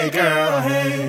Hey 0.00 0.08
girl, 0.08 0.60
hey. 0.62 1.06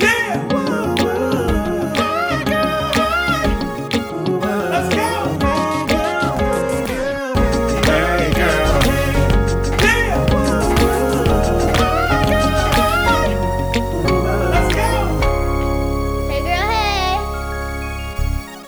Yeah. 0.00 0.48
Woo, 0.48 0.96
woo. 0.96 1.92
Hey 1.94 2.42
girl, 2.42 2.90
hey. 2.98 3.46
Ooh, 3.94 4.40
Let's 4.40 4.88
go. 4.92 5.38
Hey 5.38 5.86
girl, 5.86 6.34
hey. 8.82 9.14
Yeah. 9.78 10.26
Woo, 10.32 10.74
woo. 10.74 11.22
Hey 12.10 12.24
girl, 12.26 12.66
hey. 12.74 13.30
Ooh, 14.10 14.50
Let's 14.50 14.74
go. 14.74 14.90
Hey 16.28 16.42
girl, 16.42 16.66
hey. 16.66 17.14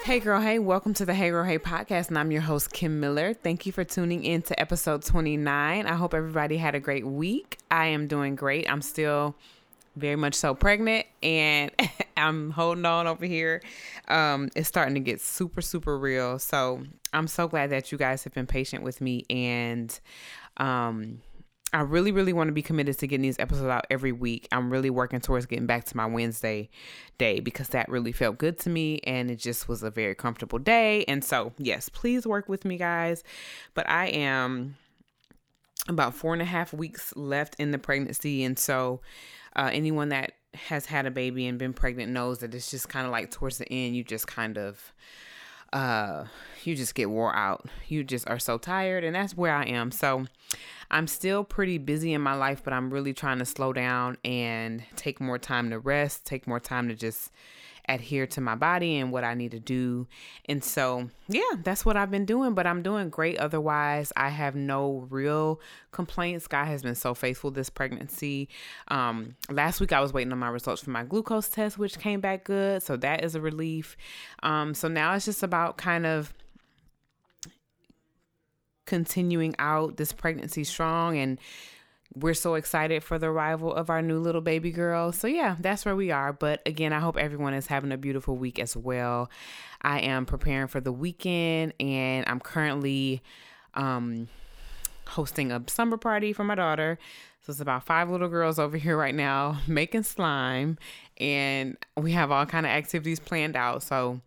Hey 0.05 0.21
girl, 0.21 0.41
hey, 0.41 0.61
welcome 0.61 0.95
to 0.95 1.05
the 1.05 1.15
Hey 1.15 1.31
Girl 1.31 1.43
Hey 1.43 1.59
podcast, 1.59 2.11
and 2.11 2.19
I'm 2.19 2.31
your 2.31 2.43
host, 2.43 2.73
Kim 2.73 3.01
Miller. 3.01 3.35
Thank 3.35 3.67
you 3.67 3.73
for 3.73 3.83
tuning 3.83 4.23
in 4.23 4.43
to 4.43 4.61
episode 4.61 5.03
29. 5.03 5.85
I 5.85 5.95
hope 5.95 6.15
everybody 6.15 6.59
had 6.59 6.77
a 6.77 6.81
great 6.81 7.05
week. 7.05 7.59
I 7.73 7.87
am 7.87 8.07
doing 8.07 8.37
great. 8.37 8.71
I'm 8.71 8.81
still 8.81 9.35
very 9.97 10.17
much 10.17 10.35
so 10.35 10.55
pregnant, 10.55 11.07
and 11.23 11.71
I'm 12.17 12.51
holding 12.51 12.85
on 12.85 13.07
over 13.07 13.25
here. 13.27 13.63
Um, 14.09 14.51
it's 14.55 14.69
starting 14.69 14.95
to 14.95 15.01
get 15.01 15.21
super, 15.21 15.61
super 15.61 15.99
real. 15.99 16.39
So 16.39 16.83
I'm 17.13 17.27
so 17.27 17.49
glad 17.49 17.71
that 17.71 17.93
you 17.93 17.99
guys 17.99 18.25
have 18.25 18.35
been 18.35 18.47
patient 18.47 18.83
with 18.83 19.01
me, 19.01 19.25
and 19.31 19.99
um, 20.57 21.21
I 21.75 21.81
really, 21.81 22.13
really 22.13 22.33
want 22.33 22.47
to 22.47 22.53
be 22.53 22.63
committed 22.63 22.97
to 22.99 23.09
getting 23.09 23.23
these 23.23 23.41
episodes 23.41 23.69
out 23.69 23.85
every 23.91 24.13
week. 24.13 24.47
I'm 24.53 24.71
really 24.71 24.91
working 24.91 25.21
towards 25.21 25.47
getting 25.47 25.67
back 25.67 25.85
to 25.87 25.97
my 25.97 26.07
Wednesday 26.07 26.71
day 27.19 27.41
because 27.41 27.71
that 27.71 27.89
really 27.89 28.13
felt 28.13 28.39
good 28.39 28.59
to 28.61 28.71
me 28.71 29.01
and 29.03 29.29
it 29.29 29.41
just 29.41 29.69
was 29.69 29.83
a 29.83 29.91
very 29.91 30.15
comfortable 30.15 30.61
day. 30.61 31.05
And 31.09 31.25
so, 31.25 31.53
yes, 31.59 31.89
please 31.89 32.29
work 32.29 32.49
with 32.49 32.65
me, 32.65 32.77
guys. 32.77 33.25
But 33.75 33.91
I 33.91 34.07
am 34.07 34.77
about 35.89 36.15
four 36.15 36.33
and 36.33 36.41
a 36.41 36.47
half 36.47 36.73
weeks 36.73 37.13
left 37.17 37.57
in 37.59 37.73
the 37.73 37.79
pregnancy. 37.79 38.45
And 38.45 38.57
so, 38.57 39.01
uh, 39.57 39.71
anyone 39.73 40.11
that 40.11 40.33
has 40.55 40.87
had 40.87 41.07
a 41.07 41.11
baby 41.11 41.47
and 41.47 41.59
been 41.59 41.73
pregnant 41.73 42.13
knows 42.13 42.39
that 42.39 42.55
it's 42.55 42.71
just 42.71 42.89
kind 42.89 43.07
of 43.07 43.13
like 43.13 43.31
towards 43.31 43.59
the 43.59 43.71
end, 43.73 43.97
you 43.97 44.05
just 44.05 44.27
kind 44.27 44.59
of 44.59 44.93
uh 45.73 46.25
you 46.63 46.77
just 46.77 46.95
get 46.95 47.11
wore 47.11 47.35
out. 47.35 47.69
You 47.89 48.05
just 48.05 48.29
are 48.29 48.39
so 48.39 48.59
tired 48.59 49.03
and 49.03 49.15
that's 49.15 49.37
where 49.37 49.53
i 49.53 49.65
am. 49.65 49.91
So 49.91 50.27
i'm 50.91 51.07
still 51.07 51.45
pretty 51.45 51.79
busy 51.79 52.13
in 52.13 52.21
my 52.21 52.35
life 52.35 52.63
but 52.63 52.73
i'm 52.73 52.91
really 52.91 53.13
trying 53.13 53.39
to 53.39 53.45
slow 53.45 53.73
down 53.73 54.17
and 54.25 54.83
take 54.97 55.21
more 55.21 55.39
time 55.39 55.71
to 55.71 55.79
rest 55.79 56.25
take 56.25 56.47
more 56.47 56.61
time 56.61 56.89
to 56.89 56.95
just 56.95 57.33
adhere 57.89 58.27
to 58.27 58.41
my 58.41 58.55
body 58.55 58.97
and 58.97 59.13
what 59.13 59.25
i 59.25 59.35
need 59.35 59.51
to 59.51 59.61
do. 59.61 60.07
And 60.47 60.63
so 60.63 61.09
yeah 61.29 61.43
that's 61.63 61.85
what 61.85 61.97
i've 61.97 62.11
been 62.11 62.25
doing 62.25 62.55
but 62.55 62.67
i'm 62.67 62.83
doing 62.83 63.11
great. 63.11 63.39
Otherwise 63.39 64.13
i 64.17 64.29
have 64.29 64.55
no 64.55 65.07
real 65.11 65.61
complaints. 65.93 66.47
God 66.47 66.67
has 66.67 66.83
been 66.83 66.95
so 66.95 67.15
faithful 67.15 67.51
this 67.51 67.71
pregnancy. 67.71 68.49
Um 68.89 69.37
last 69.51 69.81
week 69.81 69.93
i 69.93 70.01
was 70.01 70.13
waiting 70.13 70.33
on 70.33 70.39
my 70.39 70.49
results 70.49 70.83
for 70.83 70.91
my 70.91 71.05
glucose 71.05 71.49
test 71.49 71.79
which 71.79 71.99
came 71.99 72.21
back 72.21 72.45
good. 72.45 72.83
So 72.83 72.97
that 72.97 73.25
is 73.25 73.35
a 73.35 73.41
relief. 73.41 73.97
Um 74.43 74.75
so 74.75 74.89
now 74.89 75.15
it's 75.15 75.25
just 75.25 75.43
about 75.43 75.77
kind 75.77 76.07
of 76.07 76.33
continuing 78.87 79.55
out 79.59 79.97
this 79.97 80.13
pregnancy 80.13 80.65
strong 80.65 81.17
and 81.17 81.39
we're 82.17 82.35
so 82.35 82.55
excited 82.55 83.03
for 83.03 83.19
the 83.19 83.27
arrival 83.27 83.75
of 83.75 83.91
our 83.91 84.01
new 84.01 84.19
little 84.19 84.41
baby 84.41 84.71
girl. 84.71 85.13
So 85.13 85.27
yeah, 85.27 85.57
that's 85.59 85.85
where 85.85 85.97
we 85.97 86.11
are. 86.11 86.33
But 86.33 86.63
again, 86.65 86.93
I 86.93 87.01
hope 87.01 87.17
everyone 87.17 87.55
is 87.55 87.67
having 87.67 87.93
a 87.93 87.97
beautiful 87.97 88.37
week 88.37 88.59
as 88.59 88.77
well. 88.77 89.31
I 89.83 90.01
am 90.01 90.25
preparing 90.25 90.69
for 90.69 90.81
the 90.81 90.93
weekend 90.93 91.75
and 91.81 92.25
I'm 92.29 92.41
currently 92.41 93.23
um 93.75 94.29
hosting 95.09 95.53
a 95.53 95.63
summer 95.67 95.97
party 95.97 96.33
for 96.33 96.45
my 96.45 96.55
daughter. 96.55 96.99
So 97.43 97.51
it's 97.51 97.61
about 97.61 97.85
five 97.85 98.09
little 98.09 98.29
girls 98.29 98.59
over 98.59 98.77
here 98.79 98.97
right 98.97 99.15
now 99.15 99.61
making 99.67 100.05
slime 100.05 100.79
and 101.19 101.77
we 101.97 102.13
have 102.13 102.31
all 102.31 102.47
kind 102.47 102.65
of 102.65 102.71
activities 102.71 103.21
planned 103.21 103.57
out. 103.57 103.83
So 103.83 104.21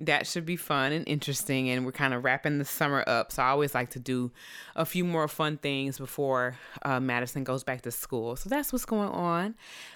that 0.00 0.26
should 0.26 0.46
be 0.46 0.56
fun 0.56 0.92
and 0.92 1.06
interesting 1.08 1.68
and 1.70 1.84
we're 1.84 1.92
kind 1.92 2.14
of 2.14 2.24
wrapping 2.24 2.58
the 2.58 2.64
summer 2.64 3.02
up 3.06 3.32
so 3.32 3.42
i 3.42 3.48
always 3.48 3.74
like 3.74 3.90
to 3.90 3.98
do 3.98 4.30
a 4.76 4.84
few 4.84 5.04
more 5.04 5.26
fun 5.26 5.56
things 5.56 5.98
before 5.98 6.56
uh, 6.82 7.00
madison 7.00 7.44
goes 7.44 7.64
back 7.64 7.82
to 7.82 7.90
school. 7.90 8.36
So 8.36 8.48
that's 8.48 8.72
what's 8.72 8.84
going 8.84 9.08
on. 9.08 9.54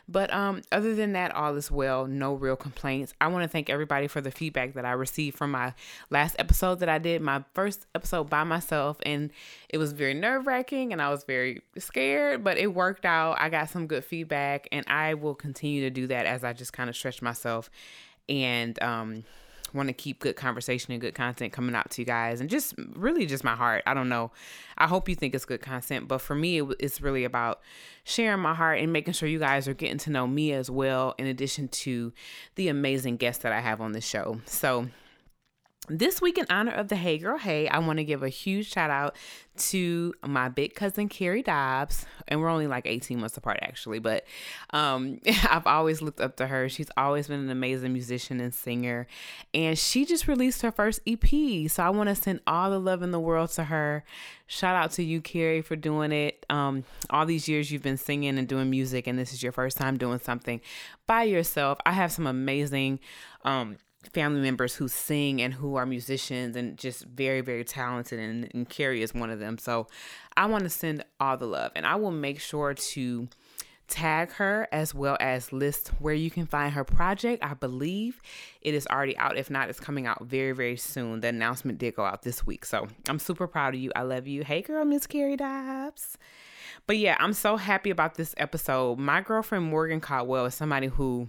But 0.09 0.33
um, 0.33 0.63
other 0.73 0.95
than 0.95 1.13
that 1.13 1.35
all 1.35 1.57
is 1.57 1.71
well. 1.71 2.07
No 2.07 2.35
real 2.35 2.57
complaints. 2.57 3.15
I 3.21 3.29
want 3.29 3.45
to 3.45 3.49
thank 3.49 3.71
everybody 3.71 4.09
for 4.09 4.21
the 4.21 4.31
feedback 4.31 4.75
that 4.75 4.85
i 4.85 4.93
received 4.93 5.37
from 5.37 5.53
my 5.53 5.75
last 6.11 6.37
episode 6.39 6.81
that 6.81 6.89
i 6.89 6.99
did 6.99 7.23
my 7.23 7.45
first 7.55 7.87
episode 7.95 8.29
by 8.31 8.45
myself 8.45 8.99
and 9.05 9.31
it 9.69 9.79
was 9.79 9.93
very 9.93 10.15
nerve-wracking 10.15 10.93
and 10.93 11.01
i 11.01 11.09
was 11.11 11.25
very 11.25 11.63
scared 11.79 12.43
but 12.43 12.59
it 12.59 12.75
worked 12.75 13.05
out. 13.05 13.37
I 13.41 13.49
got 13.49 13.71
some 13.71 13.87
good 13.87 14.05
feedback 14.05 14.69
and 14.73 14.85
i 14.89 15.15
will 15.15 15.35
continue 15.35 15.83
to 15.83 15.91
do 15.91 16.07
that 16.09 16.27
as 16.27 16.45
i 16.45 16.53
just 16.53 16.73
kind 16.73 16.89
of 16.89 16.97
stretch 16.97 17.23
myself 17.23 17.71
and 18.29 18.81
um 18.83 19.25
want 19.75 19.89
to 19.89 19.93
keep 19.93 20.19
good 20.21 20.37
conversation 20.37 20.93
and 20.93 21.01
good 21.01 21.15
content 21.15 21.53
coming 21.53 21.75
out 21.75 21.91
to 21.91 22.03
you 22.03 22.07
guys 22.07 22.41
and 22.41 22.51
just 22.51 22.75
really 22.95 23.27
just 23.27 23.45
my 23.45 23.55
heart. 23.55 23.83
I 23.87 23.95
don't 23.95 24.09
know. 24.09 24.31
I 24.79 24.87
hope 24.87 25.09
you 25.09 25.15
think 25.15 25.35
it's 25.35 25.45
good 25.45 25.61
content 25.61 26.09
but 26.09 26.19
for 26.19 26.35
me 26.35 26.61
it, 26.61 26.77
it's 26.81 27.01
really 27.01 27.25
about 27.25 27.61
sharing 28.05 28.41
my 28.41 28.55
heart 28.55 28.81
and 28.81 28.93
making 28.93 29.15
sure 29.15 29.29
you 29.29 29.39
guys 29.39 29.69
are 29.69 29.75
getting 29.75 29.99
to 29.99 30.11
know 30.11 30.27
me 30.27 30.53
as 30.53 30.71
well 30.71 31.15
in 31.19 31.27
addition 31.27 31.69
to 31.69 32.13
the 32.57 32.69
amazing 32.69 33.17
guests 33.17 33.43
that 33.43 33.53
i 33.53 33.61
have 33.61 33.81
on 33.81 33.93
the 33.93 34.01
show. 34.01 34.41
So 34.47 34.89
this 35.89 36.21
week, 36.21 36.39
in 36.39 36.47
honor 36.49 36.71
of 36.73 36.87
the 36.89 36.95
Hey 36.95 37.19
Girl 37.19 37.37
Hey, 37.37 37.67
I 37.67 37.81
want 37.81 37.99
to 37.99 38.05
give 38.05 38.23
a 38.23 38.29
huge 38.29 38.71
shout 38.71 38.91
out 38.91 39.17
to 39.57 40.15
my 40.25 40.49
big 40.49 40.75
cousin 40.75 41.09
Carrie 41.09 41.43
Dobbs, 41.43 42.07
and 42.29 42.41
we're 42.41 42.49
only 42.49 42.69
like 42.69 42.87
18 42.87 43.19
months 43.21 43.37
apart 43.37 43.59
actually, 43.63 43.99
but 43.99 44.25
um, 44.71 45.19
I've 45.51 45.67
always 45.67 46.01
looked 46.01 46.21
up 46.21 46.37
to 46.37 46.47
her. 46.47 46.69
She's 46.69 46.91
always 46.97 47.27
been 47.27 47.41
an 47.41 47.51
amazing 47.51 47.93
musician 47.93 48.39
and 48.39 48.55
singer, 48.55 49.09
and 49.53 49.77
she 49.77 50.05
just 50.05 50.29
released 50.29 50.63
her 50.63 50.71
first 50.71 51.01
EP. 51.05 51.69
So 51.69 51.83
I 51.83 51.91
want 51.91 52.09
to 52.09 52.15
send 52.15 52.41
all 52.47 52.71
the 52.71 52.79
love 52.79 53.03
in 53.03 53.11
the 53.11 53.21
world 53.21 53.51
to 53.51 53.65
her. 53.65 54.05
Shout 54.47 54.77
out 54.77 54.93
to 54.93 55.03
you, 55.03 55.21
Carrie, 55.21 55.63
for 55.63 55.75
doing 55.75 56.13
it. 56.13 56.47
Um, 56.49 56.85
all 57.11 57.27
these 57.27 57.49
years 57.49 57.73
you've 57.73 57.83
been 57.83 57.97
singing 57.97 58.39
and 58.39 58.47
doing 58.47 58.71
music, 58.71 59.09
and 59.09 59.19
this 59.19 59.33
is 59.33 59.43
your 59.43 59.53
first 59.53 59.79
time 59.79 59.97
doing 59.97 60.21
something 60.21 60.61
by 61.09 61.25
yourself. 61.25 61.79
I 61.85 61.93
have 61.93 62.13
some 62.13 62.29
amazing. 62.29 63.01
Um, 63.45 63.79
family 64.11 64.41
members 64.41 64.75
who 64.75 64.89
sing 64.89 65.41
and 65.41 65.55
who 65.55 65.77
are 65.77 65.87
musicians 65.87 66.57
and 66.57 66.77
just 66.77 67.05
very 67.05 67.41
very 67.41 67.65
talented 67.65 68.19
and, 68.19 68.49
and 68.53 68.69
Carrie 68.69 69.03
is 69.03 69.15
one 69.15 69.31
of 69.31 69.39
them. 69.39 69.59
So 69.59 69.87
I 70.37 70.47
want 70.47 70.65
to 70.65 70.71
send 70.71 71.05
all 71.21 71.37
the 71.37 71.47
love 71.47 71.73
and 71.77 71.87
I 71.87 71.97
will 71.97 72.11
make 72.11 72.41
sure 72.41 72.75
to 72.75 73.29
tag 73.89 74.33
her 74.33 74.67
as 74.73 74.95
well 74.95 75.17
as 75.21 75.53
list 75.53 75.89
where 75.99 76.15
you 76.15 76.31
can 76.31 76.47
find 76.47 76.73
her 76.73 76.85
project. 76.85 77.45
I 77.45 77.55
believe 77.55 78.21
it 78.63 78.75
is 78.75 78.87
already 78.87 79.17
out. 79.19 79.37
If 79.37 79.51
not 79.51 79.69
it's 79.69 79.81
coming 79.81 80.07
out 80.07 80.25
very 80.25 80.53
very 80.53 80.77
soon. 80.77 81.21
The 81.21 81.29
announcement 81.29 81.79
did 81.79 81.95
go 81.95 82.05
out 82.05 82.23
this 82.23 82.47
week. 82.47 82.65
So 82.65 82.89
I'm 83.09 83.19
super 83.19 83.47
proud 83.47 83.75
of 83.75 83.81
you. 83.81 83.93
I 83.95 84.03
love 84.03 84.27
you. 84.27 84.45
Hey 84.45 84.63
girl 84.63 84.85
Miss 84.85 85.07
Carrie 85.07 85.37
Dobbs. 85.37 86.19
But 86.87 86.99
yeah 86.99 87.17
I'm 87.21 87.33
so 87.33 87.57
happy 87.57 87.91
about 87.91 88.17
this 88.17 88.35
episode. 88.37 88.99
My 88.99 89.21
girlfriend 89.21 89.65
Morgan 89.65 90.01
Caldwell 90.01 90.47
is 90.47 90.55
somebody 90.55 90.89
who 90.89 91.29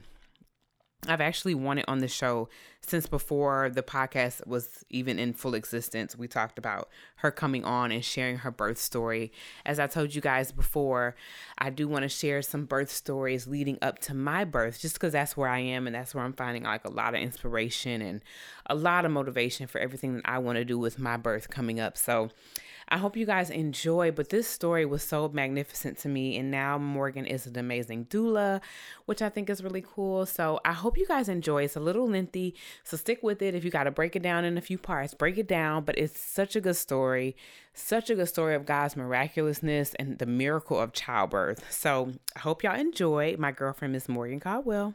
I've 1.08 1.22
actually 1.22 1.56
wanted 1.56 1.86
on 1.88 2.00
the 2.00 2.08
show 2.08 2.50
since 2.82 3.08
before 3.08 3.70
the 3.70 3.84
podcast 3.84 4.46
was 4.46 4.84
even 4.90 5.20
in 5.20 5.34
full 5.34 5.54
existence. 5.56 6.18
We 6.18 6.28
talked 6.28 6.58
about 6.58 6.90
her 7.18 7.32
coming 7.32 7.64
on 7.64 7.92
and 7.92 8.04
sharing 8.04 8.38
her 8.38 8.52
birth 8.52 8.78
story. 8.78 9.32
As 9.66 9.80
I 9.80 9.88
told 9.88 10.16
you 10.16 10.22
guys 10.22 10.52
before, 10.52 11.16
I 11.58 11.70
do 11.70 11.88
want 11.88 12.04
to 12.04 12.10
share 12.10 12.42
some 12.42 12.66
birth 12.66 12.92
stories 12.92 13.48
leading 13.48 13.78
up 13.82 14.00
to 14.00 14.14
my 14.14 14.44
birth 14.44 14.80
just 14.80 14.96
because 14.96 15.14
that's 15.14 15.38
where 15.38 15.50
I 15.50 15.60
am 15.60 15.88
and 15.88 15.96
that's 15.96 16.14
where 16.14 16.24
I'm 16.24 16.34
finding 16.34 16.64
like 16.64 16.86
a 16.86 16.92
lot 16.92 17.16
of 17.16 17.22
inspiration 17.22 18.02
and 18.02 18.22
a 18.66 18.76
lot 18.76 19.06
of 19.06 19.12
motivation 19.12 19.68
for 19.68 19.80
everything 19.80 20.16
that 20.16 20.24
I 20.26 20.40
want 20.40 20.58
to 20.58 20.66
do 20.66 20.78
with 20.78 21.00
my 21.00 21.18
birth 21.18 21.50
coming 21.50 21.80
up. 21.80 21.98
So, 21.98 22.30
I 22.90 22.98
hope 22.98 23.16
you 23.16 23.26
guys 23.26 23.50
enjoy, 23.50 24.12
but 24.12 24.30
this 24.30 24.48
story 24.48 24.86
was 24.86 25.04
so 25.04 25.30
magnificent 25.34 25.98
to 26.00 26.10
me. 26.10 26.38
And 26.38 26.52
now 26.52 26.78
Morgan 26.78 27.26
is 27.26 27.46
an 27.46 27.58
amazing 27.58 28.06
doula, 28.06 28.62
which 29.06 29.22
I 29.22 29.30
think 29.30 29.50
is 29.50 29.64
really 29.64 29.84
cool. 29.86 30.26
So 30.26 30.60
I 30.66 30.74
hope 30.74 30.98
you 30.98 31.08
guys 31.08 31.30
enjoy. 31.30 31.64
It's 31.64 31.76
a 31.76 31.80
little 31.80 32.08
lengthy, 32.08 32.56
so 32.84 32.98
stick 32.98 33.24
with 33.24 33.42
it. 33.42 33.56
If 33.56 33.64
you 33.64 33.72
got 33.72 33.86
to 33.86 33.92
break 33.92 34.16
it 34.16 34.22
down 34.22 34.46
in 34.46 34.58
a 34.58 34.62
few 34.62 34.78
parts, 34.78 35.14
break 35.14 35.38
it 35.38 35.48
down. 35.48 35.84
But 35.84 35.98
it's 35.98 36.20
such 36.20 36.56
a 36.56 36.62
good 36.62 36.76
story, 36.76 37.36
such 37.74 38.10
a 38.10 38.16
good 38.16 38.28
story 38.28 38.56
of 38.56 38.66
God's 38.66 38.96
miraculousness 38.96 39.94
and 39.96 40.20
the 40.20 40.26
miracle 40.26 40.80
of 40.80 40.94
childbirth. 40.94 41.72
So 41.72 42.12
I 42.36 42.40
hope 42.40 42.64
y'all 42.64 42.80
enjoy. 42.80 43.36
My 43.38 43.52
girlfriend, 43.52 43.94
Miss 43.94 44.10
Morgan 44.10 44.40
Caldwell. 44.40 44.94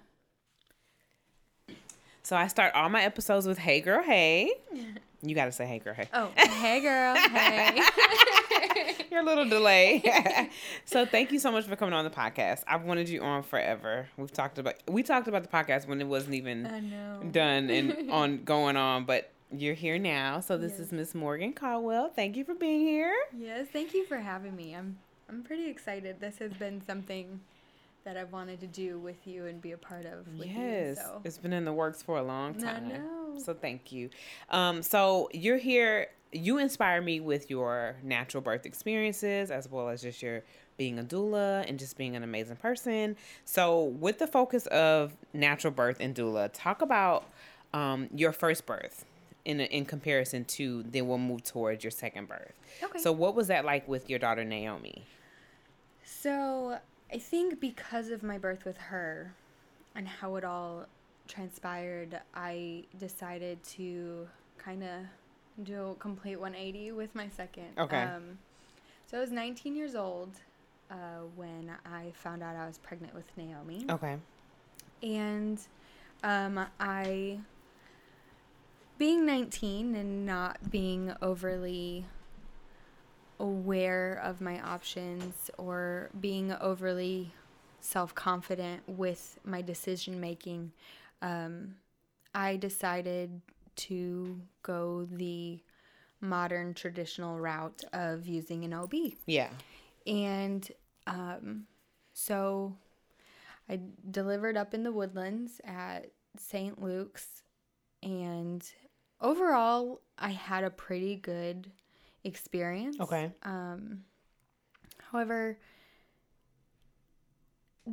So 2.23 2.37
I 2.37 2.47
start 2.47 2.75
all 2.75 2.91
my 2.91 3.03
episodes 3.03 3.47
with 3.47 3.59
"Hey 3.59 3.81
girl, 3.81 4.03
hey." 4.03 4.53
You 5.23 5.35
got 5.35 5.47
to 5.47 5.53
say 5.53 5.67
"Hey 5.67 5.79
girl, 5.81 5.95
hey." 5.95 6.09
Oh, 6.15 6.31
hey 6.37 6.81
girl, 6.81 7.15
hey. 7.17 7.81
Your 9.11 9.25
little 9.25 9.49
delay. 9.49 10.03
so 10.85 11.05
thank 11.05 11.33
you 11.33 11.39
so 11.41 11.51
much 11.51 11.65
for 11.65 11.75
coming 11.77 11.95
on 11.95 12.05
the 12.05 12.11
podcast. 12.11 12.63
I've 12.69 12.83
wanted 12.85 13.09
you 13.09 13.23
on 13.23 13.43
forever. 13.43 14.09
We've 14.17 14.33
talked 14.33 14.59
about 14.59 14.75
we 14.87 15.03
talked 15.03 15.27
about 15.29 15.43
the 15.43 15.49
podcast 15.49 15.89
when 15.89 16.01
it 16.01 16.07
wasn't 16.07 16.35
even 16.35 17.31
done 17.33 17.69
and 17.71 18.11
on 18.13 18.45
going 18.45 18.77
on, 18.77 19.05
but 19.07 19.31
you're 19.51 19.75
here 19.75 19.99
now. 19.99 20.41
So 20.41 20.57
this 20.57 20.73
Yes. 20.73 20.81
is 20.81 20.93
Miss 20.93 21.15
Morgan 21.15 21.53
Caldwell. 21.53 22.11
Thank 22.15 22.37
you 22.37 22.45
for 22.45 22.55
being 22.55 22.81
here. 22.81 23.15
Yes, 23.37 23.67
thank 23.73 23.95
you 23.95 24.05
for 24.07 24.19
having 24.19 24.55
me. 24.55 24.75
I'm 24.77 24.99
I'm 25.29 25.43
pretty 25.43 25.69
excited. 25.69 26.21
This 26.21 26.39
has 26.39 26.53
been 26.53 26.81
something 26.87 27.41
that 28.05 28.17
I've 28.17 28.33
wanted 28.33 28.61
to 28.61 28.67
do 28.67 28.99
with 28.99 29.27
you 29.27 29.47
and 29.47 29.61
be 29.61 29.73
a 29.73 29.79
part 29.79 30.07
of 30.07 30.27
with 30.39 30.49
yes, 30.49 30.57
you. 30.57 30.95
So 30.97 31.21
it's 31.25 31.39
been 31.39 31.53
in 31.53 31.65
the 31.65 31.73
works 31.73 32.03
for 32.03 32.19
a 32.19 32.23
long 32.23 32.57
I 32.59 32.73
time. 32.73 32.89
know. 32.89 33.39
So 33.39 33.55
thank 33.55 33.93
you. 33.93 34.11
Um, 34.51 34.83
so 34.83 35.29
you're 35.33 35.59
here. 35.59 36.09
You 36.33 36.59
inspire 36.59 37.01
me 37.01 37.21
with 37.21 37.49
your 37.49 37.97
natural 38.03 38.43
birth 38.43 38.67
experiences, 38.67 39.51
as 39.51 39.71
well 39.71 39.89
as 39.89 40.03
just 40.03 40.23
your 40.23 40.43
being 40.77 40.99
a 40.99 41.03
doula 41.03 41.69
and 41.69 41.79
just 41.79 41.97
being 41.97 42.17
an 42.17 42.23
amazing 42.23 42.57
person. 42.57 43.17
So, 43.45 43.85
with 43.85 44.19
the 44.19 44.27
focus 44.27 44.67
of 44.67 45.17
natural 45.33 45.73
birth 45.73 45.97
and 46.01 46.15
doula, 46.15 46.51
talk 46.53 46.83
about 46.83 47.25
um, 47.73 48.09
your 48.15 48.33
first 48.33 48.67
birth 48.67 49.07
in 49.47 49.61
in 49.61 49.87
comparison 49.87 50.45
to. 50.45 50.83
Then 50.83 51.09
we'll 51.09 51.19
move 51.19 51.45
towards 51.45 51.83
your 51.83 51.91
second 51.91 52.29
birth. 52.29 52.53
Okay. 52.83 52.99
So, 52.99 53.11
what 53.11 53.35
was 53.35 53.49
that 53.49 53.65
like 53.65 53.89
with 53.89 54.11
your 54.11 54.19
daughter 54.19 54.45
Naomi? 54.45 55.05
So 56.21 56.79
I 57.13 57.19
think 57.19 57.61
because 57.61 58.11
of 58.11 58.23
my 58.23 58.39
birth 58.39 58.65
with 58.65 58.77
her 58.77 59.33
and 59.95 60.07
how 60.07 60.37
it 60.37 60.45
all 60.45 60.87
transpired, 61.27 62.21
I 62.35 62.85
decided 62.99 63.63
to 63.65 64.29
kind 64.59 64.83
of 64.83 65.65
do 65.65 65.91
a 65.91 65.95
complete 65.95 66.37
180 66.39 66.93
with 66.93 67.15
my 67.15 67.29
second. 67.29 67.69
Okay. 67.79 68.03
Um, 68.03 68.39
so 69.07 69.17
I 69.17 69.21
was 69.21 69.31
19 69.31 69.75
years 69.75 69.95
old 69.95 70.31
uh, 70.91 71.23
when 71.37 71.71
I 71.87 72.13
found 72.15 72.43
out 72.43 72.57
I 72.57 72.67
was 72.67 72.79
pregnant 72.79 73.15
with 73.15 73.25
Naomi. 73.37 73.87
Okay. 73.89 74.17
And 75.03 75.59
um, 76.23 76.61
I, 76.79 77.39
being 78.99 79.25
19 79.25 79.95
and 79.95 80.27
not 80.27 80.71
being 80.71 81.13
overly 81.23 82.05
aware 83.41 84.21
of 84.25 84.41
my 84.41 84.61
options 84.61 85.51
or 85.59 86.11
being 86.21 86.53
overly 86.61 87.33
self 87.81 88.15
confident 88.15 88.83
with 88.87 89.39
my 89.45 89.63
decision 89.63 90.21
making, 90.21 90.73
um, 91.23 91.75
I 92.35 92.57
decided 92.57 93.41
to 93.77 94.41
go 94.63 95.07
the 95.11 95.61
modern 96.21 96.75
traditional 96.75 97.39
route 97.39 97.85
of 97.93 98.27
using 98.27 98.65
an 98.65 98.75
OB. 98.75 98.95
Yeah. 99.27 99.51
And 100.07 100.69
um, 101.07 101.67
so 102.13 102.75
I 103.69 103.81
delivered 104.11 104.57
up 104.57 104.75
in 104.75 104.83
the 104.83 104.93
woodlands 104.93 105.61
at 105.65 106.11
St. 106.37 106.83
Luke's. 106.83 107.43
And 108.03 108.65
overall, 109.21 110.01
I 110.19 110.31
had 110.31 110.65
a 110.65 110.71
pretty 110.71 111.17
good 111.17 111.71
experience. 112.25 112.99
Okay. 113.01 113.33
Um, 113.43 114.05
however, 115.11 115.59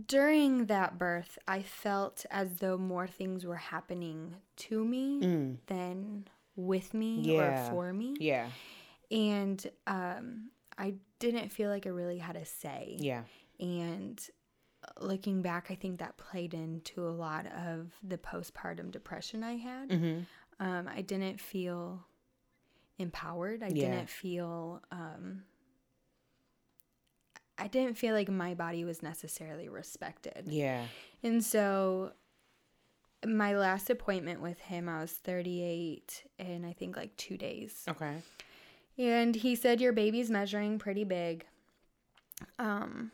during 0.07 0.66
that 0.66 0.98
birth, 0.98 1.38
I 1.48 1.62
felt 1.62 2.25
as 2.30 2.57
though 2.57 2.77
more 2.77 3.07
things 3.07 3.45
were 3.45 3.56
happening 3.56 4.36
to 4.57 4.83
me 4.83 5.22
Mm. 5.22 5.57
than 5.68 6.27
with 6.56 6.94
me 6.94 7.22
Yeah. 7.22 7.68
or 7.68 7.69
for 7.69 7.94
me. 7.94 8.16
Yeah. 8.19 8.50
And 9.10 9.66
um, 9.88 10.50
I 10.77 10.95
didn't 11.19 11.50
feel 11.50 11.69
like 11.69 11.86
I 11.86 11.89
really 11.89 12.18
had 12.18 12.36
a 12.36 12.44
say. 12.45 12.98
Yeah. 13.00 13.24
And 13.60 14.19
uh, 14.83 15.06
looking 15.06 15.42
back, 15.42 15.68
I 15.69 15.75
think 15.75 16.00
that 16.00 16.18
played 16.18 16.54
into 16.54 17.07
a 17.07 17.12
lot 17.12 17.45
of 17.48 17.94
the 18.04 18.18
postpartum 18.18 18.92
depression 18.92 19.44
I 19.44 19.56
had. 19.56 19.89
Mm-hmm. 19.89 20.19
Um, 20.60 20.88
I 20.94 21.01
didn't 21.01 21.39
feel 21.39 22.06
empowered. 22.98 23.64
I 23.64 23.68
Yeah. 23.68 23.92
didn't 23.92 24.10
feel. 24.10 24.82
Um, 24.92 25.44
I 27.58 27.68
didn't 27.68 27.98
feel 27.98 28.14
like 28.14 28.30
my 28.30 28.54
body 28.54 28.84
was 28.84 29.02
necessarily 29.02 29.70
respected. 29.70 30.46
Yeah. 30.48 30.86
And 31.24 31.44
so 31.44 32.12
my 33.26 33.56
last 33.56 33.90
appointment 33.90 34.42
with 34.42 34.60
him, 34.60 34.90
I 34.90 35.00
was 35.02 35.12
38 35.14 36.24
in 36.38 36.66
I 36.66 36.74
think 36.74 36.98
like 36.98 37.16
two 37.16 37.38
days. 37.38 37.84
Okay. 37.88 38.18
And 38.98 39.36
he 39.36 39.56
said, 39.56 39.82
Your 39.82 39.94
baby's 39.94 40.30
measuring 40.30 40.80
pretty 40.80 41.04
big. 41.04 41.46
Um, 42.60 43.12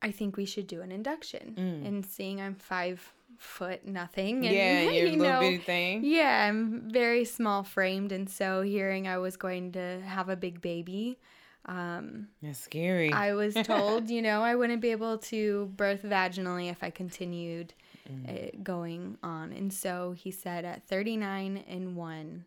I 0.00 0.10
think 0.10 0.36
we 0.36 0.44
should 0.44 0.66
do 0.66 0.80
an 0.80 0.90
induction. 0.90 1.54
Mm. 1.56 1.86
And 1.86 2.06
seeing 2.06 2.40
I'm 2.40 2.56
five 2.56 3.12
foot 3.42 3.84
nothing. 3.86 4.46
And, 4.46 4.54
yeah, 4.54 4.80
your 4.90 4.92
you 4.92 5.18
little 5.18 5.34
know, 5.34 5.40
bitty 5.40 5.58
thing. 5.58 6.04
yeah, 6.04 6.46
I'm 6.48 6.90
very 6.90 7.24
small 7.24 7.62
framed. 7.64 8.12
And 8.12 8.28
so 8.30 8.62
hearing 8.62 9.06
I 9.08 9.18
was 9.18 9.36
going 9.36 9.72
to 9.72 10.00
have 10.02 10.28
a 10.28 10.36
big 10.36 10.60
baby, 10.60 11.18
um, 11.66 12.28
That's 12.42 12.58
scary. 12.58 13.12
I 13.12 13.34
was 13.34 13.54
told, 13.64 14.08
you 14.10 14.22
know, 14.22 14.42
I 14.42 14.54
wouldn't 14.54 14.80
be 14.82 14.90
able 14.90 15.18
to 15.18 15.66
birth 15.76 16.02
vaginally 16.02 16.70
if 16.70 16.82
I 16.82 16.90
continued 16.90 17.74
Mm. 18.10 18.28
uh, 18.28 18.50
going 18.64 19.16
on. 19.22 19.52
And 19.52 19.72
so 19.72 20.10
he 20.10 20.32
said 20.32 20.64
at 20.64 20.82
39 20.88 21.62
and 21.68 21.94
1, 21.94 22.44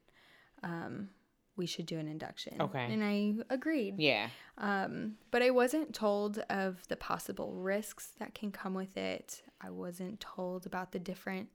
um, 0.63 1.09
we 1.55 1.65
should 1.65 1.85
do 1.85 1.97
an 1.97 2.09
induction. 2.09 2.61
Okay. 2.61 2.85
And 2.91 3.01
I 3.01 3.35
agreed. 3.53 3.95
yeah. 3.97 4.27
Um, 4.57 5.13
but 5.31 5.41
I 5.41 5.51
wasn't 5.51 5.93
told 5.95 6.39
of 6.49 6.85
the 6.89 6.97
possible 6.97 7.53
risks 7.53 8.09
that 8.19 8.35
can 8.35 8.51
come 8.51 8.73
with 8.73 8.97
it. 8.97 9.43
I 9.61 9.69
wasn't 9.69 10.19
told 10.19 10.65
about 10.65 10.91
the 10.91 10.99
different 10.99 11.49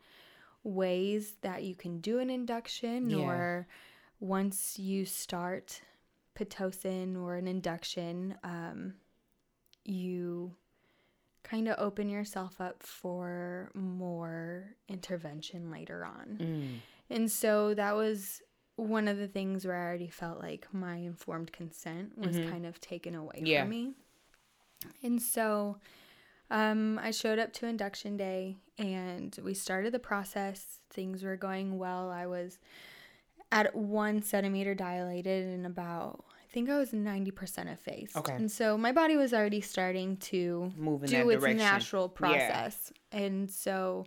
ways 0.63 1.37
that 1.43 1.63
you 1.63 1.75
can 1.75 2.01
do 2.01 2.19
an 2.19 2.31
induction 2.31 3.11
Yeah. 3.11 3.19
or 3.19 3.67
once 4.21 4.79
you 4.79 5.05
start 5.05 5.81
Pitocin 6.35 7.17
or 7.21 7.37
an 7.37 7.47
induction, 7.47 8.37
um, 8.43 8.95
you 9.85 10.55
kind 11.43 11.69
of 11.69 11.79
open 11.79 12.09
yourself 12.09 12.61
up 12.61 12.83
for 12.83 13.71
more 13.75 14.77
intervention 14.89 15.71
later 15.71 16.05
on. 16.05 16.37
Mm. 16.41 16.69
And 17.09 17.31
so 17.31 17.75
that 17.75 17.97
was 17.97 18.43
one 18.77 19.09
of 19.09 19.17
the 19.19 19.27
things 19.29 19.67
where 19.67 19.77
I 19.77 19.85
already 19.85 20.09
felt 20.09 20.41
like 20.41 20.67
my 20.73 20.97
informed 20.97 21.53
consent 21.53 22.17
was 22.17 22.37
kind 22.39 22.65
of 22.67 22.81
taken 22.81 23.15
away 23.15 23.43
Yeah. 23.45 23.63
from 23.63 23.71
me. 23.71 23.95
And 25.03 25.21
so 25.21 25.79
um, 26.51 26.99
I 27.03 27.11
showed 27.13 27.39
up 27.39 27.53
to 27.55 27.67
induction 27.67 28.17
day 28.17 28.57
and 28.79 29.37
we 29.45 29.55
started 29.55 29.93
the 29.93 29.99
process. 29.99 30.79
Things 30.91 31.23
were 31.23 31.37
going 31.37 31.79
well. 31.79 32.11
I 32.11 32.27
was 32.27 32.59
at 33.53 33.75
one 33.75 34.23
centimeter 34.23 34.75
dilated 34.75 35.47
and 35.47 35.67
about, 35.67 36.25
I 36.43 36.53
think 36.53 36.69
I 36.71 36.77
was 36.79 36.91
90% 36.91 37.73
effaced. 37.73 38.17
Okay. 38.17 38.35
And 38.35 38.51
so 38.51 38.77
my 38.79 38.93
body 38.93 39.17
was 39.17 39.33
already 39.33 39.61
starting 39.61 40.17
to 40.19 40.73
Move 40.77 41.05
in 41.05 41.11
do 41.11 41.31
its 41.31 41.41
direction. 41.41 41.59
natural 41.59 42.05
Yeah. 42.13 42.17
process. 42.19 42.93
And 43.13 43.51
so 43.51 44.07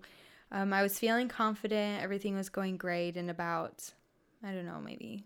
um, 0.52 0.74
I 0.74 0.82
was 0.84 0.98
feeling 1.00 1.28
confident. 1.30 2.02
Everything 2.04 2.36
was 2.36 2.50
going 2.50 2.78
great. 2.78 3.16
And 3.18 3.30
about, 3.30 3.92
I 4.44 4.52
don't 4.52 4.66
know, 4.66 4.80
maybe 4.84 5.24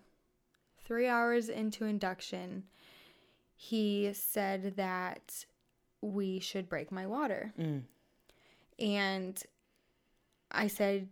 three 0.86 1.08
hours 1.08 1.50
into 1.50 1.86
induction, 1.86 2.64
he 3.56 4.12
said 4.14 4.76
that 4.78 5.46
we 6.02 6.40
should 6.40 6.70
break 6.70 6.92
my 6.92 7.06
water. 7.08 7.54
Mm. 7.60 7.82
And 8.80 9.44
I 10.52 10.68
said, 10.68 11.08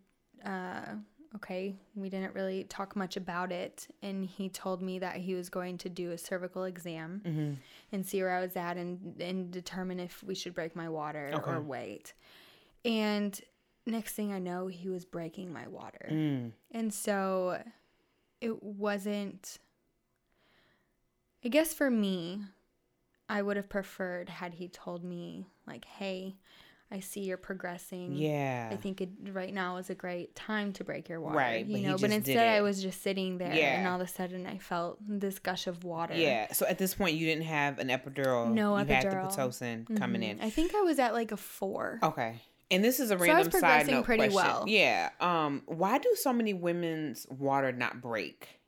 uh, 0.45 0.95
okay, 1.35 1.75
we 1.95 2.09
didn't 2.09 2.33
really 2.35 2.63
talk 2.65 2.95
much 2.95 3.17
about 3.17 3.51
it. 3.51 3.87
And 4.01 4.23
he 4.25 4.47
told 4.49 4.81
me 4.81 4.99
that 4.99 5.15
he 5.17 5.33
was 5.33 5.49
going 5.49 5.77
to 5.79 5.89
do 5.89 6.11
a 6.11 6.17
cervical 6.17 6.63
exam 6.65 7.21
Mm-hmm. 7.25 7.53
and 7.91 8.05
see 8.05 8.21
where 8.21 8.35
I 8.37 8.41
was 8.41 8.55
at 8.55 8.77
and, 8.77 9.19
and 9.19 9.51
determine 9.51 9.99
if 9.99 10.23
we 10.23 10.35
should 10.35 10.53
break 10.53 10.75
my 10.75 10.87
water 10.89 11.31
Okay. 11.33 11.51
or 11.51 11.61
wait. 11.61 12.13
And 12.85 13.39
next 13.87 14.13
thing 14.13 14.31
I 14.31 14.39
know, 14.39 14.67
he 14.67 14.87
was 14.89 15.03
breaking 15.05 15.51
my 15.51 15.67
water. 15.67 16.07
Mm. 16.11 16.51
And 16.71 16.93
so 16.93 17.61
it 18.41 18.61
wasn't, 18.63 19.57
I 21.43 21.47
guess 21.49 21.73
for 21.73 21.89
me, 21.89 22.41
I 23.27 23.41
would 23.41 23.57
have 23.57 23.69
preferred 23.69 24.29
had 24.29 24.53
he 24.53 24.67
told 24.67 25.03
me, 25.03 25.47
like, 25.65 25.85
hey, 25.85 26.35
I 26.91 26.99
see 26.99 27.21
you're 27.21 27.37
progressing. 27.37 28.13
Yeah. 28.13 28.69
I 28.71 28.75
think 28.75 29.01
it, 29.01 29.09
right 29.31 29.53
now 29.53 29.77
is 29.77 29.89
a 29.89 29.95
great 29.95 30.35
time 30.35 30.71
to 30.73 30.83
break 30.83 31.09
your 31.09 31.19
water. 31.19 31.37
Right, 31.37 31.65
You 31.65 31.73
but 31.73 31.81
know, 31.81 31.97
but 31.97 32.11
instead 32.11 32.47
I 32.47 32.61
was 32.61 32.81
just 32.81 33.01
sitting 33.01 33.39
there 33.39 33.51
and 33.51 33.87
all 33.87 33.95
of 33.99 34.07
a 34.07 34.07
sudden 34.07 34.45
I 34.45 34.59
felt 34.59 34.99
this 35.05 35.39
gush 35.39 35.65
of 35.65 35.83
water. 35.83 36.13
Yeah. 36.15 36.53
So 36.53 36.65
at 36.67 36.77
this 36.77 36.93
point, 36.93 37.15
you 37.15 37.25
didn't 37.25 37.45
have 37.45 37.79
an 37.79 37.87
epidural. 37.87 38.51
No 38.51 38.77
you 38.77 38.85
had 38.85 38.87
the 38.87 39.07
epidural. 39.07 39.35
pitocin 39.35 39.97
coming 39.97 40.21
in. 40.21 40.39
I 40.41 40.51
think 40.51 40.75
I 40.75 40.81
was 40.81 40.99
at 40.99 41.13
like 41.13 41.31
a 41.31 41.37
four. 41.37 41.99
Okay. 42.03 42.39
And 42.71 42.83
this 42.83 42.99
is 42.99 43.11
a 43.11 43.15
I 43.15 43.17
was 43.17 43.27
random 43.27 43.51
side 43.51 43.59
progressing 43.59 43.93
note 43.95 44.05
pretty 44.05 44.29
question. 44.29 44.35
well. 44.35 44.65
Yeah. 44.67 45.09
Um. 45.19 45.63
Why 45.65 45.97
do 45.97 46.11
so 46.15 46.33
many 46.33 46.53
women's 46.53 47.25
water 47.29 47.71
not 47.71 48.01
break? 48.01 48.59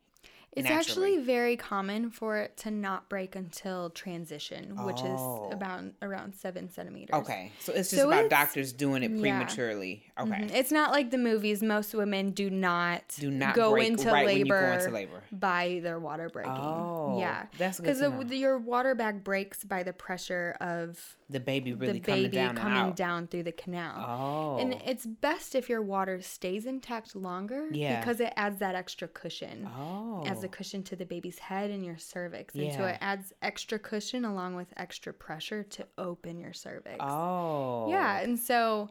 It's 0.54 0.64
naturally? 0.68 1.12
actually 1.14 1.24
very 1.26 1.56
common 1.56 2.10
for 2.10 2.38
it 2.40 2.58
to 2.58 2.72
not 2.72 3.10
break 3.10 3.36
until 3.36 3.92
transition, 3.92 4.76
which 4.86 4.98
Oh. 5.02 5.50
is 5.50 5.54
about 5.54 5.84
around 6.02 6.34
seven 6.34 6.68
centimeters. 6.72 7.14
Okay. 7.14 7.52
So 7.60 7.74
it's 7.74 7.92
just 7.92 8.02
So 8.02 8.08
about 8.08 8.26
it's- 8.26 8.30
doctors 8.46 8.74
doing 8.74 9.04
it 9.04 9.12
yeah. 9.12 9.22
prematurely. 9.22 10.04
Okay. 10.20 10.32
Mhm. 10.32 10.52
It's 10.56 10.72
not 10.72 10.92
like 10.92 11.12
the 11.12 11.20
movies. 11.20 11.62
Most 11.62 11.94
women 11.94 12.32
do 12.32 12.50
not 12.50 13.04
Do 13.20 13.30
not 13.30 13.54
go 13.54 13.76
into 13.76 14.10
right 14.10 14.26
labor, 14.26 14.62
go 14.68 14.74
into 14.80 14.90
labor. 14.92 15.22
by 15.32 15.80
their 15.84 16.00
water 16.00 16.28
breaking. 16.28 16.52
Oh, 16.54 17.20
yeah, 17.20 17.46
that's 17.60 17.80
good 17.80 17.96
because 18.00 18.32
your 18.32 18.58
water 18.58 18.96
bag 18.96 19.24
breaks 19.24 19.64
by 19.64 19.84
the 19.84 19.94
pressure 19.94 20.58
of 20.60 21.18
The 21.30 21.40
baby 21.42 21.74
really 21.74 21.94
the 21.94 22.00
coming 22.00 22.24
baby 22.24 22.38
down 22.38 22.56
coming 22.56 22.94
down 22.94 23.28
through 23.28 23.44
the 23.44 23.52
canal. 23.52 24.06
Oh. 24.08 24.58
And 24.62 24.74
it's 24.86 25.06
best 25.06 25.56
if 25.56 25.68
your 25.68 25.82
water 25.82 26.22
stays 26.22 26.66
intact 26.66 27.16
longer 27.18 27.68
Yeah. 27.72 28.00
because 28.00 28.22
it 28.22 28.32
adds 28.38 28.60
that 28.60 28.76
extra 28.76 29.10
cushion. 29.10 29.70
oh. 29.78 30.24
Adds 30.26 30.44
a 30.44 30.48
cushion 30.48 30.84
to 30.84 30.96
the 30.96 31.06
baby's 31.06 31.38
head 31.40 31.70
and 31.70 31.84
your 31.86 31.98
cervix. 31.98 32.56
And 32.56 32.72
so 32.74 32.86
it 32.86 32.98
adds 33.02 33.34
extra 33.42 33.78
cushion 33.78 34.24
along 34.24 34.56
with 34.56 34.74
extra 34.78 35.14
pressure 35.14 35.64
to 35.64 35.86
open 35.98 36.40
your 36.40 36.54
cervix. 36.54 36.96
Oh. 37.02 37.90
Yeah, 37.90 38.20
and 38.20 38.40
so 38.40 38.90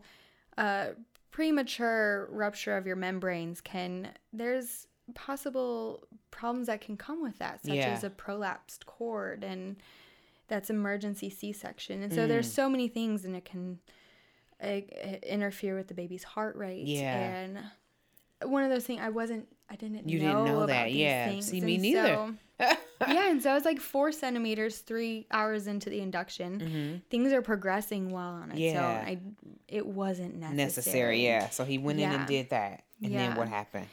uh, 0.59 0.89
premature 1.31 2.29
rupture 2.31 2.77
of 2.77 2.87
your 2.87 2.97
membranes 2.97 3.61
can 3.61 4.11
there's 4.33 4.87
possible 5.15 6.07
problems 6.31 6.67
that 6.67 6.81
can 6.81 6.97
come 6.97 7.23
with 7.23 7.39
that, 7.39 7.63
such 7.65 7.75
Yeah. 7.75 7.89
as 7.91 8.05
a 8.05 8.11
prolapsed 8.11 8.85
cord 8.87 9.45
and 9.45 9.77
that's 10.49 10.71
emergency 10.71 11.31
C-section. 11.31 12.03
And 12.03 12.13
so 12.13 12.21
Mm. 12.25 12.29
there's 12.29 12.53
so 12.53 12.69
many 12.69 12.89
things, 12.89 13.25
and 13.25 13.35
it 13.37 13.45
can 13.45 13.79
uh, 14.63 14.81
interfere 15.23 15.75
with 15.77 15.89
the 15.89 15.95
baby's 15.95 16.25
heart 16.25 16.57
rate. 16.57 16.87
Yeah. 16.87 17.15
and 17.43 17.59
one 18.51 18.63
of 18.65 18.71
those 18.71 18.85
things 18.85 19.01
I 19.03 19.09
wasn't, 19.11 19.47
I 19.69 19.77
didn't 19.77 20.09
You 20.09 20.19
know 20.21 20.27
didn't 20.45 20.45
know 20.47 20.67
that, 20.67 20.93
yeah. 20.93 21.29
things. 21.29 21.47
See, 21.49 21.61
me 21.61 21.75
And 21.75 21.83
neither. 21.83 22.09
so- 22.09 22.35
yeah, 23.09 23.29
and 23.31 23.43
so 23.43 23.51
I 23.51 23.55
was 23.55 23.65
like 23.67 23.81
four 23.81 24.13
centimeters, 24.13 24.79
three 24.79 25.27
hours 25.31 25.67
into 25.67 25.91
the 25.91 26.01
induction. 26.01 27.03
Things 27.11 27.33
are 27.33 27.43
progressing 27.43 28.11
well 28.11 28.31
on 28.31 28.51
it, 28.51 28.55
so 28.55 28.61
Mm-hmm. 28.61 28.65
Yeah. 28.65 29.05
I 29.07 29.19
it 29.69 29.87
wasn't 29.87 30.37
necessary. 30.37 30.57
Necessary, 30.57 31.25
yeah. 31.25 31.49
So 31.51 31.65
he 31.65 31.77
went 31.77 32.01
in 32.01 32.11
and 32.11 32.27
did 32.27 32.49
that. 32.51 32.85
And 33.03 33.13
then 33.15 33.35
what 33.37 33.49
happened? 33.49 33.89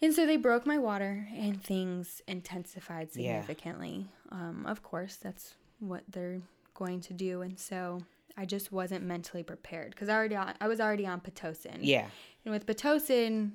And 0.00 0.12
so 0.14 0.24
they 0.26 0.36
broke 0.38 0.66
my 0.66 0.78
water, 0.78 1.28
and 1.34 1.62
things 1.62 2.22
intensified 2.26 3.08
Yeah. 3.14 3.40
significantly. 3.40 4.06
Um, 4.30 4.64
of 4.66 4.82
course, 4.82 5.16
that's 5.16 5.54
what 5.88 6.02
they're 6.08 6.40
going 6.74 7.00
to 7.02 7.12
do, 7.12 7.42
and 7.42 7.58
so 7.58 8.02
I 8.36 8.44
just 8.46 8.72
wasn't 8.72 9.04
mentally 9.04 9.42
prepared 9.42 9.90
because 9.90 10.08
I 10.08 10.14
already 10.14 10.36
on, 10.36 10.54
I 10.60 10.68
was 10.68 10.80
already 10.80 11.06
on 11.06 11.20
pitocin. 11.20 11.78
Yeah. 11.80 12.06
And 12.44 12.52
with 12.52 12.66
pitocin, 12.66 13.52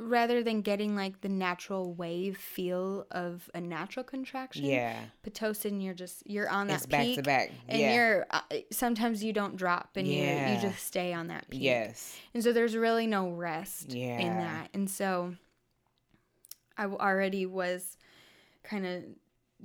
rather 0.00 0.42
than 0.44 0.62
getting 0.62 0.94
like 0.94 1.20
the 1.22 1.28
natural 1.28 1.92
wave 1.92 2.36
feel 2.38 3.04
of 3.10 3.50
a 3.52 3.60
natural 3.60 4.04
contraction, 4.04 4.64
Yeah. 4.64 4.96
pitocin 5.24 5.82
you're 5.82 5.92
just 5.94 6.22
you're 6.24 6.48
on 6.48 6.68
that 6.68 6.76
It's 6.76 6.86
back 6.86 7.00
to 7.02 7.14
peak, 7.16 7.24
back. 7.24 7.50
and 7.68 7.80
yeah. 7.80 7.94
you're 7.94 8.26
uh, 8.30 8.40
sometimes 8.70 9.24
you 9.24 9.32
don't 9.32 9.56
drop 9.56 9.90
and 9.96 10.06
you 10.06 10.22
Yeah. 10.22 10.54
you 10.54 10.62
just 10.62 10.86
stay 10.86 11.12
on 11.12 11.26
that 11.28 11.50
peak. 11.50 11.62
Yes. 11.62 12.16
And 12.32 12.42
so 12.44 12.52
there's 12.52 12.76
really 12.76 13.06
no 13.08 13.28
rest 13.28 13.92
in 13.92 14.36
that. 14.36 14.70
And 14.72 14.88
so 14.88 15.34
I 16.76 16.84
already 16.86 17.44
was 17.44 17.96
kind 18.62 18.86
of 18.86 19.02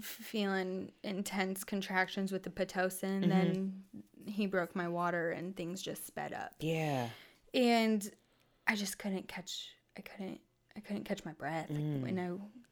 feeling 0.01 0.91
intense 1.03 1.63
contractions 1.63 2.31
with 2.31 2.43
the 2.43 2.49
pitocin. 2.49 3.21
Mm-hmm. 3.21 3.29
Then 3.29 3.83
he 4.25 4.45
broke 4.47 4.75
my 4.75 4.87
water 4.87 5.31
and 5.31 5.55
things 5.55 5.81
just 5.81 6.07
sped 6.07 6.33
up. 6.33 6.53
Yeah. 6.59 7.09
And 7.53 8.09
I 8.67 8.75
just 8.75 8.97
couldn't 8.97 9.27
catch 9.27 9.69
I 9.97 10.01
couldn't 10.01 10.39
I 10.75 10.79
couldn't 10.79 11.03
catch 11.03 11.23
my 11.23 11.33
breath. 11.33 11.69
Mm. 11.69 12.07
And 12.07 12.19
I 12.19 12.29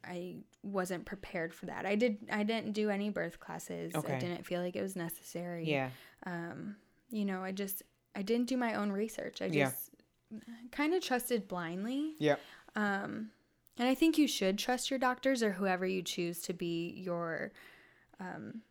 I 0.10 0.36
wasn't 0.63 1.06
prepared 1.06 1.54
for 1.54 1.68
that. 1.68 1.86
I 1.86 1.96
did 1.96 2.18
I 2.32 2.44
didn't 2.44 2.72
do 2.72 2.90
any 2.90 3.10
birth 3.10 3.40
classes. 3.40 3.94
Okay. 3.94 4.16
I 4.16 4.20
didn't 4.20 4.46
feel 4.46 4.62
like 4.62 4.75
it 4.75 4.82
was 4.82 4.96
necessary 4.96 5.66
Yeah. 5.70 5.90
um, 6.25 6.75
you 7.10 7.25
know, 7.25 7.44
I 7.44 7.51
just 7.51 7.84
I 8.16 8.24
didn't 8.24 8.48
do 8.48 8.58
my 8.58 8.74
own 8.75 8.92
research. 8.92 9.42
I 9.42 9.46
Yeah. 9.46 9.66
just 9.70 9.92
kind 10.72 10.94
of 10.94 11.04
trusted 11.04 11.48
blindly. 11.48 12.16
Yeah. 12.18 12.38
Um, 12.75 13.30
and 13.78 13.88
I 13.88 13.96
think 13.96 14.18
you 14.18 14.28
should 14.28 14.58
trust 14.58 14.90
your 14.90 15.00
doctors 15.00 15.42
or 15.44 15.51
whoever 15.54 15.86
you 15.86 16.01
choose 16.01 16.42
to 16.44 16.54
be 16.54 16.90
your 16.98 17.51
um, 18.20 18.62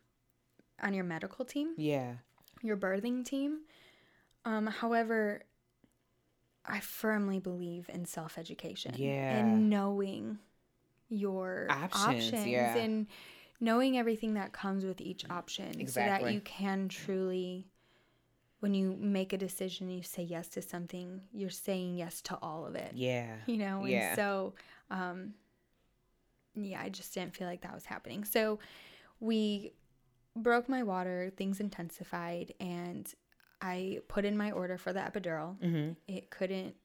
on 0.81 0.93
your 0.93 1.03
medical 1.03 1.43
team, 1.45 1.73
Yeah. 1.77 2.13
your 2.61 2.77
birthing 2.77 3.25
team. 3.25 3.61
Um, 4.45 4.67
however, 4.67 5.43
I 6.65 6.79
firmly 6.79 7.39
believe 7.39 7.89
in 7.93 8.05
self 8.05 8.37
education 8.37 8.93
Yeah. 8.97 9.37
and 9.37 9.69
knowing 9.69 10.39
your 11.09 11.67
Options, 11.69 12.27
options, 12.27 12.47
yeah. 12.47 12.75
and 12.77 13.07
knowing 13.59 13.97
everything 13.97 14.35
that 14.35 14.53
comes 14.53 14.85
with 14.85 15.01
each 15.01 15.29
option 15.29 15.85
so 15.87 15.99
that 15.99 16.31
you 16.31 16.39
can 16.41 16.87
truly 16.87 17.67
when 18.61 18.73
you 18.75 18.95
make 18.99 19.33
a 19.33 19.37
decision 19.37 19.89
you 19.89 20.03
say 20.03 20.21
yes 20.23 20.47
to 20.47 20.61
something 20.61 21.19
you're 21.33 21.49
saying 21.49 21.95
yes 21.95 22.21
to 22.21 22.37
all 22.41 22.65
of 22.65 22.75
it 22.75 22.93
Yeah. 22.95 23.35
you 23.45 23.57
know 23.57 23.81
and 23.81 23.89
Yeah. 23.89 24.15
so 24.15 24.53
um 24.91 25.33
yeah 26.55 26.79
i 26.81 26.89
just 26.89 27.13
didn't 27.13 27.35
feel 27.35 27.47
like 27.47 27.61
that 27.61 27.73
was 27.73 27.85
happening 27.85 28.23
so 28.23 28.59
we 29.19 29.71
broke 30.35 30.67
my 30.69 30.83
water 30.83 31.31
things 31.37 31.59
intensified 31.59 32.53
and 32.59 33.13
i 33.61 33.99
put 34.07 34.25
in 34.25 34.37
my 34.37 34.51
order 34.51 34.77
for 34.77 34.93
the 34.93 34.99
epidural 34.99 35.57
Mm-hmm. 35.59 35.93
it 36.07 36.29
couldn't 36.29 36.75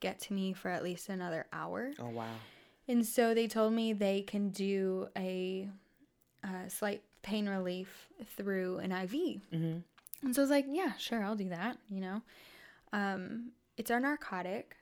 get 0.00 0.20
to 0.20 0.32
me 0.32 0.52
for 0.52 0.68
at 0.68 0.82
least 0.84 1.08
another 1.08 1.46
hour 1.52 1.92
Oh 1.98 2.08
wow. 2.10 2.26
and 2.88 3.04
so 3.06 3.34
they 3.34 3.46
told 3.48 3.72
me 3.72 3.92
they 3.92 4.22
can 4.22 4.50
do 4.50 5.08
a, 5.16 5.68
uh 6.44 6.68
slight 6.68 7.02
pain 7.22 7.48
relief 7.48 8.08
through 8.36 8.78
an 8.78 8.92
iv 8.92 9.10
Mm-hmm. 9.12 9.78
and 10.26 10.34
so 10.34 10.42
I 10.42 10.44
was 10.44 10.50
like, 10.50 10.66
yeah, 10.68 10.92
sure, 10.98 11.22
I'll 11.22 11.36
do 11.36 11.48
that, 11.50 11.76
you 11.90 12.00
know. 12.00 12.22
Um, 12.92 13.50
it's 13.76 13.90
our 13.90 13.98
narcotic 14.00 14.76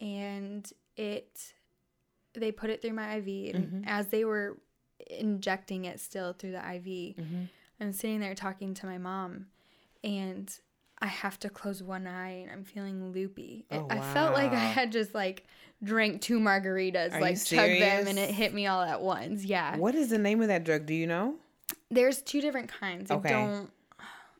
and 0.00 0.70
it 0.96 1.52
they 2.40 2.52
put 2.52 2.70
it 2.70 2.80
through 2.82 2.92
my 2.92 3.16
IV 3.16 3.54
and 3.54 3.64
Mhm. 3.66 3.84
as 3.86 4.06
they 4.08 4.24
were 4.24 4.58
injecting 5.08 5.84
it 5.84 6.00
still 6.00 6.32
through 6.32 6.52
the 6.52 6.58
IV, 6.74 7.16
Mm-hmm. 7.16 7.42
I'm 7.80 7.92
sitting 7.92 8.20
there 8.20 8.34
talking 8.34 8.72
to 8.74 8.86
my 8.86 8.96
mom 8.98 9.46
and 10.02 10.50
I 10.98 11.06
have 11.08 11.38
to 11.40 11.50
close 11.50 11.82
one 11.82 12.06
eye 12.06 12.30
and 12.42 12.50
I'm 12.50 12.64
feeling 12.64 13.12
loopy. 13.12 13.66
Oh, 13.70 13.86
I 13.90 14.00
felt 14.00 14.32
like 14.32 14.52
I 14.52 14.56
had 14.56 14.92
just 14.92 15.14
like 15.14 15.44
drank 15.84 16.22
two 16.22 16.40
margaritas, 16.40 17.12
Are 17.12 17.20
like 17.20 17.42
chugged 17.44 17.82
them 17.82 18.06
and 18.06 18.18
it 18.18 18.30
hit 18.30 18.54
me 18.54 18.66
all 18.66 18.80
at 18.82 19.02
once. 19.02 19.44
Yeah. 19.44 19.76
What 19.76 19.94
is 19.94 20.08
the 20.08 20.16
name 20.18 20.40
of 20.40 20.48
that 20.48 20.64
drug? 20.64 20.86
Do 20.86 20.94
you 20.94 21.06
know? 21.06 21.34
There's 21.90 22.22
two 22.22 22.40
different 22.40 22.68
kinds. 22.68 23.10
Okay. 23.10 23.28
I 23.28 23.32
don't 23.32 23.70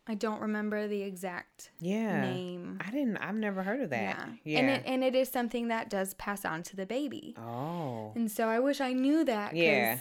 I 0.08 0.14
don't 0.14 0.40
remember 0.40 0.86
the 0.86 1.02
exact 1.02 1.70
Yeah. 1.80 2.20
name. 2.20 2.78
I 2.86 2.90
didn't. 2.90 3.16
I've 3.16 3.34
never 3.34 3.62
heard 3.64 3.80
of 3.80 3.90
that. 3.90 3.98
Yeah. 3.98 4.26
Yeah. 4.44 4.58
And 4.60 4.70
it 4.70 4.82
and 4.86 5.04
it 5.04 5.14
is 5.14 5.28
something 5.28 5.68
that 5.68 5.90
does 5.90 6.14
pass 6.14 6.44
on 6.44 6.62
to 6.64 6.76
the 6.76 6.86
baby. 6.86 7.34
oh. 7.38 8.12
And 8.14 8.30
so 8.30 8.48
I 8.48 8.60
wish 8.60 8.80
I 8.80 8.92
knew 8.92 9.24
that 9.24 9.54
Yeah. 9.56 9.98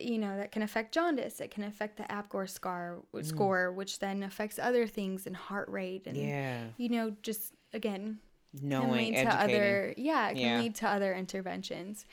you 0.00 0.18
know, 0.18 0.36
that 0.36 0.52
can 0.52 0.62
affect 0.62 0.92
jaundice. 0.94 1.40
It 1.40 1.50
can 1.50 1.64
affect 1.64 1.96
the 1.96 2.04
APGAR 2.04 2.48
scar 2.48 2.98
Mm. 3.12 3.24
score, 3.24 3.72
which 3.72 3.98
then 3.98 4.22
affects 4.22 4.58
other 4.58 4.86
things 4.86 5.26
and 5.26 5.34
heart 5.34 5.68
rate 5.68 6.06
and 6.06 6.16
Yeah. 6.16 6.64
you 6.76 6.88
know, 6.90 7.16
just 7.22 7.54
again 7.72 8.18
can 8.58 8.68
Knowing, 8.68 9.14
lead 9.14 9.14
to 9.16 9.28
other 9.34 9.94
yeah, 9.96 10.28
it 10.30 10.34
can 10.34 10.42
Yeah. 10.42 10.60
lead 10.60 10.74
to 10.76 10.88
other 10.88 11.14
interventions. 11.14 12.04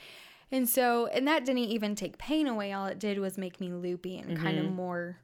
And 0.49 0.69
so 0.69 1.07
and 1.07 1.27
that 1.27 1.43
didn't 1.45 1.63
even 1.63 1.93
take 1.93 2.17
pain 2.17 2.47
away. 2.47 2.71
All 2.71 2.85
it 2.87 2.99
did 2.99 3.19
was 3.19 3.37
make 3.37 3.59
me 3.59 3.69
loopy 3.73 4.17
and 4.17 4.37
kind 4.37 4.57
of 4.59 4.65
Mhm. 4.67 4.73
more 4.75 5.17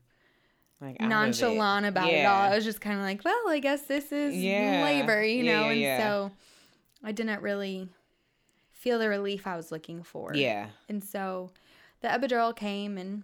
like 0.83 0.99
of 0.99 1.05
it. 1.05 1.09
nonchalant 1.09 1.85
about 1.85 2.09
it 2.09 2.25
all. 2.25 2.41
I 2.51 2.55
was 2.55 2.63
just 2.63 2.81
kind 2.81 2.97
of 2.97 3.03
like, 3.03 3.23
well, 3.25 3.49
I 3.49 3.59
guess 3.59 3.83
this 3.83 4.11
is 4.11 4.35
Yeah. 4.35 4.83
labor, 4.83 5.23
you 5.23 5.43
know? 5.43 5.63
yeah, 5.65 5.69
and 5.71 5.79
yeah. 5.79 5.97
so 5.99 6.31
I 7.03 7.11
didn't 7.11 7.41
really 7.41 7.89
feel 8.71 8.99
the 8.99 9.09
relief 9.09 9.47
I 9.47 9.55
was 9.55 9.71
looking 9.71 10.03
for. 10.03 10.33
Yeah. 10.35 10.67
And 10.89 11.03
so 11.03 11.51
the 12.01 12.07
epidural 12.09 12.55
came 12.55 12.97
and 12.97 13.23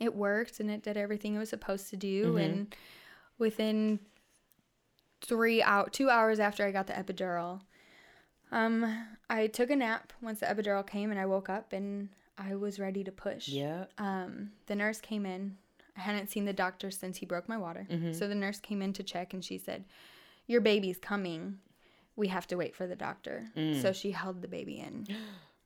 it 0.00 0.14
worked 0.14 0.60
and 0.60 0.70
it 0.70 0.82
did 0.82 0.96
everything 0.96 1.34
it 1.34 1.38
was 1.38 1.48
supposed 1.50 1.90
to 1.90 1.96
do. 1.96 2.34
Mhm. 2.34 2.44
And 2.44 2.76
within 3.38 4.00
three 5.20 5.62
out 5.62 5.92
two 5.92 6.10
hours 6.10 6.38
after 6.40 6.64
I 6.64 6.70
got 6.72 6.86
the 6.86 6.92
epidural, 6.92 7.60
um, 8.50 9.06
I 9.28 9.46
took 9.46 9.70
a 9.70 9.76
nap 9.76 10.12
once 10.22 10.40
the 10.40 10.46
epidural 10.46 10.86
came 10.86 11.10
and 11.10 11.18
I 11.20 11.26
woke 11.26 11.48
up 11.48 11.72
and 11.72 12.08
I 12.36 12.54
was 12.54 12.78
ready 12.78 13.02
to 13.04 13.12
push 13.12 13.48
Yeah. 13.48 13.86
um, 13.98 14.52
the 14.66 14.76
nurse 14.76 15.00
came 15.00 15.26
in. 15.26 15.56
I 15.98 16.02
hadn't 16.02 16.30
seen 16.30 16.44
the 16.44 16.52
doctor 16.52 16.90
since 16.90 17.18
he 17.18 17.26
broke 17.26 17.48
my 17.48 17.58
water. 17.58 17.86
Mhm. 17.90 18.14
So 18.14 18.28
the 18.28 18.34
nurse 18.34 18.60
came 18.60 18.80
in 18.80 18.92
to 18.94 19.02
check 19.02 19.34
and 19.34 19.44
she 19.44 19.58
said, 19.58 19.84
Your 20.46 20.60
baby's 20.62 20.96
coming. 20.98 21.58
We 22.16 22.28
have 22.28 22.46
to 22.46 22.56
wait 22.56 22.74
for 22.74 22.86
the 22.86 22.96
doctor. 22.96 23.48
Mm. 23.56 23.82
So 23.82 23.92
she 23.92 24.12
held 24.12 24.40
the 24.42 24.48
baby 24.48 24.78
in. 24.80 25.06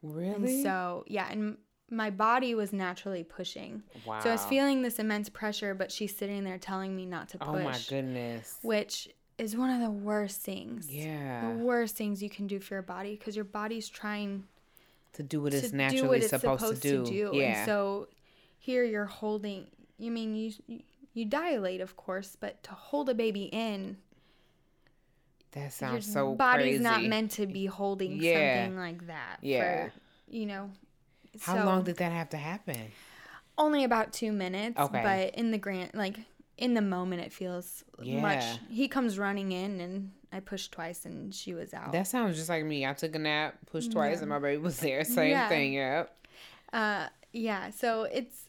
Really? 0.02 0.34
And 0.34 0.62
so, 0.64 1.04
yeah, 1.06 1.28
and 1.30 1.56
my 1.88 2.10
body 2.10 2.56
was 2.56 2.72
naturally 2.72 3.22
pushing. 3.22 3.84
wow. 4.04 4.18
So 4.20 4.30
I 4.30 4.32
was 4.32 4.44
feeling 4.46 4.82
this 4.82 4.98
immense 4.98 5.28
pressure, 5.28 5.74
but 5.76 5.92
she's 5.92 6.16
sitting 6.16 6.42
there 6.42 6.58
telling 6.58 6.96
me 6.96 7.06
not 7.06 7.28
to 7.28 7.38
push. 7.38 7.48
Oh 7.48 7.58
my 7.62 7.78
goodness. 7.88 8.58
Which 8.62 9.08
is 9.38 9.56
one 9.56 9.70
of 9.70 9.80
the 9.80 9.90
worst 9.92 10.40
things. 10.40 10.90
Yeah. 10.90 11.48
The 11.52 11.54
worst 11.62 11.94
things 11.94 12.20
you 12.20 12.28
can 12.30 12.48
do 12.48 12.58
for 12.58 12.74
your 12.74 12.82
body 12.82 13.14
because 13.16 13.36
your 13.36 13.44
body's 13.44 13.88
trying 13.88 14.42
To 15.12 15.22
do 15.22 15.40
what 15.40 15.52
to 15.52 15.58
it's 15.58 15.70
do 15.70 15.76
naturally 15.76 16.08
what 16.08 16.18
it's 16.18 16.30
supposed, 16.30 16.82
to 16.82 17.04
do. 17.04 17.30
Yeah. 17.32 17.58
And 17.58 17.66
so 17.66 18.08
here 18.58 18.82
you're 18.82 19.04
holding. 19.06 19.68
You 19.98 20.10
mean 20.10 20.34
you 20.34 20.52
you 21.14 21.24
dilate, 21.26 21.80
of 21.80 21.96
course, 21.96 22.36
but 22.40 22.62
to 22.64 22.70
hold 22.72 23.08
a 23.08 23.14
baby 23.14 23.44
in, 23.52 23.98
that 25.52 25.60
your 25.60 25.70
sounds 25.70 26.10
so 26.12 26.34
body's 26.34 26.64
crazy. 26.78 26.82
not 26.82 27.02
meant 27.04 27.32
to 27.32 27.46
be 27.46 27.66
holding 27.66 28.16
Yeah. 28.20 28.64
something 28.64 28.78
like 28.78 29.06
that. 29.06 29.36
Yeah. 29.42 29.86
For, 29.88 29.92
you 30.28 30.46
know. 30.46 30.70
How 31.40 31.56
so- 31.58 31.64
long 31.64 31.84
did 31.84 31.96
that 31.98 32.12
have 32.12 32.30
to 32.30 32.36
happen? 32.38 32.90
Only 33.58 33.84
about 33.84 34.12
two 34.14 34.32
minutes. 34.32 34.78
Okay. 34.80 35.02
But 35.02 35.38
in 35.38 35.50
the 35.50 35.58
grant, 35.58 35.94
like 35.94 36.16
in 36.56 36.72
the 36.74 36.80
moment 36.82 37.22
it 37.22 37.32
feels 37.32 37.84
much. 38.02 38.42
He 38.70 38.88
comes 38.88 39.18
running 39.18 39.52
in 39.52 39.80
and 39.80 40.12
I 40.32 40.40
pushed 40.40 40.72
twice 40.72 41.04
and 41.04 41.34
she 41.34 41.52
was 41.52 41.74
out. 41.74 41.92
That 41.92 42.06
sounds 42.06 42.36
just 42.36 42.48
like 42.48 42.64
me. 42.64 42.86
I 42.86 42.94
took 42.94 43.14
a 43.14 43.18
nap, 43.18 43.56
pushed 43.66 43.92
twice, 43.92 44.20
and 44.20 44.30
my 44.30 44.38
baby 44.38 44.56
was 44.56 44.78
there. 44.80 45.04
Same 45.04 45.30
Yeah. 45.30 45.48
thing. 45.50 45.74
Yep. 45.74 46.26
uh, 46.72 47.08
yeah. 47.34 47.70
So 47.70 48.04
it's 48.04 48.48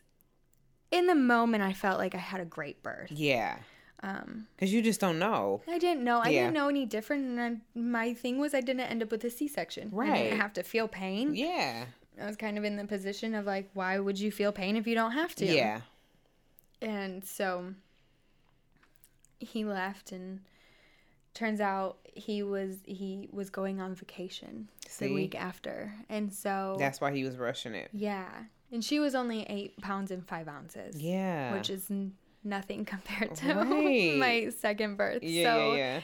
in 0.94 1.08
the 1.08 1.16
moment 1.16 1.64
I 1.64 1.74
felt 1.74 1.98
like 1.98 2.16
I 2.16 2.20
had 2.20 2.40
a 2.42 2.46
great 2.46 2.82
birth. 2.84 3.12
Yeah. 3.12 3.58
Um, 4.02 4.48
Cause 4.60 4.70
you 4.72 4.82
just 4.82 5.00
don't 5.00 5.18
know. 5.18 5.62
I 5.68 5.78
didn't 5.80 6.04
know. 6.04 6.20
I 6.20 6.30
Yeah. 6.30 6.42
didn't 6.44 6.54
know 6.56 6.68
any 6.70 6.86
different. 6.86 7.24
And 7.26 7.40
I, 7.42 7.80
my 7.80 8.14
thing 8.14 8.38
was 8.38 8.54
I 8.54 8.60
didn't 8.62 8.82
end 8.82 9.02
up 9.02 9.12
with 9.12 9.24
a 9.24 9.30
C-section. 9.30 9.90
Right. 9.92 10.08
I 10.10 10.12
Right. 10.12 10.24
didn't 10.24 10.40
have 10.42 10.54
to 10.54 10.64
feel 10.64 10.88
pain. 10.88 11.36
Yeah. 11.36 11.86
I 12.22 12.26
was 12.28 12.36
kind 12.36 12.58
of 12.58 12.64
in 12.64 12.76
the 12.76 12.86
position 12.86 13.34
of 13.34 13.46
like, 13.46 13.70
why 13.74 13.98
would 14.00 14.20
you 14.20 14.32
feel 14.32 14.52
pain 14.52 14.76
if 14.76 14.86
you 14.88 14.94
don't 14.94 15.14
have 15.14 15.34
to? 15.36 15.46
Yeah. 15.46 15.82
And 16.82 17.24
so 17.26 17.74
he 19.40 19.66
left 19.66 20.12
and 20.12 20.42
turns 21.34 21.60
out 21.60 21.98
he 22.14 22.44
was 22.44 22.78
he 22.86 23.28
was 23.32 23.50
going 23.50 23.82
on 23.82 23.96
vacation 23.96 24.68
See? 24.88 25.08
the 25.08 25.14
week 25.14 25.34
after. 25.36 25.94
And 26.10 26.32
so 26.34 26.76
That's 26.78 27.02
why 27.02 27.12
he 27.14 27.24
was 27.24 27.38
rushing 27.38 27.74
it. 27.74 27.90
yeah. 27.94 28.28
And 28.74 28.84
she 28.84 29.00
was 29.00 29.14
only 29.16 29.44
eight 29.50 29.80
pounds 29.82 30.12
and 30.12 30.28
five 30.28 30.48
ounces. 30.50 31.00
Yeah. 31.00 31.54
Which 31.54 31.70
is 31.70 31.90
n- 31.92 32.14
nothing 32.44 32.84
compared 32.94 33.36
to 33.36 33.54
Right. 33.54 34.18
my 34.18 34.50
second 34.60 34.98
birth. 34.98 35.22
yeah, 35.24 35.44
so 35.54 35.74
yeah, 35.74 35.78
yeah. 35.78 36.00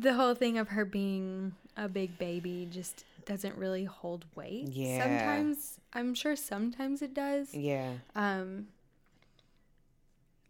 the 0.00 0.14
whole 0.14 0.34
thing 0.34 0.56
of 0.58 0.68
her 0.68 0.84
being 0.86 1.54
a 1.76 1.88
big 1.88 2.16
baby 2.18 2.68
just 2.70 3.04
doesn't 3.26 3.56
really 3.56 3.84
hold 3.84 4.24
weight. 4.36 4.68
Yeah. 4.68 5.02
Sometimes 5.02 5.78
I'm 5.92 6.14
sure 6.14 6.36
sometimes 6.36 7.02
it 7.02 7.12
does. 7.14 7.52
Yeah. 7.52 7.94
Um 8.14 8.68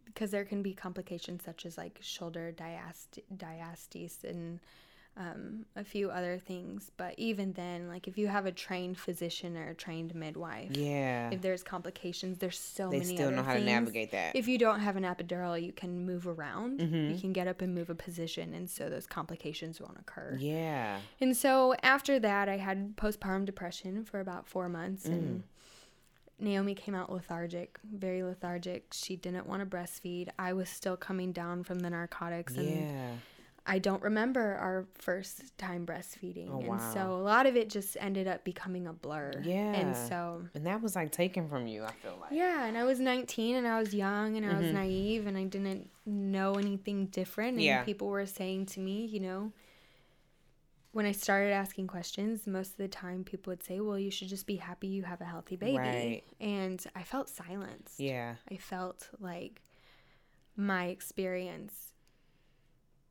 because 0.05 0.31
there 0.31 0.45
can 0.45 0.63
be 0.63 0.75
complications 0.75 1.43
such 1.43 1.65
as 1.65 1.79
like 1.79 1.99
shoulder 2.03 2.53
diast- 2.53 3.21
diastasis 3.35 4.23
and 4.25 4.61
um, 5.17 5.67
a 5.77 5.85
few 5.85 6.11
other 6.11 6.39
things. 6.39 6.91
But 6.97 7.15
even 7.19 7.53
then, 7.53 7.87
like 7.89 8.09
if 8.09 8.17
you 8.17 8.29
have 8.29 8.47
a 8.47 8.53
trained 8.53 8.99
physician 8.99 9.57
or 9.59 9.69
a 9.69 9.75
trained 9.75 10.15
midwife, 10.15 10.75
Yeah. 10.77 11.31
if 11.31 11.43
there's 11.43 11.63
complications, 11.63 12.39
there's 12.39 12.59
so 12.59 12.89
They 12.89 13.01
many 13.01 13.15
still 13.17 13.27
other 13.29 13.37
know 13.37 13.43
how 13.43 13.55
to 13.55 13.61
navigate 13.65 14.11
that. 14.13 14.35
If 14.35 14.49
you 14.49 14.57
don't 14.57 14.81
have 14.81 14.97
an 14.97 15.03
epidural, 15.05 15.63
you 15.63 15.73
can 15.73 16.07
move 16.07 16.27
around. 16.27 16.81
You 16.81 16.87
Mhm. 16.89 17.21
can 17.21 17.33
get 17.35 17.47
up 17.47 17.61
and 17.61 17.75
move 17.75 17.91
a 17.91 17.95
position, 17.95 18.55
and 18.55 18.71
so 18.71 18.89
those 18.89 19.07
complications 19.07 19.81
won't 19.81 19.99
occur. 19.99 20.37
Yeah. 20.41 21.01
And 21.21 21.37
so 21.37 21.75
after 21.83 22.19
that, 22.19 22.49
I 22.49 22.57
had 22.57 22.97
postpartum 22.97 23.45
depression 23.45 24.05
for 24.05 24.19
about 24.21 24.47
four 24.47 24.69
months, 24.71 25.07
Mm. 25.07 25.13
and 25.13 25.43
Naomi 26.39 26.75
came 26.75 26.95
out 26.95 27.13
lethargic, 27.13 27.79
very 27.85 28.23
lethargic. 28.25 28.87
She 28.93 29.15
didn't 29.15 29.47
want 29.47 29.61
to 29.61 29.67
breastfeed. 29.77 30.29
I 30.39 30.53
was 30.55 30.69
still 30.69 30.97
coming 30.97 31.31
down 31.31 31.63
from 31.63 31.81
the 31.81 31.91
narcotics, 31.91 32.57
and 32.57 32.69
Yeah. 32.69 33.15
I 33.65 33.79
don't 33.79 34.03
remember 34.03 34.57
our 34.57 34.87
first 34.99 35.57
time 35.57 35.87
breastfeeding. 35.87 36.49
Oh, 36.51 36.61
and 36.73 36.81
so 36.81 37.13
a 37.15 37.23
lot 37.23 37.47
of 37.47 37.55
it 37.55 37.71
just 37.71 37.97
ended 38.01 38.27
up 38.27 38.43
becoming 38.45 38.89
a 38.89 38.93
blur. 38.93 39.41
Yeah. 39.45 39.73
And 39.75 39.97
so 39.97 40.43
And 40.55 40.67
that 40.67 40.83
was 40.83 40.97
like 40.97 41.13
taken 41.13 41.49
from 41.49 41.69
you, 41.69 41.85
I 41.85 41.93
feel 41.93 42.19
like. 42.21 42.33
yeah, 42.33 42.65
and 42.67 42.77
I 42.77 42.83
was 42.83 42.99
19 42.99 43.55
and 43.57 43.67
I 43.69 43.79
was 43.79 43.95
young 43.95 44.37
and 44.37 44.45
I 44.45 44.57
was 44.59 44.67
Mhm. 44.67 44.73
naive 44.75 45.27
and 45.29 45.39
I 45.39 45.45
didn't 45.45 45.91
know 46.05 46.55
anything 46.55 47.07
different. 47.07 47.55
And 47.55 47.63
Yeah. 47.63 47.85
people 47.85 48.09
were 48.09 48.27
saying 48.27 48.67
to 48.67 48.81
me, 48.81 49.07
you 49.07 49.21
know, 49.21 49.53
when 50.91 51.07
I 51.07 51.13
started 51.13 51.53
asking 51.53 51.87
questions, 51.87 52.47
most 52.49 52.73
of 52.73 52.77
the 52.79 52.89
time 52.89 53.23
people 53.25 53.53
would 53.53 53.63
say, 53.63 53.79
well, 53.81 53.99
you 53.99 54.11
should 54.11 54.29
just 54.29 54.47
be 54.47 54.57
happy 54.57 54.89
you 54.89 55.05
have 55.05 55.21
a 55.21 55.25
healthy 55.25 55.55
baby. 55.57 55.79
Right. 55.79 56.25
And 56.41 56.85
I 56.97 57.05
felt 57.05 57.29
silenced. 57.31 58.01
Yeah. 58.01 58.35
I 58.51 58.57
felt 58.57 59.09
like 59.21 59.63
my 60.57 60.87
experience 60.87 61.92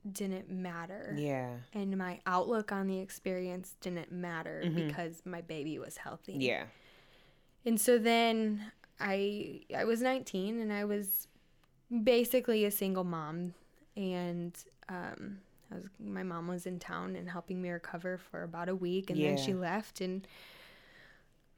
didn't 0.10 0.50
matter. 0.50 1.14
Yeah. 1.18 1.58
And 1.74 1.98
my 1.98 2.20
outlook 2.26 2.72
on 2.72 2.88
the 2.88 3.00
experience 3.00 3.76
didn't 3.82 4.12
matter 4.12 4.62
Mhm. 4.66 4.88
because 4.88 5.22
my 5.26 5.42
baby 5.42 5.78
was 5.80 5.98
healthy. 5.98 6.34
Yeah. 6.34 6.66
And 7.66 7.80
so 7.80 7.98
then 7.98 8.72
I 9.00 9.62
I 9.76 9.84
was 9.86 10.02
19 10.02 10.60
and 10.60 10.72
I 10.74 10.86
was 10.86 11.28
basically 12.04 12.66
a 12.66 12.72
single 12.72 13.04
mom 13.04 13.54
and 13.96 14.56
um 14.90 15.40
I 15.72 15.76
was 15.76 15.86
my 16.00 16.24
mom 16.24 16.48
was 16.48 16.66
in 16.66 16.80
town 16.80 17.16
and 17.16 17.30
helping 17.30 17.62
me 17.62 17.70
recover 17.70 18.18
for 18.18 18.44
about 18.44 18.70
a 18.70 18.76
week 18.76 19.10
and 19.10 19.20
then 19.20 19.38
she 19.38 19.54
left 19.54 20.02
and 20.02 20.28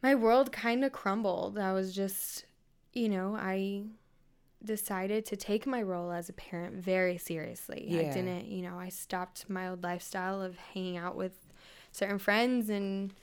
my 0.02 0.16
world 0.16 0.52
kind 0.52 0.84
of 0.84 0.92
crumbled. 0.92 1.58
I 1.58 1.72
was 1.74 1.96
just 1.96 2.46
you 2.94 3.10
know, 3.10 3.36
I 3.36 3.86
decided 4.66 5.26
to 5.26 5.36
take 5.36 5.66
my 5.68 5.82
role 5.82 6.12
as 6.12 6.30
a 6.30 6.34
parent 6.34 6.76
very 6.76 7.18
seriously. 7.18 7.88
I 7.92 8.14
didn't, 8.14 8.46
you 8.48 8.62
know, 8.62 8.80
I 8.80 8.90
stopped 8.90 9.50
my 9.50 9.68
old 9.70 9.84
lifestyle 9.84 10.42
of 10.42 10.58
hanging 10.58 10.98
out 10.98 11.16
with 11.16 11.34
certain 11.92 12.18
friends 12.20 12.70
and 12.70 13.14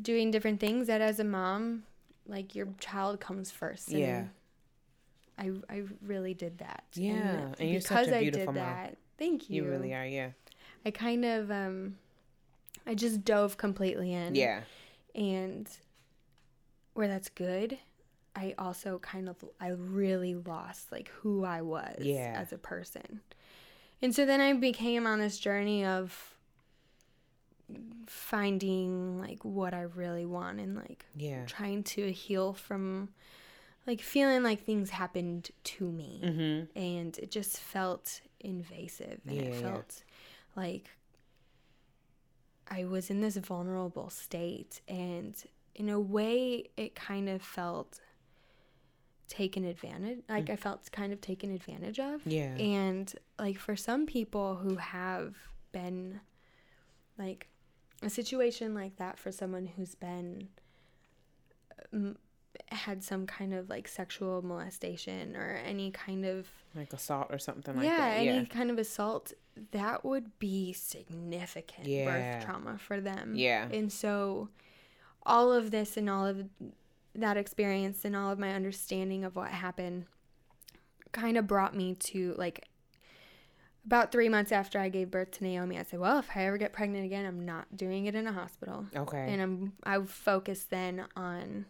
doing 0.00 0.30
different 0.30 0.60
things 0.60 0.86
that 0.88 1.00
as 1.00 1.18
a 1.20 1.24
mom 1.24 1.84
like 2.26 2.54
your 2.54 2.68
child 2.80 3.20
comes 3.20 3.50
first 3.50 3.88
and 3.88 3.98
Yeah. 3.98 4.24
i 5.38 5.50
i 5.68 5.82
really 6.06 6.32
did 6.34 6.58
that 6.58 6.84
Yeah, 6.94 7.52
and 7.58 7.70
you're 7.70 7.80
such 7.80 8.08
a 8.08 8.20
beautiful 8.20 8.46
mom. 8.46 8.54
that 8.54 8.96
thank 9.18 9.50
you 9.50 9.62
You 9.64 9.70
really 9.70 9.92
are, 9.94 10.06
yeah. 10.06 10.30
i 10.86 10.90
kind 10.90 11.24
of 11.24 11.50
um 11.50 11.96
i 12.86 12.94
just 12.94 13.24
dove 13.24 13.56
completely 13.56 14.12
in 14.12 14.34
Yeah. 14.34 14.62
and 15.14 15.68
where 16.94 17.08
that's 17.08 17.28
good 17.28 17.78
i 18.36 18.54
also 18.58 18.98
kind 18.98 19.28
of 19.28 19.36
i 19.60 19.68
really 19.68 20.34
lost 20.34 20.90
like 20.92 21.08
who 21.20 21.44
i 21.44 21.60
was 21.62 21.96
Yeah. 22.00 22.36
as 22.40 22.52
a 22.52 22.58
person 22.58 23.20
and 24.02 24.14
so 24.14 24.26
then 24.26 24.40
i 24.40 24.52
became 24.52 25.06
on 25.06 25.18
this 25.20 25.38
journey 25.38 25.84
of 25.84 26.34
finding 28.06 29.18
like 29.20 29.44
what 29.44 29.72
i 29.72 29.82
really 29.82 30.26
want 30.26 30.60
and 30.60 30.76
like 30.76 31.06
Yeah. 31.16 31.46
trying 31.46 31.82
to 31.84 32.12
heal 32.12 32.52
from 32.52 33.08
like 33.86 34.00
feeling 34.00 34.42
like 34.42 34.64
things 34.64 34.90
happened 34.90 35.50
to 35.64 35.90
me 35.90 36.20
Mm-hmm. 36.24 36.78
and 36.78 37.18
it 37.18 37.30
just 37.30 37.58
felt 37.58 38.20
invasive 38.40 39.20
and 39.26 39.36
Yeah, 39.36 39.42
it 39.42 39.54
yeah. 39.54 39.60
felt 39.60 40.02
like 40.56 40.90
I 42.66 42.84
was 42.84 43.10
in 43.10 43.20
this 43.20 43.36
vulnerable 43.36 44.08
state 44.08 44.80
and 44.88 45.34
in 45.74 45.90
a 45.90 46.00
way 46.00 46.70
it 46.78 46.94
kind 46.94 47.28
of 47.28 47.42
felt 47.42 48.00
taken 49.40 49.64
advantage 49.64 50.20
like 50.28 50.48
I 50.48 50.56
felt 50.56 50.80
kind 50.92 51.12
of 51.12 51.20
taken 51.20 51.48
advantage 51.54 51.98
of 51.98 52.22
Mm. 52.24 52.32
Yeah. 52.40 52.54
and 52.82 53.06
like 53.38 53.58
for 53.58 53.74
some 53.76 54.06
people 54.06 54.48
who 54.62 54.76
have 54.76 55.34
been 55.72 56.20
like 57.18 57.48
a 58.02 58.10
situation 58.10 58.74
like 58.74 58.96
that 59.02 59.18
for 59.18 59.32
someone 59.32 59.66
who's 59.74 59.94
been 59.94 60.48
um, 61.92 62.16
had 62.70 63.02
some 63.02 63.26
kind 63.26 63.52
of 63.54 63.68
like 63.68 63.88
sexual 63.88 64.42
molestation 64.42 65.36
or 65.36 65.60
any 65.66 65.90
kind 65.90 66.24
of 66.24 66.46
Like 66.74 66.92
assault 66.92 67.28
or 67.30 67.38
something 67.38 67.74
like 67.76 67.84
yeah, 67.86 67.96
that. 67.96 68.18
any 68.18 68.38
Yeah. 68.38 68.44
kind 68.44 68.70
of 68.70 68.78
assault 68.78 69.32
that 69.72 70.04
would 70.04 70.38
be 70.38 70.72
significant 70.72 71.86
Yeah. 71.88 72.04
birth 72.36 72.44
trauma 72.44 72.78
for 72.78 73.00
them. 73.00 73.34
Yeah. 73.36 73.68
And 73.72 73.92
so 73.92 74.48
all 75.24 75.52
of 75.52 75.70
this 75.70 75.96
and 75.96 76.08
all 76.10 76.26
of 76.26 76.44
that 77.14 77.36
experience 77.36 78.04
and 78.04 78.14
all 78.16 78.30
of 78.30 78.38
my 78.38 78.52
understanding 78.52 79.24
of 79.24 79.36
what 79.36 79.50
happened 79.50 80.06
kind 81.12 81.36
of 81.36 81.46
brought 81.46 81.74
me 81.76 81.94
to 81.94 82.34
like 82.36 82.66
about 83.86 84.10
three 84.10 84.28
months 84.30 84.50
after 84.50 84.78
I 84.78 84.88
gave 84.88 85.10
birth 85.10 85.30
to 85.32 85.44
Naomi, 85.44 85.78
I 85.78 85.82
said, 85.82 86.00
Well, 86.00 86.18
if 86.18 86.30
I 86.34 86.46
ever 86.46 86.56
get 86.56 86.72
pregnant 86.72 87.04
again, 87.04 87.26
I'm 87.26 87.44
not 87.44 87.76
doing 87.76 88.06
it 88.06 88.14
in 88.14 88.26
a 88.26 88.32
hospital. 88.32 88.86
Okay. 88.96 89.26
And 89.28 89.42
I'm 89.42 89.72
I 89.84 89.98
focused 90.00 90.70
then 90.70 91.04
on 91.14 91.66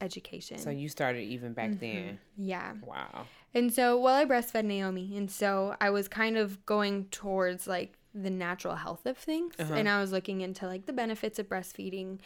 education. 0.00 0.56
so 0.58 0.70
you 0.70 0.88
started 0.88 1.20
even 1.24 1.52
back 1.52 1.78
then. 1.78 2.18
yeah. 2.38 2.72
Wow. 2.82 3.26
And 3.52 3.72
so, 3.72 3.98
well, 4.00 4.14
I 4.14 4.24
breastfed 4.24 4.64
Naomi, 4.64 5.14
and 5.16 5.30
so 5.30 5.76
I 5.80 5.90
was 5.90 6.08
kind 6.08 6.38
of 6.38 6.64
going 6.64 7.06
towards 7.10 7.66
like 7.66 7.98
the 8.14 8.30
natural 8.30 8.76
health 8.76 9.04
of 9.06 9.18
things, 9.18 9.54
Uh-huh. 9.58 9.74
and 9.74 9.88
I 9.88 10.00
was 10.00 10.12
looking 10.12 10.40
into 10.40 10.66
like 10.66 10.86
the 10.86 10.92
benefits 10.94 11.38
of 11.38 11.48
breastfeeding, 11.50 12.18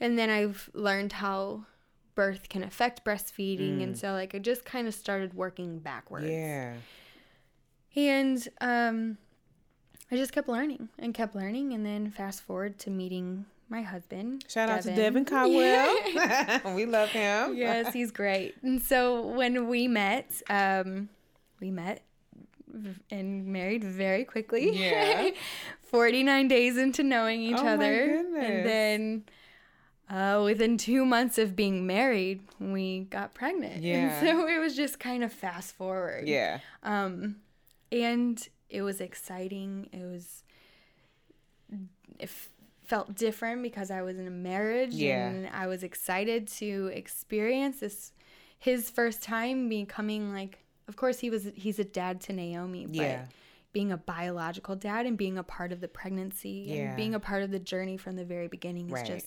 and 0.00 0.18
then 0.18 0.30
I've 0.30 0.70
learned 0.74 1.12
how 1.14 1.64
birth 2.14 2.48
can 2.48 2.62
affect 2.62 3.04
breastfeeding, 3.04 3.82
and 3.82 3.96
so 3.96 4.12
like 4.12 4.34
I 4.34 4.38
just 4.38 4.64
kind 4.64 4.88
of 4.88 4.94
started 4.94 5.34
working 5.34 5.78
backwards. 5.78 6.26
Yeah. 6.28 6.74
And 7.94 8.46
um, 8.60 9.16
I 10.10 10.16
just 10.16 10.32
kept 10.32 10.48
learning 10.48 10.88
and 10.98 11.14
kept 11.14 11.34
learning, 11.34 11.72
and 11.72 11.84
then 11.84 12.10
fast 12.10 12.42
forward 12.42 12.78
to 12.80 12.90
meeting 12.90 13.46
my 13.68 13.82
husband. 13.82 14.44
Shout 14.48 14.68
out 14.68 14.82
to 14.82 14.94
Devin 14.94 15.24
Caldwell. 15.26 15.94
we 16.74 16.86
love 16.86 17.08
him. 17.08 17.56
yes, 17.56 17.92
he's 17.92 18.10
great. 18.10 18.54
And 18.62 18.80
so 18.82 19.26
when 19.26 19.68
we 19.68 19.88
met, 19.88 20.30
um, 20.48 21.08
we 21.60 21.70
met 21.70 22.02
and 23.10 23.46
married 23.46 23.82
very 23.82 24.24
quickly. 24.24 24.78
Yeah. 24.78 25.30
49 25.84 26.48
days 26.48 26.76
into 26.76 27.02
knowing 27.02 27.40
each 27.40 27.56
Oh 27.58 27.62
my 27.64 27.72
other. 27.74 28.06
goodness. 28.06 28.44
And 28.44 28.66
then 28.66 29.24
uh, 30.08 30.40
within 30.44 30.76
two 30.78 31.04
months 31.04 31.36
of 31.38 31.56
being 31.56 31.86
married, 31.86 32.40
we 32.60 33.00
got 33.10 33.34
pregnant. 33.34 33.82
Yeah. 33.82 33.94
And 34.20 34.26
so 34.26 34.46
it 34.48 34.58
was 34.58 34.76
just 34.76 34.98
kind 35.00 35.24
of 35.24 35.32
fast 35.32 35.74
forward. 35.74 36.28
Yeah. 36.28 36.60
Um, 36.82 37.36
and 37.90 38.46
it 38.70 38.82
was 38.82 39.00
exciting. 39.00 39.88
It 39.92 40.04
was, 40.04 40.42
it 42.18 42.30
felt 42.84 43.14
different 43.16 43.62
because 43.62 43.90
I 43.90 44.02
was 44.02 44.18
in 44.18 44.26
a 44.26 44.30
marriage 44.30 44.94
Yeah. 44.94 45.26
and 45.28 45.48
I 45.52 45.66
was 45.66 45.82
excited 45.82 46.46
to 46.58 46.90
experience 46.94 47.80
this, 47.80 48.12
his 48.58 48.90
first 48.90 49.22
time 49.22 49.68
becoming 49.68 50.32
like, 50.32 50.60
of 50.88 50.94
course 50.96 51.18
he 51.18 51.30
was, 51.30 51.48
he's 51.54 51.78
a 51.80 51.84
dad 51.84 52.20
to 52.22 52.32
Naomi, 52.32 52.86
but 52.86 52.94
Yeah. 52.96 53.24
being 53.72 53.90
a 53.90 53.96
biological 53.96 54.76
dad 54.76 55.04
and 55.04 55.18
being 55.18 55.36
a 55.36 55.42
part 55.42 55.72
of 55.72 55.80
the 55.80 55.88
pregnancy 55.88 56.66
Yeah. 56.68 56.74
and 56.76 56.96
being 56.96 57.14
a 57.14 57.20
part 57.20 57.42
of 57.42 57.50
the 57.50 57.58
journey 57.58 57.96
from 57.96 58.14
the 58.16 58.24
very 58.24 58.46
beginning 58.48 58.86
is 58.86 58.92
Right. 58.92 59.06
just 59.06 59.26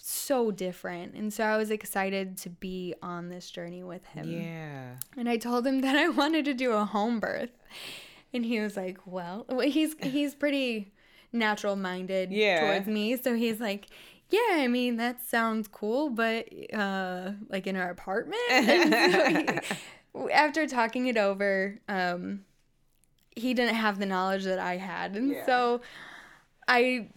so 0.00 0.50
different. 0.50 1.14
And 1.14 1.32
so 1.32 1.44
I 1.44 1.56
was 1.56 1.70
excited 1.70 2.36
to 2.38 2.50
be 2.50 2.94
on 3.02 3.28
this 3.28 3.50
journey 3.50 3.82
with 3.82 4.04
him. 4.06 4.30
Yeah. 4.30 4.96
And 5.16 5.28
I 5.28 5.36
told 5.36 5.66
him 5.66 5.80
that 5.82 5.96
I 5.96 6.08
wanted 6.08 6.44
to 6.46 6.54
do 6.54 6.72
a 6.72 6.84
home 6.84 7.20
birth. 7.20 7.50
And 8.32 8.44
he 8.44 8.60
was 8.60 8.76
like, 8.76 8.98
"Well, 9.06 9.46
he's 9.62 9.94
he's 10.02 10.34
pretty 10.34 10.92
natural 11.32 11.76
minded 11.76 12.30
Yeah. 12.32 12.60
towards 12.60 12.86
me, 12.86 13.16
so 13.16 13.34
he's 13.34 13.58
like, 13.60 13.86
"Yeah, 14.30 14.40
I 14.56 14.68
mean, 14.68 14.96
that 14.96 15.22
sounds 15.26 15.66
cool, 15.68 16.10
but 16.10 16.46
uh 16.74 17.32
like 17.48 17.66
in 17.66 17.76
our 17.76 17.90
apartment." 17.90 18.38
So 18.50 19.28
he- 19.28 20.32
after 20.32 20.66
talking 20.66 21.06
it 21.06 21.16
over, 21.16 21.78
um 21.88 22.44
he 23.36 23.54
didn't 23.54 23.76
have 23.76 23.98
the 23.98 24.06
knowledge 24.06 24.44
that 24.44 24.58
I 24.58 24.76
had. 24.76 25.16
And 25.16 25.30
Yeah. 25.30 25.46
so 25.46 25.80
I 26.66 27.08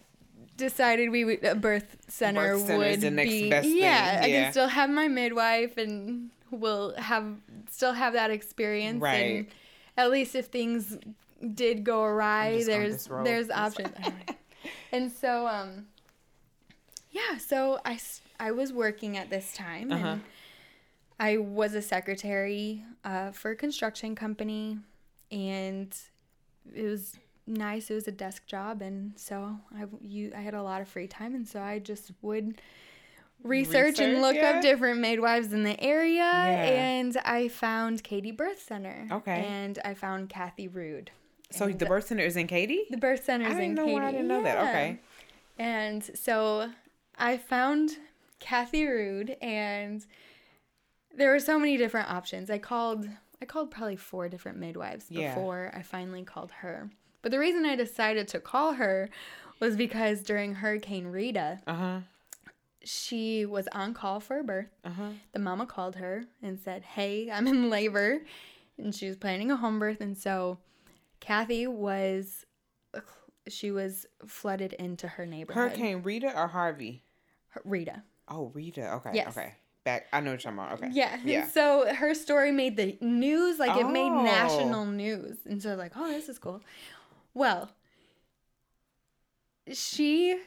decided 0.56 1.10
we 1.10 1.24
would 1.24 1.44
a 1.44 1.54
birth 1.54 1.96
center 2.08 2.56
Birth 2.58 2.68
would 2.78 3.00
the 3.00 3.10
next 3.10 3.30
be 3.30 3.50
best 3.50 3.68
thing, 3.68 3.78
yeah, 3.78 4.20
I 4.22 4.28
can 4.28 4.50
still 4.52 4.68
have 4.68 4.90
my 4.90 5.08
midwife 5.08 5.76
and 5.78 6.30
we'll 6.50 6.94
have 6.96 7.24
still 7.70 7.92
have 7.94 8.12
that 8.12 8.30
experience 8.30 9.00
Right. 9.00 9.16
and 9.38 9.46
at 9.96 10.10
least 10.10 10.34
if 10.34 10.46
things 10.46 10.98
did 11.54 11.82
go 11.84 12.02
awry 12.02 12.62
there's 12.64 13.08
there's 13.24 13.50
options. 13.50 13.88
and 14.92 15.10
so 15.10 15.46
um 15.46 15.86
yeah 17.10 17.38
so 17.38 17.80
I 17.84 17.94
s- 17.94 18.20
I 18.38 18.50
was 18.52 18.72
working 18.72 19.16
at 19.16 19.30
this 19.30 19.52
time 19.54 19.90
Uh-huh. 19.90 20.06
and 20.08 20.20
I 21.18 21.36
was 21.38 21.74
a 21.74 21.82
secretary 21.82 22.84
uh, 23.04 23.30
for 23.32 23.52
a 23.52 23.56
construction 23.56 24.14
company 24.14 24.78
and 25.30 25.94
it 26.74 26.82
was 26.82 27.16
nice. 27.46 27.90
It 27.90 27.94
was 27.94 28.08
a 28.08 28.12
desk 28.12 28.46
job, 28.46 28.82
and 28.82 29.12
so 29.16 29.56
I 29.76 29.84
you 30.00 30.32
I 30.36 30.40
had 30.40 30.54
a 30.54 30.62
lot 30.62 30.80
of 30.80 30.88
free 30.88 31.06
time, 31.08 31.34
and 31.34 31.46
so 31.46 31.60
I 31.60 31.78
just 31.78 32.12
would 32.22 32.60
research, 33.42 33.98
and 33.98 34.20
look 34.22 34.36
yeah. 34.36 34.50
up 34.50 34.62
different 34.62 35.00
midwives 35.00 35.52
in 35.52 35.64
the 35.64 35.78
area, 35.82 36.18
Yeah. 36.22 36.64
and 36.64 37.16
I 37.24 37.48
found 37.48 38.04
Katy 38.04 38.30
Birth 38.30 38.62
Center. 38.62 39.08
Okay. 39.10 39.44
and 39.46 39.78
I 39.84 39.94
found 39.94 40.28
Kathy 40.28 40.68
Rude. 40.68 41.10
So 41.50 41.66
And 41.66 41.78
the 41.78 41.86
birth 41.86 42.06
center 42.06 42.22
is 42.24 42.36
in 42.36 42.46
Katy? 42.46 42.84
the 42.90 42.96
birth 42.96 43.24
center 43.24 43.46
is 43.46 43.58
in 43.58 43.74
know 43.74 43.84
Katy. 43.84 43.98
I 44.00 44.10
didn't 44.12 44.28
know 44.28 44.42
that. 44.42 44.58
Okay. 44.68 45.00
And 45.58 46.02
so 46.16 46.70
I 47.18 47.36
found 47.36 47.90
Kathy 48.38 48.86
Rude 48.86 49.36
and 49.42 50.06
there 51.14 51.30
were 51.30 51.38
so 51.40 51.58
many 51.58 51.76
different 51.76 52.10
options. 52.10 52.48
I 52.48 52.56
called 52.58 53.06
I 53.42 53.44
called 53.44 53.70
probably 53.70 53.96
four 53.96 54.28
different 54.30 54.56
midwives 54.58 55.06
Yeah. 55.10 55.34
before 55.34 55.72
I 55.74 55.82
finally 55.82 56.22
called 56.22 56.52
her. 56.62 56.88
But 57.22 57.30
the 57.30 57.38
reason 57.38 57.64
I 57.64 57.76
decided 57.76 58.28
to 58.28 58.40
call 58.40 58.72
her 58.74 59.08
was 59.60 59.76
because 59.76 60.22
during 60.22 60.56
Hurricane 60.56 61.06
Rita, 61.06 61.60
Uh 61.66 61.74
huh. 61.74 61.98
she 62.84 63.46
was 63.46 63.68
on 63.68 63.94
call 63.94 64.20
for 64.20 64.40
a 64.40 64.44
birth. 64.44 64.66
Uh 64.84 64.90
huh. 64.90 65.08
The 65.32 65.38
mama 65.38 65.66
called 65.66 65.96
her 65.96 66.24
and 66.42 66.58
said, 66.58 66.82
Hey, 66.82 67.30
I'm 67.30 67.46
in 67.46 67.70
labor. 67.70 68.22
And 68.78 68.94
she 68.94 69.06
was 69.08 69.16
planning 69.16 69.50
a 69.50 69.56
home 69.56 69.78
birth. 69.78 70.00
And 70.00 70.16
so 70.18 70.58
Kathy 71.20 71.66
was, 71.66 72.44
she 73.48 73.70
was 73.70 74.06
flooded 74.26 74.72
into 74.74 75.06
her 75.06 75.26
neighborhood. 75.26 75.70
Hurricane 75.70 76.02
Rita 76.02 76.36
or 76.36 76.48
Harvey? 76.48 77.02
Rita. 77.64 78.02
Oh, 78.28 78.50
Rita. 78.54 78.94
Okay. 78.94 79.10
Yes. 79.14 79.28
Okay. 79.36 79.54
Back. 79.84 80.06
I 80.12 80.20
know 80.20 80.30
what 80.32 80.42
you're 80.44 80.52
talking 80.52 80.58
about. 80.58 80.72
Okay. 80.82 80.88
Yeah. 80.92 81.18
Yeah. 81.24 81.46
So 81.48 81.92
her 81.94 82.14
story 82.14 82.50
made 82.50 82.76
the 82.76 82.96
news, 83.00 83.58
like 83.58 83.76
it 83.76 83.88
made 83.88 84.10
Oh. 84.10 84.22
national 84.22 84.86
news. 84.86 85.36
And 85.44 85.62
so 85.62 85.74
like, 85.74 85.92
oh, 85.96 86.08
this 86.08 86.28
is 86.28 86.38
cool. 86.38 86.62
Well, 87.34 87.70
she 89.72 90.38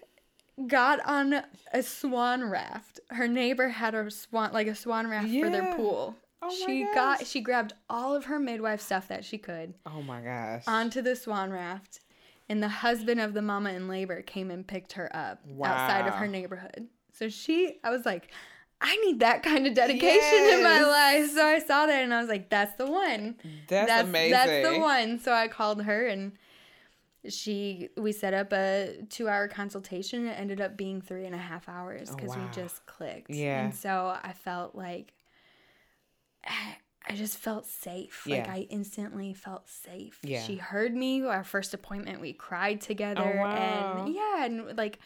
got 0.67 1.05
on 1.05 1.43
a 1.73 1.83
swan 1.83 2.43
raft. 2.43 2.99
Her 3.09 3.27
neighbor 3.27 3.69
had 3.69 3.95
a 3.95 4.09
swan, 4.11 4.53
like 4.53 4.67
a 4.67 4.75
swan 4.75 5.07
raft 5.07 5.27
for 5.27 5.49
their 5.49 5.73
pool. 5.75 6.15
Oh 6.41 6.49
she 6.49 6.85
got, 6.93 7.25
she 7.25 7.41
grabbed 7.41 7.73
all 7.89 8.15
of 8.15 8.25
her 8.25 8.39
midwife 8.39 8.79
stuff 8.81 9.07
that 9.07 9.25
she 9.25 9.37
could 9.37 9.73
Oh 9.85 10.03
my 10.03 10.21
gosh. 10.21 10.63
onto 10.67 11.01
the 11.01 11.15
swan 11.15 11.51
raft. 11.51 12.01
And 12.47 12.61
the 12.61 12.67
husband 12.69 13.19
of 13.19 13.33
the 13.33 13.41
mama 13.41 13.71
in 13.71 13.87
labor 13.87 14.21
came 14.21 14.51
and 14.51 14.67
picked 14.67 14.93
her 14.93 15.09
up 15.15 15.41
outside 15.63 16.07
of 16.07 16.13
her 16.15 16.27
neighborhood. 16.27 16.87
So 17.11 17.27
she, 17.27 17.79
I 17.83 17.89
was 17.89 18.05
like, 18.05 18.31
I 18.79 18.95
need 18.97 19.21
that 19.21 19.41
kind 19.41 19.65
of 19.65 19.73
dedication 19.73 20.49
in 20.51 20.61
my 20.61 20.81
life. 20.81 21.31
So 21.31 21.43
I 21.43 21.57
saw 21.57 21.87
that 21.87 22.03
and 22.03 22.13
I 22.13 22.19
was 22.19 22.29
like, 22.29 22.51
that's 22.51 22.75
the 22.75 22.85
one. 22.85 23.37
That's, 23.67 24.03
amazing. 24.03 24.31
That's 24.31 24.67
the 24.67 24.79
one. 24.79 25.17
So 25.17 25.33
I 25.33 25.47
called 25.47 25.81
her 25.81 26.05
and 26.05 26.33
she, 27.29 27.89
we 27.97 28.11
set 28.11 28.33
up 28.33 28.51
a 28.53 28.97
two 29.09 29.27
hour 29.29 29.47
consultation. 29.47 30.25
It 30.27 30.39
ended 30.39 30.61
up 30.61 30.77
being 30.77 31.01
three 31.01 31.25
and 31.25 31.35
a 31.35 31.39
half 31.39 31.67
hours 31.69 32.09
Oh, 32.11 32.15
because 32.15 32.35
we 32.35 32.43
just 32.51 32.85
clicked. 32.85 33.29
Yeah. 33.29 33.65
And 33.65 33.73
so 33.75 34.17
I 34.23 34.33
felt 34.33 34.75
like, 34.75 35.13
I 37.07 37.13
just 37.13 37.37
felt 37.37 37.65
safe. 37.65 38.25
Like 38.27 38.45
Yeah. 38.45 38.51
I 38.53 38.59
instantly 38.69 39.33
felt 39.33 39.69
safe. 39.69 40.19
Yeah. 40.23 40.41
She 40.41 40.55
heard 40.55 40.95
me. 40.95 41.23
Our 41.23 41.43
first 41.43 41.73
appointment, 41.73 42.19
we 42.21 42.33
cried 42.33 42.81
together. 42.81 43.21
Oh, 43.37 43.41
wow. 43.41 44.03
And 44.05 44.13
yeah, 44.15 44.45
and 44.45 44.77
like 44.77 44.99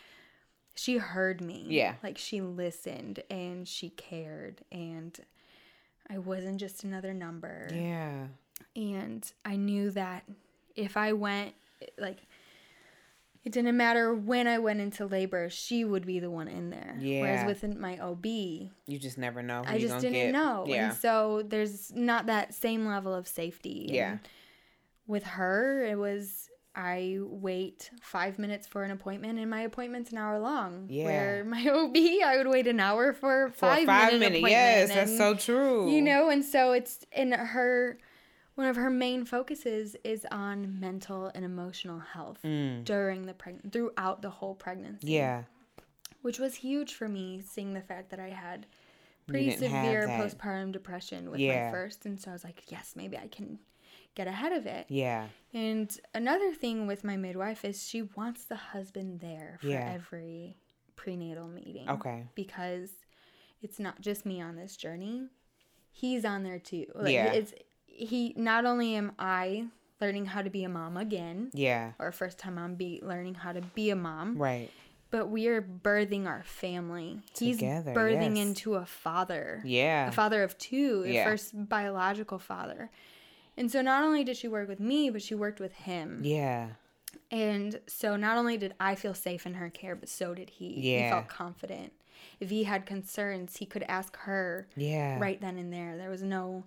she 0.75 0.97
heard 0.97 1.41
me. 1.41 1.65
Yeah. 1.69 1.95
Like 2.01 2.17
she 2.17 2.41
listened 2.41 3.21
and 3.29 3.67
she 3.67 3.89
cared. 3.89 4.63
And 4.71 5.17
I 6.09 6.19
wasn't 6.19 6.59
just 6.59 6.83
another 6.83 7.13
number. 7.13 7.67
Yeah. 7.73 8.27
And 8.75 9.29
I 9.43 9.55
knew 9.57 9.91
that 9.91 10.23
if 10.75 10.95
I 10.95 11.13
went, 11.13 11.53
like, 11.97 12.19
it 13.43 13.51
didn't 13.53 13.77
matter 13.77 14.13
when 14.13 14.47
I 14.47 14.57
went 14.59 14.81
into 14.81 15.05
labor, 15.05 15.49
she 15.49 15.85
would 15.85 16.05
be 16.05 16.19
the 16.19 16.29
one 16.29 16.47
in 16.47 16.69
there. 16.69 16.97
Yeah. 16.99 17.21
Whereas 17.21 17.45
within 17.45 17.79
my 17.79 17.97
OB, 17.97 18.25
You 18.25 18.69
just 18.99 19.17
never 19.17 19.41
know. 19.41 19.63
Who 19.63 19.73
I 19.73 19.79
just 19.79 19.99
didn't 20.01 20.13
get. 20.13 20.31
know. 20.33 20.65
Yeah. 20.67 20.89
And 20.89 20.97
so 20.97 21.43
there's 21.47 21.91
not 21.95 22.25
that 22.25 22.53
same 22.53 22.85
level 22.85 23.13
of 23.13 23.27
safety. 23.27 23.87
Yeah. 23.91 24.11
And 24.11 24.19
with 25.07 25.23
her, 25.23 25.85
it 25.85 25.97
was 25.97 26.49
I 26.75 27.17
wait 27.21 27.89
five 28.01 28.37
minutes 28.39 28.67
for 28.67 28.83
an 28.83 28.91
appointment, 28.91 29.39
and 29.39 29.49
my 29.49 29.61
appointment's 29.61 30.11
an 30.11 30.17
hour 30.17 30.37
long. 30.39 30.85
Yeah. 30.89 31.05
Where 31.05 31.43
my 31.47 31.65
OB, 31.67 31.95
I 32.25 32.35
would 32.37 32.47
wait 32.47 32.67
an 32.67 32.79
hour 32.79 33.13
for 33.13 33.49
For 33.49 33.53
five, 33.53 33.85
five 33.85 34.13
minute, 34.13 34.19
minute. 34.19 34.37
appointment. 34.39 34.51
Yes, 34.51 34.89
that's 34.93 35.17
so 35.17 35.33
true. 35.33 35.89
You 35.89 36.01
know, 36.01 36.29
and 36.29 36.43
so 36.43 36.73
it's 36.73 37.05
in 37.11 37.31
her. 37.31 37.97
One 38.59 38.67
of 38.67 38.75
her 38.75 38.89
main 38.89 39.23
focuses 39.23 39.95
is 40.03 40.27
on 40.31 40.81
mental 40.81 41.31
and 41.33 41.45
emotional 41.45 41.99
health 41.99 42.39
Mm. 42.43 42.83
during 42.83 43.25
the 43.25 43.33
pregnant 43.33 43.71
throughout 43.71 44.21
the 44.21 44.29
whole 44.29 44.53
pregnancy 44.53 45.13
Yeah. 45.13 45.43
which 46.23 46.39
was 46.39 46.55
huge 46.55 46.93
for 46.93 47.07
me 47.07 47.39
seeing 47.39 47.73
the 47.73 47.81
fact 47.81 48.09
that 48.09 48.19
I 48.19 48.27
had 48.31 48.65
pretty 49.27 49.51
severe 49.51 50.09
postpartum 50.09 50.73
depression 50.73 51.31
with 51.31 51.39
Yeah. 51.39 51.67
my 51.67 51.71
first 51.71 52.05
and 52.05 52.19
so 52.19 52.31
I 52.31 52.33
was 52.33 52.43
like 52.43 52.69
yes 52.69 52.97
maybe 52.97 53.17
I 53.17 53.29
can 53.29 53.59
get 54.13 54.27
ahead 54.27 54.51
of 54.51 54.65
it 54.65 54.87
Yeah. 54.89 55.29
and 55.53 55.97
another 56.13 56.53
thing 56.53 56.85
with 56.85 57.05
my 57.05 57.15
midwife 57.15 57.63
is 57.63 57.87
she 57.87 58.01
wants 58.01 58.43
the 58.43 58.57
husband 58.57 59.21
there 59.21 59.57
for 59.61 59.67
Yeah. 59.67 59.89
every 59.93 60.57
prenatal 60.97 61.47
meeting 61.47 61.89
Okay. 61.89 62.27
because 62.35 62.91
it's 63.61 63.79
not 63.79 64.01
just 64.01 64.25
me 64.25 64.41
on 64.41 64.57
this 64.57 64.75
journey 64.75 65.29
he's 65.91 66.25
on 66.25 66.43
there 66.43 66.59
too 66.59 66.87
like, 66.93 67.13
Yeah. 67.13 67.31
it's 67.31 67.53
he 67.99 68.33
not 68.37 68.65
only 68.65 68.95
am 68.95 69.11
I 69.19 69.67
learning 70.01 70.27
how 70.27 70.41
to 70.41 70.49
be 70.49 70.63
a 70.63 70.69
mom 70.69 70.95
again 70.97 71.51
Yeah. 71.53 71.91
or 71.99 72.11
first 72.11 72.37
time 72.39 72.55
mom 72.55 72.75
be 72.75 72.99
learning 73.03 73.35
how 73.35 73.51
to 73.51 73.61
be 73.61 73.89
a 73.89 73.95
mom 73.95 74.37
Right. 74.37 74.71
but 75.11 75.27
we 75.27 75.47
are 75.47 75.61
birthing 75.61 76.25
our 76.27 76.43
family. 76.43 77.19
Together, 77.33 77.91
He's 77.91 77.97
birthing 77.97 78.37
yes. 78.37 78.47
into 78.47 78.75
a 78.75 78.85
father, 78.85 79.61
Yeah. 79.65 80.07
a 80.07 80.11
father 80.11 80.43
of 80.43 80.57
two, 80.57 81.03
the 81.03 81.13
Yeah. 81.13 81.23
first 81.25 81.67
biological 81.67 82.39
father. 82.39 82.89
And 83.57 83.69
so 83.69 83.81
not 83.81 84.03
only 84.03 84.23
did 84.23 84.37
she 84.37 84.47
work 84.47 84.69
with 84.69 84.79
me, 84.79 85.09
but 85.09 85.21
she 85.21 85.35
worked 85.35 85.59
with 85.59 85.73
him. 85.73 86.21
Yeah. 86.23 86.69
And 87.31 87.81
so 87.87 88.15
not 88.15 88.37
only 88.37 88.55
did 88.57 88.73
I 88.79 88.95
feel 88.95 89.13
safe 89.13 89.45
in 89.45 89.55
her 89.55 89.69
care, 89.69 89.95
but 89.95 90.07
so 90.09 90.33
did 90.33 90.49
he. 90.51 90.79
Yeah. 90.93 91.05
He 91.05 91.09
felt 91.11 91.27
confident. 91.27 91.91
If 92.39 92.49
he 92.51 92.63
had 92.63 92.85
concerns, 92.85 93.57
he 93.57 93.65
could 93.65 93.83
ask 93.83 94.15
her 94.19 94.67
Yeah. 94.77 95.19
right 95.19 95.41
then 95.41 95.57
and 95.57 95.73
there. 95.73 95.97
There 95.97 96.09
was 96.09 96.23
no 96.23 96.63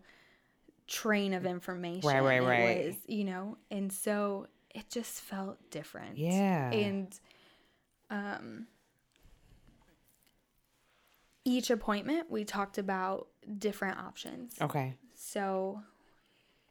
train 0.93 1.33
of 1.33 1.47
information. 1.47 2.07
Right, 2.09 2.21
right, 2.21 2.43
right. 2.43 2.87
was, 2.87 2.97
you 3.07 3.25
know, 3.25 3.57
and 3.71 3.91
so 3.91 4.47
it 4.75 4.91
just 4.91 5.23
felt 5.23 5.59
different. 5.71 6.19
Yeah. 6.19 6.71
And 6.71 7.19
um 8.11 8.67
each 11.45 11.71
appointment 11.71 12.31
we 12.31 12.45
talked 12.45 12.79
about 12.79 13.29
different 13.59 13.99
options. 13.99 14.55
Okay. 14.61 14.95
So 15.15 15.81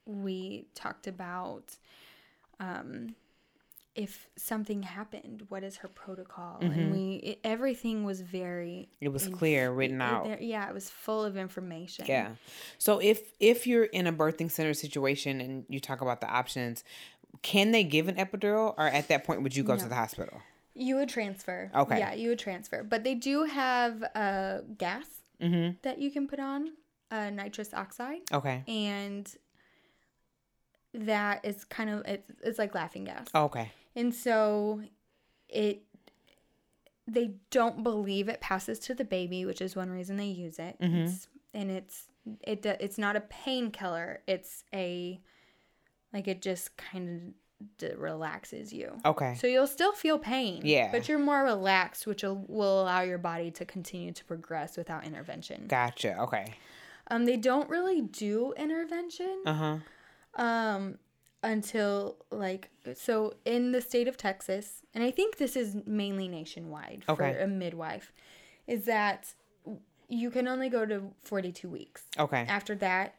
we 0.06 0.68
talked 0.76 1.08
about 1.08 1.76
um, 2.60 3.16
if 3.94 4.28
something 4.38 4.84
happened, 4.84 5.44
what 5.50 5.64
is 5.64 5.78
her 5.78 5.88
protocol? 5.90 6.58
And 6.62 6.92
we 6.94 7.16
it, 7.16 7.40
everything 7.44 8.04
was 8.06 8.22
very 8.22 8.90
Mm-hmm. 8.94 9.06
It 9.06 9.12
was 9.14 9.26
inf- 9.28 9.38
clear, 9.38 9.72
written 9.72 10.02
it- 10.02 10.04
out. 10.06 10.24
there- 10.26 10.42
yeah, 10.42 10.68
it 10.70 10.74
was 10.74 10.90
full 10.90 11.24
of 11.26 11.36
information. 11.36 12.06
Yeah. 12.08 12.30
So 12.78 13.00
if 13.00 13.22
if 13.40 13.68
you're 13.68 13.84
in 13.86 14.08
a 14.08 14.14
birthing 14.14 14.50
center 14.50 14.74
situation 14.74 15.42
and 15.42 15.66
you 15.68 15.80
talk 15.80 16.00
about 16.02 16.22
the 16.22 16.28
options, 16.30 16.84
can 17.42 17.72
they 17.72 17.84
give 17.84 18.08
an 18.08 18.16
epidural 18.16 18.74
or 18.78 18.88
at 18.88 19.08
that 19.10 19.24
point 19.26 19.42
would 19.44 19.56
you 19.56 19.64
go 19.64 19.76
to 19.76 19.88
the 19.88 19.96
hospital? 19.96 20.42
You 20.74 20.96
would 20.96 21.10
transfer. 21.10 21.70
Okay. 21.76 22.00
Yeah, 22.00 22.14
you 22.14 22.30
would 22.30 22.40
transfer. 22.40 22.84
But 22.84 23.04
they 23.04 23.14
do 23.16 23.44
have 23.44 24.04
uh, 24.16 24.60
gas 24.78 25.06
Mm-hmm. 25.42 25.78
that 25.82 25.98
you 26.00 26.12
can 26.12 26.28
put 26.28 26.40
on, 26.40 26.74
uh, 27.10 27.30
nitrous 27.32 27.74
oxide, 27.74 28.20
Okay. 28.32 28.64
and 28.68 29.28
that 30.94 31.44
is 31.44 31.64
kind 31.66 31.90
of 31.90 32.04
it's, 32.06 32.32
it's 32.44 32.60
like 32.60 32.76
laughing 32.76 33.06
gas. 33.06 33.28
Okay. 33.34 33.72
And 33.96 34.14
so 34.14 34.82
it 35.50 35.84
they 37.08 37.32
don't 37.50 37.84
believe 37.84 38.30
it 38.30 38.40
passes 38.42 38.80
to 38.80 38.94
the 38.94 39.04
baby, 39.04 39.46
which 39.46 39.62
is 39.62 39.76
one 39.76 39.90
reason 39.90 40.18
they 40.18 40.26
use 40.28 40.60
it. 40.60 40.78
It's, 40.80 41.28
and 41.54 41.70
it's 41.72 42.08
it 42.42 42.66
it's 42.66 42.98
not 42.98 43.16
a 43.16 43.22
painkiller. 43.22 44.22
It's 44.28 44.64
a 44.74 45.20
like 46.14 46.28
it 46.28 46.42
just 46.42 46.78
kind 46.78 47.34
of 47.60 47.68
d- 47.80 47.96
relaxes 47.98 48.72
you. 48.72 48.94
Okay. 49.06 49.36
So 49.36 49.48
you'll 49.48 49.68
still 49.68 49.92
feel 49.94 50.20
pain. 50.20 50.62
Yeah. 50.64 50.90
But 50.92 51.10
you're 51.10 51.20
more 51.20 51.44
relaxed, 51.44 52.06
which 52.08 52.24
will, 52.24 52.46
will 52.48 52.82
allow 52.84 53.02
your 53.02 53.18
body 53.18 53.52
to 53.52 53.66
continue 53.66 54.12
to 54.14 54.26
progress 54.26 54.78
without 54.78 55.06
intervention. 55.06 55.66
Gotcha. 55.68 56.18
Okay. 56.22 56.54
Um, 57.10 57.26
they 57.26 57.38
don't 57.38 57.70
really 57.70 58.02
do 58.02 58.54
intervention 58.56 59.42
Uh 59.46 59.54
huh. 60.38 60.42
um 60.42 60.98
until 61.44 62.18
like 62.32 62.70
so 62.96 63.34
in 63.46 63.72
the 63.72 63.82
state 63.82 64.08
of 64.08 64.18
Texas, 64.18 64.82
and 64.94 65.04
I 65.04 65.12
think 65.12 65.38
this 65.38 65.56
is 65.56 65.76
mainly 65.86 66.28
nationwide 66.28 67.04
for 67.06 67.22
a 67.24 67.48
midwife, 67.48 68.12
is 68.68 68.86
that 68.86 69.34
you 70.08 70.30
can 70.30 70.48
only 70.48 70.70
go 70.70 70.86
to 70.86 71.12
42 71.24 71.70
weeks. 71.70 72.04
Okay. 72.20 72.46
After 72.48 72.76
that, 72.76 73.16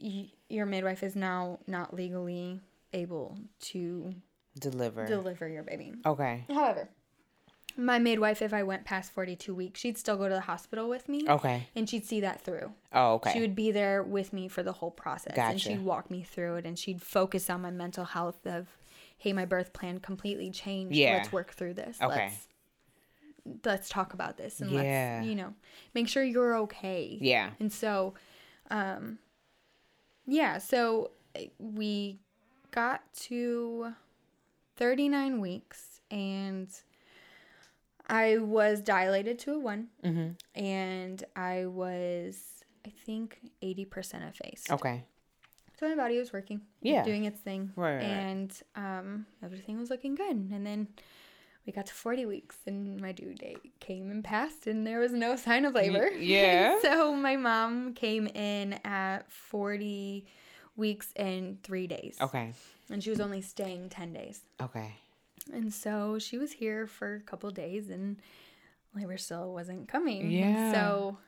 y- 0.00 0.30
your 0.48 0.64
midwife 0.66 1.02
is 1.02 1.16
now 1.16 1.58
not 1.66 1.92
legally 1.94 2.60
able 2.92 3.36
to 3.60 4.14
Deliver. 4.58 5.04
deliver 5.06 5.46
your 5.48 5.62
baby. 5.64 5.92
okay. 6.06 6.44
However, 6.48 6.88
my 7.76 7.98
midwife, 7.98 8.40
if 8.42 8.54
I 8.54 8.62
went 8.62 8.84
past 8.84 9.12
42 9.12 9.54
weeks, 9.54 9.80
she'd 9.80 9.98
still 9.98 10.16
go 10.16 10.28
to 10.28 10.34
the 10.34 10.40
hospital 10.42 10.88
with 10.88 11.08
me. 11.08 11.26
Okay. 11.28 11.68
And 11.74 11.88
she'd 11.88 12.04
see 12.06 12.20
that 12.20 12.40
through. 12.40 12.72
Oh, 12.92 13.14
okay. 13.14 13.32
She 13.32 13.40
would 13.40 13.54
be 13.54 13.70
there 13.70 14.02
with 14.02 14.32
me 14.32 14.48
for 14.48 14.62
the 14.62 14.72
whole 14.72 14.90
process. 14.90 15.36
And 15.36 15.60
she'd 15.60 15.82
walk 15.84 16.10
me 16.10 16.22
through 16.22 16.56
it 16.56 16.66
and 16.66 16.78
she'd 16.78 17.02
focus 17.02 17.50
on 17.50 17.60
my 17.62 17.70
mental 17.70 18.04
health 18.04 18.46
of, 18.46 18.66
hey, 19.18 19.32
my 19.32 19.44
birth 19.44 19.72
plan 19.72 19.98
completely 19.98 20.50
changed. 20.50 20.94
Yeah. 20.96 21.16
Let's 21.16 21.32
work 21.32 21.52
through 21.52 21.74
this. 21.74 21.98
Okay. 22.00 22.32
Let's, 23.44 23.64
let's 23.64 23.88
talk 23.88 24.14
about 24.14 24.36
this 24.38 24.60
and 24.60 24.70
Yeah. 24.70 25.16
let's, 25.18 25.28
you 25.28 25.34
know, 25.34 25.54
make 25.94 26.08
sure 26.08 26.22
you're 26.24 26.56
okay. 26.60 27.18
yeah. 27.20 27.50
And 27.60 27.72
so, 27.72 28.14
um, 28.70 29.18
yeah, 30.26 30.58
so 30.58 31.10
uh, 31.36 31.40
we 31.58 32.18
got 32.70 33.02
to 33.14 33.92
39 34.76 35.40
weeks 35.40 36.00
and 36.10 36.68
I 38.08 38.38
was 38.38 38.80
dilated 38.82 39.38
to 39.40 39.54
a 39.54 39.58
one 39.58 39.88
Mm-hmm. 40.04 40.28
and 40.64 41.24
I 41.34 41.66
was, 41.66 42.38
I 42.86 42.90
think, 43.04 43.38
80% 43.62 44.28
effaced. 44.28 44.70
Okay. 44.70 45.04
So 45.78 45.88
my 45.88 45.94
body 45.94 46.18
was 46.18 46.32
working, 46.32 46.62
Yeah. 46.80 47.02
doing 47.04 47.24
its 47.24 47.40
thing. 47.40 47.72
Right, 47.76 47.96
right. 47.96 48.02
And 48.04 48.52
um, 48.76 49.26
everything 49.42 49.78
was 49.78 49.90
looking 49.90 50.14
good. 50.14 50.36
And 50.36 50.64
then 50.66 50.88
we 51.66 51.72
got 51.72 51.86
to 51.86 51.94
40 51.94 52.26
weeks 52.26 52.56
and 52.66 53.00
my 53.00 53.10
due 53.12 53.34
date 53.34 53.72
came 53.80 54.10
and 54.10 54.22
passed 54.24 54.66
and 54.68 54.86
there 54.86 55.00
was 55.00 55.12
no 55.12 55.34
sign 55.36 55.64
of 55.64 55.74
labor. 55.74 56.08
yeah. 56.10 56.78
so 56.82 57.12
my 57.12 57.36
mom 57.36 57.92
came 57.92 58.26
in 58.28 58.74
at 58.84 59.30
40 59.30 60.24
weeks 60.76 61.08
and 61.16 61.60
three 61.62 61.86
days. 61.88 62.16
Okay. 62.20 62.52
And 62.90 63.02
she 63.02 63.10
was 63.10 63.20
only 63.20 63.42
staying 63.42 63.88
10 63.90 64.12
days. 64.12 64.40
Okay. 64.62 64.94
And 65.52 65.72
so 65.72 66.18
she 66.18 66.38
was 66.38 66.52
here 66.52 66.86
for 66.86 67.16
a 67.16 67.20
couple 67.20 67.50
days 67.50 67.90
and 67.90 68.16
labor 68.94 69.16
still 69.18 69.52
wasn't 69.52 69.88
coming. 69.88 70.30
Yeah. 70.30 70.72
So 70.72 71.18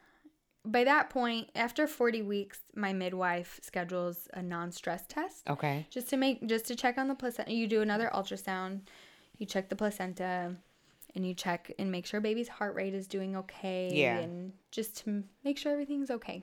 by 0.65 0.85
that 0.85 1.11
point, 1.11 1.51
after 1.55 1.87
40 1.87 2.23
weeks, 2.23 2.61
my 2.75 2.93
midwife 2.93 3.61
schedules 3.63 4.29
a 4.35 4.43
non-stress 4.43 5.05
test 5.09 5.49
Okay. 5.49 5.87
just 5.91 6.09
to 6.11 6.17
make 6.17 6.47
just 6.47 6.67
to 6.67 6.75
check 6.75 6.99
on 6.99 7.09
the 7.09 7.15
placenta. 7.15 7.53
You 7.53 7.67
do 7.67 7.81
another 7.81 8.11
ultrasound, 8.13 8.81
you 9.39 9.47
check 9.47 9.69
the 9.69 9.77
placenta, 9.77 10.57
and 11.15 11.27
you 11.27 11.35
check 11.35 11.73
and 11.79 11.91
make 11.91 12.07
sure 12.07 12.21
baby's 12.21 12.49
heart 12.49 12.75
rate 12.75 12.95
is 12.95 13.07
doing 13.07 13.37
okay. 13.37 13.91
Yeah. 13.93 14.19
And 14.19 14.53
just 14.71 15.05
to 15.05 15.25
make 15.45 15.59
sure 15.59 15.73
everything's 15.73 16.11
okay. 16.11 16.43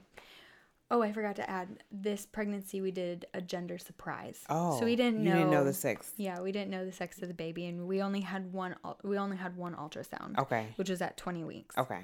Oh, 0.91 1.01
I 1.01 1.11
forgot 1.11 1.35
to 1.37 1.49
add 1.49 1.79
this 1.91 2.27
pregnancy 2.27 2.79
we 2.79 2.91
did 2.91 3.25
a 3.33 3.41
gender 3.41 3.77
surprise. 3.79 4.41
Oh. 4.49 4.79
so 4.79 4.85
we 4.85 4.95
didn't 4.95 5.23
know. 5.23 5.31
You 5.31 5.37
didn't 5.37 5.51
know 5.51 5.63
the 5.63 5.73
sex. 5.73 6.11
Yeah, 6.17 6.39
we 6.41 6.51
didn't 6.51 6.69
know 6.69 6.85
the 6.85 6.91
sex 6.91 7.21
of 7.21 7.27
the 7.27 7.33
baby, 7.33 7.65
and 7.65 7.87
we 7.87 8.01
only 8.03 8.21
had 8.21 8.53
one. 8.53 8.75
We 9.03 9.17
only 9.17 9.37
had 9.37 9.57
one 9.57 9.73
ultrasound, 9.75 10.37
Okay. 10.37 10.67
which 10.75 10.89
was 10.89 11.01
at 11.01 11.17
20 11.17 11.43
weeks. 11.43 11.75
Okay. 11.77 12.01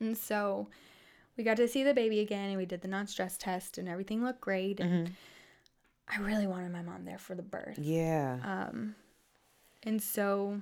And 0.00 0.18
so 0.18 0.68
we 1.36 1.44
got 1.44 1.56
to 1.58 1.68
see 1.68 1.84
the 1.84 1.94
baby 1.94 2.18
again, 2.20 2.48
and 2.50 2.58
we 2.58 2.66
did 2.66 2.80
the 2.80 2.88
non-stress 2.88 3.36
test, 3.38 3.78
and 3.78 3.88
everything 3.88 4.24
looked 4.24 4.40
great. 4.40 4.80
And 4.80 5.12
I 6.08 6.18
really 6.18 6.48
wanted 6.48 6.72
my 6.72 6.82
mom 6.82 7.04
there 7.04 7.18
for 7.18 7.36
the 7.36 7.42
birth. 7.42 7.78
Yeah. 7.78 8.38
Um, 8.44 8.96
and 9.84 10.02
so 10.02 10.60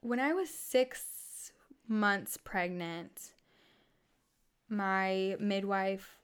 when 0.00 0.18
I 0.18 0.32
was 0.32 0.48
six 0.48 1.52
months 1.86 2.36
pregnant, 2.38 3.32
my 4.68 5.36
midwife 5.40 6.16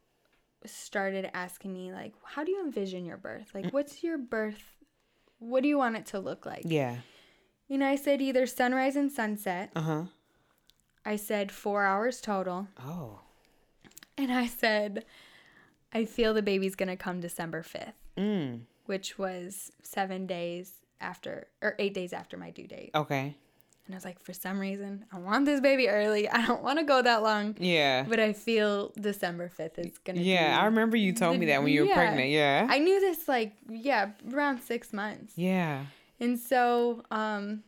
started 0.66 1.30
asking 1.37 1.72
me, 1.72 1.92
like, 1.92 2.14
how 2.24 2.44
do 2.44 2.50
you 2.50 2.64
envision 2.64 3.04
your 3.04 3.16
birth? 3.16 3.50
Like, 3.54 3.70
what's 3.72 4.02
your 4.02 4.18
birth? 4.18 4.62
What 5.38 5.62
do 5.62 5.68
you 5.68 5.78
want 5.78 5.96
it 5.96 6.07
to 6.07 6.18
look 6.18 6.46
like? 6.46 6.62
yeah. 6.64 6.96
You 7.66 7.78
know, 7.78 7.87
I 7.88 7.96
said 7.96 8.20
either 8.20 8.44
sunrise 8.46 8.94
and 8.94 9.11
sunset. 9.11 9.70
Uh 9.74 9.80
huh. 9.80 10.02
I 11.04 11.16
said 11.16 11.50
four 11.50 11.85
hours 11.85 12.20
total. 12.20 12.68
Oh. 12.78 13.20
And 14.18 14.30
I 14.30 14.46
said, 14.46 15.04
I 15.92 16.04
feel 16.04 16.35
the 16.35 16.42
baby's 16.42 16.76
going 16.76 16.88
to 16.90 16.96
come 16.96 17.20
December 17.20 17.62
5th, 17.62 17.94
Mm. 18.18 18.61
which 18.87 19.18
was 19.18 19.72
seven 19.83 20.26
days 20.26 20.74
after, 21.00 21.48
or 21.62 21.74
eight 21.78 21.94
days 21.94 22.12
after 22.12 22.37
my 22.37 22.50
due 22.50 22.66
date. 22.66 22.90
Okay. 22.94 23.35
And 23.87 23.94
I 23.94 23.97
was 23.97 24.05
like, 24.05 24.18
for 24.23 24.33
some 24.33 24.59
reason, 24.59 25.05
I 25.12 25.18
want 25.18 25.44
this 25.44 25.61
baby 25.61 25.88
early. 25.88 26.27
I 26.31 26.47
don't 26.47 26.62
want 26.62 26.79
to 26.79 26.85
go 26.85 27.03
that 27.03 27.23
long. 27.23 27.55
Yeah. 27.59 28.05
But 28.09 28.18
I 28.18 28.33
feel 28.33 28.92
December 28.99 29.51
5th 29.51 29.79
is 29.79 29.99
going 29.99 30.16
to 30.16 30.23
Yeah. 30.23 30.59
I 30.59 30.64
remember 30.66 30.97
you 30.97 31.12
told 31.12 31.38
me 31.38 31.47
that 31.47 31.62
when 31.62 31.70
you 31.73 31.83
were 31.83 31.88
yeah. 31.88 31.94
pregnant. 31.94 32.31
Yeah. 32.31 32.66
I 32.70 32.79
knew 32.79 32.99
this 33.01 33.29
like, 33.29 33.53
yeah, 33.68 34.12
around 34.33 34.61
six 34.62 34.92
months. 34.92 35.35
yeah. 35.37 35.85
And 36.20 36.38
so 36.38 37.03
um, 37.11 37.64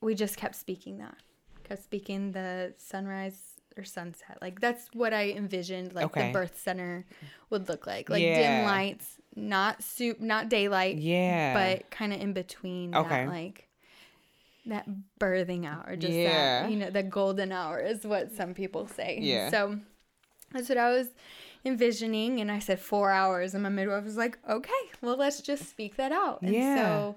we 0.00 0.14
just 0.14 0.36
kept 0.36 0.56
speaking 0.56 0.98
that. 0.98 1.16
Kept 1.64 1.82
speaking 1.84 2.32
the 2.32 2.74
sunrise 2.76 3.40
or 3.76 3.84
sunset. 3.84 4.38
Like 4.42 4.60
that's 4.60 4.88
what 4.92 5.14
I 5.14 5.30
envisioned 5.30 5.94
like 5.94 6.06
Okay. 6.06 6.26
the 6.26 6.32
birth 6.32 6.58
center 6.58 7.06
would 7.50 7.68
look 7.68 7.86
like. 7.86 8.10
Like 8.10 8.22
Yeah. 8.22 8.58
dim 8.58 8.66
lights, 8.66 9.16
not 9.36 9.82
soup, 9.82 10.20
not 10.20 10.48
daylight, 10.48 10.96
Yeah. 10.98 11.54
but 11.54 11.90
kind 11.90 12.12
of 12.12 12.20
in 12.20 12.32
between 12.32 12.94
Okay. 12.94 13.08
that 13.08 13.28
like 13.28 13.68
that 14.66 14.86
birthing 15.18 15.66
hour, 15.66 15.96
just 15.96 16.12
Yeah. 16.12 16.62
that 16.62 16.70
you 16.70 16.76
know, 16.76 16.90
the 16.90 17.02
golden 17.02 17.50
hour 17.52 17.78
is 17.80 18.04
what 18.06 18.32
some 18.32 18.54
people 18.54 18.86
say. 18.86 19.18
Yeah. 19.20 19.50
So 19.50 19.78
that's 20.52 20.68
what 20.68 20.78
I 20.78 20.90
was 20.90 21.08
envisioning, 21.64 22.40
and 22.40 22.50
I 22.50 22.58
said 22.58 22.80
four 22.80 23.10
hours, 23.10 23.54
and 23.54 23.62
my 23.62 23.68
midwife 23.68 24.04
was 24.04 24.16
like, 24.16 24.38
"Okay, 24.48 24.72
well, 25.00 25.16
let's 25.16 25.40
just 25.40 25.68
speak 25.68 25.96
that 25.96 26.12
out." 26.12 26.42
And 26.42 26.54
Yeah. 26.54 26.76
so 26.76 27.16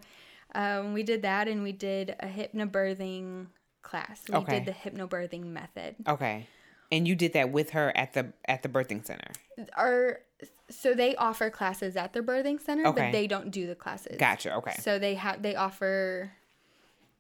um, 0.54 0.94
we 0.94 1.04
did 1.04 1.22
that, 1.24 1.48
and 1.48 1.62
we 1.64 1.72
did 1.72 2.16
a 2.20 2.28
hypnobirthing 2.28 3.48
class. 3.82 4.22
We 4.30 4.36
Okay. 4.38 4.60
did 4.60 4.66
the 4.66 4.72
hypnobirthing 4.72 5.44
method. 5.46 5.96
Okay. 6.08 6.48
And 6.92 7.08
you 7.08 7.16
did 7.16 7.34
that 7.34 7.52
with 7.52 7.72
her 7.72 7.92
at 7.98 8.14
the 8.14 8.32
at 8.46 8.64
the 8.64 8.70
birthing 8.70 9.06
center. 9.06 9.32
Our 9.74 10.22
so 10.70 10.94
they 10.94 11.16
offer 11.16 11.50
classes 11.50 11.96
at 11.96 12.14
their 12.14 12.24
birthing 12.24 12.60
center, 12.62 12.88
Okay. 12.88 13.02
but 13.08 13.12
they 13.12 13.28
don't 13.28 13.52
do 13.52 13.68
the 13.68 13.76
classes. 13.76 14.18
Gotcha. 14.18 14.56
Okay. 14.56 14.74
So 14.80 14.98
they 15.00 15.16
have 15.16 15.42
they 15.42 15.56
offer 15.56 16.32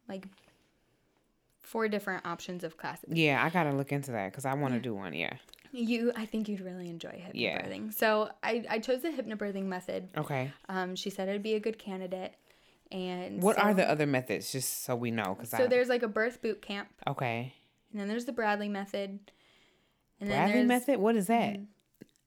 like 0.08 0.28
four 1.62 1.88
different 1.88 2.26
options 2.26 2.64
of 2.64 2.78
classes. 2.78 3.10
Yeah, 3.14 3.44
I 3.44 3.50
gotta 3.50 3.72
look 3.74 3.92
into 3.92 4.12
that 4.12 4.32
because 4.32 4.46
I 4.46 4.54
want 4.54 4.74
to 4.76 4.80
do 4.80 4.94
one. 4.94 5.14
Yeah. 5.14 5.34
You, 5.72 6.14
I 6.16 6.26
think 6.26 6.48
you'd 6.48 6.62
really 6.62 6.90
enjoy 6.90 7.22
Yeah. 7.34 7.62
hypnobirthing. 7.62 7.94
So 7.94 8.30
I, 8.42 8.64
I 8.70 8.80
chose 8.80 9.02
the 9.02 9.10
hypnobirthing 9.10 9.66
method. 9.66 10.08
Okay. 10.16 10.52
Um, 10.70 10.96
she 10.96 11.10
said 11.10 11.28
I'd 11.28 11.44
be 11.44 11.56
a 11.56 11.60
good 11.60 11.78
candidate. 11.78 12.34
And 12.92 13.42
What 13.42 13.58
so, 13.58 13.64
are 13.64 13.74
the 13.74 13.90
other 13.90 14.06
methods, 14.06 14.52
just 14.52 14.84
so 14.84 14.96
we 14.96 15.12
know? 15.12 15.36
Because 15.36 15.50
So 15.50 15.64
I 15.66 15.68
there's 15.68 15.90
like 15.90 16.04
a 16.04 16.08
birth 16.08 16.42
boot 16.42 16.62
camp, 16.62 16.88
okay. 17.08 17.52
and 17.92 18.00
then 18.00 18.08
there's 18.08 18.26
the 18.26 18.32
Bradley 18.32 18.70
method. 18.70 19.32
And 20.22 20.30
Bradley 20.30 20.64
method? 20.64 21.00
What 21.00 21.16
is 21.16 21.26
that? 21.28 21.58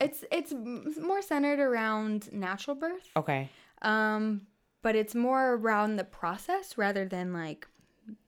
It's 0.01 0.25
it's 0.31 0.53
more 1.01 1.23
centered 1.23 1.61
around 1.61 2.31
natural 2.33 2.75
birth. 2.77 3.09
Okay. 3.17 3.49
Um, 3.83 4.43
but 4.83 4.95
it's 4.95 5.15
more 5.15 5.55
around 5.55 5.97
the 5.97 6.05
process 6.05 6.79
rather 6.79 7.05
than 7.05 7.33
like 7.33 7.67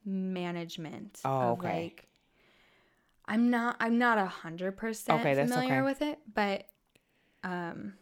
management. 0.04 1.20
Oh, 1.24 1.30
of, 1.30 1.58
okay. 1.58 1.82
Like, 1.84 2.06
I'm 3.26 3.50
not 3.50 3.76
I'm 3.78 3.98
not 3.98 4.18
a 4.18 4.26
hundred 4.26 4.76
percent 4.76 5.22
familiar 5.22 5.74
okay. 5.74 5.82
with 5.82 6.02
it, 6.02 6.18
but 6.34 6.66
um, 7.44 7.94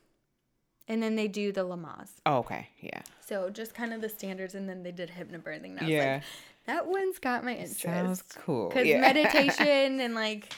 and 0.89 1.03
then 1.03 1.17
they 1.17 1.29
do 1.29 1.53
the 1.53 1.65
Lamaze. 1.65 2.13
Oh, 2.25 2.39
okay. 2.39 2.69
Yeah. 2.81 3.03
So 3.21 3.51
just 3.51 3.75
kind 3.75 3.93
of 3.93 4.01
the 4.01 4.09
standards, 4.09 4.55
and 4.55 4.69
then 4.69 4.83
they 4.83 4.93
did 4.93 5.11
hypnobirthing. 5.11 5.79
And 5.79 5.89
Yeah. 5.89 6.15
like, 6.15 6.23
that 6.65 6.87
one's 6.87 7.19
got 7.19 7.45
my 7.45 7.53
interest. 7.53 7.81
Sounds 7.81 8.23
cool. 8.23 8.69
Because 8.69 8.87
Yeah. 8.87 9.01
meditation 9.13 10.01
and 10.01 10.15
like 10.15 10.53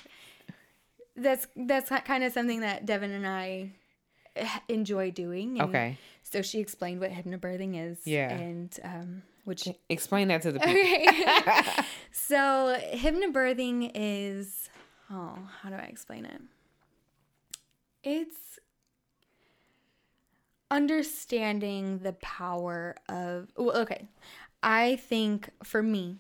that's 1.17 1.49
that's 1.57 1.91
kind 2.05 2.23
of 2.23 2.33
something 2.33 2.61
that 2.61 2.87
Devin 2.87 3.11
and 3.11 3.27
I 3.27 3.73
enjoy 4.69 5.11
doing. 5.11 5.61
and 5.61 5.69
Okay. 5.71 5.99
So 6.23 6.43
she 6.43 6.61
explained 6.61 7.01
what 7.01 7.11
hypnobirthing 7.11 7.91
is. 7.91 7.99
Yeah. 8.07 8.31
And 8.33 8.79
um, 8.85 9.23
which 9.45 9.67
Explain 9.89 10.29
that 10.29 10.43
to 10.43 10.53
the 10.53 10.61
people. 10.61 10.73
okay. 10.73 11.07
so 12.13 12.77
hypnobirthing 12.95 13.91
is 13.95 14.69
oh, 15.11 15.39
how 15.63 15.69
do 15.71 15.75
I 15.77 15.87
explain 15.87 16.25
it? 16.27 16.41
It's 18.03 18.59
understanding 20.71 21.99
the 21.99 22.13
power 22.15 22.97
of 23.09 23.49
well, 23.57 23.77
okay. 23.79 24.09
I 24.63 24.97
think 24.97 25.51
for 25.65 25.83
me, 25.83 26.19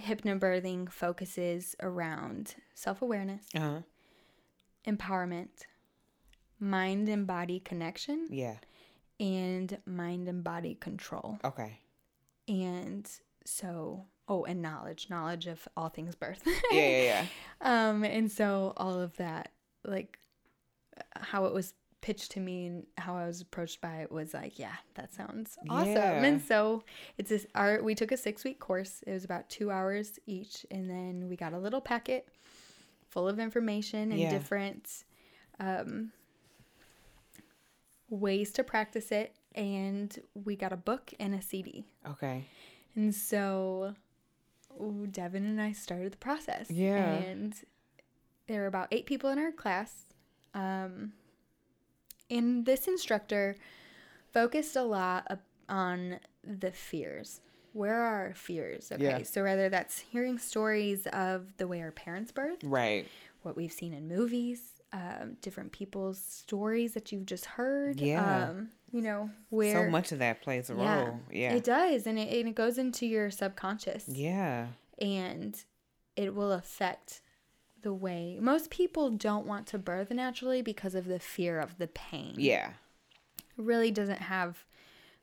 hypnobirthing 0.00 0.90
focuses 0.90 1.76
around 1.80 2.54
self-awareness, 2.74 3.44
Uh-huh. 3.54 3.80
empowerment, 4.86 5.48
mind 6.60 7.08
and 7.08 7.26
body 7.26 7.60
connection, 7.60 8.26
Yeah. 8.30 8.56
and 9.20 9.78
mind 9.86 10.28
and 10.28 10.42
body 10.44 10.74
control. 10.74 11.38
Okay. 11.44 11.80
and 12.48 13.08
so 13.44 14.04
oh 14.28 14.44
and 14.44 14.60
knowledge 14.60 15.08
knowledge 15.08 15.46
of 15.46 15.66
all 15.76 15.88
things 15.88 16.14
birth 16.14 16.42
Yeah, 16.70 16.80
yeah, 16.80 17.02
yeah. 17.02 17.26
um 17.90 18.04
and 18.04 18.30
so 18.30 18.72
all 18.76 19.00
of 19.00 19.16
that 19.16 19.52
like 19.84 20.18
how 21.16 21.46
it 21.46 21.54
was 21.54 21.72
pitched 22.02 22.32
to 22.32 22.40
me 22.40 22.66
and 22.66 22.86
how 22.98 23.16
i 23.16 23.26
was 23.26 23.40
approached 23.40 23.80
by 23.80 24.02
it 24.02 24.12
was 24.12 24.34
like 24.34 24.58
yeah 24.58 24.74
that 24.94 25.12
sounds 25.14 25.56
awesome 25.70 25.92
Yeah. 25.94 26.22
and 26.24 26.40
so 26.42 26.84
it's 27.16 27.30
this 27.30 27.46
art. 27.54 27.82
we 27.84 27.94
took 27.94 28.12
a 28.12 28.16
six 28.18 28.44
week 28.44 28.60
course 28.60 29.02
it 29.06 29.12
was 29.12 29.24
about 29.24 29.48
two 29.50 29.70
hours 29.70 30.18
each 30.26 30.64
and 30.70 30.88
then 30.90 31.28
we 31.28 31.36
got 31.36 31.52
a 31.54 31.58
little 31.58 31.80
packet 31.80 32.28
full 33.08 33.26
of 33.28 33.38
information 33.38 34.10
and 34.12 34.20
Yeah. 34.20 34.30
different 34.30 35.04
um 35.58 36.12
ways 38.10 38.50
to 38.52 38.64
practice 38.64 39.10
it 39.12 39.34
and 39.54 40.18
we 40.44 40.56
got 40.56 40.72
a 40.72 40.76
book 40.76 41.12
and 41.20 41.34
a 41.34 41.42
cd 41.42 41.84
Okay. 42.08 42.44
and 42.94 43.14
so 43.14 43.94
ooh, 44.80 45.06
Devin 45.10 45.44
and 45.44 45.60
I 45.60 45.72
started 45.72 46.12
the 46.12 46.16
process. 46.18 46.70
Yeah. 46.70 46.96
And 47.14 47.54
there 48.46 48.60
were 48.62 48.66
about 48.66 48.88
eight 48.92 49.06
people 49.06 49.28
in 49.30 49.38
our 49.38 49.50
class. 49.52 50.04
Um, 50.54 51.12
and 52.30 52.64
this 52.64 52.86
instructor 52.86 53.56
focused 54.32 54.76
a 54.76 54.82
lot 54.82 55.40
on 55.68 56.20
the 56.44 56.70
fears. 56.70 57.40
Where 57.72 58.00
are 58.00 58.26
our 58.26 58.34
fears? 58.34 58.90
Okay. 58.92 59.02
Yeah. 59.04 59.22
So 59.22 59.42
whether 59.42 59.68
that's 59.68 59.98
hearing 59.98 60.38
stories 60.38 61.06
of 61.08 61.56
the 61.56 61.66
way 61.66 61.80
our 61.82 61.90
parents 61.92 62.30
birthed, 62.32 62.60
Right. 62.62 63.06
what 63.42 63.56
we've 63.56 63.72
seen 63.72 63.92
in 63.92 64.06
movies, 64.08 64.77
um, 64.92 65.36
different 65.40 65.72
people's 65.72 66.18
stories 66.18 66.94
that 66.94 67.12
you've 67.12 67.26
just 67.26 67.44
heard. 67.44 68.00
Yeah. 68.00 68.48
Um, 68.48 68.68
you 68.90 69.02
know, 69.02 69.30
where 69.50 69.84
so 69.84 69.90
much 69.90 70.12
of 70.12 70.20
that 70.20 70.40
plays 70.40 70.70
a 70.70 70.74
role. 70.74 71.20
Yeah. 71.30 71.52
it 71.52 71.64
does, 71.64 72.06
and 72.06 72.18
it, 72.18 72.32
and 72.32 72.48
it 72.48 72.54
goes 72.54 72.78
into 72.78 73.06
your 73.06 73.30
subconscious, 73.30 74.04
yeah. 74.08 74.68
and 74.98 75.62
it 76.16 76.34
will 76.34 76.52
affect 76.52 77.20
the 77.82 77.92
way 77.92 78.38
most 78.40 78.70
people 78.70 79.10
don't 79.10 79.46
want 79.46 79.66
to 79.68 79.78
birth 79.78 80.10
naturally 80.10 80.62
because 80.62 80.94
of 80.94 81.04
the 81.04 81.18
fear 81.18 81.60
of 81.60 81.78
the 81.78 81.86
pain. 81.86 82.34
Yeah. 82.38 82.70
it 83.38 83.44
really 83.62 83.90
doesn't 83.90 84.22
have 84.22 84.64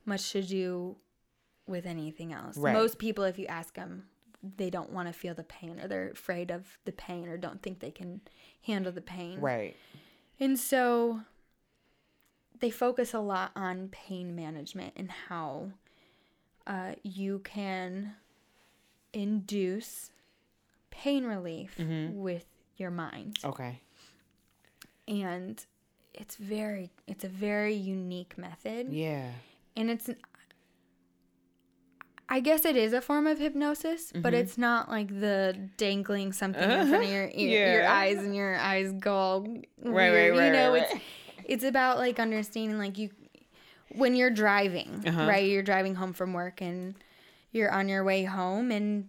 much 0.06 0.32
to 0.32 0.42
do 0.42 0.96
with 1.68 1.86
anything 1.86 2.32
else. 2.32 2.58
Right. 2.58 2.74
Most 2.74 3.00
people, 3.00 3.24
if 3.24 3.40
you 3.40 3.48
ask 3.48 3.74
them, 3.76 4.06
they 4.58 4.70
don't 4.70 4.92
want 4.92 5.08
to 5.08 5.14
feel 5.14 5.34
the 5.34 5.44
pain, 5.44 5.80
or 5.80 5.88
they're 5.88 6.10
afraid 6.12 6.52
of 6.52 6.78
the 6.86 6.92
pain, 6.92 7.28
or 7.28 7.38
don't 7.38 7.62
think 7.62 7.80
they 7.80 7.92
can 7.92 8.22
handle 8.64 8.92
the 8.92 9.02
pain. 9.02 9.40
Right. 9.40 9.76
And 10.40 10.58
so 10.60 11.22
they 12.60 12.70
focus 12.70 13.14
a 13.14 13.20
lot 13.20 13.52
on 13.56 13.90
pain 13.90 14.36
management 14.36 14.94
and 14.96 15.12
how 15.30 15.72
uh, 16.68 16.94
you 17.04 17.40
can 17.40 18.16
induce 19.14 20.12
pain 20.92 21.26
relief 21.26 21.76
Mm-hmm. 21.78 22.18
with 22.20 22.46
your 22.78 22.92
mind. 22.92 23.38
Okay. 23.44 23.80
And 25.08 25.64
it's 26.14 26.36
very 26.36 26.90
it's 27.08 27.24
a 27.24 27.28
very 27.30 27.74
unique 27.76 28.38
method. 28.38 28.92
Yeah. 28.92 29.30
And 29.78 29.90
it's 29.90 30.10
I 32.28 32.40
guess 32.40 32.66
it 32.66 32.76
is 32.76 32.92
a 32.94 33.02
form 33.02 33.28
of 33.28 33.38
hypnosis, 33.40 34.12
but 34.12 34.34
Mm-hmm. 34.34 34.42
it's 34.42 34.58
not 34.58 34.90
like 34.90 35.08
the 35.20 35.70
dangling 35.78 36.34
something 36.34 36.64
in 36.70 36.88
front 36.90 37.04
of 37.04 37.10
your 37.10 37.30
ear, 37.34 37.74
your 37.82 37.88
eyes 37.88 38.18
and 38.18 38.36
your 38.36 38.56
eyes 38.58 38.92
go 38.94 39.14
all 39.16 39.42
Right, 39.84 40.12
weird. 40.12 40.32
right, 40.34 40.40
right, 40.40 40.46
you 40.48 40.52
know, 40.54 40.74
right, 40.74 40.88
it's 40.92 41.02
it's 41.46 41.64
about 41.64 41.98
like 42.00 42.20
understanding 42.20 42.80
like 42.80 42.98
you 42.98 43.10
when 43.96 44.16
you're 44.16 44.32
driving, 44.32 45.04
Uh-huh. 45.06 45.28
right? 45.28 45.46
You're 45.48 45.62
driving 45.64 45.96
home 45.96 46.14
from 46.14 46.34
work 46.34 46.62
and 46.62 46.96
you're 47.52 47.72
on 47.72 47.88
your 47.88 48.04
way 48.04 48.24
home 48.24 48.72
and 48.72 49.08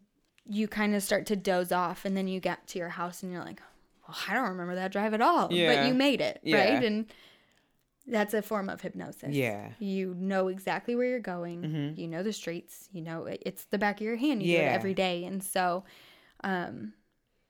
you 0.48 0.68
kind 0.68 0.94
of 0.94 1.02
start 1.02 1.26
to 1.26 1.36
doze 1.36 1.72
off 1.72 2.04
and 2.04 2.16
then 2.16 2.28
you 2.28 2.38
get 2.38 2.66
to 2.68 2.78
your 2.78 2.90
house 2.90 3.22
and 3.22 3.32
you're 3.32 3.42
like, 3.42 3.60
well, 4.06 4.16
I 4.28 4.34
don't 4.34 4.50
remember 4.50 4.74
that 4.76 4.92
drive 4.92 5.14
at 5.14 5.20
all. 5.22 5.52
Yeah. 5.52 5.74
But 5.74 5.86
you 5.88 5.94
made 5.94 6.20
it, 6.20 6.38
Yeah. 6.44 6.58
right? 6.74 6.84
And 6.84 7.06
that's 8.06 8.34
a 8.34 8.42
form 8.42 8.68
of 8.68 8.80
hypnosis. 8.80 9.34
Yeah. 9.34 9.70
You 9.78 10.14
know 10.14 10.48
exactly 10.48 10.94
where 10.94 11.06
you're 11.08 11.18
going. 11.20 11.62
Mhm. 11.62 11.98
You 11.98 12.06
know 12.08 12.22
the 12.22 12.32
streets. 12.32 12.88
You 12.92 13.02
know 13.02 13.24
it- 13.26 13.42
it's 13.44 13.64
the 13.66 13.78
back 13.78 13.96
of 14.00 14.04
your 14.06 14.16
hand. 14.16 14.42
You 14.42 14.48
do 14.56 14.62
Yeah. 14.62 14.70
it 14.72 14.74
every 14.74 14.94
day. 14.94 15.24
And 15.24 15.42
so 15.42 15.84
um 16.44 16.92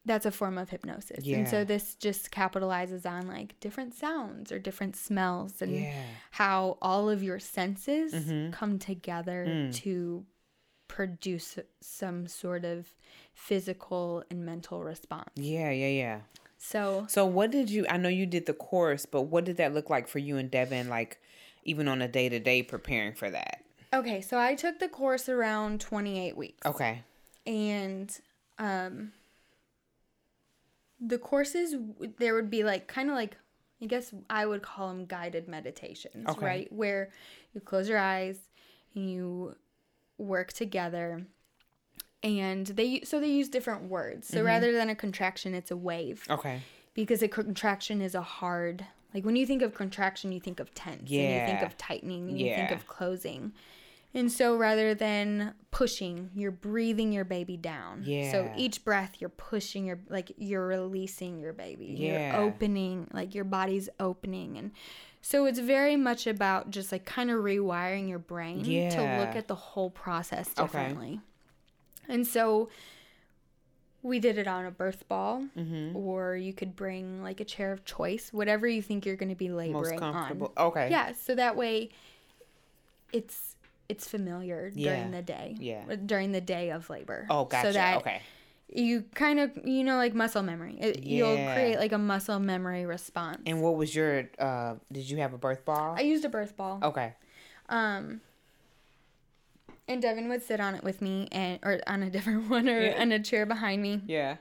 that's 0.05 0.25
a 0.25 0.31
form 0.31 0.57
of 0.57 0.71
hypnosis. 0.71 1.25
Yeah. 1.27 1.38
And 1.38 1.49
so 1.49 1.64
this 1.64 1.97
just 1.97 2.31
capitalizes 2.31 3.05
on 3.05 3.27
like 3.27 3.59
different 3.59 3.92
sounds 3.92 4.53
or 4.53 4.59
different 4.61 4.95
smells 4.95 5.61
and 5.61 5.73
Yeah. 5.75 6.03
how 6.31 6.79
all 6.81 7.11
of 7.11 7.25
your 7.25 7.40
senses 7.40 8.14
Mhm. 8.14 8.53
come 8.53 8.79
together 8.79 9.45
Mm. 9.49 9.75
to 9.83 10.25
produce 10.88 11.59
some 11.81 12.29
sort 12.29 12.64
of 12.64 12.95
physical 13.35 14.23
and 14.31 14.47
mental 14.47 14.85
response. 14.85 15.31
Yeah. 15.35 15.71
Yeah. 15.71 15.88
Yeah. 15.88 16.21
So 16.59 17.07
So 17.09 17.25
what 17.27 17.51
did 17.51 17.71
you 17.71 17.87
I 17.88 17.97
know 17.97 18.09
you 18.09 18.27
did 18.27 18.47
the 18.47 18.55
course, 18.55 19.07
but 19.07 19.23
what 19.23 19.45
did 19.45 19.57
that 19.59 19.75
look 19.75 19.90
like 19.90 20.09
for 20.09 20.19
you 20.19 20.37
and 20.37 20.51
Devin 20.51 20.88
like 20.88 21.21
even 21.64 21.88
on 21.88 22.01
a 22.03 22.09
day 22.09 22.29
to 22.29 22.38
day 22.38 22.62
preparing 22.62 23.14
for 23.14 23.31
that? 23.31 23.62
Okay, 23.92 24.21
so 24.21 24.38
I 24.38 24.55
took 24.55 24.79
the 24.79 24.88
course 24.88 25.29
around 25.29 25.81
28 25.81 26.37
weeks. 26.37 26.66
Okay. 26.66 27.03
And 27.47 28.16
um 28.59 29.12
the 31.01 31.19
courses 31.19 31.75
there 32.19 32.35
would 32.35 32.51
be 32.51 32.64
like 32.64 32.87
kind 32.87 33.11
of 33.11 33.16
like 33.16 33.37
I 33.83 33.87
guess 33.87 34.14
I 34.31 34.47
would 34.47 34.62
call 34.62 34.88
them 34.88 35.05
guided 35.05 35.49
meditations, 35.49 36.27
Okay. 36.31 36.45
right? 36.47 36.73
Where 36.73 37.11
you 37.53 37.61
close 37.61 37.88
your 37.90 37.99
eyes 37.99 38.38
and 38.95 39.11
you 39.11 39.55
work 40.16 40.55
together. 40.55 41.27
And 42.27 42.67
they 42.67 43.01
so 43.05 43.21
they 43.21 43.29
use 43.31 43.49
different 43.49 43.85
words. 43.85 44.27
Mm-hmm. 44.29 44.37
So 44.39 44.43
rather 44.45 44.73
than 44.73 44.89
a 44.91 44.95
contraction, 44.95 45.55
it's 45.55 45.70
a 45.70 45.77
wave 45.77 46.24
Okay. 46.29 46.61
because 46.95 47.22
a 47.22 47.29
contraction 47.29 48.01
is 48.03 48.14
a 48.14 48.22
hard 48.22 48.85
like 49.14 49.24
when 49.24 49.37
you 49.37 49.47
think 49.47 49.62
of 49.62 49.72
contraction 49.72 50.33
you 50.33 50.41
think 50.41 50.61
of 50.61 50.74
tense 50.74 51.01
and 51.03 51.11
you 51.11 51.47
think 51.47 51.62
of 51.62 51.77
tightening 51.79 52.29
and 52.29 52.39
you 52.39 52.55
think 52.55 52.70
of 52.72 52.87
closing 52.87 53.53
and 54.12 54.31
so 54.31 54.57
rather 54.57 54.95
than 54.95 55.55
pushing 55.70 56.29
you're 56.35 56.51
breathing 56.51 57.12
your 57.12 57.24
baby 57.24 57.57
down 57.57 58.03
Yeah. 58.05 58.31
so 58.33 58.53
each 58.57 58.85
breath 58.85 59.16
you're 59.20 59.31
pushing 59.31 59.87
your 59.87 60.01
like 60.11 60.33
you're 60.37 60.66
releasing 60.66 61.39
your 61.39 61.53
baby 61.55 61.95
Yeah. 61.97 62.33
you're 62.37 62.43
opening 62.47 63.09
like 63.12 63.35
your 63.35 63.45
body's 63.45 63.89
opening 64.01 64.59
and 64.59 64.72
so 65.22 65.47
it's 65.47 65.61
very 65.61 65.97
much 65.97 66.27
about 66.27 66.70
just 66.70 66.93
like 66.93 67.05
kind 67.07 67.31
of 67.31 67.39
rewiring 67.43 68.09
your 68.09 68.18
brain 68.18 68.64
to 68.64 69.01
look 69.20 69.35
at 69.35 69.49
the 69.49 69.55
whole 69.57 69.91
process 69.91 70.49
differently. 70.53 71.12
Okay. 71.14 71.20
And 72.09 72.27
so 72.27 72.69
we 74.03 74.21
did 74.21 74.39
it 74.39 74.47
on 74.47 74.65
a 74.65 74.71
birth 74.71 75.09
ball, 75.09 75.45
Mm-hmm. 75.59 75.97
or 75.97 76.37
you 76.37 76.53
could 76.53 76.77
bring 76.77 77.23
like 77.23 77.41
a 77.41 77.45
chair 77.45 77.73
of 77.73 77.85
choice, 77.85 78.33
whatever 78.33 78.69
you 78.69 78.81
think 78.83 79.05
you're 79.05 79.17
going 79.17 79.31
to 79.31 79.35
be 79.35 79.49
Most 79.49 79.59
laboring 79.59 79.99
comfortable. 79.99 80.53
on. 80.57 80.67
Okay. 80.69 80.91
Yeah, 80.91 81.13
so 81.13 81.35
that 81.35 81.57
way, 81.57 81.91
it's 83.13 83.57
it's 83.89 84.09
familiar 84.09 84.73
Yeah. 84.75 84.97
during 84.97 85.11
the 85.13 85.23
day. 85.23 85.55
Yeah. 85.59 85.85
uh, 85.91 85.97
during 85.97 86.33
the 86.33 86.41
day 86.41 86.71
of 86.71 86.89
labor. 86.91 87.27
Oh, 87.31 87.45
gotcha. 87.45 87.69
So 87.69 87.73
that 87.75 87.99
okay. 87.99 88.21
you 88.69 89.05
kind 89.15 89.39
of 89.41 89.57
you 89.65 89.85
know 89.85 89.97
like 89.97 90.15
muscle 90.15 90.43
memory. 90.43 90.77
It, 90.81 91.05
You'll 91.05 91.37
create 91.37 91.79
like 91.79 91.93
a 91.93 91.99
muscle 91.99 92.39
memory 92.39 92.85
response. 92.87 93.39
And 93.47 93.61
what 93.63 93.77
was 93.77 93.95
your? 93.95 94.29
uh 94.39 94.75
Did 94.93 95.09
you 95.11 95.19
have 95.19 95.33
a 95.35 95.39
birth 95.39 95.65
ball? 95.65 95.95
I 95.97 96.03
used 96.03 96.25
a 96.25 96.29
birth 96.29 96.57
ball. 96.57 96.81
okay. 96.83 97.15
Um, 97.69 98.21
and 99.89 100.03
Devin 100.03 100.28
would 100.28 100.43
sit 100.43 100.61
on 100.61 100.74
it 100.74 100.82
with 100.84 101.01
me, 101.03 101.28
and 101.32 101.59
or 101.62 101.80
on 101.87 102.03
a 102.03 102.11
different 102.16 102.49
one, 102.51 102.68
or 102.68 102.80
Yeah. 102.80 103.01
on 103.01 103.12
a 103.12 103.20
chair 103.20 103.47
behind 103.47 103.82
me. 103.82 104.03
Yeah. 104.07 104.37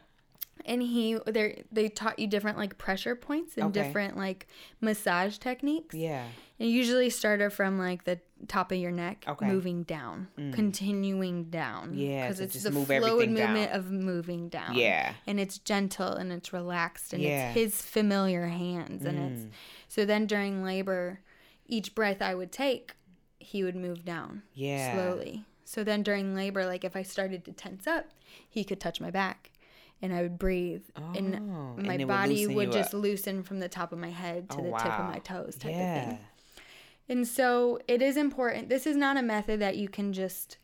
And 0.68 0.82
he, 0.82 1.16
they, 1.28 1.64
they 1.72 1.90
taught 1.90 2.18
you 2.18 2.26
different 2.26 2.58
like 2.58 2.78
pressure 2.80 3.16
points 3.16 3.56
and 3.56 3.66
Okay. 3.68 3.84
different 3.84 4.18
like 4.18 4.48
massage 4.82 5.38
techniques. 5.38 5.94
Yeah. 5.94 6.26
And 6.60 6.70
usually 6.70 7.10
started 7.12 7.52
from 7.52 7.78
like 7.78 8.06
the 8.06 8.20
top 8.48 8.72
of 8.72 8.78
your 8.80 8.90
neck, 8.92 9.26
Okay. 9.28 9.46
Mm. 9.46 9.50
moving 9.50 9.84
down, 9.84 10.28
continuing 10.54 11.46
down. 11.52 11.92
Yeah, 11.96 12.24
because 12.24 12.38
to 12.38 12.44
it's 12.46 12.54
just 12.54 12.66
the 12.66 12.72
move 12.72 12.88
fluid 12.88 13.30
movement 13.30 13.70
down. 13.72 13.80
of 13.80 13.92
moving 13.92 14.50
down. 14.50 14.76
Yeah. 14.76 15.14
and 15.28 15.40
it's 15.40 15.60
gentle 15.60 16.14
and 16.14 16.32
it's 16.32 16.52
relaxed 16.52 17.14
and 17.14 17.22
Yeah. 17.22 17.50
it's 17.52 17.56
his 17.60 17.82
familiar 17.82 18.48
hands 18.48 19.06
and 19.06 19.18
Mm. 19.20 19.32
it's 19.32 19.56
so 19.88 20.04
then 20.06 20.26
during 20.26 20.64
labor, 20.64 21.20
each 21.68 21.94
breath 21.94 22.22
I 22.22 22.34
would 22.34 22.52
take, 22.52 22.94
he 23.46 23.64
would 23.64 23.76
move 23.76 24.04
down 24.04 24.44
Yeah. 24.54 24.92
slowly. 24.92 25.46
So 25.64 25.84
then 25.84 26.04
during 26.04 26.36
labor, 26.36 26.66
like 26.66 26.84
if 26.84 26.96
I 26.96 27.02
started 27.04 27.46
to 27.46 27.52
tense 27.52 27.88
up, 27.88 28.08
he 28.48 28.64
could 28.64 28.80
touch 28.80 29.00
my 29.02 29.12
back. 29.12 29.52
And 30.02 30.14
I 30.14 30.22
would 30.22 30.38
breathe, 30.38 30.84
Oh, 30.98 31.14
and 31.16 31.36
and 31.36 31.88
my 31.88 31.98
would 31.98 32.08
body 32.08 32.42
loosen 32.46 32.56
would 32.56 32.72
just 32.72 32.94
up. 32.94 33.00
loosen 33.02 33.44
from 33.44 33.60
the 33.60 33.70
top 33.70 33.92
of 33.94 33.98
my 34.00 34.10
head 34.12 34.50
to 34.52 34.58
Oh, 34.60 34.64
the 34.64 34.72
tip 34.72 35.00
of 35.00 35.06
my 35.06 35.20
toes, 35.20 35.56
type 35.56 35.72
of 35.74 35.80
thing. 35.80 36.20
And 37.08 37.28
so 37.28 37.80
it 37.88 38.02
is 38.02 38.18
important. 38.18 38.68
This 38.70 38.86
is 38.86 38.98
not 38.98 39.16
a 39.16 39.22
method 39.22 39.60
that 39.62 39.78
you 39.78 39.88
can 39.88 40.12
just 40.12 40.58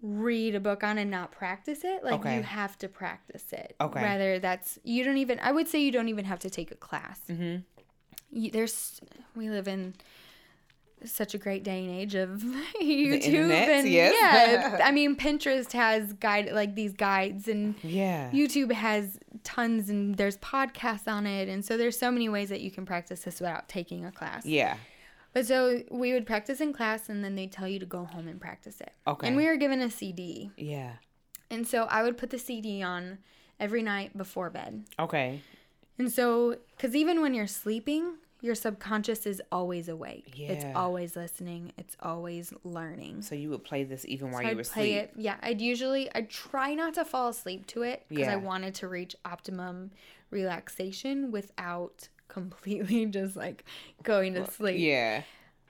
read 0.00 0.54
a 0.54 0.60
book 0.60 0.82
on 0.82 0.98
and 0.98 1.10
not 1.10 1.30
practice 1.32 1.84
it. 1.84 2.02
Like 2.04 2.14
Okay. 2.20 2.36
you 2.36 2.42
have 2.42 2.76
to 2.78 2.88
practice 2.88 3.52
it. 3.52 3.74
Okay. 3.80 4.02
Rather, 4.02 4.38
that's 4.38 4.78
you 4.84 5.04
don't 5.04 5.16
even. 5.18 5.38
I 5.40 5.52
would 5.52 5.68
say 5.68 5.80
you 5.80 5.92
don't 5.92 6.08
even 6.08 6.24
have 6.24 6.40
to 6.40 6.50
take 6.50 6.70
a 6.70 6.76
class. 6.76 7.20
Mm-hmm. 7.28 7.60
You, 8.32 8.50
there's 8.50 9.00
we 9.36 9.48
live 9.50 9.68
in 9.68 9.94
such 11.04 11.34
a 11.34 11.38
great 11.38 11.62
day 11.64 11.84
and 11.84 11.90
age 11.94 12.14
of 12.14 12.28
YouTube 12.82 13.22
internet, 13.22 13.68
and 13.68 13.88
yes. 13.88 14.14
yeah. 14.18 14.80
I 14.84 14.90
mean 14.92 15.16
Pinterest 15.16 15.72
has 15.72 16.12
guide 16.14 16.50
like 16.52 16.74
these 16.74 16.92
guides 16.92 17.48
and 17.48 17.74
Yeah. 17.82 18.30
YouTube 18.30 18.72
has 18.72 19.18
tons 19.44 19.88
and 19.90 20.16
there's 20.16 20.36
podcasts 20.38 21.08
on 21.08 21.26
it 21.26 21.48
and 21.48 21.64
so 21.64 21.76
there's 21.76 21.98
so 21.98 22.10
many 22.10 22.28
ways 22.28 22.48
that 22.50 22.60
you 22.60 22.70
can 22.70 22.86
practice 22.86 23.20
this 23.22 23.40
without 23.40 23.68
taking 23.68 24.04
a 24.04 24.12
class. 24.12 24.46
yeah. 24.46 24.76
But 25.34 25.46
so 25.46 25.82
we 25.90 26.12
would 26.12 26.26
practice 26.26 26.60
in 26.60 26.74
class 26.74 27.08
and 27.08 27.24
then 27.24 27.36
they 27.36 27.46
tell 27.46 27.66
you 27.66 27.78
to 27.78 27.86
go 27.86 28.04
home 28.04 28.28
and 28.28 28.38
practice 28.40 28.80
it. 28.82 28.92
Okay. 29.06 29.26
And 29.26 29.34
we 29.36 29.46
were 29.46 29.56
given 29.56 29.80
a 29.80 29.90
CD. 29.90 30.50
Yeah. 30.58 30.92
And 31.50 31.66
so 31.66 31.84
I 31.84 32.02
would 32.02 32.18
put 32.18 32.28
the 32.30 32.38
CD 32.38 32.82
on 32.82 33.18
every 33.58 33.82
night 33.82 34.14
before 34.16 34.50
bed. 34.50 34.84
Okay. 34.98 35.40
And 35.98 36.12
so 36.12 36.56
cuz 36.78 36.94
even 36.94 37.20
when 37.22 37.32
you're 37.32 37.46
sleeping, 37.46 38.16
your 38.42 38.54
subconscious 38.54 39.24
is 39.24 39.40
always 39.50 39.88
awake. 39.88 40.34
Yeah. 40.36 40.48
It's 40.52 40.64
always 40.76 41.16
listening. 41.16 41.72
It's 41.78 41.96
always 42.00 42.52
learning. 42.64 43.22
So 43.22 43.34
you 43.34 43.48
would 43.50 43.64
play 43.64 43.84
this 43.84 44.04
even 44.06 44.30
while 44.32 44.40
So 44.40 44.44
you 44.44 44.50
I'd 44.50 44.56
were 44.56 44.64
play 44.64 44.94
asleep. 44.98 45.10
it. 45.16 45.22
Yeah, 45.22 45.36
I'd 45.42 45.60
usually 45.60 46.10
I 46.14 46.22
try 46.22 46.74
not 46.74 46.92
to 46.94 47.04
fall 47.04 47.28
asleep 47.28 47.66
to 47.68 47.82
it 47.82 48.04
because 48.08 48.28
I 48.28 48.36
wanted 48.36 48.74
to 48.76 48.88
reach 48.88 49.16
optimum 49.24 49.92
relaxation 50.30 51.30
without 51.30 52.08
completely 52.28 53.06
just 53.06 53.36
like 53.36 53.64
going 54.02 54.34
to 54.34 54.50
sleep. 54.50 54.78
Yeah. 54.80 55.22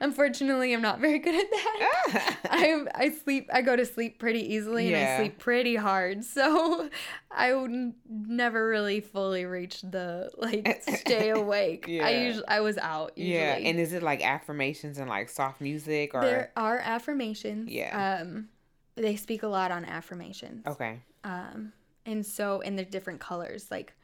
Unfortunately, 0.03 0.73
I'm 0.73 0.81
not 0.81 0.99
very 0.99 1.19
good 1.19 1.33
at 1.33 1.49
that. 1.49 2.37
I 2.49 2.85
I 2.93 3.09
sleep 3.11 3.49
I 3.51 3.61
go 3.61 3.75
to 3.75 3.85
sleep 3.85 4.19
pretty 4.19 4.53
easily 4.53 4.93
and 4.93 5.03
I 5.03 5.17
sleep 5.17 5.39
pretty 5.39 5.75
hard. 5.75 6.23
So 6.33 6.89
I 7.31 7.53
would 7.53 7.93
never 8.09 8.67
really 8.67 8.99
fully 8.99 9.45
reach 9.45 9.81
the 9.81 10.31
like 10.37 10.83
stay 10.83 11.29
awake. 11.41 11.85
I 11.87 12.25
usually 12.25 12.47
I 12.47 12.59
was 12.59 12.77
out 12.77 13.17
usually. 13.17 13.35
Yeah. 13.35 13.55
And 13.55 13.79
is 13.79 13.93
it 13.93 14.03
like 14.03 14.25
affirmations 14.25 14.97
and 14.97 15.09
like 15.09 15.29
soft 15.29 15.61
music 15.61 16.13
or 16.13 16.21
there 16.21 16.51
are 16.55 16.79
affirmations. 16.79 17.69
Yeah. 17.69 18.19
Um 18.21 18.49
they 18.95 19.15
speak 19.15 19.43
a 19.43 19.47
lot 19.47 19.71
on 19.71 19.85
affirmations. 19.85 20.65
Okay. 20.67 20.99
Um, 21.23 21.73
and 22.05 22.25
so, 22.25 22.61
and 22.61 22.77
they're 22.77 22.85
different 22.85 23.19
colors. 23.19 23.67
Like, 23.71 23.95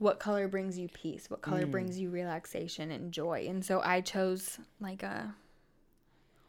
what 0.00 0.18
color 0.18 0.48
brings 0.48 0.78
you 0.78 0.88
peace? 0.88 1.28
What 1.28 1.42
color 1.42 1.66
Mm. 1.66 1.70
brings 1.70 1.98
you 1.98 2.10
relaxation 2.10 2.90
and 2.90 3.12
joy? 3.12 3.46
And 3.48 3.62
so, 3.64 3.80
I 3.82 4.00
chose 4.00 4.58
like 4.80 5.02
a 5.02 5.34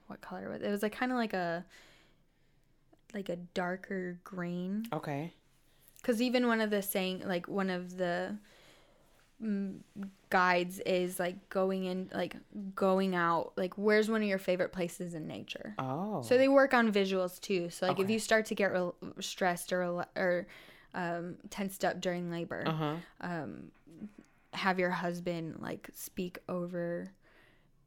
what 0.08 0.22
color 0.22 0.50
was 0.50 0.62
it? 0.62 0.68
It 0.68 0.72
was 0.72 0.82
like 0.82 0.94
kind 0.94 1.12
of 1.12 1.18
like 1.18 1.34
a 1.34 1.66
like 3.14 3.30
a 3.30 3.36
darker 3.36 4.20
green. 4.24 4.86
Okay. 4.94 5.34
Because 6.02 6.22
even 6.22 6.48
one 6.48 6.62
of 6.62 6.70
the 6.70 6.82
saying, 6.82 7.24
like 7.26 7.48
one 7.48 7.70
of 7.70 7.98
the 7.98 8.38
mm, 9.44 9.80
guides 10.30 10.80
is 10.80 11.20
like 11.20 11.50
going 11.50 11.84
in, 11.86 12.10
like 12.14 12.36
going 12.74 13.16
out. 13.16 13.52
Like, 13.58 13.78
where's 13.78 14.10
one 14.10 14.22
of 14.22 14.28
your 14.28 14.40
favorite 14.40 14.72
places 14.72 15.14
in 15.14 15.28
nature? 15.28 15.76
Oh. 15.78 16.22
So 16.22 16.38
they 16.38 16.48
work 16.48 16.74
on 16.74 16.92
visuals 16.92 17.40
too. 17.40 17.70
So 17.70 17.88
like 17.88 18.00
if 18.00 18.10
you 18.10 18.18
start 18.18 18.46
to 18.48 18.56
get 18.56 18.72
rel 18.72 18.96
stressed 19.20 19.74
or 19.74 20.06
or 20.16 20.48
um, 20.94 21.36
tensed 21.50 21.84
up 21.86 22.02
during 22.02 22.30
labor, 22.32 22.64
Uh 22.68 22.72
huh. 22.72 22.96
um, 23.22 23.72
have 24.54 24.80
your 24.80 24.90
husband 24.90 25.58
like 25.62 25.90
speak 25.96 26.40
over 26.50 27.12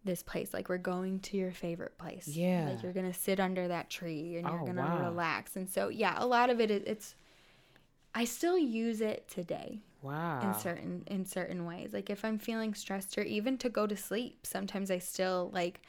this 0.05 0.23
place. 0.23 0.53
Like 0.55 0.69
we're 0.69 0.79
going 0.79 1.21
to 1.21 1.37
your 1.37 1.51
favorite 1.53 1.97
place. 1.99 2.29
Yeah. 2.29 2.67
Like 2.69 2.83
you're 2.83 2.93
gonna 2.93 3.15
sit 3.15 3.41
under 3.41 3.69
that 3.69 3.91
tree 3.91 4.37
and 4.37 4.49
you're 4.49 4.61
Oh, 4.61 4.67
gonna 4.67 4.83
wow. 4.83 5.11
relax. 5.11 5.57
And 5.57 5.69
so 5.69 5.89
yeah, 5.89 6.15
a 6.19 6.27
lot 6.27 6.51
of 6.51 6.61
it 6.61 6.71
is 6.71 6.83
it's. 6.87 7.15
I 8.15 8.25
still 8.27 8.57
use 8.57 9.01
it 9.01 9.27
today 9.29 9.81
Wow. 10.01 10.41
in 10.41 10.55
certain 10.55 11.03
in 11.09 11.25
certain 11.27 11.65
ways. 11.67 11.93
Like 11.93 12.11
if 12.11 12.25
I'm 12.25 12.39
feeling 12.39 12.73
stressed 12.75 13.19
or 13.19 13.23
even 13.23 13.59
to 13.59 13.69
go 13.69 13.87
to 13.87 13.97
sleep, 13.97 14.47
sometimes 14.47 14.91
I 14.91 14.99
still 14.99 15.51
like 15.53 15.81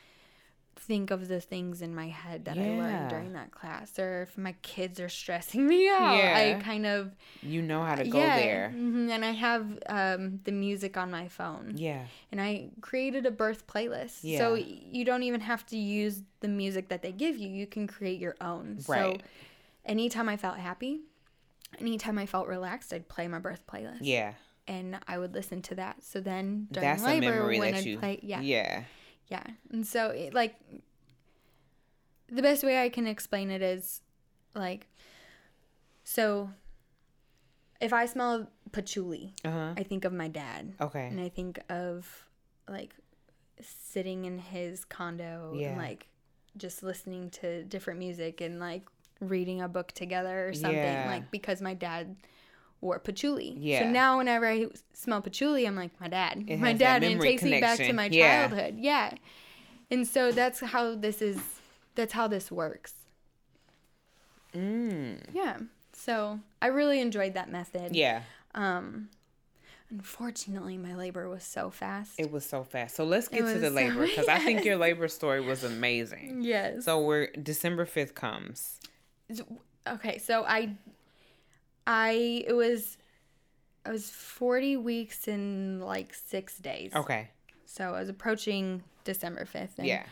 think 0.77 1.09
of 1.09 1.27
the 1.29 1.39
things 1.39 1.81
in 1.81 1.95
my 1.95 2.07
head 2.09 2.45
that 2.45 2.57
I 2.57 2.69
learned 2.77 3.09
during 3.09 3.33
that 3.33 3.51
class 3.51 3.97
or 3.97 4.23
if 4.23 4.37
my 4.37 4.53
kids 4.61 4.99
are 4.99 5.07
stressing 5.09 5.65
me 5.71 5.87
out, 5.89 6.15
Yeah. 6.17 6.57
I 6.59 6.61
kind 6.63 6.85
of 6.85 7.15
you 7.41 7.61
know 7.61 7.81
how 7.83 7.95
to 7.95 8.03
go 8.07 8.17
yeah, 8.19 8.35
there. 8.37 8.73
mhm, 8.75 9.09
and 9.09 9.23
I 9.23 9.31
have 9.31 9.79
um, 9.87 10.41
the 10.43 10.51
music 10.51 10.97
on 10.97 11.09
my 11.11 11.27
phone. 11.29 11.73
Yeah. 11.75 12.03
And 12.31 12.41
I 12.41 12.69
created 12.81 13.25
a 13.25 13.31
birth 13.31 13.67
playlist. 13.67 14.21
So 14.37 14.55
you 14.55 15.05
don't 15.05 15.23
even 15.23 15.41
have 15.41 15.65
to 15.67 15.77
use 15.77 16.21
the 16.41 16.47
music 16.49 16.89
that 16.89 17.01
they 17.01 17.11
give 17.11 17.37
you. 17.37 17.47
You 17.49 17.67
can 17.67 17.87
create 17.87 18.19
your 18.19 18.35
own. 18.41 18.79
So 18.79 19.17
anytime 19.85 20.27
I 20.29 20.37
felt 20.37 20.57
happy, 20.57 20.99
anytime 21.79 22.17
I 22.17 22.25
felt 22.25 22.47
relaxed, 22.47 22.93
I'd 22.93 23.07
play 23.07 23.27
my 23.27 23.39
birth 23.39 23.63
playlist 23.67 23.99
Yeah. 24.01 24.33
and 24.67 24.97
I 25.07 25.17
would 25.17 25.33
listen 25.33 25.61
to 25.63 25.75
that. 25.75 26.03
So 26.03 26.19
then 26.19 26.67
during 26.71 26.89
That's 26.89 27.01
a 27.01 27.05
labor, 27.05 27.31
memory 27.31 27.59
when 27.59 27.83
you. 27.83 27.97
play, 27.99 28.19
yeah, 28.21 28.41
Yeah. 28.41 28.83
Yeah, 29.27 29.43
and 29.71 29.85
so 29.85 30.09
it, 30.09 30.33
like 30.33 30.55
the 32.31 32.41
best 32.41 32.63
way 32.63 32.81
I 32.83 32.89
can 32.89 33.07
explain 33.07 33.49
it 33.51 33.61
is 33.61 34.01
like 34.55 34.87
so 36.03 36.49
if 37.81 37.91
I 37.93 38.05
smell 38.05 38.47
patchouli, 38.71 39.33
Uh 39.43 39.51
huh. 39.51 39.73
I 39.77 39.83
think 39.83 40.05
of 40.05 40.13
my 40.13 40.27
dad, 40.27 40.73
Okay. 40.79 41.07
and 41.07 41.19
I 41.19 41.29
think 41.29 41.59
of 41.69 42.25
like 42.67 42.93
sitting 43.61 44.25
in 44.25 44.39
his 44.39 44.85
condo 44.85 45.53
Yeah. 45.55 45.69
and 45.69 45.77
like 45.77 46.07
just 46.57 46.83
listening 46.83 47.29
to 47.31 47.63
different 47.63 47.99
music 47.99 48.41
and 48.41 48.59
like 48.59 48.83
reading 49.19 49.61
a 49.61 49.67
book 49.67 49.91
together 49.91 50.49
or 50.49 50.53
something 50.53 50.73
Yeah. 50.73 51.07
like 51.07 51.31
because 51.31 51.61
my 51.61 51.73
dad 51.73 52.15
wore 52.85 52.99
patchouli. 52.99 53.55
Yeah. 53.57 53.79
So 53.81 53.89
now 53.89 54.17
whenever 54.19 54.47
I 54.47 54.67
smell 54.93 55.21
patchouli, 55.21 55.65
I'm 55.65 55.75
like 55.75 55.91
my 55.99 56.07
dad. 56.07 56.45
It 56.47 56.59
my 56.59 56.73
dad 56.73 57.03
and 57.03 57.19
it 57.19 57.21
takes 57.21 57.43
me 57.43 57.59
back 57.59 57.77
to 57.79 57.93
my 57.93 58.05
Yeah. 58.11 58.47
childhood. 58.47 58.75
Yeah. 58.79 59.13
And 59.91 60.07
so 60.07 60.31
that's 60.31 60.59
how 60.61 60.95
this 60.95 61.21
is 61.21 61.39
that's 61.95 62.13
how 62.13 62.27
this 62.27 62.51
works. 62.51 62.93
Mm. 64.53 65.19
Yeah. 65.33 65.57
So 65.93 66.39
I 66.61 66.67
really 66.67 66.99
enjoyed 67.01 67.33
that 67.33 67.51
method. 67.51 67.95
Yeah. 67.95 68.21
Um 68.53 69.09
unfortunately 69.91 70.77
my 70.77 70.95
labor 70.95 71.29
was 71.29 71.43
so 71.43 71.69
fast. 71.69 72.19
It 72.19 72.31
was 72.31 72.45
so 72.45 72.63
fast. 72.63 72.95
So 72.95 73.03
let's 73.03 73.27
get 73.27 73.41
to 73.45 73.59
the 73.59 73.69
labor 73.69 74.05
because 74.05 74.27
I 74.27 74.39
think 74.39 74.65
your 74.65 74.77
labor 74.87 75.07
story 75.07 75.41
was 75.41 75.63
amazing. 75.63 76.39
yes. 76.41 76.85
So 76.85 77.01
we're 77.01 77.27
December 77.31 77.85
fifth 77.85 78.15
comes. 78.15 78.79
okay 79.87 80.17
so 80.17 80.43
i 80.47 80.75
i 81.87 82.43
it 82.47 82.53
was 82.53 82.97
i 83.85 83.91
was 83.91 84.09
40 84.09 84.77
weeks 84.77 85.27
in 85.27 85.79
like 85.81 86.13
six 86.13 86.57
days 86.57 86.91
Okay. 86.95 87.29
so 87.65 87.93
i 87.93 87.99
was 87.99 88.09
approaching 88.09 88.83
december 89.03 89.45
5th 89.45 89.77
and 89.77 89.87
Yeah. 89.87 90.03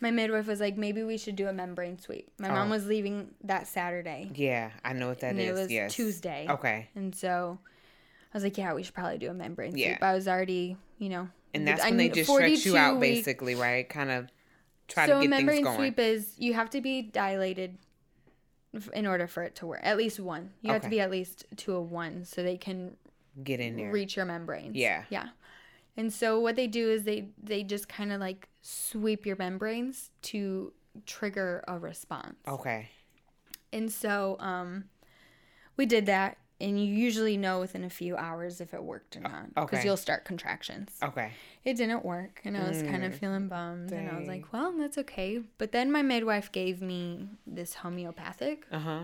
my 0.00 0.10
midwife 0.10 0.46
was 0.46 0.60
like 0.60 0.76
maybe 0.76 1.02
we 1.02 1.18
should 1.18 1.36
do 1.36 1.48
a 1.48 1.52
membrane 1.52 1.98
sweep 1.98 2.30
my 2.38 2.48
mom 2.48 2.68
Oh. 2.68 2.70
was 2.70 2.86
leaving 2.86 3.34
that 3.44 3.66
saturday 3.66 4.30
Yeah. 4.34 4.70
I 4.84 4.92
know 4.94 5.08
what 5.08 5.20
that 5.20 5.36
is. 5.36 5.48
it 5.48 5.52
was 5.52 5.70
yes. 5.70 5.94
tuesday 5.94 6.46
Okay. 6.48 6.88
and 6.94 7.14
so 7.14 7.58
i 8.32 8.36
was 8.36 8.42
like 8.44 8.56
yeah 8.56 8.72
we 8.72 8.82
should 8.82 8.94
probably 8.94 9.18
do 9.18 9.30
a 9.30 9.34
membrane 9.34 9.76
Yeah. 9.76 9.88
sweep 9.94 10.02
i 10.02 10.14
was 10.14 10.26
already 10.28 10.76
you 10.98 11.08
know 11.10 11.28
And 11.52 11.66
that's 11.66 11.82
I 11.82 11.88
when 11.88 11.96
they 11.98 12.08
just 12.08 12.30
stretch 12.30 12.64
you 12.64 12.76
out, 12.76 13.00
basically, 13.00 13.56
right? 13.56 13.88
Kind 13.88 14.08
of 14.12 14.30
try 14.86 15.06
so 15.06 15.14
to 15.14 15.18
a 15.18 15.22
get 15.26 15.30
things 15.36 15.42
going. 15.48 15.64
So 15.64 15.70
membrane 15.70 15.76
sweep 15.94 15.98
is 15.98 16.34
you 16.38 16.54
have 16.54 16.70
to 16.70 16.80
be 16.80 17.02
dilated 17.02 17.76
in 18.92 19.06
order 19.06 19.26
for 19.26 19.42
it 19.42 19.54
to 19.56 19.66
work. 19.66 19.80
At 19.82 19.96
least 19.96 20.20
one. 20.20 20.50
You 20.62 20.72
have 20.72 20.82
to 20.82 20.88
be 20.88 21.00
at 21.00 21.10
least 21.10 21.44
to 21.58 21.74
a 21.74 21.80
one 21.80 22.24
so 22.24 22.42
they 22.42 22.56
can 22.56 22.96
Get 23.42 23.60
in 23.60 23.76
there. 23.76 23.90
reach 23.92 24.16
your 24.16 24.24
membranes. 24.26 24.76
Yeah. 24.76 25.04
Yeah. 25.10 25.28
And 25.96 26.12
so 26.12 26.38
what 26.40 26.56
they 26.56 26.66
do 26.66 26.88
is 26.90 27.02
they 27.04 27.28
they 27.42 27.62
just 27.64 27.88
kind 27.88 28.12
of 28.12 28.20
like 28.20 28.48
sweep 28.62 29.26
your 29.26 29.36
membranes 29.36 30.10
to 30.22 30.72
trigger 31.06 31.64
a 31.68 31.78
response. 31.78 32.36
Okay. 32.46 32.88
And 33.72 33.90
so 33.90 34.36
um 34.40 34.84
we 35.76 35.86
did 35.86 36.06
that 36.06 36.38
and 36.60 36.78
you 36.78 36.92
usually 36.92 37.36
know 37.36 37.60
within 37.60 37.84
a 37.84 37.90
few 37.90 38.16
hours 38.16 38.60
if 38.60 38.74
it 38.74 38.82
worked 38.82 39.16
or 39.16 39.20
not 39.20 39.54
because 39.54 39.78
okay. 39.78 39.84
you'll 39.84 39.96
start 39.96 40.24
contractions. 40.24 40.90
Okay. 41.02 41.32
It 41.64 41.76
didn't 41.76 42.04
work 42.04 42.40
and 42.44 42.56
I 42.56 42.68
was 42.68 42.82
kind 42.82 43.04
of 43.04 43.14
feeling 43.14 43.48
bummed 43.48 43.92
and 43.92 44.08
I 44.08 44.18
was 44.18 44.26
Mm, 44.26 44.28
like, 44.28 44.52
well, 44.52 44.72
that's 44.76 44.98
okay. 44.98 45.40
But 45.58 45.72
then 45.72 45.90
my 45.90 46.02
midwife 46.02 46.50
gave 46.52 46.80
me 46.82 47.28
this 47.46 47.74
homeopathic. 47.74 48.66
Uh 48.70 48.78
huh. 48.78 49.00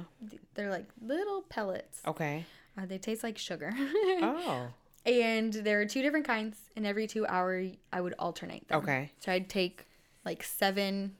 They're 0.54 0.70
like 0.70 0.86
little 1.00 1.42
pellets. 1.42 2.00
Okay. 2.06 2.44
Uh, 2.78 2.86
they 2.86 2.98
taste 2.98 3.22
like 3.22 3.38
sugar. 3.38 3.72
Oh. 3.76 4.68
And 5.06 5.52
there 5.52 5.80
are 5.80 5.86
two 5.86 6.02
different 6.02 6.26
kinds, 6.26 6.58
and 6.74 6.84
every 6.84 7.06
two 7.06 7.24
hour 7.28 7.64
I 7.92 8.00
would 8.00 8.14
alternate 8.18 8.66
them. 8.66 8.80
Okay. 8.80 9.12
So 9.20 9.30
I'd 9.30 9.48
take 9.48 9.86
like 10.24 10.42
seven 10.42 11.14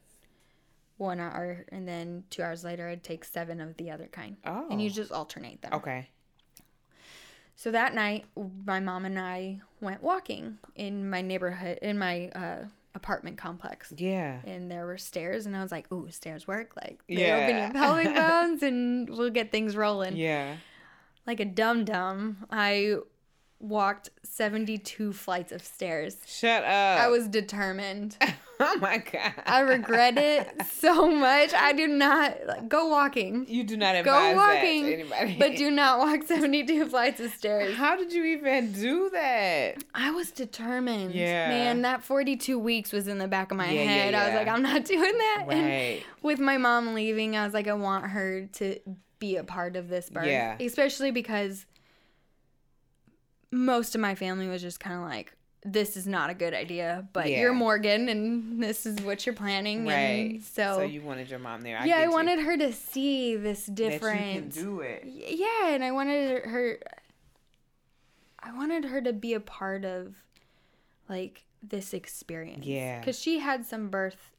one 0.97 1.21
hour, 1.21 1.65
and 1.71 1.87
then 1.87 2.25
two 2.31 2.43
hours 2.43 2.65
later 2.65 2.89
I'd 2.89 3.05
take 3.05 3.23
seven 3.25 3.61
of 3.61 3.77
the 3.77 3.93
other 3.93 4.07
kind. 4.07 4.39
Oh. 4.45 4.67
And 4.73 4.83
you 4.83 4.91
just 4.91 5.13
alternate 5.13 5.63
them. 5.63 5.73
Okay. 5.75 6.09
So 7.59 7.71
that 7.71 7.95
night, 7.95 8.27
my 8.67 8.81
mom 8.81 9.05
and 9.07 9.19
I 9.19 9.61
went 9.81 10.03
walking 10.03 10.59
in 10.75 11.09
my 11.09 11.23
neighborhood, 11.23 11.79
in 11.81 11.99
my 11.99 12.29
uh, 12.29 12.65
apartment 12.95 13.39
complex. 13.39 13.93
Yeah. 13.97 14.41
And 14.45 14.71
there 14.71 14.85
were 14.87 14.99
stairs, 14.99 15.47
and 15.47 15.57
I 15.57 15.63
was 15.63 15.73
like, 15.73 15.91
"Ooh, 15.91 16.09
stairs 16.11 16.47
work! 16.47 16.73
Like 16.77 17.01
they 17.09 17.27
Yeah. 17.27 17.37
open 17.45 17.57
your 17.63 17.71
pelvic 17.73 18.15
bones, 18.15 18.63
and 18.63 19.09
we'll 19.09 19.31
get 19.31 19.51
things 19.51 19.75
rolling." 19.75 20.17
Yeah. 20.17 20.57
Like 21.27 21.41
a 21.41 21.45
dum 21.47 21.85
dum, 21.87 22.45
I 22.51 22.97
walked 23.59 24.11
seventy-two 24.23 25.15
flights 25.15 25.51
of 25.51 25.65
stairs. 25.65 26.19
Shut 26.27 26.63
up. 26.63 27.01
I 27.01 27.09
was 27.09 27.27
determined. 27.27 28.19
Oh 28.61 28.79
my 28.81 28.99
god. 28.99 29.35
I 29.45 29.61
regret 29.61 30.17
it 30.17 30.49
so 30.67 31.11
much. 31.11 31.53
I 31.53 31.73
do 31.75 31.87
not 31.87 32.39
like, 32.47 32.69
go 32.69 32.89
walking, 32.89 33.45
You 33.49 33.65
do 33.65 33.77
not 33.77 34.03
go 34.03 34.35
walking, 34.35 34.85
that 34.85 34.89
to 34.89 34.95
anybody. 34.95 35.37
but 35.39 35.57
do 35.57 35.71
not 35.83 35.99
walk 35.99 36.23
seventy-two 36.27 36.87
flights 36.87 37.21
of 37.21 37.31
stairs. 37.33 37.75
How 37.77 37.97
did 37.97 38.13
you 38.15 38.25
even 38.25 38.73
do 38.73 39.11
that? 39.11 39.85
I 39.95 40.11
was 40.11 40.31
determined. 40.31 41.15
Yeah. 41.15 41.49
Man, 41.49 41.83
that 41.83 42.03
42 42.03 42.59
weeks 42.59 42.93
was 42.93 43.09
in 43.09 43.19
the 43.19 43.29
back 43.29 43.51
of 43.51 43.59
my 43.59 43.67
Yeah, 43.71 43.83
yeah, 43.83 43.89
head. 43.89 44.15
I 44.15 44.27
was 44.27 44.35
like, 44.35 44.49
I'm 44.49 44.63
not 44.63 44.85
doing 44.87 45.01
that. 45.19 45.45
And 45.51 45.67
Right. 45.67 46.03
with 46.23 46.39
my 46.41 46.57
mom 46.57 46.95
leaving, 46.95 47.37
I 47.37 47.45
was 47.45 47.53
like, 47.53 47.69
I 47.69 47.75
want 47.75 48.07
her 48.07 48.47
to 48.55 48.79
be 49.19 49.37
a 49.37 49.45
part 49.45 49.77
of 49.77 49.89
this 49.89 50.09
birth. 50.09 50.27
Yeah. 50.27 50.57
Especially 50.61 51.11
because 51.11 51.67
most 53.53 53.95
of 53.95 54.01
my 54.01 54.15
family 54.15 54.49
was 54.49 54.63
just 54.63 54.81
kind 54.81 54.97
of 54.97 55.03
like, 55.03 55.36
this 55.67 55.97
is 55.97 56.07
not 56.07 56.31
a 56.31 56.35
good 56.35 56.55
idea, 56.55 57.09
but 57.13 57.29
Yeah. 57.29 57.41
you're 57.41 57.53
Morgan 57.53 58.09
and 58.09 58.63
this 58.63 58.87
is 58.87 59.01
what 59.01 59.27
you're 59.27 59.35
planning. 59.35 59.85
Right. 59.87 60.31
And 60.31 60.43
so, 60.43 60.77
So 60.77 60.83
you 60.83 61.03
wanted 61.03 61.29
your 61.29 61.39
mom 61.41 61.63
there. 61.63 61.79
I 61.79 61.85
yeah, 61.85 61.97
I 61.99 62.05
you. 62.05 62.13
wanted 62.13 62.39
her 62.41 62.57
to 62.57 62.73
see 62.73 63.37
this 63.37 63.67
that 63.67 63.75
different. 63.75 64.21
you 64.35 64.41
can 64.41 64.49
do 64.51 64.81
it. 64.81 65.03
Yeah 65.07 65.69
and 65.71 65.83
i 65.85 65.91
wanted 65.91 66.45
her 66.45 66.79
i 68.41 68.53
wanted 68.53 68.85
her 68.85 69.01
to 69.01 69.13
be 69.13 69.35
a 69.35 69.41
part 69.41 69.85
of 69.85 70.15
like 71.09 71.45
this 71.63 71.93
experience 71.95 72.65
Yeah. 72.65 73.01
because 73.01 73.19
she 73.19 73.39
had 73.41 73.65
some 73.67 73.89
birth 73.89 74.33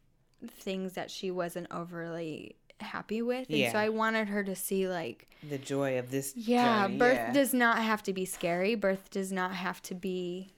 things 0.47 0.93
that 0.93 1.09
she 1.11 1.31
wasn't 1.31 1.67
overly 1.71 2.55
happy 2.79 3.21
with 3.21 3.49
and 3.49 3.57
Yeah. 3.57 3.71
so 3.71 3.79
i 3.79 3.89
wanted 3.89 4.29
her 4.29 4.43
to 4.43 4.55
see 4.55 4.87
like 4.87 5.27
The 5.49 5.57
joy 5.57 5.97
of 5.99 6.11
this. 6.11 6.33
yeah 6.35 6.83
journey, 6.87 6.97
birth 6.97 7.15
yeah. 7.15 7.33
does 7.33 7.53
not 7.53 7.79
have 7.79 8.03
to 8.03 8.13
be 8.13 8.23
scary 8.25 8.75
birth 8.75 9.09
does 9.09 9.31
not 9.31 9.53
have 9.53 9.81
to 9.83 9.95
be 9.95 10.51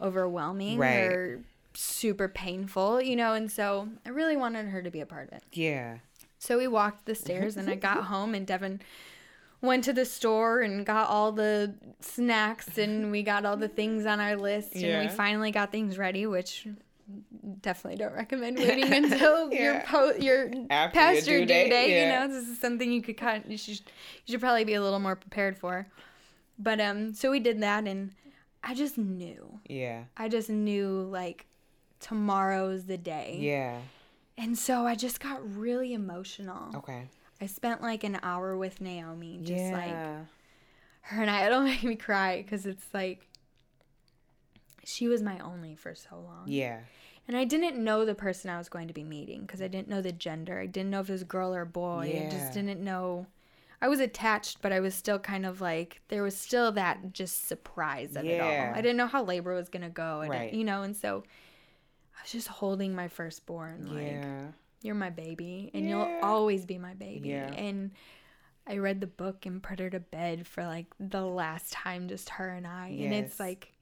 overwhelming 0.00 0.78
Right. 0.78 1.04
or 1.04 1.40
super 1.74 2.28
painful 2.28 3.00
you 3.00 3.14
know 3.14 3.34
and 3.34 3.50
so 3.52 3.88
i 4.04 4.08
really 4.08 4.36
wanted 4.36 4.66
her 4.66 4.82
to 4.82 4.90
be 4.90 5.00
a 5.00 5.06
part 5.06 5.28
of 5.28 5.34
it 5.34 5.44
Yeah. 5.52 5.98
so 6.38 6.58
we 6.58 6.66
walked 6.66 7.06
the 7.06 7.14
stairs 7.14 7.56
and 7.56 7.68
I 7.70 7.74
got 7.90 8.04
home 8.04 8.34
and 8.34 8.46
Devin 8.46 8.80
went 9.60 9.84
to 9.84 9.92
the 9.92 10.04
store 10.04 10.60
and 10.60 10.84
got 10.86 11.08
all 11.08 11.30
the 11.32 11.74
snacks 12.00 12.78
and 12.78 13.10
we 13.10 13.22
got 13.22 13.44
all 13.44 13.56
the 13.56 13.68
things 13.68 14.06
on 14.06 14.18
our 14.20 14.36
list 14.36 14.74
and 14.74 15.08
we 15.08 15.14
finally 15.14 15.50
got 15.50 15.72
things 15.72 15.98
ready, 15.98 16.26
which 16.26 16.66
definitely 17.60 17.98
don't 17.98 18.14
recommend 18.14 18.56
waiting 18.58 18.92
until 19.04 19.52
your 19.52 19.74
Yeah. 19.74 19.84
po- 19.84 20.12
your 20.12 20.50
After 20.70 20.94
past 20.94 21.26
your 21.26 21.38
your 21.38 21.46
due 21.46 21.54
date, 21.54 21.70
date. 21.70 21.90
yeah. 21.90 22.22
You 22.22 22.28
know, 22.28 22.34
this 22.34 22.48
is 22.48 22.58
something 22.60 22.90
you 22.92 23.02
could 23.02 23.16
kind 23.16 23.44
you 23.48 23.56
should 23.58 23.80
you 24.26 24.32
should 24.32 24.40
probably 24.40 24.64
be 24.64 24.74
a 24.74 24.82
little 24.82 25.00
more 25.00 25.16
prepared 25.16 25.56
for. 25.58 25.86
But 26.58 26.80
um, 26.80 27.14
so 27.14 27.30
we 27.30 27.40
did 27.40 27.60
that 27.62 27.86
and 27.86 28.12
I 28.62 28.74
just 28.74 28.98
knew. 28.98 29.60
Yeah. 29.68 30.04
I 30.16 30.28
just 30.28 30.50
knew 30.50 31.08
like 31.10 31.46
tomorrow's 32.00 32.84
the 32.84 32.98
day. 32.98 33.38
Yeah. 33.40 33.78
And 34.36 34.56
so 34.56 34.86
I 34.86 34.94
just 34.94 35.20
got 35.20 35.40
really 35.56 35.92
emotional. 35.92 36.76
Okay. 36.76 37.08
I 37.40 37.46
spent 37.46 37.82
like 37.82 38.04
an 38.04 38.18
hour 38.22 38.56
with 38.56 38.80
Naomi, 38.80 39.40
just 39.42 39.72
like 39.72 39.90
yeah. 39.90 40.20
her 41.02 41.22
and 41.22 41.30
I. 41.30 41.46
It'll 41.46 41.60
make 41.62 41.82
me 41.84 41.96
cry 41.96 42.42
because 42.42 42.66
it's 42.66 42.86
like 42.92 43.26
she 44.84 45.08
was 45.08 45.22
my 45.22 45.38
only 45.40 45.74
for 45.76 45.94
so 45.94 46.16
long. 46.16 46.44
Yeah. 46.46 46.78
And 47.26 47.36
I 47.36 47.44
didn't 47.44 47.82
know 47.82 48.06
the 48.06 48.14
person 48.14 48.50
I 48.50 48.56
was 48.56 48.70
going 48.70 48.88
to 48.88 48.94
be 48.94 49.04
meeting 49.04 49.42
because 49.42 49.60
I 49.60 49.68
didn't 49.68 49.88
know 49.88 50.00
the 50.00 50.12
gender. 50.12 50.58
I 50.58 50.66
didn't 50.66 50.90
know 50.90 51.00
if 51.00 51.10
it 51.10 51.12
was 51.12 51.24
girl 51.24 51.54
or 51.54 51.66
boy. 51.66 52.10
Yeah. 52.14 52.26
I 52.26 52.30
just 52.30 52.54
didn't 52.54 52.82
know. 52.82 53.26
I 53.80 53.88
was 53.88 54.00
attached, 54.00 54.60
but 54.60 54.72
I 54.72 54.80
was 54.80 54.94
still 54.94 55.18
kind 55.18 55.46
of 55.46 55.60
like 55.60 56.00
there 56.08 56.22
was 56.22 56.36
still 56.36 56.72
that 56.72 57.12
just 57.12 57.46
surprise 57.46 58.16
of 58.16 58.24
it 58.24 58.36
Yeah. 58.36 58.70
all. 58.72 58.78
I 58.78 58.80
didn't 58.82 58.96
know 58.96 59.06
how 59.06 59.22
labor 59.22 59.54
was 59.54 59.68
gonna 59.68 59.88
go. 59.90 60.20
and 60.22 60.30
Right. 60.30 60.52
you 60.52 60.64
know, 60.64 60.82
and 60.82 60.96
so 60.96 61.22
I 62.18 62.22
was 62.22 62.32
just 62.32 62.48
holding 62.48 62.94
my 62.94 63.06
firstborn. 63.08 63.86
Like 63.94 64.06
Yeah. 64.06 64.46
you're 64.82 64.94
my 64.96 65.10
baby 65.10 65.70
and 65.74 65.88
you'll 65.88 66.18
always 66.22 66.64
be 66.66 66.78
my 66.78 66.94
baby 66.94 67.30
Yeah. 67.30 67.52
and 67.52 67.90
i 68.66 68.76
read 68.76 69.00
the 69.00 69.06
book 69.08 69.44
and 69.46 69.62
put 69.62 69.78
her 69.80 69.88
to 69.90 69.98
bed 69.98 70.46
for 70.46 70.62
like 70.64 70.86
the 71.00 71.22
last 71.24 71.72
time 71.72 72.06
just 72.06 72.28
her 72.28 72.48
and 72.50 72.64
i 72.66 72.88
Yes. 72.90 73.04
and 73.06 73.14
it's 73.14 73.40
like 73.40 73.72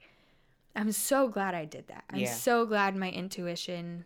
i'm 0.77 0.93
so 0.93 1.29
glad 1.29 1.55
i 1.55 1.65
did 1.67 1.89
that 1.89 2.05
i'm 2.11 2.21
Yeah. 2.21 2.33
so 2.33 2.65
glad 2.65 2.95
my 2.97 3.11
intuition 3.11 4.05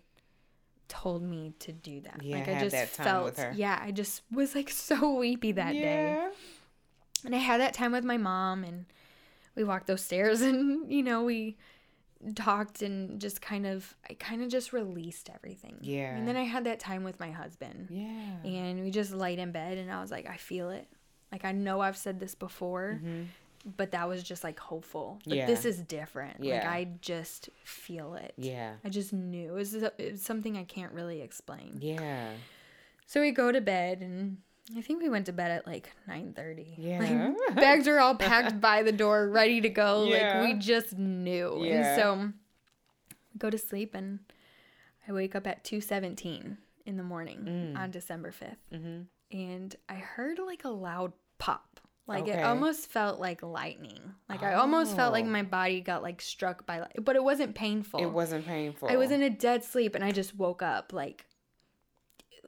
told 0.90 1.22
me 1.22 1.54
to 1.60 1.72
do 1.72 2.00
that 2.02 2.20
Yeah, 2.22 2.36
like 2.38 2.48
i 2.48 2.60
just 2.60 2.72
that 2.76 2.92
time 2.92 3.06
felt 3.06 3.24
with 3.24 3.38
her. 3.38 3.52
yeah 3.56 3.78
i 3.82 3.90
just 3.90 4.22
was 4.30 4.54
like 4.54 4.68
so 4.90 5.14
weepy 5.14 5.52
that 5.52 5.72
day 5.72 6.12
yeah. 6.12 6.28
and 7.24 7.34
I 7.34 7.38
had 7.38 7.60
that 7.62 7.72
time 7.74 7.92
with 7.92 8.04
my 8.04 8.16
mom, 8.16 8.64
and 8.64 8.84
we 9.54 9.62
walked 9.64 9.86
those 9.86 10.02
stairs, 10.02 10.40
and 10.48 10.90
you 10.92 11.02
know 11.02 11.22
we 11.24 11.56
talked 12.34 12.82
and 12.82 13.18
just 13.20 13.40
kind 13.40 13.66
of 13.66 13.94
I 14.08 14.14
kind 14.14 14.42
of 14.42 14.48
just 14.50 14.72
released 14.72 15.30
everything. 15.34 15.78
Yeah. 15.80 16.14
And 16.16 16.26
then 16.28 16.36
I 16.36 16.42
had 16.44 16.64
that 16.64 16.78
time 16.80 17.02
with 17.04 17.18
my 17.20 17.30
husband, 17.30 17.88
Yeah. 17.90 18.36
and 18.50 18.82
we 18.82 18.90
just 18.90 19.12
laid 19.12 19.38
in 19.38 19.52
bed, 19.52 19.78
and 19.78 19.90
I 19.90 20.00
was 20.02 20.10
like, 20.10 20.26
I 20.28 20.36
feel 20.36 20.70
it. 20.70 20.86
Like 21.32 21.44
I 21.44 21.52
know 21.52 21.80
I've 21.80 21.96
said 21.96 22.18
this 22.20 22.34
before, 22.34 22.98
mm-hmm. 23.02 23.22
But 23.64 23.90
that 23.92 24.08
was 24.08 24.22
just 24.22 24.42
like 24.44 24.58
hopeful. 24.58 25.18
Mm-hmm. 25.22 25.32
Yeah. 25.34 25.46
this 25.46 25.64
is 25.64 25.78
different. 25.82 26.40
Like 26.40 26.48
Yeah. 26.48 26.70
I 26.70 26.88
just 27.00 27.50
feel 27.64 28.14
it. 28.14 28.32
Yeah. 28.36 28.74
I 28.84 28.88
just 28.88 29.12
knew 29.12 29.48
it 29.50 29.54
was, 29.54 29.74
it 29.74 29.94
was 29.98 30.22
something 30.22 30.56
I 30.56 30.64
can't 30.64 30.92
really 30.92 31.20
explain. 31.20 31.78
Yeah. 31.80 32.30
So 33.06 33.20
we 33.20 33.32
go 33.32 33.50
to 33.52 33.60
bed 33.60 34.00
and 34.02 34.38
I 34.76 34.82
think 34.82 35.02
we 35.02 35.08
went 35.08 35.26
to 35.26 35.32
bed 35.32 35.50
at 35.50 35.66
like 35.66 35.90
9:30. 36.08 36.74
Yeah. 36.78 37.32
Like 37.46 37.54
bags 37.56 37.88
are 37.88 37.98
all 37.98 38.14
packed 38.14 38.60
by 38.60 38.82
the 38.84 38.92
door, 38.92 39.28
ready 39.28 39.60
to 39.60 39.68
go. 39.68 40.04
Yeah. 40.04 40.40
Like 40.40 40.48
we 40.48 40.54
just 40.60 40.96
knew. 40.96 41.58
Yeah. 41.64 41.72
And 41.74 42.00
so 42.00 42.32
we 43.34 43.38
go 43.38 43.50
to 43.50 43.58
sleep 43.58 43.94
and 43.96 44.20
I 45.08 45.12
wake 45.12 45.34
up 45.34 45.46
at 45.46 45.64
2:17 45.64 46.56
in 46.86 46.96
the 46.96 47.02
morning 47.02 47.40
Mm. 47.74 47.76
on 47.78 47.90
December 47.90 48.30
5th. 48.30 48.56
Mhm. 48.72 49.06
And 49.32 49.76
I 49.88 49.94
heard 49.94 50.38
like 50.38 50.64
a 50.64 50.68
loud 50.70 51.12
pop. 51.38 51.79
Like 52.06 52.24
Okay. 52.24 52.40
it 52.40 52.42
almost 52.42 52.88
felt 52.88 53.20
like 53.20 53.42
lightning. 53.42 54.00
Like 54.28 54.42
I 54.42 54.54
almost 54.54 54.96
felt 54.96 55.12
like 55.12 55.24
Oh. 55.24 55.28
my 55.28 55.42
body 55.42 55.80
got 55.80 56.02
like 56.02 56.20
struck 56.20 56.66
by 56.66 56.80
light, 56.80 56.92
but 57.04 57.14
it 57.16 57.22
wasn't 57.22 57.54
painful. 57.54 58.00
It 58.00 58.06
wasn't 58.10 58.46
painful. 58.46 58.88
I 58.90 58.96
was 58.96 59.10
in 59.10 59.22
a 59.22 59.30
dead 59.30 59.62
sleep 59.64 59.94
and 59.94 60.02
I 60.02 60.10
just 60.10 60.36
woke 60.36 60.62
up 60.62 60.92
like 60.92 61.26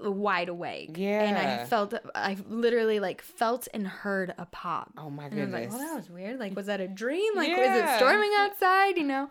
wide 0.00 0.48
awake. 0.48 0.96
Yeah. 0.96 1.22
And 1.22 1.38
I 1.38 1.64
felt 1.64 1.94
I 2.14 2.36
literally 2.48 2.98
like 2.98 3.22
felt 3.22 3.68
and 3.72 3.86
heard 3.86 4.34
a 4.36 4.46
pop. 4.46 4.92
Oh 4.98 5.10
my 5.10 5.26
And 5.26 5.40
I 5.40 5.44
was 5.44 5.52
like, 5.52 5.70
well, 5.70 5.78
that 5.78 5.94
was 5.94 6.10
weird. 6.10 6.40
Like, 6.40 6.56
was 6.56 6.66
that 6.66 6.80
a 6.80 6.88
dream? 6.88 7.36
Like, 7.36 7.56
was 7.56 7.68
it 7.78 7.96
storming 7.98 8.32
outside? 8.38 8.96
You 8.96 9.04
know? 9.04 9.30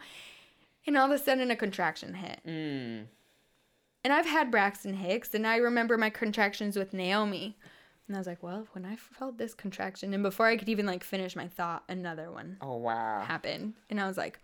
And 0.88 0.98
all 0.98 1.06
of 1.06 1.12
a 1.12 1.22
sudden, 1.24 1.52
a 1.52 1.56
contraction 1.56 2.14
hit. 2.16 2.40
Mm. 2.48 3.06
And 4.04 4.12
I've 4.14 4.26
had 4.26 4.50
Braxton 4.50 4.96
Hicks, 4.96 5.36
and 5.36 5.46
I 5.46 5.58
remember 5.58 5.96
my 5.96 6.10
contractions 6.10 6.76
with 6.76 6.92
Naomi. 6.92 7.56
And 8.08 8.16
I 8.18 8.20
was 8.20 8.28
like, 8.28 8.44
well, 8.44 8.68
when 8.74 8.86
I 8.86 8.96
felt 8.98 9.38
this 9.38 9.54
contraction, 9.54 10.14
and 10.14 10.22
before 10.24 10.48
I 10.48 10.58
could 10.58 10.70
even 10.70 10.86
like 10.86 11.04
finish 11.04 11.36
my 11.36 11.48
thought, 11.48 11.84
another 11.88 12.32
one 12.32 12.58
Oh 12.62 12.78
wow. 12.78 13.22
happened. 13.22 13.74
And 13.90 14.00
I 14.02 14.08
was 14.08 14.18
like, 14.18 14.40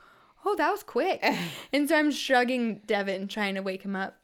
oh, 0.45 0.55
that 0.55 0.71
was 0.71 0.83
quick. 0.83 1.23
and 1.73 1.89
so 1.89 1.97
I'm 1.97 2.11
shrugging 2.11 2.81
Devin, 2.85 3.27
trying 3.27 3.55
to 3.55 3.61
wake 3.61 3.83
him 3.83 3.95
up 3.95 4.17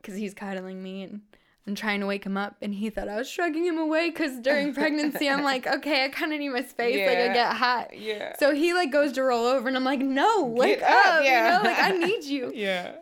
because 0.00 0.16
he's 0.16 0.34
cuddling 0.34 0.82
me. 0.82 1.02
And 1.04 1.20
and 1.66 1.76
trying 1.76 2.00
to 2.00 2.06
wake 2.06 2.24
him 2.24 2.38
up 2.38 2.56
and 2.62 2.74
he 2.74 2.88
thought 2.88 3.10
I 3.10 3.16
was 3.16 3.28
shrugging 3.28 3.62
him 3.66 3.76
away 3.76 4.10
cuz 4.10 4.38
during 4.40 4.72
pregnancy 4.72 5.28
I'm 5.28 5.42
like, 5.44 5.66
"Okay, 5.76 6.02
I 6.04 6.08
kind 6.08 6.32
of 6.32 6.38
need 6.38 6.48
my 6.48 6.62
space 6.62 7.06
like 7.06 7.18
I 7.18 7.28
get 7.34 7.52
hot." 7.52 7.94
Yeah. 7.94 8.34
So 8.38 8.54
he 8.54 8.72
like 8.72 8.90
goes 8.90 9.12
to 9.12 9.22
roll 9.22 9.44
over 9.44 9.68
and 9.68 9.76
I'm 9.76 9.84
like, 9.84 10.00
"No, 10.00 10.44
wake 10.44 10.82
up." 10.82 10.88
up, 10.88 11.24
yeah. 11.24 11.58
You 11.58 11.62
know, 11.62 11.68
like 11.70 11.78
I 11.78 11.90
need 11.90 12.24
you. 12.24 12.50
Yeah. 12.54 12.92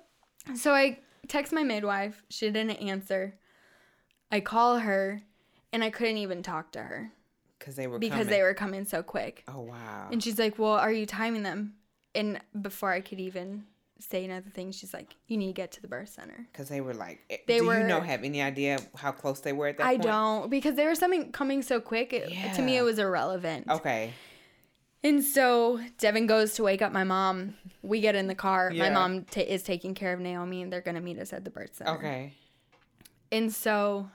So 0.57 0.75
I 0.75 0.99
text 1.29 1.53
my 1.53 1.63
midwife. 1.63 2.25
She 2.29 2.51
didn't 2.51 2.73
answer. 2.73 3.39
I 4.33 4.41
call 4.41 4.79
her 4.81 5.23
and 5.77 5.85
I 5.85 5.91
couldn't 5.91 6.16
even 6.16 6.43
talk 6.43 6.72
to 6.72 6.83
her 6.83 7.12
Because 7.59 7.77
they 7.77 7.87
were 7.87 7.99
because 7.99 8.12
coming. 8.24 8.31
they 8.31 8.43
were 8.43 8.55
coming 8.55 8.85
so 8.87 9.03
quick. 9.03 9.45
Oh 9.47 9.61
wow. 9.61 10.09
And 10.11 10.22
she's 10.24 10.39
like, 10.39 10.59
"Well, 10.59 10.72
are 10.72 10.91
you 10.93 11.05
timing 11.05 11.43
them?" 11.43 11.74
And 12.14 12.41
before 12.62 12.91
I 12.93 13.03
could 13.03 13.20
even 13.20 13.64
say 13.99 14.24
another 14.24 14.49
thing, 14.49 14.72
she's 14.72 14.95
like, 14.95 15.14
"You 15.27 15.37
need 15.37 15.49
to 15.49 15.53
get 15.53 15.72
to 15.72 15.83
the 15.83 15.89
birth 15.89 16.09
center." 16.09 16.47
Because 16.51 16.70
they 16.70 16.81
were 16.81 16.95
like, 16.95 17.18
eh, 17.29 17.37
They 17.47 17.59
do 17.59 17.66
were- 17.66 17.81
you 17.81 17.87
know 17.87 18.01
have 18.01 18.24
any 18.24 18.41
idea 18.41 18.79
how 18.95 19.12
close 19.12 19.41
they 19.41 19.53
were 19.53 19.66
at 19.68 19.77
that 19.77 19.87
I 19.87 19.97
point? 19.97 20.03
don't 20.03 20.51
because 20.51 20.77
they 20.77 20.87
were 20.87 20.95
something 20.95 21.31
coming 21.33 21.61
so 21.61 21.79
quick. 21.81 22.12
It, 22.14 22.55
To 22.55 22.62
me, 22.62 22.79
it 22.79 22.83
was 22.83 22.99
irrelevant. 22.99 23.68
Okay. 23.70 24.12
And 25.05 25.22
so 25.22 25.79
Devin 25.99 26.27
goes 26.27 26.55
to 26.55 26.62
wake 26.64 26.81
up 26.83 26.91
my 26.93 27.05
mom. 27.05 27.55
We 27.83 28.01
get 28.01 28.14
in 28.16 28.27
the 28.29 28.35
car. 28.35 28.70
My 28.70 28.91
mom 28.91 29.24
ta 29.24 29.41
is 29.43 29.62
taking 29.62 29.95
care 29.95 30.12
of 30.14 30.20
Naomi, 30.20 30.62
and 30.62 30.72
they're 30.72 30.81
gonna 30.89 31.03
meet 31.03 31.18
us 31.18 31.33
at 31.35 31.45
the 31.45 31.51
birth 31.51 31.74
center. 31.77 31.93
Okay. 31.99 32.33
And 33.31 33.53
so, 33.53 34.09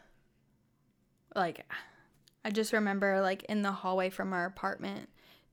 like, 1.35 1.65
I 2.45 2.49
just 2.51 2.73
remember, 2.73 3.21
like, 3.21 3.43
in 3.43 3.61
the 3.61 3.71
hallway 3.71 4.09
from 4.09 4.33
our 4.33 4.45
apartment 4.45 5.09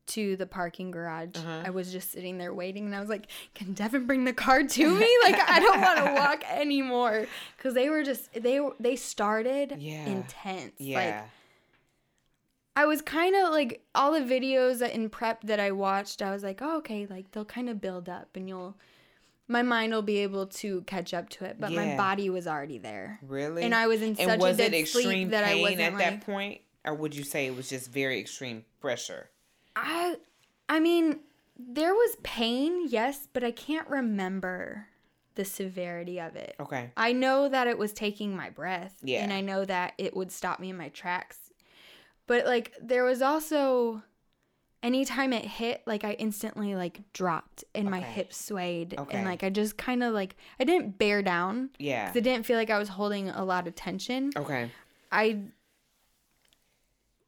to 0.08 0.36
the 0.36 0.46
parking 0.46 0.90
garage, 0.90 1.36
Uh-huh. 1.36 1.62
I 1.66 1.70
was 1.70 1.92
just 1.92 2.10
sitting 2.12 2.38
there 2.38 2.54
waiting, 2.54 2.86
and 2.86 2.94
I 2.96 3.00
was 3.00 3.10
like, 3.10 3.26
"Can 3.54 3.74
Devin 3.74 4.06
bring 4.06 4.24
the 4.24 4.32
car 4.32 4.62
to 4.62 4.98
me? 4.98 5.08
Like, 5.22 5.38
I 5.46 5.60
don't 5.60 5.80
want 5.82 5.98
to 5.98 6.14
walk 6.20 6.44
anymore." 6.50 7.26
Because 7.56 7.74
they 7.74 7.90
were 7.90 8.02
just 8.02 8.32
they 8.32 8.58
they 8.80 8.96
started 8.96 9.74
Yeah. 9.78 10.06
intense. 10.06 10.72
Yeah. 10.78 10.96
Like, 10.98 11.24
I 12.76 12.86
was 12.86 13.02
kind 13.02 13.34
of 13.34 13.50
like 13.52 13.82
all 13.94 14.12
the 14.12 14.20
videos 14.20 14.80
in 14.88 15.10
prep 15.10 15.42
that 15.42 15.58
I 15.60 15.72
watched, 15.72 16.22
I 16.22 16.30
was 16.30 16.42
like, 16.44 16.60
oh, 16.62 16.78
okay, 16.78 17.06
like 17.10 17.30
they'll 17.32 17.44
kind 17.44 17.68
of 17.68 17.80
build 17.80 18.08
up 18.08 18.28
and 18.36 18.48
you'll, 18.48 18.76
my 19.48 19.62
mind 19.62 19.92
will 19.92 20.02
be 20.02 20.18
able 20.18 20.46
to 20.46 20.82
catch 20.82 21.14
up 21.14 21.30
to 21.30 21.44
it. 21.46 21.56
But 21.58 21.72
my 21.72 21.96
body 21.96 22.30
was 22.30 22.46
already 22.46 22.78
there. 22.78 23.18
really? 23.22 23.62
And 23.62 23.74
I 23.74 23.86
was 23.86 24.02
in 24.02 24.08
and 24.10 24.30
such 24.30 24.40
was 24.40 24.60
a 24.60 24.66
it 24.66 24.74
extreme 24.74 25.04
sleep 25.04 25.30
that 25.30 25.44
I 25.44 25.56
wasn't 25.56 25.80
at 25.80 25.94
like, 25.94 26.04
that 26.04 26.20
point, 26.20 26.60
or 26.84 26.94
would 26.94 27.16
you 27.16 27.24
say 27.24 27.46
it 27.46 27.56
was 27.56 27.70
just 27.70 27.90
very 27.90 28.20
extreme 28.20 28.64
pressure? 28.80 29.30
I, 29.74 30.16
I 30.68 30.80
mean, 30.80 31.20
there 31.58 31.94
was 31.94 32.16
pain, 32.22 32.86
yes, 32.88 33.26
but 33.32 33.42
I 33.42 33.50
can't 33.50 33.88
remember 33.88 34.86
the 35.34 35.44
severity 35.44 36.20
of 36.20 36.36
it. 36.36 36.56
Okay. 36.60 36.90
I 36.96 37.12
know 37.12 37.48
that 37.48 37.68
it 37.68 37.78
was 37.78 37.92
taking 37.92 38.36
my 38.36 38.50
breath. 38.50 38.96
Yeah. 39.02 39.22
And 39.22 39.32
I 39.32 39.40
know 39.40 39.64
that 39.64 39.94
it 39.96 40.14
would 40.16 40.32
stop 40.32 40.60
me 40.60 40.70
in 40.70 40.76
my 40.76 40.88
tracks. 40.88 41.38
But 42.26 42.44
like 42.44 42.74
there 42.82 43.04
was 43.04 43.22
also 43.22 44.02
anytime 44.82 45.32
it 45.32 45.44
hit, 45.44 45.82
like 45.86 46.04
I 46.04 46.12
instantly 46.12 46.74
like 46.74 47.00
dropped 47.12 47.64
and 47.74 47.90
my 47.90 48.00
hips 48.00 48.44
swayed. 48.46 48.94
Okay. 48.98 49.18
And 49.18 49.26
like 49.26 49.42
I 49.42 49.50
just 49.50 49.76
kind 49.76 50.02
of 50.02 50.14
like 50.14 50.36
I 50.60 50.64
didn't 50.64 50.98
bear 50.98 51.22
down. 51.22 51.70
Yeah. 51.78 52.08
Cuz 52.08 52.16
I 52.16 52.20
didn't 52.20 52.46
feel 52.46 52.56
like 52.56 52.70
I 52.70 52.78
was 52.78 52.88
holding 52.88 53.28
a 53.28 53.44
lot 53.44 53.66
of 53.66 53.74
tension. 53.74 54.30
Okay. 54.36 54.70
I 55.10 55.40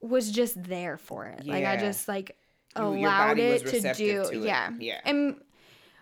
was 0.01 0.31
just 0.31 0.63
there 0.63 0.97
for 0.97 1.27
it. 1.27 1.47
Like 1.47 1.65
I 1.65 1.77
just 1.77 2.09
like 2.09 2.37
allowed 2.77 3.39
it 3.39 3.67
to 3.67 3.81
do 3.95 4.25
to 4.25 4.33
it. 4.33 4.45
yeah. 4.45 4.71
Yeah. 4.79 5.01
And 5.05 5.41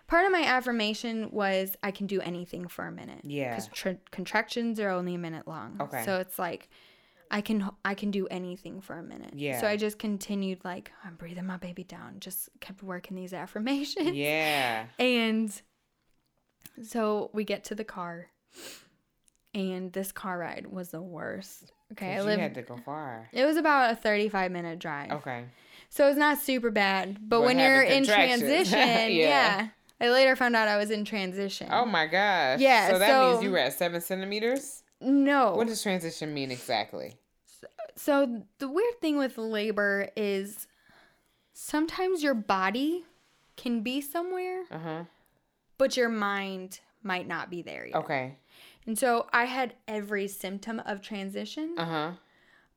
part 0.07 0.25
of 0.25 0.31
my 0.31 0.43
affirmation 0.43 1.29
was 1.31 1.75
I 1.83 1.91
can 1.91 2.07
do 2.07 2.21
anything 2.21 2.67
for 2.67 2.85
a 2.85 2.91
minute. 2.91 3.21
Yeah. 3.23 3.55
Cuz 3.55 3.67
tr- 3.73 3.89
contractions 4.11 4.79
are 4.79 4.89
only 4.89 5.15
a 5.15 5.19
minute 5.19 5.47
long. 5.47 5.77
Okay. 5.81 6.03
So 6.05 6.19
it's 6.19 6.39
like 6.39 6.69
I 7.31 7.41
can 7.41 7.69
I 7.85 7.93
can 7.93 8.09
do 8.11 8.27
anything 8.27 8.81
for 8.81 8.97
a 8.97 9.03
minute. 9.03 9.33
Yeah. 9.35 9.61
So 9.61 9.67
I 9.67 9.77
just 9.77 9.99
continued 9.99 10.59
like 10.63 10.91
I'm 11.05 11.15
breathing 11.15 11.45
my 11.45 11.57
baby 11.57 11.83
down. 11.83 12.15
Just 12.19 12.49
kept 12.59 12.81
working 12.83 13.15
these 13.15 13.33
affirmations. 13.43 14.15
Yeah. 14.15 14.85
And 14.97 15.51
so 16.83 17.29
we 17.33 17.43
get 17.43 17.65
to 17.65 17.75
the 17.75 17.83
car, 17.83 18.27
and 19.53 19.91
this 19.93 20.11
car 20.11 20.37
ride 20.37 20.67
was 20.71 20.89
the 20.89 21.01
worst. 21.01 21.71
Okay, 21.91 22.15
I 22.17 22.21
you 22.21 22.39
had 22.39 22.53
to 22.55 22.61
go 22.61 22.77
far. 22.77 23.29
It 23.33 23.45
was 23.45 23.57
about 23.57 23.91
a 23.91 23.95
35 23.95 24.51
minute 24.51 24.79
drive. 24.79 25.11
Okay. 25.11 25.45
So 25.89 26.07
it's 26.07 26.17
not 26.19 26.37
super 26.37 26.69
bad. 26.69 27.15
But 27.19 27.39
But 27.39 27.41
when 27.41 27.57
you're 27.59 27.81
in 27.81 28.03
transition, 28.05 28.77
Yeah. 28.77 29.07
yeah. 29.07 29.67
I 30.01 30.09
later 30.09 30.35
found 30.35 30.55
out 30.55 30.67
I 30.67 30.77
was 30.77 30.91
in 30.91 31.03
transition. 31.03 31.67
Oh 31.71 31.85
my 31.85 32.05
gosh. 32.05 32.59
Yeah, 32.59 32.89
So 32.91 32.99
that 32.99 33.09
so- 33.09 33.31
means 33.31 33.43
you 33.43 33.51
were 33.51 33.57
at 33.57 33.73
seven 33.73 33.99
centimeters. 34.01 34.83
No. 35.01 35.53
What 35.55 35.67
does 35.67 35.81
transition 35.81 36.33
mean 36.33 36.51
exactly? 36.51 37.15
so 37.95 38.43
the 38.59 38.67
weird 38.69 39.01
thing 39.01 39.17
with 39.17 39.37
labor 39.37 40.09
is 40.15 40.67
sometimes 41.53 42.23
your 42.23 42.33
body 42.33 43.03
can 43.57 43.81
be 43.81 43.99
somewhere, 44.01 44.63
Uh 44.71 44.77
huh. 44.79 45.03
but 45.77 45.97
your 45.97 46.09
mind 46.09 46.79
might 47.03 47.27
not 47.27 47.49
be 47.49 47.61
there 47.61 47.85
yet. 47.87 47.95
Okay. 47.97 48.37
And 48.85 48.97
so 48.97 49.27
I 49.33 49.45
had 49.45 49.73
every 49.87 50.27
symptom 50.27 50.79
of 50.85 51.01
transition, 51.01 51.75
Uh 51.77 51.85
huh. 51.85 52.11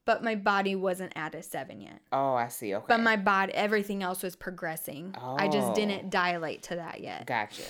but 0.04 0.24
my 0.24 0.34
body 0.34 0.74
wasn't 0.74 1.12
at 1.14 1.34
a 1.36 1.42
seven 1.42 1.80
yet. 1.80 2.00
Oh, 2.12 2.34
I 2.34 2.48
see. 2.48 2.74
Okay. 2.74 2.84
But 2.88 3.00
my 3.00 3.16
body, 3.16 3.54
everything 3.54 4.02
else 4.02 4.22
was 4.22 4.34
progressing. 4.34 5.14
Oh. 5.20 5.36
I 5.38 5.46
just 5.48 5.68
Oh. 5.70 5.74
didn't 5.74 6.10
dilate 6.10 6.64
to 6.64 6.76
that 6.76 7.00
yet. 7.00 7.26
Gotcha. 7.26 7.62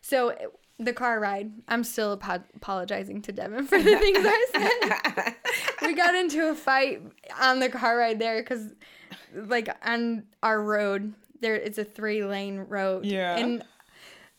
So 0.00 0.34
the 0.80 0.92
car 0.92 1.20
ride, 1.20 1.52
I'm 1.68 1.84
still 1.84 2.12
apo- 2.12 2.44
apologizing 2.56 3.22
to 3.22 3.32
Devin 3.32 3.66
for 3.66 3.78
the 3.78 3.96
things 3.98 4.18
I 4.20 4.46
said. 4.52 5.34
we 5.82 5.94
got 5.94 6.14
into 6.14 6.48
a 6.48 6.54
fight 6.54 7.02
on 7.40 7.60
the 7.60 7.68
car 7.68 7.96
ride 7.96 8.18
there 8.18 8.42
because, 8.42 8.72
like, 9.34 9.68
on 9.86 10.24
our 10.42 10.60
road, 10.62 11.12
there 11.40 11.54
it's 11.54 11.78
a 11.78 11.84
three 11.84 12.24
lane 12.24 12.60
road. 12.60 13.04
Yeah. 13.04 13.36
And 13.36 13.62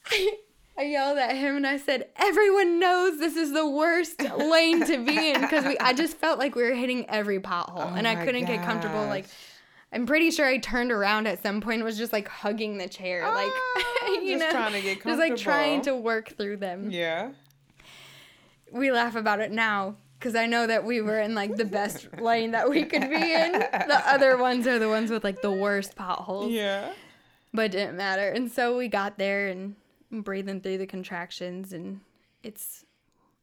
I, 0.07 0.37
I 0.77 0.83
yelled 0.83 1.19
at 1.19 1.35
him 1.35 1.57
and 1.57 1.67
I 1.67 1.77
said, 1.77 2.09
"Everyone 2.15 2.79
knows 2.79 3.19
this 3.19 3.35
is 3.35 3.53
the 3.53 3.67
worst 3.69 4.21
lane 4.21 4.83
to 4.85 5.05
be 5.05 5.31
in 5.31 5.41
because 5.41 5.63
we. 5.65 5.77
I 5.77 5.93
just 5.93 6.17
felt 6.17 6.39
like 6.39 6.55
we 6.55 6.63
were 6.63 6.73
hitting 6.73 7.07
every 7.09 7.39
pothole 7.39 7.73
Oh 7.75 7.93
and 7.95 8.07
I 8.07 8.25
couldn't 8.25 8.45
get 8.45 8.63
comfortable. 8.65 9.05
Like, 9.05 9.25
gosh. 9.25 9.33
I'm 9.93 10.05
pretty 10.05 10.31
sure 10.31 10.45
I 10.45 10.57
turned 10.57 10.91
around 10.91 11.27
at 11.27 11.43
some 11.43 11.59
point 11.61 11.75
and 11.75 11.83
was 11.83 11.97
just 11.97 12.13
like 12.13 12.27
hugging 12.27 12.77
the 12.77 12.87
chair, 12.87 13.23
like 13.23 13.51
Oh, 13.53 14.19
you 14.23 14.37
just 14.37 14.45
know, 14.45 14.51
trying 14.51 14.73
to 14.73 14.81
get 14.81 15.03
just 15.03 15.19
like 15.19 15.35
trying 15.35 15.81
to 15.81 15.95
work 15.95 16.29
through 16.37 16.57
them. 16.57 16.89
Yeah. 16.91 17.31
We 18.71 18.91
laugh 18.91 19.15
about 19.15 19.39
it 19.41 19.51
now 19.51 19.95
because 20.17 20.35
I 20.35 20.45
know 20.45 20.65
that 20.67 20.85
we 20.85 21.01
were 21.01 21.19
in 21.19 21.35
like 21.35 21.55
the 21.57 21.65
best 21.65 22.07
lane 22.21 22.51
that 22.51 22.69
we 22.69 22.83
could 22.83 23.09
be 23.09 23.15
in. 23.33 23.51
The 23.53 24.01
other 24.05 24.37
ones 24.37 24.65
are 24.67 24.79
the 24.79 24.87
ones 24.87 25.11
with 25.11 25.23
like 25.23 25.41
the 25.41 25.51
worst 25.51 25.95
potholes, 25.95 26.51
Yeah. 26.51 26.93
but 27.53 27.65
it 27.65 27.71
didn't 27.71 27.97
matter. 27.97 28.29
And 28.29 28.49
so 28.51 28.77
we 28.77 28.87
got 28.87 29.17
there 29.17 29.47
and 29.47 29.75
I'm 30.11 30.21
breathing 30.21 30.61
through 30.61 30.77
the 30.77 30.85
contractions, 30.87 31.71
and 31.73 32.01
it's, 32.43 32.85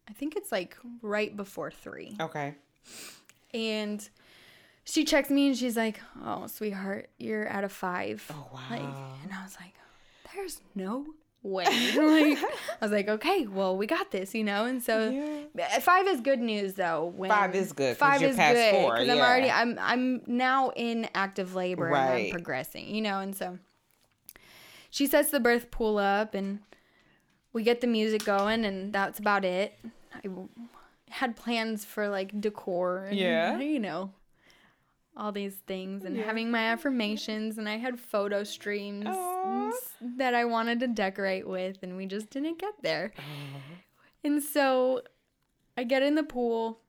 I 0.09 0.13
think 0.13 0.37
it's 0.37 0.53
like 0.53 0.77
right 1.03 1.35
before 1.37 1.71
three. 1.71 2.17
Okay. 2.21 2.55
And 3.53 4.09
she 4.91 5.05
checks 5.05 5.29
me 5.31 5.49
and 5.49 5.57
she's 5.57 5.77
like, 5.77 6.01
"Oh, 6.25 6.47
sweetheart, 6.47 7.11
you're 7.19 7.47
at 7.47 7.63
a 7.65 7.69
five. 7.69 8.25
Oh 8.31 8.47
wow. 8.53 8.61
Like, 8.71 8.81
and 8.81 9.33
I 9.33 9.43
was 9.45 9.57
like, 9.61 9.75
"There's 10.35 10.61
no 10.75 11.07
way." 11.43 11.65
like, 11.97 12.39
I 12.39 12.49
was 12.81 12.91
like, 12.91 13.09
"Okay, 13.09 13.47
well, 13.47 13.77
we 13.77 13.87
got 13.87 14.11
this," 14.11 14.35
you 14.35 14.45
know. 14.45 14.65
And 14.65 14.83
so, 14.83 15.11
Yeah. 15.11 15.69
Eh, 15.73 15.81
five 15.81 16.07
is 16.09 16.21
good 16.21 16.41
news 16.41 16.75
though. 16.75 17.13
When 17.17 17.29
Five 17.31 17.55
is 17.55 17.73
good 17.73 17.97
Five 17.99 18.23
you're 18.23 18.31
is 18.31 18.37
past 18.37 18.55
good 18.55 18.75
four, 18.75 18.97
I'm 18.97 19.11
already. 19.11 19.51
I'm 19.51 19.79
I'm 19.81 20.23
now 20.27 20.71
in 20.71 21.09
active 21.15 21.55
labor 21.55 21.89
and 21.89 21.97
I'm 21.97 22.31
progressing, 22.31 22.95
you 22.95 23.03
know. 23.03 23.19
And 23.21 23.37
so, 23.37 23.59
she 24.91 25.07
sets 25.07 25.31
the 25.31 25.41
birth 25.41 25.71
pool 25.71 25.99
up 25.99 26.35
and 26.35 26.61
we 27.53 27.63
get 27.63 27.81
the 27.83 27.87
music 27.87 28.25
going, 28.25 28.65
and 28.65 28.91
that's 28.93 29.19
about 29.19 29.45
it. 29.45 29.79
I 30.15 30.29
had 31.11 31.37
plans 31.37 31.85
for 31.85 32.09
like 32.09 32.41
decor, 32.41 33.05
and, 33.07 33.19
Yeah. 33.19 33.59
you 33.59 33.79
know, 33.81 34.13
all 35.19 35.33
these 35.33 35.57
things, 35.67 36.05
and 36.05 36.17
Yeah. 36.17 36.25
having 36.25 36.51
my 36.51 36.61
affirmations, 36.71 37.59
and 37.59 37.69
I 37.69 37.77
had 37.77 37.99
photo 37.99 38.45
streams 38.45 39.05
Aw. 39.09 39.69
s- 39.69 39.95
that 40.01 40.33
I 40.35 40.45
wanted 40.45 40.79
to 40.81 40.87
decorate 40.87 41.47
with, 41.47 41.83
and 41.83 41.97
we 41.97 42.07
just 42.07 42.31
didn't 42.31 42.59
get 42.59 42.75
there. 42.83 43.13
And 44.25 44.43
so, 44.43 45.03
I 45.77 45.85
get 45.85 46.03
in 46.03 46.15
the 46.15 46.23
pool, 46.23 46.81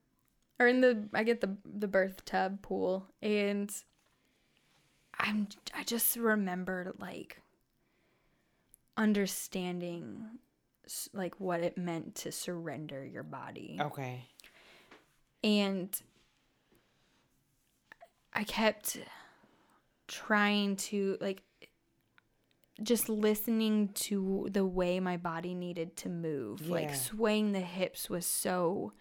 or 0.59 0.67
in 0.67 0.81
the 0.81 1.09
I 1.13 1.23
get 1.23 1.41
the 1.41 1.57
the 1.65 1.87
birth 1.87 2.23
tub 2.25 2.61
pool, 2.61 3.07
and 3.21 3.71
I'm 5.17 5.47
I 5.73 5.83
just 5.83 6.15
remembered 6.15 6.93
like 6.99 7.41
understanding 8.97 10.25
like 11.13 11.39
what 11.39 11.61
it 11.61 11.77
meant 11.77 12.15
to 12.15 12.31
surrender 12.31 13.05
your 13.05 13.23
body. 13.23 13.77
Okay. 13.79 14.25
And 15.43 15.89
I 18.39 18.43
kept 18.45 18.97
trying 20.07 20.77
to 20.77 21.17
like 21.19 21.41
just 22.81 23.09
listening 23.09 23.89
to 23.89 24.47
the 24.49 24.65
way 24.65 25.01
my 25.01 25.17
body 25.17 25.53
needed 25.53 25.97
to 25.97 26.09
move. 26.09 26.69
Like 26.69 26.95
swaying 26.95 27.51
the 27.51 27.59
hips 27.59 28.09
was 28.09 28.25
so 28.25 28.93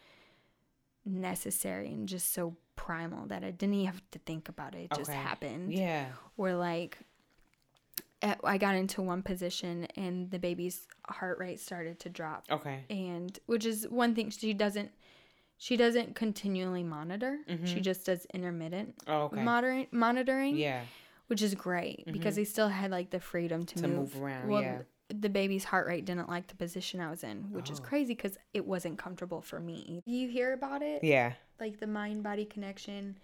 necessary 1.05 1.89
and 1.93 2.09
just 2.09 2.33
so 2.33 2.57
primal 2.75 3.27
that 3.29 3.45
I 3.45 3.53
didn't 3.53 3.75
even 3.75 3.87
have 3.87 4.03
to 4.11 4.19
think 4.19 4.49
about 4.49 4.75
it. 4.75 4.89
It 4.91 4.97
just 4.97 5.11
Okay. 5.11 5.19
happened. 5.19 5.73
Yeah. 5.73 6.07
Or 6.37 6.55
like 6.55 6.99
I 8.43 8.59
got 8.59 8.75
into 8.75 9.01
one 9.01 9.23
position 9.23 9.87
and 9.95 10.29
the 10.33 10.41
baby's 10.41 10.89
heart 11.09 11.39
rate 11.39 11.61
started 11.61 12.01
to 12.01 12.09
drop. 12.09 12.47
Okay. 12.51 12.85
And 12.91 13.39
which 13.47 13.65
is 13.65 13.87
one 13.89 14.17
thing 14.17 14.31
she 14.31 14.53
doesn't 14.53 14.91
she 15.59 15.77
doesn't 15.77 16.15
continually 16.15 16.83
monitor. 16.85 17.39
She 17.65 17.81
just 17.81 18.07
does 18.07 18.27
intermittent 18.33 18.95
Oh, 19.07 19.23
okay. 19.25 19.43
monitoring 19.43 19.87
monitoring 19.91 20.57
yeah. 20.57 20.83
which 21.27 21.43
is 21.43 21.55
great 21.55 22.05
because 22.11 22.37
they 22.37 22.45
still 22.45 22.69
had 22.69 22.91
like 22.91 23.11
the 23.11 23.21
freedom 23.21 23.67
to, 23.67 23.75
To 23.77 23.89
move. 23.89 24.15
move 24.15 24.23
around, 24.23 24.49
Well, 24.49 24.63
yeah. 24.63 24.79
the 25.09 25.29
baby's 25.29 25.65
heart 25.65 25.87
rate 25.87 26.05
didn't 26.05 26.29
like 26.29 26.47
the 26.47 26.55
position 26.55 27.01
I 27.01 27.11
was 27.11 27.25
in, 27.25 27.51
which 27.53 27.71
Oh. 27.71 27.73
is 27.75 27.81
crazy 27.81 28.15
because 28.15 28.39
it 28.55 28.65
wasn't 28.67 28.99
comfortable 28.99 29.41
for 29.43 29.59
me. 29.61 30.03
You 30.07 30.29
hear 30.29 30.53
about 30.53 30.81
it, 30.83 31.03
Yeah. 31.05 31.33
like 31.61 31.81
the 31.81 31.87
mind 31.87 32.23
body 32.23 32.45
connection, 32.45 33.19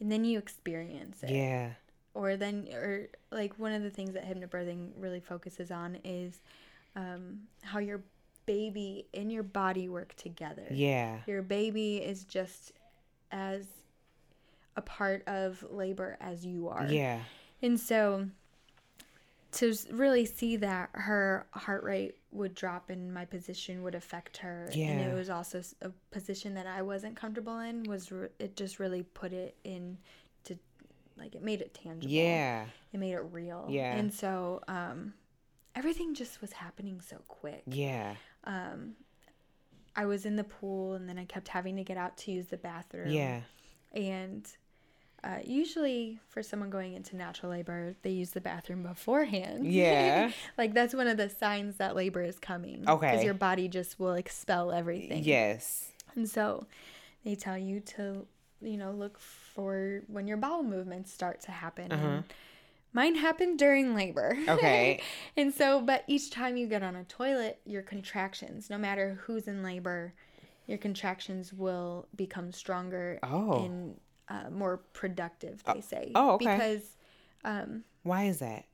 and 0.00 0.12
then 0.12 0.24
you 0.24 0.38
experience 0.38 1.22
it. 1.22 1.30
Yeah. 1.30 1.70
Or 2.14 2.36
then, 2.36 2.68
or 2.72 3.08
like 3.30 3.58
one 3.58 3.72
of 3.72 3.82
the 3.82 3.90
things 3.90 4.12
that 4.14 4.24
hypnobirthing 4.26 4.90
really 4.98 5.20
focuses 5.20 5.70
on 5.70 5.98
is 6.04 6.40
um, 6.96 7.42
how 7.62 7.78
your 7.78 8.02
baby 8.48 9.06
and 9.14 9.30
your 9.30 9.42
body 9.42 9.88
work 9.88 10.14
together. 10.16 10.66
Yeah. 10.70 11.18
Your 11.26 11.42
baby 11.42 11.98
is 11.98 12.24
just 12.24 12.72
as 13.30 13.66
a 14.76 14.82
part 14.82 15.22
of 15.28 15.64
labor 15.70 16.16
as 16.20 16.44
you 16.44 16.68
are. 16.68 16.86
Yeah. 16.86 17.20
And 17.62 17.78
so 17.78 18.26
to 19.52 19.74
really 19.90 20.24
see 20.24 20.56
that 20.56 20.90
her 20.92 21.46
heart 21.52 21.82
rate 21.82 22.16
would 22.32 22.54
drop 22.54 22.90
and 22.90 23.12
my 23.12 23.24
position 23.24 23.82
would 23.82 23.94
affect 23.94 24.36
her 24.38 24.68
and 24.74 25.00
it 25.00 25.14
was 25.14 25.30
also 25.30 25.62
a 25.80 25.90
position 26.10 26.54
that 26.54 26.66
I 26.66 26.82
wasn't 26.82 27.16
comfortable 27.16 27.58
in 27.60 27.84
was 27.84 28.12
re- 28.12 28.28
it 28.38 28.56
just 28.56 28.78
really 28.78 29.02
put 29.02 29.32
it 29.32 29.56
in 29.64 29.96
to 30.44 30.56
like 31.16 31.34
it 31.34 31.42
made 31.42 31.60
it 31.60 31.74
tangible. 31.74 32.12
Yeah. 32.12 32.66
It 32.92 33.00
made 33.00 33.12
it 33.12 33.24
real. 33.32 33.66
Yeah. 33.68 33.96
And 33.96 34.12
so 34.12 34.62
um 34.68 35.14
everything 35.74 36.14
just 36.14 36.40
was 36.40 36.52
happening 36.52 37.00
so 37.00 37.16
quick. 37.28 37.62
Yeah. 37.66 38.16
Um 38.44 38.94
I 39.98 40.06
was 40.06 40.24
in 40.24 40.36
the 40.36 40.44
pool 40.44 40.94
and 40.94 41.08
then 41.08 41.18
I 41.18 41.24
kept 41.24 41.48
having 41.48 41.76
to 41.76 41.82
get 41.82 41.96
out 41.96 42.16
to 42.18 42.30
use 42.30 42.46
the 42.46 42.56
bathroom. 42.56 43.10
Yeah. 43.10 43.40
And 43.92 44.46
uh, 45.24 45.38
usually, 45.44 46.20
for 46.28 46.40
someone 46.40 46.70
going 46.70 46.94
into 46.94 47.16
natural 47.16 47.50
labor, 47.50 47.96
they 48.02 48.10
use 48.10 48.30
the 48.30 48.40
bathroom 48.40 48.84
beforehand. 48.84 49.66
Yeah. 49.66 50.30
like 50.58 50.72
that's 50.72 50.94
one 50.94 51.08
of 51.08 51.16
the 51.16 51.28
signs 51.28 51.76
that 51.78 51.96
labor 51.96 52.22
is 52.22 52.38
coming. 52.38 52.88
Okay. 52.88 53.10
Because 53.10 53.24
your 53.24 53.34
body 53.34 53.66
just 53.66 53.98
will 53.98 54.14
expel 54.14 54.70
everything. 54.70 55.24
Yes. 55.24 55.90
And 56.14 56.28
so 56.28 56.66
they 57.24 57.34
tell 57.34 57.58
you 57.58 57.80
to, 57.80 58.24
you 58.60 58.76
know, 58.76 58.92
look 58.92 59.18
for 59.18 60.02
when 60.06 60.28
your 60.28 60.36
bowel 60.36 60.62
movements 60.62 61.12
start 61.12 61.40
to 61.42 61.50
happen. 61.50 61.90
And 61.90 62.24
mine 62.98 63.14
happened 63.14 63.58
during 63.60 63.94
labor. 63.94 64.36
Okay. 64.48 65.00
and 65.36 65.54
so, 65.54 65.80
but 65.80 66.02
each 66.08 66.30
time 66.30 66.56
you 66.56 66.66
get 66.66 66.82
on 66.82 66.96
a 66.96 67.04
toilet, 67.04 67.60
your 67.64 67.82
contractions, 67.82 68.68
no 68.68 68.76
matter 68.76 69.20
who's 69.22 69.46
in 69.46 69.62
labor, 69.62 70.14
your 70.66 70.78
contractions 70.78 71.52
will 71.52 72.08
become 72.16 72.50
stronger 72.50 73.20
Oh. 73.22 73.64
and 73.64 74.00
uh, 74.28 74.50
more 74.50 74.78
productive, 74.92 75.62
they 75.72 75.80
say. 75.80 76.10
oh, 76.16 76.32
okay. 76.32 76.56
Because 76.56 76.96
um, 77.44 77.84
Why 78.02 78.24
is 78.24 78.40
that? 78.40 78.64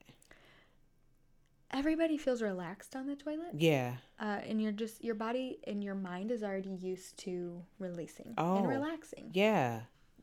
everybody 1.70 2.16
feels 2.16 2.40
relaxed 2.40 2.94
on 2.94 3.06
the 3.06 3.16
toilet. 3.16 3.50
Yeah. 3.56 3.94
Uh, 4.20 4.38
and 4.48 4.62
you're 4.62 4.72
just, 4.72 5.02
your 5.02 5.16
body 5.16 5.58
and 5.66 5.82
your 5.82 5.96
mind 5.96 6.30
is 6.30 6.42
already 6.44 6.70
used 6.70 7.18
to 7.18 7.62
releasing 7.80 8.32
Oh. 8.38 8.58
and 8.58 8.68
relaxing. 8.68 9.30
Yeah. 9.32 9.80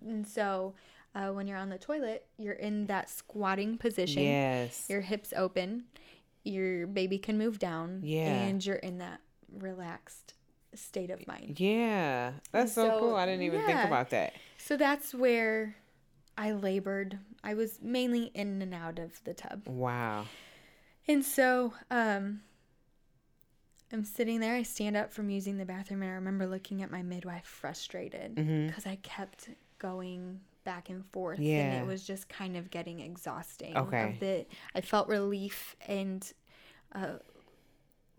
And 0.07 0.25
so 0.25 0.73
uh, 1.15 1.29
when 1.29 1.47
you're 1.47 1.57
on 1.57 1.69
the 1.69 1.77
toilet, 1.77 2.25
you're 2.37 2.53
in 2.53 2.85
that 2.87 3.09
squatting 3.09 3.77
position. 3.77 4.23
Yes. 4.23 4.85
Your 4.89 5.01
hips 5.01 5.33
open, 5.35 5.83
your 6.43 6.87
baby 6.87 7.17
can 7.17 7.37
move 7.37 7.59
down. 7.59 8.01
Yeah. 8.03 8.33
And 8.33 8.65
you're 8.65 8.75
in 8.77 8.97
that 8.99 9.19
relaxed 9.51 10.33
state 10.73 11.09
of 11.09 11.25
mind. 11.27 11.59
Yeah. 11.59 12.31
That's 12.51 12.73
so, 12.73 12.87
So, 12.87 12.99
cool. 12.99 13.15
I 13.15 13.25
didn't 13.25 13.43
even 13.43 13.65
think 13.65 13.83
about 13.83 14.09
that. 14.11 14.33
So 14.57 14.77
that's 14.77 15.13
where 15.13 15.75
I 16.37 16.53
labored. 16.53 17.19
I 17.43 17.55
was 17.55 17.79
mainly 17.81 18.31
in 18.33 18.61
and 18.61 18.73
out 18.73 18.97
of 18.99 19.21
the 19.25 19.33
tub. 19.33 19.67
Wow. 19.67 20.25
And 21.07 21.25
so 21.25 21.73
um 21.91 22.41
I'm 23.91 24.05
sitting 24.05 24.39
there. 24.39 24.55
I 24.55 24.63
stand 24.63 24.95
up 24.95 25.11
from 25.11 25.29
using 25.29 25.57
the 25.57 25.65
bathroom 25.65 26.01
and 26.01 26.09
I 26.11 26.15
remember 26.15 26.47
looking 26.47 26.81
at 26.81 26.89
my 26.89 27.01
midwife 27.01 27.43
frustrated 27.45 28.35
Mhm. 28.35 28.67
because 28.67 28.85
I 28.85 28.95
kept 29.03 29.49
going 29.79 30.39
back 30.63 30.89
and 30.89 31.05
forth 31.11 31.39
and 31.39 31.83
it 31.83 31.85
was 31.87 32.03
just 32.03 32.29
kind 32.29 32.55
of 32.57 32.69
getting 32.69 32.99
exhausting. 32.99 33.75
Okay. 33.77 34.13
Of 34.13 34.19
the, 34.19 34.45
I 34.75 34.81
felt 34.81 35.07
relief 35.07 35.75
and 35.87 36.31
uh, 36.93 37.17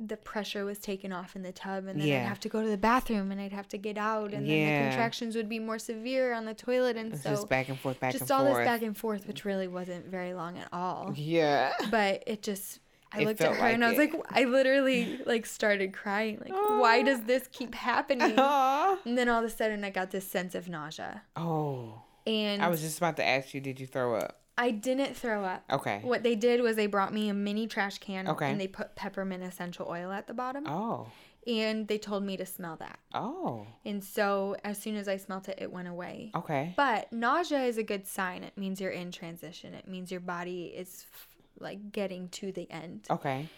the 0.05 0.17
pressure 0.17 0.65
was 0.65 0.79
taken 0.79 1.13
off 1.13 1.37
in 1.37 1.43
the 1.43 1.53
tub 1.53 1.87
and 1.87 2.01
then 2.01 2.09
Yeah. 2.09 2.23
I'd 2.23 2.29
have 2.29 2.41
to 2.41 2.49
go 2.49 2.63
to 2.63 2.69
the 2.69 2.77
bathroom 2.79 3.31
and 3.31 3.41
I'd 3.41 3.53
have 3.53 3.69
to 3.69 3.79
get 3.79 3.97
out 3.97 4.33
and 4.35 4.49
then 4.49 4.83
the 4.85 4.89
contractions 4.91 5.37
would 5.37 5.49
be 5.49 5.61
more 5.61 5.79
severe 5.79 6.33
on 6.33 6.45
the 6.45 6.55
toilet 6.55 6.97
and 6.97 7.13
It's 7.13 7.23
so 7.23 7.31
just 7.31 7.49
back 7.49 7.69
and 7.69 7.79
forth, 7.79 8.01
back 8.01 8.13
and 8.13 8.19
forth. 8.19 8.29
just 8.29 8.31
and 8.33 8.41
all 8.41 8.53
forth. 8.53 8.65
this 8.65 8.67
back 8.73 8.83
and 8.83 8.97
forth 8.97 9.27
which 9.29 9.45
really 9.45 9.69
wasn't 9.69 10.07
very 10.07 10.35
long 10.35 10.59
at 10.59 10.69
all 10.73 11.13
yeah. 11.17 11.73
but 11.91 12.25
it 12.27 12.43
just 12.43 12.81
I 13.15 13.21
It 13.21 13.27
looked 13.27 13.43
at 13.43 13.55
her 13.55 13.67
and 13.69 13.85
I 13.85 13.91
was 13.91 13.99
it. 13.99 14.13
like 14.15 14.23
I 14.31 14.45
literally 14.45 15.21
like 15.27 15.45
started 15.47 15.93
crying 15.93 16.39
like 16.43 16.53
why 16.53 17.03
does 17.03 17.21
this 17.25 17.47
keep 17.53 17.75
happening 17.75 18.35
Aw. 18.39 18.99
and 19.05 19.17
then 19.19 19.29
all 19.29 19.39
of 19.41 19.45
a 19.45 19.51
sudden 19.51 19.85
I 19.85 19.91
got 19.91 20.11
this 20.11 20.27
sense 20.27 20.55
of 20.57 20.69
nausea 20.69 21.23
Oh. 21.37 22.03
And 22.27 22.63
I 22.63 22.69
was 22.69 22.81
just 22.81 22.99
about 22.99 23.17
to 23.17 23.25
ask 23.27 23.55
you, 23.55 23.61
did 23.61 23.81
you 23.81 23.87
throw 23.87 24.17
up? 24.17 24.39
I 24.59 24.71
didn't 24.71 25.15
throw 25.17 25.45
up 25.45 25.65
Okay. 25.71 26.01
what 26.03 26.23
they 26.23 26.35
did 26.35 26.61
was 26.61 26.77
they 26.77 26.87
brought 26.87 27.13
me 27.13 27.29
a 27.31 27.35
mini 27.35 27.67
trash 27.67 27.99
can 27.99 28.29
Okay. 28.29 28.51
and 28.51 28.61
they 28.61 28.69
put 28.69 28.95
peppermint 28.95 29.43
essential 29.43 29.87
oil 29.89 30.13
at 30.13 30.27
the 30.27 30.35
bottom 30.35 30.67
Oh. 30.67 31.09
and 31.47 31.89
they 31.89 31.97
told 31.99 32.23
me 32.23 32.37
to 32.37 32.45
smell 32.45 32.77
that 32.77 32.99
Oh. 33.15 33.67
and 33.87 34.05
so 34.05 34.55
as 34.63 34.77
soon 34.79 34.97
as 34.97 35.09
I 35.09 35.17
smelt 35.17 35.49
it 35.49 35.59
it 35.61 35.73
went 35.73 35.89
away 35.89 36.33
Okay. 36.35 36.75
But 36.77 37.11
nausea 37.13 37.63
is 37.65 37.79
a 37.79 37.83
good 37.83 38.07
sign. 38.07 38.45
It 38.45 38.57
means 38.59 38.79
you're 38.81 38.91
in 38.91 39.11
transition. 39.11 39.73
It 39.73 39.89
means 39.89 40.11
your 40.11 40.21
body 40.21 40.65
is 40.67 41.07
f- 41.13 41.29
like 41.59 41.91
getting 41.91 42.29
to 42.29 42.53
the 42.53 42.71
end. 42.71 43.07
Okay. 43.11 43.49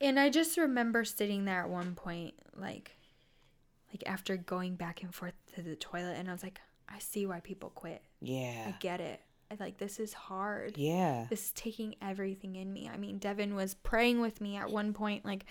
And 0.00 0.20
I 0.20 0.30
just 0.30 0.56
remember 0.56 1.04
sitting 1.04 1.44
there 1.46 1.62
at 1.62 1.68
one 1.68 1.96
point, 1.96 2.34
like, 2.56 2.92
like 3.92 4.04
after 4.06 4.36
going 4.36 4.76
back 4.76 5.02
and 5.02 5.12
forth 5.12 5.34
to 5.56 5.62
the 5.62 5.74
toilet, 5.74 6.14
and 6.16 6.28
I 6.28 6.32
was 6.32 6.44
like, 6.44 6.60
I 6.88 6.98
see 6.98 7.26
why 7.26 7.40
people 7.40 7.70
quit. 7.70 8.02
Yeah. 8.20 8.64
I 8.68 8.74
get 8.80 9.00
it. 9.00 9.20
I 9.50 9.56
like 9.60 9.78
this 9.78 9.98
is 9.98 10.12
hard. 10.12 10.76
Yeah. 10.76 11.26
This 11.30 11.46
is 11.46 11.52
taking 11.52 11.94
everything 12.02 12.56
in 12.56 12.72
me. 12.72 12.90
I 12.92 12.96
mean, 12.96 13.18
Devin 13.18 13.54
was 13.54 13.74
praying 13.74 14.20
with 14.20 14.40
me 14.40 14.56
at 14.56 14.70
one 14.70 14.92
point. 14.92 15.24
Like, 15.24 15.46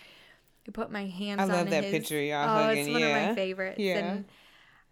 I 0.67 0.71
put 0.71 0.91
my 0.91 1.05
hands 1.05 1.41
I 1.41 1.45
love 1.45 1.69
that 1.69 1.83
his. 1.83 1.91
picture, 1.91 2.21
y'all 2.21 2.67
oh, 2.67 2.69
it's 2.69 2.79
hugging, 2.79 2.93
one 2.93 3.03
of 3.03 3.11
my 3.11 3.35
favorites. 3.35 3.79
Yeah. 3.79 3.97
And 3.97 4.25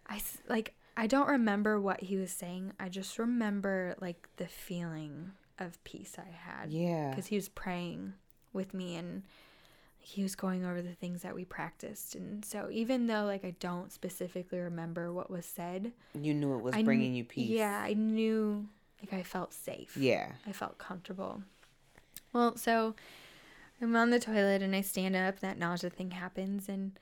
I 0.08 0.20
like. 0.48 0.74
I 0.98 1.06
don't 1.06 1.28
remember 1.28 1.78
what 1.78 2.00
he 2.00 2.16
was 2.16 2.30
saying. 2.30 2.72
I 2.80 2.88
just 2.88 3.18
remember 3.18 3.94
like 4.00 4.28
the 4.38 4.46
feeling 4.46 5.32
of 5.58 5.82
peace 5.84 6.16
I 6.18 6.30
had 6.30 6.70
Yeah. 6.70 7.10
because 7.10 7.26
he 7.26 7.36
was 7.36 7.50
praying 7.50 8.14
with 8.54 8.72
me 8.72 8.96
and 8.96 9.22
he 10.08 10.22
was 10.22 10.36
going 10.36 10.64
over 10.64 10.80
the 10.80 10.94
things 10.94 11.22
that 11.22 11.34
we 11.34 11.44
practiced. 11.44 12.14
And 12.14 12.44
so 12.44 12.68
even 12.70 13.08
though 13.08 13.24
like 13.24 13.44
I 13.44 13.56
don't 13.58 13.90
specifically 13.90 14.60
remember 14.60 15.12
what 15.12 15.32
was 15.32 15.44
said, 15.44 15.90
You 16.14 16.32
knew 16.32 16.54
it 16.54 16.62
was 16.62 16.74
I 16.74 16.76
kn- 16.76 16.84
bringing 16.84 17.14
you 17.16 17.24
peace. 17.24 17.50
Yeah, 17.50 17.82
I 17.84 17.94
knew 17.94 18.68
like 19.02 19.12
I 19.12 19.24
felt 19.24 19.52
safe. 19.52 19.96
Yeah. 19.96 20.30
I 20.46 20.52
felt 20.52 20.78
comfortable. 20.78 21.42
Well, 22.32 22.56
so 22.56 22.94
I'm 23.82 23.96
on 23.96 24.10
the 24.10 24.20
toilet 24.20 24.62
and 24.62 24.76
I 24.76 24.80
stand 24.80 25.16
up, 25.16 25.40
that 25.40 25.58
nausea 25.58 25.90
thing 25.90 26.12
happens 26.12 26.68
and 26.68 26.96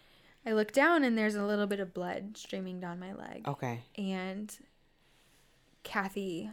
I 0.47 0.53
look 0.53 0.73
down 0.73 1.05
and 1.05 1.17
there's 1.19 1.35
a 1.35 1.45
little 1.45 1.67
bit 1.67 1.81
of 1.81 1.93
blood 1.93 2.39
streaming 2.39 2.81
down 2.81 2.99
my 2.99 3.13
leg. 3.13 3.47
Okay. 3.47 3.83
And 3.99 4.51
Katy 5.83 6.49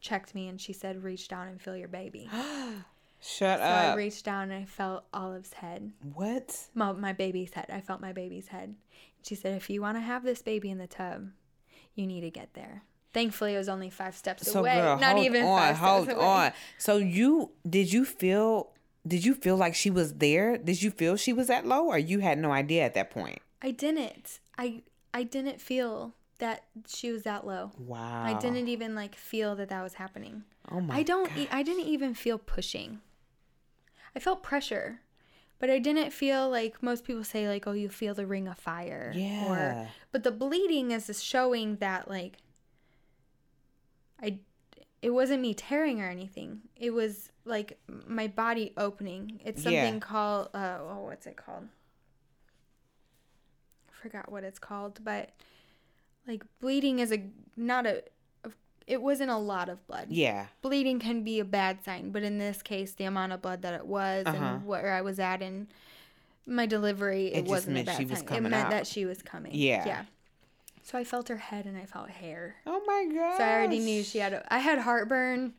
checked 0.00 0.34
me 0.34 0.48
and 0.48 0.58
she 0.58 0.72
said, 0.72 1.04
reach 1.04 1.28
down 1.28 1.48
and 1.48 1.60
feel 1.60 1.76
your 1.76 1.88
baby. 1.88 2.30
Shut 3.24 3.60
up. 3.60 3.84
So 3.84 3.90
I 3.92 3.94
reached 3.94 4.24
down 4.24 4.50
and 4.50 4.62
I 4.62 4.64
felt 4.66 5.04
Olive's 5.14 5.52
head, 5.52 5.92
what? 6.14 6.56
my, 6.74 6.92
my 6.92 7.12
baby's 7.12 7.52
head. 7.54 7.66
I 7.72 7.80
felt 7.80 8.00
my 8.00 8.12
baby's 8.12 8.48
head. 8.48 8.74
She 9.22 9.36
said, 9.36 9.56
if 9.56 9.70
you 9.70 9.80
want 9.80 9.96
to 9.96 10.00
have 10.00 10.24
this 10.24 10.42
baby 10.42 10.70
in 10.70 10.78
the 10.78 10.88
tub, 10.88 11.28
you 11.94 12.06
need 12.06 12.22
to 12.22 12.30
get 12.30 12.54
there. 12.54 12.82
Thankfully, 13.14 13.54
it 13.54 13.58
was 13.58 13.68
only 13.68 13.90
five 13.90 14.16
steps 14.16 14.50
So 14.50 14.60
away. 14.60 14.74
girl, 14.74 14.98
Not 14.98 15.18
even 15.18 15.44
on, 15.44 15.58
five 15.60 15.76
hold 15.76 16.04
steps 16.04 16.18
away. 16.18 16.26
on. 16.26 16.52
So 16.78 16.96
you 16.96 17.52
did 17.68 17.92
you 17.92 18.04
feel 18.04 18.70
did 19.06 19.24
you 19.24 19.34
feel 19.34 19.56
like 19.56 19.74
she 19.74 19.90
was 19.90 20.14
there? 20.14 20.56
Did 20.56 20.82
you 20.82 20.90
feel 20.90 21.16
she 21.16 21.32
was 21.32 21.46
that 21.48 21.66
low 21.66 21.86
or 21.88 21.98
you 21.98 22.20
had 22.20 22.38
no 22.38 22.50
idea 22.52 22.84
at 22.84 22.94
that 22.94 23.10
point? 23.10 23.38
I 23.60 23.70
didn't. 23.70 24.40
I 24.58 24.82
I 25.12 25.22
didn't 25.24 25.60
feel 25.60 26.14
that 26.38 26.64
she 26.88 27.12
was 27.12 27.22
that 27.24 27.46
low. 27.46 27.70
Wow. 27.78 28.24
I 28.24 28.32
didn't 28.40 28.66
even 28.68 28.94
like 28.96 29.14
feel 29.14 29.54
that 29.56 29.68
that 29.68 29.82
was 29.82 29.94
happening. 29.94 30.44
Oh 30.70 30.80
my 30.80 30.96
I 30.96 31.02
don't. 31.02 31.28
God. 31.28 31.38
e- 31.38 31.48
I 31.52 31.62
didn't 31.62 31.84
even 31.86 32.14
feel 32.14 32.38
pushing. 32.38 33.00
I 34.14 34.18
felt 34.18 34.42
pressure, 34.42 35.00
but 35.58 35.70
I 35.70 35.78
didn't 35.78 36.12
feel 36.12 36.48
like 36.50 36.82
most 36.82 37.04
people 37.04 37.24
say 37.24 37.48
like 37.48 37.66
oh 37.66 37.72
you 37.72 37.88
feel 37.88 38.14
the 38.14 38.26
ring 38.26 38.48
of 38.48 38.58
fire 38.58 39.12
Yeah. 39.16 39.86
but 40.10 40.22
the 40.22 40.30
bleeding 40.32 40.90
is 40.90 41.06
just 41.06 41.24
showing 41.24 41.76
that 41.76 42.08
like 42.08 42.38
I 44.22 44.38
it 45.00 45.10
wasn't 45.10 45.42
me 45.42 45.52
tearing 45.54 46.00
or 46.00 46.08
anything. 46.08 46.60
It 46.76 46.90
was 46.90 47.30
like 47.44 47.78
my 48.06 48.28
body 48.28 48.72
opening. 48.76 49.40
It's 49.44 49.64
Yeah. 49.64 49.82
something 49.82 50.00
called 50.00 50.48
uh 50.54 50.78
oh 50.80 51.04
what's 51.04 51.26
it 51.26 51.36
called? 51.36 51.68
I 53.90 54.02
forgot 54.02 54.30
what 54.30 54.44
it's 54.44 54.58
called, 54.58 55.00
but 55.04 55.30
like 56.26 56.44
bleeding 56.60 56.98
is 57.00 57.12
a 57.12 57.30
not 57.56 57.86
a 57.86 58.04
it 58.86 59.00
wasn't 59.02 59.30
a 59.30 59.36
lot 59.36 59.68
of 59.68 59.86
blood. 59.86 60.06
Yeah. 60.10 60.46
Bleeding 60.62 60.98
can 60.98 61.22
be 61.22 61.40
a 61.40 61.44
bad 61.44 61.84
sign, 61.84 62.10
but 62.10 62.22
in 62.22 62.38
this 62.38 62.62
case 62.62 62.92
the 62.92 63.04
amount 63.04 63.32
of 63.32 63.42
blood 63.42 63.62
that 63.62 63.74
it 63.74 63.86
was 63.86 64.26
Uh-huh. 64.26 64.36
and 64.44 64.66
where 64.66 64.92
I 64.92 65.00
was 65.02 65.18
at 65.18 65.42
in 65.42 65.68
my 66.46 66.66
delivery, 66.66 67.26
it, 67.28 67.38
It 67.38 67.40
just 67.42 67.50
wasn't 67.50 67.78
a 67.78 67.84
bad 67.84 67.96
she 67.96 68.04
was 68.04 68.18
sign. 68.20 68.32
It 68.32 68.40
meant 68.42 68.54
out. 68.54 68.70
that 68.70 68.86
she 68.86 69.04
was 69.04 69.22
coming. 69.22 69.52
Yeah. 69.54 69.86
Yeah. 69.86 70.02
So 70.82 70.98
I 70.98 71.04
felt 71.04 71.28
her 71.28 71.36
head 71.36 71.66
and 71.66 71.76
I 71.78 71.84
felt 71.86 72.08
hair. 72.10 72.56
Oh 72.66 72.82
my 72.86 73.06
god. 73.14 73.38
So 73.38 73.44
I 73.44 73.52
already 73.54 73.78
knew 73.78 74.02
she 74.02 74.18
had. 74.18 74.32
A, 74.32 74.52
I 74.52 74.58
had 74.58 74.80
heartburn, 74.80 75.54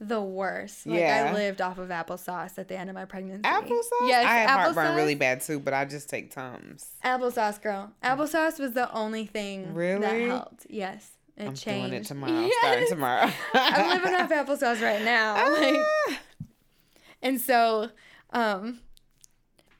the 0.00 0.20
worst. 0.22 0.86
Like 0.86 1.00
Yeah. 1.00 1.30
I 1.30 1.34
lived 1.34 1.60
off 1.60 1.78
of 1.78 1.88
applesauce 1.88 2.56
at 2.58 2.68
the 2.68 2.76
end 2.78 2.88
of 2.88 2.94
my 2.94 3.04
pregnancy. 3.04 3.42
applesauce. 3.42 4.06
Yes, 4.06 4.24
I 4.24 4.34
had 4.36 4.48
heartburn 4.50 4.94
really 4.94 5.16
bad 5.16 5.40
too, 5.40 5.58
but 5.58 5.74
I 5.74 5.84
just 5.84 6.08
take 6.08 6.30
Tums. 6.30 6.86
Applesauce, 7.04 7.60
girl. 7.60 7.90
Applesauce 8.04 8.60
was 8.60 8.74
the 8.74 8.88
only 8.92 9.26
thing 9.26 9.74
really? 9.74 10.00
that 10.02 10.20
helped. 10.28 10.66
Yes, 10.70 11.10
it 11.38 11.46
I'm 11.46 11.54
changed. 11.54 11.90
doing 11.90 11.92
it 12.02 12.04
tomorrow. 12.06 12.40
Yes. 12.40 12.54
Starting 12.60 12.88
tomorrow. 12.88 13.30
I'm 13.54 13.88
living 13.90 14.14
off 14.14 14.30
applesauce 14.30 14.82
right 14.82 15.02
now. 15.02 15.34
Like, 15.52 15.76
Ah. 16.10 16.18
and 17.22 17.40
so, 17.40 17.90
um, 18.30 18.80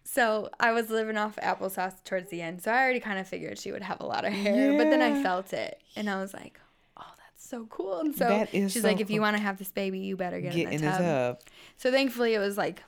so 0.04 0.48
I 0.58 0.72
was 0.72 0.88
living 0.90 1.16
off 1.16 1.36
applesauce 1.36 2.02
towards 2.04 2.30
the 2.30 2.40
end. 2.42 2.62
So 2.62 2.70
I 2.72 2.82
already 2.82 3.00
kind 3.00 3.18
of 3.18 3.28
figured 3.28 3.58
she 3.58 3.72
would 3.72 3.82
have 3.82 4.00
a 4.00 4.06
lot 4.06 4.24
of 4.24 4.32
hair, 4.32 4.76
but 4.78 4.90
then 4.90 5.02
I 5.02 5.22
felt 5.22 5.52
it, 5.52 5.80
and 5.96 6.08
I 6.08 6.20
was 6.20 6.32
like, 6.32 6.58
"Oh, 6.96 7.02
that's 7.18 7.46
so 7.48 7.66
cool." 7.66 8.00
And 8.00 8.14
so 8.14 8.46
she's 8.50 8.74
so 8.74 8.80
like, 8.80 9.00
"If 9.00 9.10
you 9.10 9.20
want 9.20 9.36
to 9.36 9.42
have 9.42 9.58
this 9.58 9.70
baby, 9.70 9.98
you 10.00 10.16
better 10.16 10.40
get, 10.40 10.54
Get 10.54 10.72
in 10.72 10.80
the 10.80 10.88
tub." 10.90 11.00
tub. 11.00 11.38
So 11.76 11.90
thankfully, 11.92 12.34
it 12.34 12.38
was 12.38 12.56
like 12.56 12.82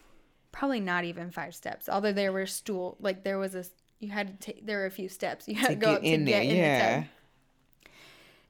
probably 0.53 0.81
not 0.81 1.05
even 1.05 1.31
five 1.31 1.55
steps. 1.55 1.89
Although 1.89 2.13
there 2.13 2.33
were 2.33 2.47
stool, 2.47 2.97
like 3.01 3.23
there 3.23 3.39
was 3.39 3.55
a, 3.55 3.65
you 4.01 4.09
had 4.09 4.41
to 4.41 4.47
take, 4.53 4.67
there 4.67 4.79
were 4.79 4.87
a 4.87 4.91
few 4.91 5.09
steps 5.09 5.47
you 5.47 5.55
had 5.57 5.69
to, 5.69 5.75
To 5.75 5.81
go 5.81 5.87
get 5.89 5.97
up 5.97 6.03
to 6.03 6.09
in 6.09 6.25
there, 6.25 6.43
get 6.43 6.51
in 6.51 6.57
yeah. 6.57 6.79
the 6.97 7.01
tub. 7.03 7.11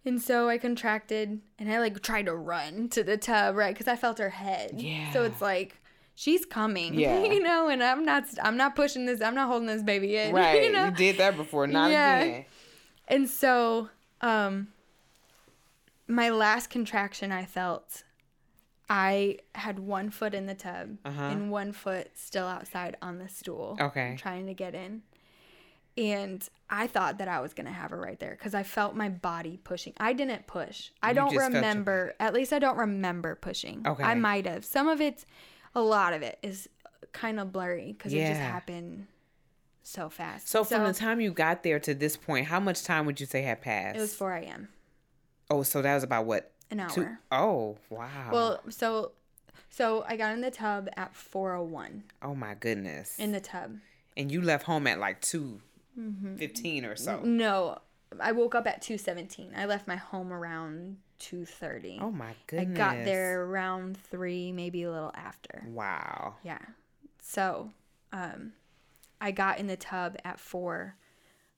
And 0.04 0.20
so 0.20 0.48
I 0.48 0.56
contracted 0.58 1.40
and 1.58 1.70
I 1.72 1.78
like 1.78 2.00
tried 2.02 2.26
to 2.26 2.34
run 2.34 2.88
to 2.90 3.02
the 3.04 3.16
tub, 3.18 3.54
right? 3.56 3.74
Because 3.74 3.88
I 3.88 3.96
felt 3.96 4.18
her 4.18 4.30
head. 4.30 4.72
Yeah. 4.76 5.12
So 5.12 5.24
it's 5.24 5.42
like 5.42 5.78
she's 6.14 6.46
coming, 6.46 6.94
Yeah. 6.98 7.22
you 7.24 7.40
know, 7.42 7.68
and 7.68 7.82
I'm 7.82 8.04
not, 8.04 8.24
I'm 8.42 8.56
not 8.56 8.74
pushing 8.76 9.04
this, 9.06 9.20
I'm 9.20 9.34
not 9.34 9.48
holding 9.48 9.66
this 9.66 9.82
baby 9.82 10.16
in, 10.16 10.34
Right. 10.34 10.62
you 10.62 10.72
know. 10.72 10.86
You 10.86 10.90
did 10.92 11.18
that 11.18 11.36
before, 11.36 11.66
not 11.66 11.90
Yeah. 11.90 12.20
again. 12.22 12.44
And 13.08 13.28
so, 13.28 13.90
um, 14.22 14.68
my 16.06 16.30
last 16.30 16.70
contraction 16.70 17.30
I 17.32 17.44
felt, 17.44 18.02
I 18.88 19.38
had 19.54 19.78
one 19.78 20.10
foot 20.10 20.34
in 20.34 20.46
the 20.46 20.54
tub 20.54 20.96
Uh-huh. 21.04 21.22
and 21.24 21.50
one 21.50 21.72
foot 21.72 22.10
still 22.16 22.46
outside 22.46 22.96
on 23.02 23.18
the 23.18 23.28
stool. 23.28 23.76
Okay. 23.80 24.16
Trying 24.18 24.46
to 24.46 24.54
get 24.54 24.74
in. 24.74 25.02
And 25.98 26.46
I 26.70 26.86
thought 26.86 27.18
that 27.18 27.28
I 27.28 27.40
was 27.40 27.52
going 27.52 27.66
to 27.66 27.72
have 27.72 27.90
her 27.90 28.00
right 28.00 28.18
there 28.18 28.30
because 28.30 28.54
I 28.54 28.62
felt 28.62 28.94
my 28.94 29.08
body 29.08 29.58
pushing. 29.62 29.92
I 29.98 30.12
didn't 30.12 30.46
push. 30.46 30.90
I 31.02 31.08
You 31.10 31.14
don't 31.16 31.30
just 31.30 31.40
felt 31.40 31.52
your- 31.52 31.60
remember, 31.60 32.14
at 32.20 32.32
least 32.32 32.52
I 32.52 32.58
don't 32.58 32.76
remember 32.78 33.34
pushing. 33.34 33.82
Okay. 33.86 34.02
I 34.04 34.14
might 34.14 34.46
have. 34.46 34.64
Some 34.64 34.88
of 34.88 35.00
it's, 35.00 35.26
a 35.74 35.80
lot 35.82 36.12
of 36.12 36.22
it 36.22 36.38
is 36.42 36.68
kind 37.12 37.40
of 37.40 37.52
blurry 37.52 37.92
because 37.92 38.12
it 38.12 38.18
just 38.26 38.40
happened 38.40 39.06
so 39.82 40.08
fast. 40.08 40.48
So 40.48 40.62
from 40.64 40.84
the 40.84 40.92
time 40.92 41.20
you 41.20 41.32
got 41.32 41.62
there 41.64 41.80
to 41.80 41.94
this 41.94 42.16
point, 42.16 42.46
how 42.46 42.60
much 42.60 42.84
time 42.84 43.04
would 43.06 43.18
you 43.20 43.26
say 43.26 43.42
had 43.42 43.60
passed? 43.60 43.96
it 43.98 44.00
was 44.00 44.14
4 44.14 44.34
a.m., 44.36 44.68
Oh, 45.52 45.64
so 45.64 45.82
that 45.82 45.94
was 45.94 46.04
about 46.04 46.26
what? 46.26 46.52
an 46.70 46.78
hour. 46.78 46.88
Two? 46.90 47.08
Oh, 47.32 47.76
wow. 47.88 48.30
Well, 48.32 48.60
so 48.68 49.10
so 49.70 50.04
I 50.08 50.16
got 50.16 50.32
in 50.34 50.40
the 50.40 50.50
tub 50.52 50.88
at 50.96 51.12
4:01 51.14 52.02
oh 52.22 52.34
my 52.36 52.54
goodness. 52.54 53.18
in 53.18 53.32
the 53.32 53.40
tub. 53.40 53.78
and 54.16 54.30
you 54.30 54.40
left 54.42 54.64
home 54.64 54.86
at 54.86 55.00
like 55.00 55.20
2 55.20 55.60
Mm-hmm. 56.00 56.36
15 56.36 56.84
or 56.84 56.96
so. 56.96 57.20
No, 57.22 57.78
I 58.18 58.32
woke 58.32 58.54
up 58.54 58.66
at 58.66 58.82
2:17. 58.82 59.56
I 59.56 59.66
left 59.66 59.86
my 59.86 59.96
home 59.96 60.32
around 60.32 60.96
2:30. 61.20 61.98
Oh 62.00 62.10
my 62.10 62.34
goodness. 62.46 62.70
I 62.70 62.74
got 62.76 63.04
there 63.04 63.44
around 63.44 63.96
3, 63.98 64.52
maybe 64.52 64.82
a 64.84 64.90
little 64.90 65.12
after. 65.14 65.64
Wow. 65.68 66.36
Yeah. 66.42 66.58
So, 67.22 67.70
um 68.12 68.54
I 69.20 69.32
got 69.32 69.58
in 69.58 69.66
the 69.66 69.76
tub 69.76 70.16
at 70.24 70.40
4, 70.40 70.96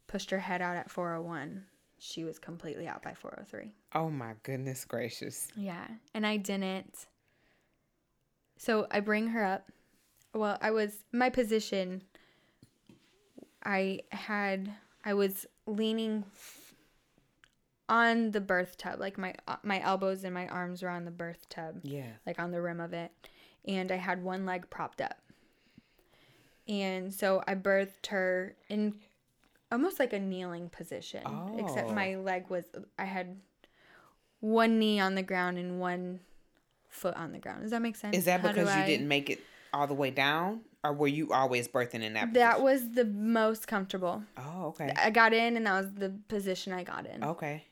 pushed 0.08 0.30
her 0.30 0.40
head 0.40 0.60
out 0.60 0.76
at 0.76 0.90
4:01. 0.90 1.62
She 1.98 2.24
was 2.24 2.40
completely 2.40 2.88
out 2.88 3.02
by 3.02 3.12
4:03. 3.12 3.70
Oh 3.94 4.10
my 4.10 4.34
goodness 4.42 4.84
gracious. 4.84 5.48
Yeah, 5.54 5.86
and 6.12 6.26
I 6.26 6.36
didn't. 6.38 7.06
So 8.56 8.86
I 8.90 9.00
bring 9.00 9.28
her 9.28 9.44
up. 9.44 9.70
Well, 10.34 10.58
I 10.60 10.70
was 10.72 11.04
my 11.12 11.30
position. 11.30 12.02
I 13.64 14.00
had 14.10 14.72
I 15.04 15.14
was 15.14 15.46
leaning 15.66 16.24
f- 16.34 16.74
on 17.88 18.30
the 18.30 18.40
birth 18.40 18.76
tub, 18.76 18.98
like 19.00 19.18
my 19.18 19.34
uh, 19.48 19.56
my 19.62 19.80
elbows 19.80 20.24
and 20.24 20.32
my 20.34 20.46
arms 20.48 20.82
were 20.82 20.88
on 20.88 21.04
the 21.04 21.10
birth 21.10 21.48
tub, 21.48 21.80
Yeah. 21.82 22.10
like 22.26 22.38
on 22.38 22.50
the 22.50 22.60
rim 22.60 22.80
of 22.80 22.92
it, 22.92 23.10
and 23.66 23.90
I 23.92 23.96
had 23.96 24.22
one 24.22 24.46
leg 24.46 24.68
propped 24.70 25.00
up. 25.00 25.18
And 26.68 27.12
so 27.12 27.42
I 27.46 27.54
birthed 27.54 28.06
her 28.08 28.54
in 28.68 28.94
almost 29.70 29.98
like 29.98 30.12
a 30.12 30.18
kneeling 30.20 30.68
position, 30.68 31.22
except 31.58 31.90
Oh. 31.90 31.94
my 31.94 32.14
leg 32.16 32.48
was 32.48 32.64
I 32.98 33.04
had 33.04 33.40
one 34.40 34.78
knee 34.78 35.00
on 35.00 35.14
the 35.14 35.22
ground 35.22 35.58
and 35.58 35.80
one 35.80 36.20
foot 36.88 37.16
on 37.16 37.32
the 37.32 37.38
ground. 37.38 37.62
Does 37.62 37.70
that 37.72 37.82
make 37.82 37.96
sense? 37.96 38.16
Is 38.16 38.24
that 38.26 38.40
How 38.40 38.48
because 38.48 38.68
you 38.74 38.82
I- 38.82 38.86
didn't 38.86 39.08
make 39.08 39.28
it 39.30 39.40
all 39.72 39.86
the 39.86 39.94
way 39.94 40.10
down? 40.10 40.60
Or 40.84 40.92
were 40.92 41.06
you 41.08 41.32
always 41.32 41.68
birthing 41.68 42.02
in 42.02 42.14
that 42.14 42.32
That 42.34 42.54
position? 42.58 42.64
was 42.64 42.90
the 42.94 43.04
most 43.04 43.68
comfortable. 43.68 44.24
Oh, 44.36 44.66
okay. 44.68 44.92
I 44.96 45.10
got 45.10 45.32
in 45.32 45.56
and 45.56 45.66
that 45.66 45.80
was 45.84 45.92
the 45.92 46.10
position 46.28 46.72
I 46.72 46.82
got 46.82 47.06
in. 47.06 47.22
Okay. 47.22 47.64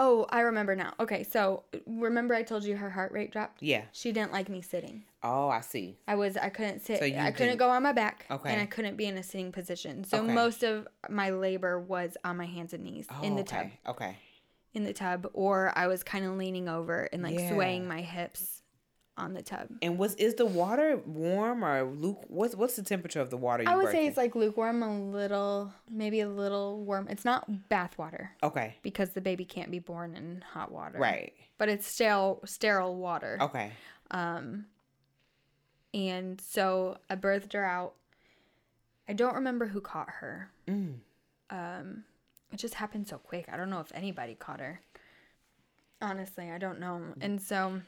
Oh, 0.00 0.26
I 0.30 0.40
remember 0.42 0.76
now. 0.76 0.94
Okay, 1.00 1.24
so 1.24 1.64
remember 1.84 2.32
I 2.32 2.44
told 2.44 2.62
you 2.62 2.76
her 2.76 2.90
heart 2.90 3.10
rate 3.10 3.32
dropped? 3.32 3.60
Yeah. 3.60 3.82
She 3.90 4.12
didn't 4.12 4.30
like 4.32 4.48
me 4.48 4.62
sitting. 4.62 5.02
Oh, 5.24 5.48
I 5.48 5.60
see. 5.60 5.96
I 6.06 6.14
was 6.14 6.36
I 6.36 6.50
couldn't 6.50 6.84
sit. 6.86 7.00
So 7.00 7.04
I 7.06 7.10
couldn't 7.10 7.34
didn't- 7.34 7.56
go 7.58 7.70
on 7.70 7.82
my 7.82 7.90
back. 7.92 8.24
Okay. 8.30 8.52
And 8.52 8.60
I 8.62 8.66
couldn't 8.66 8.96
be 8.96 9.06
in 9.06 9.18
a 9.18 9.22
sitting 9.24 9.50
position. 9.50 10.04
So 10.04 10.18
Okay. 10.22 10.32
most 10.32 10.62
of 10.62 10.86
my 11.10 11.30
labor 11.30 11.80
was 11.80 12.16
on 12.24 12.36
my 12.36 12.46
hands 12.46 12.72
and 12.72 12.84
knees 12.84 13.06
Oh, 13.10 13.24
in 13.24 13.34
the 13.34 13.42
oh, 13.42 13.44
tub. 13.44 13.58
okay. 13.66 13.80
Okay. 13.88 14.16
In 14.74 14.84
the 14.84 14.92
tub 14.92 15.28
or 15.32 15.72
I 15.74 15.88
was 15.88 16.04
kind 16.04 16.24
of 16.24 16.36
leaning 16.36 16.68
over 16.68 17.08
and 17.12 17.20
like 17.24 17.36
Yeah. 17.36 17.50
swaying 17.52 17.88
my 17.88 18.02
hips 18.02 18.57
on 19.18 19.34
the 19.34 19.42
tub. 19.42 19.68
And 19.82 19.98
was 19.98 20.14
is 20.14 20.34
the 20.36 20.46
water 20.46 21.00
warm 21.04 21.64
or 21.64 21.84
luke? 21.84 22.24
What's 22.28 22.54
what's 22.54 22.76
the 22.76 22.82
temperature 22.82 23.20
of 23.20 23.30
the 23.30 23.36
water? 23.36 23.64
You 23.64 23.70
I 23.70 23.76
would 23.76 23.90
say 23.90 24.06
it's 24.06 24.16
like 24.16 24.34
lukewarm, 24.34 24.82
a 24.82 24.98
little, 24.98 25.72
maybe 25.90 26.20
a 26.20 26.28
little 26.28 26.80
warm. 26.84 27.08
It's 27.10 27.24
not 27.24 27.68
bath 27.68 27.98
water 27.98 28.30
okay. 28.42 28.76
because 28.82 29.10
the 29.10 29.20
baby 29.20 29.44
can't 29.44 29.70
be 29.70 29.80
born 29.80 30.14
in 30.14 30.42
hot 30.52 30.72
water. 30.72 30.98
Right. 30.98 31.34
But 31.58 31.68
it's 31.68 31.86
sterile, 31.86 32.40
sterile 32.44 32.96
water. 32.96 33.36
Okay. 33.40 33.72
Um, 34.10 34.66
and 35.92 36.40
so 36.40 36.98
I 37.10 37.16
birthed 37.16 37.52
her 37.52 37.64
out. 37.64 37.94
I 39.08 39.12
don't 39.14 39.34
remember 39.34 39.66
who 39.66 39.80
caught 39.80 40.10
her. 40.20 40.50
Mm. 40.68 40.96
Um, 41.50 42.04
it 42.52 42.56
just 42.56 42.74
happened 42.74 43.08
so 43.08 43.18
quick. 43.18 43.46
I 43.50 43.56
don't 43.56 43.70
know 43.70 43.80
if 43.80 43.90
anybody 43.94 44.34
caught 44.34 44.60
her. 44.60 44.80
Honestly, 46.00 46.50
I 46.50 46.58
don't 46.58 46.78
know. 46.78 47.00
And 47.20 47.40
so 47.40 47.80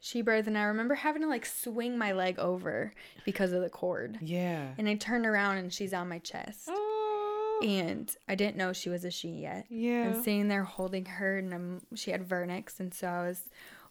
she 0.00 0.22
birthed, 0.22 0.46
and 0.46 0.56
I 0.56 0.64
remember 0.64 0.94
having 0.94 1.22
to 1.22 1.28
like 1.28 1.44
swing 1.46 1.98
my 1.98 2.12
leg 2.12 2.38
over 2.38 2.92
because 3.24 3.52
of 3.52 3.62
the 3.62 3.68
cord. 3.70 4.18
Yeah. 4.20 4.68
And 4.78 4.88
I 4.88 4.94
turned 4.94 5.26
around 5.26 5.58
and 5.58 5.72
she's 5.72 5.92
on 5.92 6.08
my 6.08 6.18
chest. 6.18 6.68
Oh. 6.68 7.60
And 7.62 8.14
I 8.28 8.36
didn't 8.36 8.56
know 8.56 8.72
she 8.72 8.88
was 8.88 9.04
a 9.04 9.10
she 9.10 9.28
yet. 9.30 9.66
Yeah. 9.68 10.04
I'm 10.04 10.22
sitting 10.22 10.46
there 10.48 10.62
holding 10.62 11.04
her, 11.06 11.38
and 11.38 11.52
I'm, 11.52 11.80
she 11.96 12.12
had 12.12 12.28
vernix, 12.28 12.78
and 12.78 12.94
so 12.94 13.08
I 13.08 13.26
was 13.26 13.42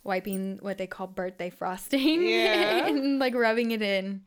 wiping 0.05 0.59
what 0.61 0.77
they 0.77 0.87
call 0.87 1.07
birthday 1.07 1.49
frosting, 1.49 2.23
Yeah. 2.23 2.87
and 2.87 3.19
like 3.19 3.35
rubbing 3.35 3.71
it 3.71 3.81
in. 3.81 4.21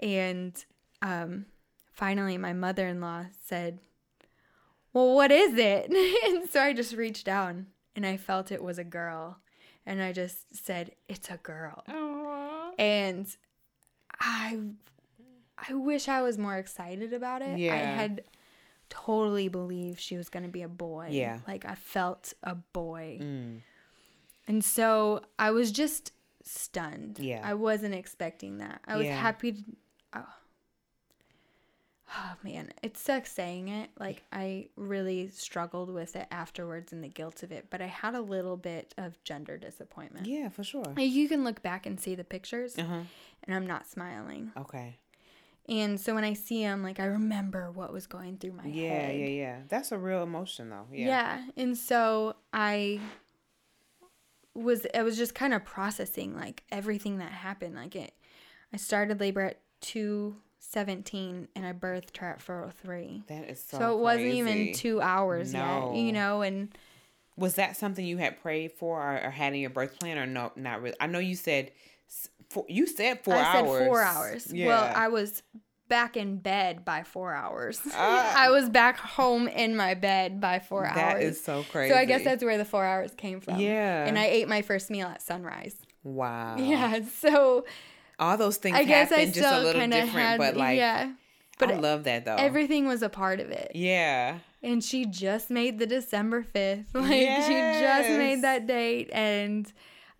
And 0.00 0.52
um, 1.02 1.44
finally, 1.92 2.38
my 2.38 2.54
mother-in-law 2.54 3.26
said, 3.44 3.80
"Well, 4.94 5.14
what 5.14 5.30
is 5.30 5.52
it?" 5.58 5.90
and 6.32 6.48
so 6.48 6.62
I 6.62 6.72
just 6.72 6.94
reached 6.94 7.26
down, 7.26 7.66
and 7.94 8.06
I 8.06 8.16
felt 8.16 8.50
it 8.50 8.62
was 8.62 8.78
a 8.78 8.84
girl, 8.84 9.36
and 9.86 10.02
I 10.02 10.12
just 10.12 10.54
said, 10.64 10.92
"It's 11.08 11.30
a 11.30 11.36
girl." 11.38 11.82
Aw. 11.88 12.70
and 12.78 13.26
I 14.20 14.58
I 15.68 15.74
wish 15.74 16.08
I 16.08 16.22
was 16.22 16.38
more 16.38 16.56
excited 16.56 17.12
about 17.12 17.42
it. 17.42 17.58
Yeah. 17.58 17.74
I 17.74 17.76
had 17.78 18.22
totally 18.88 19.48
believed 19.48 20.00
she 20.00 20.16
was 20.16 20.28
going 20.28 20.42
to 20.42 20.48
be 20.48 20.62
a 20.62 20.68
boy. 20.68 21.08
Yeah. 21.10 21.40
Like 21.46 21.64
I 21.64 21.74
felt 21.74 22.32
a 22.42 22.54
boy. 22.54 23.18
Mm. 23.20 23.60
And 24.48 24.64
so 24.64 25.20
I 25.38 25.50
was 25.50 25.70
just 25.70 26.12
stunned. 26.42 27.18
Yeah. 27.20 27.40
I 27.44 27.54
wasn't 27.54 27.94
expecting 27.94 28.58
that. 28.58 28.80
I 28.86 28.96
was 28.96 29.06
Yeah. 29.06 29.20
happy 29.20 29.64
oh, 30.14 30.24
oh 32.16 32.32
man, 32.42 32.70
it 32.82 32.96
sucks 32.96 33.32
saying 33.32 33.68
it. 33.68 33.90
Like 33.98 34.22
I 34.32 34.68
really 34.76 35.28
struggled 35.28 35.90
with 35.92 36.16
it 36.16 36.26
afterwards 36.30 36.92
and 36.92 37.02
the 37.04 37.08
guilt 37.08 37.42
of 37.42 37.52
it, 37.52 37.66
but 37.70 37.80
I 37.80 37.86
had 37.86 38.14
a 38.14 38.20
little 38.20 38.56
bit 38.56 38.94
of 38.98 39.22
gender 39.24 39.56
disappointment. 39.58 40.26
Yeah, 40.26 40.48
for 40.48 40.64
sure. 40.64 40.84
Like, 40.96 41.10
You 41.10 41.28
can 41.28 41.44
look 41.44 41.62
back 41.62 41.86
and 41.86 42.00
see 42.00 42.14
the 42.14 42.24
pictures, 42.24 42.76
Uh 42.78 42.82
huh. 42.84 43.00
and 43.44 43.54
I'm 43.54 43.66
not 43.66 43.88
smiling. 43.88 44.52
Okay. 44.56 44.98
And 45.68 46.00
so 46.00 46.14
when 46.16 46.24
I 46.24 46.32
see 46.32 46.62
him, 46.62 46.82
like 46.82 46.98
I 46.98 47.04
remember 47.04 47.70
what 47.70 47.92
was 47.92 48.06
going 48.08 48.38
through 48.38 48.52
my 48.52 48.64
Yeah, 48.66 48.88
head. 48.88 49.14
yeah, 49.16 49.26
yeah. 49.26 49.28
Yeah. 49.28 49.56
That's 49.68 49.92
a 49.92 49.98
real 49.98 50.22
emotion, 50.24 50.68
though. 50.70 50.86
Yeah. 50.92 51.06
Yeah. 51.06 51.46
And 51.56 51.78
so 51.78 52.34
I 52.52 52.98
was 54.54 54.86
I 54.94 55.02
was 55.02 55.16
just 55.16 55.34
kind 55.34 55.54
of 55.54 55.64
processing 55.64 56.34
like 56.34 56.64
everything 56.72 57.18
that 57.18 57.30
happened. 57.30 57.76
Like 57.76 57.94
it 57.94 58.12
I 58.72 58.76
started 58.78 59.20
labor 59.20 59.42
at 59.42 59.60
two 59.80 60.36
seventeen 60.60 61.48
and 61.56 61.66
I 61.66 61.72
birthed 61.72 62.18
her 62.18 62.28
at 62.28 62.40
four 62.40 62.64
oh 62.66 62.70
three. 62.70 63.22
That 63.28 63.48
is 63.50 63.60
so. 63.62 63.78
So, 63.78 63.98
it 63.98 64.00
wasn't 64.02 64.26
even 64.34 64.72
two 64.74 65.00
hours 65.00 65.52
No. 65.52 65.90
yet, 65.94 66.00
you 66.02 66.12
know, 66.12 66.42
and 66.42 66.68
Was 67.36 67.54
that 67.56 67.76
something 67.76 68.04
you 68.04 68.18
had 68.18 68.40
prayed 68.40 68.72
for 68.72 69.00
or, 69.02 69.24
or 69.26 69.30
had 69.30 69.54
in 69.54 69.60
your 69.60 69.70
birth 69.70 69.98
plan, 69.98 70.18
or 70.18 70.26
no? 70.26 70.52
Not 70.56 70.82
really. 70.82 70.96
I 71.00 71.06
know 71.06 71.18
you 71.18 71.34
said. 71.34 71.72
Four, 72.50 72.64
you 72.68 72.86
said 72.88 73.22
four 73.22 73.34
I 73.34 73.58
hours. 73.58 73.78
said 73.78 73.86
four 73.86 74.02
hours. 74.02 74.52
Yeah. 74.52 74.66
Well, 74.66 74.92
I 74.94 75.06
was 75.08 75.42
back 75.88 76.16
in 76.16 76.36
bed 76.38 76.84
by 76.84 77.04
four 77.04 77.32
hours. 77.32 77.80
Ah. 77.94 78.34
I 78.36 78.50
was 78.50 78.68
back 78.68 78.96
home 78.96 79.46
in 79.48 79.76
my 79.76 79.94
bed 79.94 80.40
by 80.40 80.58
four 80.58 80.84
hours. 80.84 80.96
That 80.96 81.22
is 81.22 81.42
so 81.42 81.62
crazy. 81.70 81.92
So 81.94 81.98
I 81.98 82.04
guess 82.06 82.24
that's 82.24 82.42
where 82.44 82.58
the 82.58 82.64
four 82.64 82.84
hours 82.84 83.12
came 83.16 83.40
from. 83.40 83.60
Yeah. 83.60 84.04
And 84.04 84.18
I 84.18 84.26
ate 84.26 84.48
my 84.48 84.62
first 84.62 84.90
meal 84.90 85.06
at 85.06 85.22
sunrise. 85.22 85.76
wow. 86.02 86.56
Yeah. 86.58 87.00
So 87.20 87.64
All 88.20 88.36
those 88.36 88.58
things 88.58 88.76
I 88.76 88.84
guess 88.84 89.10
I 89.10 89.24
just 89.26 89.38
a 89.38 89.58
little 89.60 89.80
kind 89.80 89.92
of 89.92 90.04
different, 90.04 90.26
had, 90.28 90.38
but 90.38 90.56
like, 90.56 90.76
yeah. 90.76 91.12
But 91.58 91.72
I 91.72 91.76
love 91.76 92.04
that 92.04 92.24
though. 92.24 92.36
everything 92.36 92.86
was 92.86 93.02
a 93.02 93.08
part 93.08 93.40
of 93.40 93.50
it. 93.50 93.72
yeah. 93.74 94.38
And 94.62 94.84
she 94.84 95.06
just 95.06 95.48
made 95.48 95.78
the 95.78 95.86
December 95.86 96.44
5th. 96.44 96.84
Like 96.94 97.10
she 97.10 97.54
just 97.54 98.10
made 98.10 98.42
that 98.42 98.66
date 98.66 99.08
and 99.12 99.70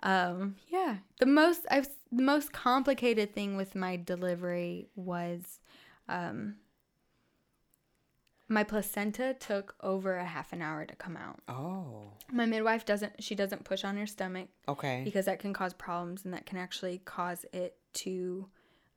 um 0.02 0.56
yeah, 0.68 0.96
the 1.18 1.26
most 1.26 1.66
I've 1.70 1.88
the 2.10 2.22
most 2.22 2.52
complicated 2.52 3.34
thing 3.34 3.56
with 3.56 3.74
my 3.74 3.96
delivery 3.96 4.88
was 4.96 5.60
um 6.08 6.56
my 8.50 8.64
placenta 8.64 9.32
took 9.38 9.76
over 9.80 10.16
a 10.16 10.24
half 10.24 10.52
an 10.52 10.60
hour 10.60 10.84
to 10.84 10.96
come 10.96 11.16
out. 11.16 11.38
Oh. 11.48 12.10
My 12.32 12.44
midwife 12.46 12.84
doesn't 12.84 13.22
she 13.22 13.34
doesn't 13.34 13.64
push 13.64 13.84
on 13.84 13.96
your 13.96 14.06
stomach 14.08 14.48
Okay. 14.68 15.02
because 15.04 15.24
that 15.26 15.38
can 15.38 15.52
cause 15.54 15.72
problems 15.72 16.24
and 16.24 16.34
that 16.34 16.44
can 16.46 16.58
actually 16.58 16.98
cause 17.04 17.46
it 17.52 17.76
to 17.94 18.48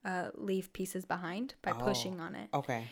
uh, 0.04 0.30
leave 0.34 0.74
pieces 0.74 1.06
behind 1.06 1.54
by 1.62 1.72
Oh. 1.72 1.76
pushing 1.76 2.20
on 2.20 2.36
it. 2.36 2.50
Okay. 2.54 2.84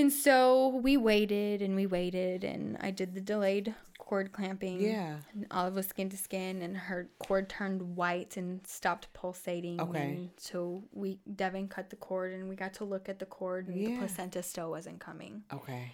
And 0.00 0.10
so 0.12 0.80
we 0.82 0.96
waited 0.96 1.60
and 1.60 1.76
we 1.76 1.86
waited, 1.86 2.42
and 2.42 2.78
I 2.80 2.90
did 2.90 3.14
the 3.14 3.20
delayed 3.20 3.74
cord 3.98 4.32
clamping. 4.32 4.80
Yeah. 4.80 5.18
And 5.34 5.46
Olive 5.50 5.74
was 5.74 5.86
skin 5.86 6.08
to 6.08 6.16
skin, 6.16 6.62
and 6.62 6.74
her 6.76 7.08
cord 7.18 7.48
turned 7.50 7.96
white 7.96 8.36
and 8.38 8.66
stopped 8.66 9.12
pulsating. 9.12 9.78
Okay. 9.80 10.02
And 10.02 10.30
so 10.38 10.82
we, 10.92 11.18
Devin 11.36 11.68
cut 11.68 11.90
the 11.90 11.96
cord, 11.96 12.32
and 12.32 12.48
we 12.48 12.56
got 12.56 12.72
to 12.74 12.84
look 12.84 13.08
at 13.08 13.18
the 13.18 13.26
cord, 13.26 13.68
and 13.68 13.76
the 13.86 13.98
placenta 13.98 14.42
still 14.42 14.70
wasn't 14.70 15.00
coming. 15.00 15.42
Okay. 15.52 15.92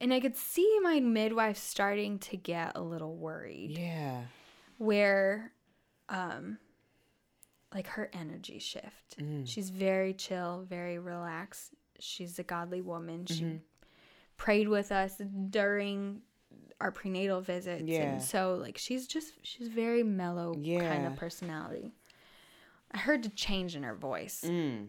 And 0.00 0.12
I 0.14 0.20
could 0.20 0.36
see 0.36 0.78
my 0.82 0.98
midwife 1.00 1.58
starting 1.58 2.18
to 2.20 2.36
get 2.36 2.72
a 2.74 2.82
little 2.82 3.16
worried, 3.16 3.78
Yeah. 3.78 4.22
where, 4.78 5.52
um, 6.08 6.58
like 7.72 7.86
her 7.88 8.08
energy 8.12 8.58
shift. 8.58 9.18
Mm. 9.18 9.46
She's 9.46 9.70
very 9.70 10.14
chill, 10.14 10.64
very 10.68 10.98
relaxed. 10.98 11.74
She's 12.00 12.38
a 12.38 12.42
godly 12.42 12.80
woman. 12.82 13.26
She 13.26 13.42
Mm-hmm. 13.44 13.56
prayed 14.36 14.68
with 14.68 14.92
us 14.92 15.20
during 15.50 16.22
our 16.80 16.90
prenatal 16.92 17.40
visits. 17.40 17.82
Yeah. 17.86 18.02
And 18.02 18.22
so 18.22 18.54
like 18.60 18.76
she's 18.78 19.06
just 19.06 19.32
she's 19.42 19.68
very 19.68 20.02
mellow 20.02 20.54
kind 20.88 21.06
of 21.06 21.16
personality. 21.16 21.92
I 22.92 22.98
heard 22.98 23.24
a 23.26 23.28
change 23.30 23.74
in 23.76 23.82
her 23.82 23.94
voice. 23.94 24.42
Mm. 24.46 24.88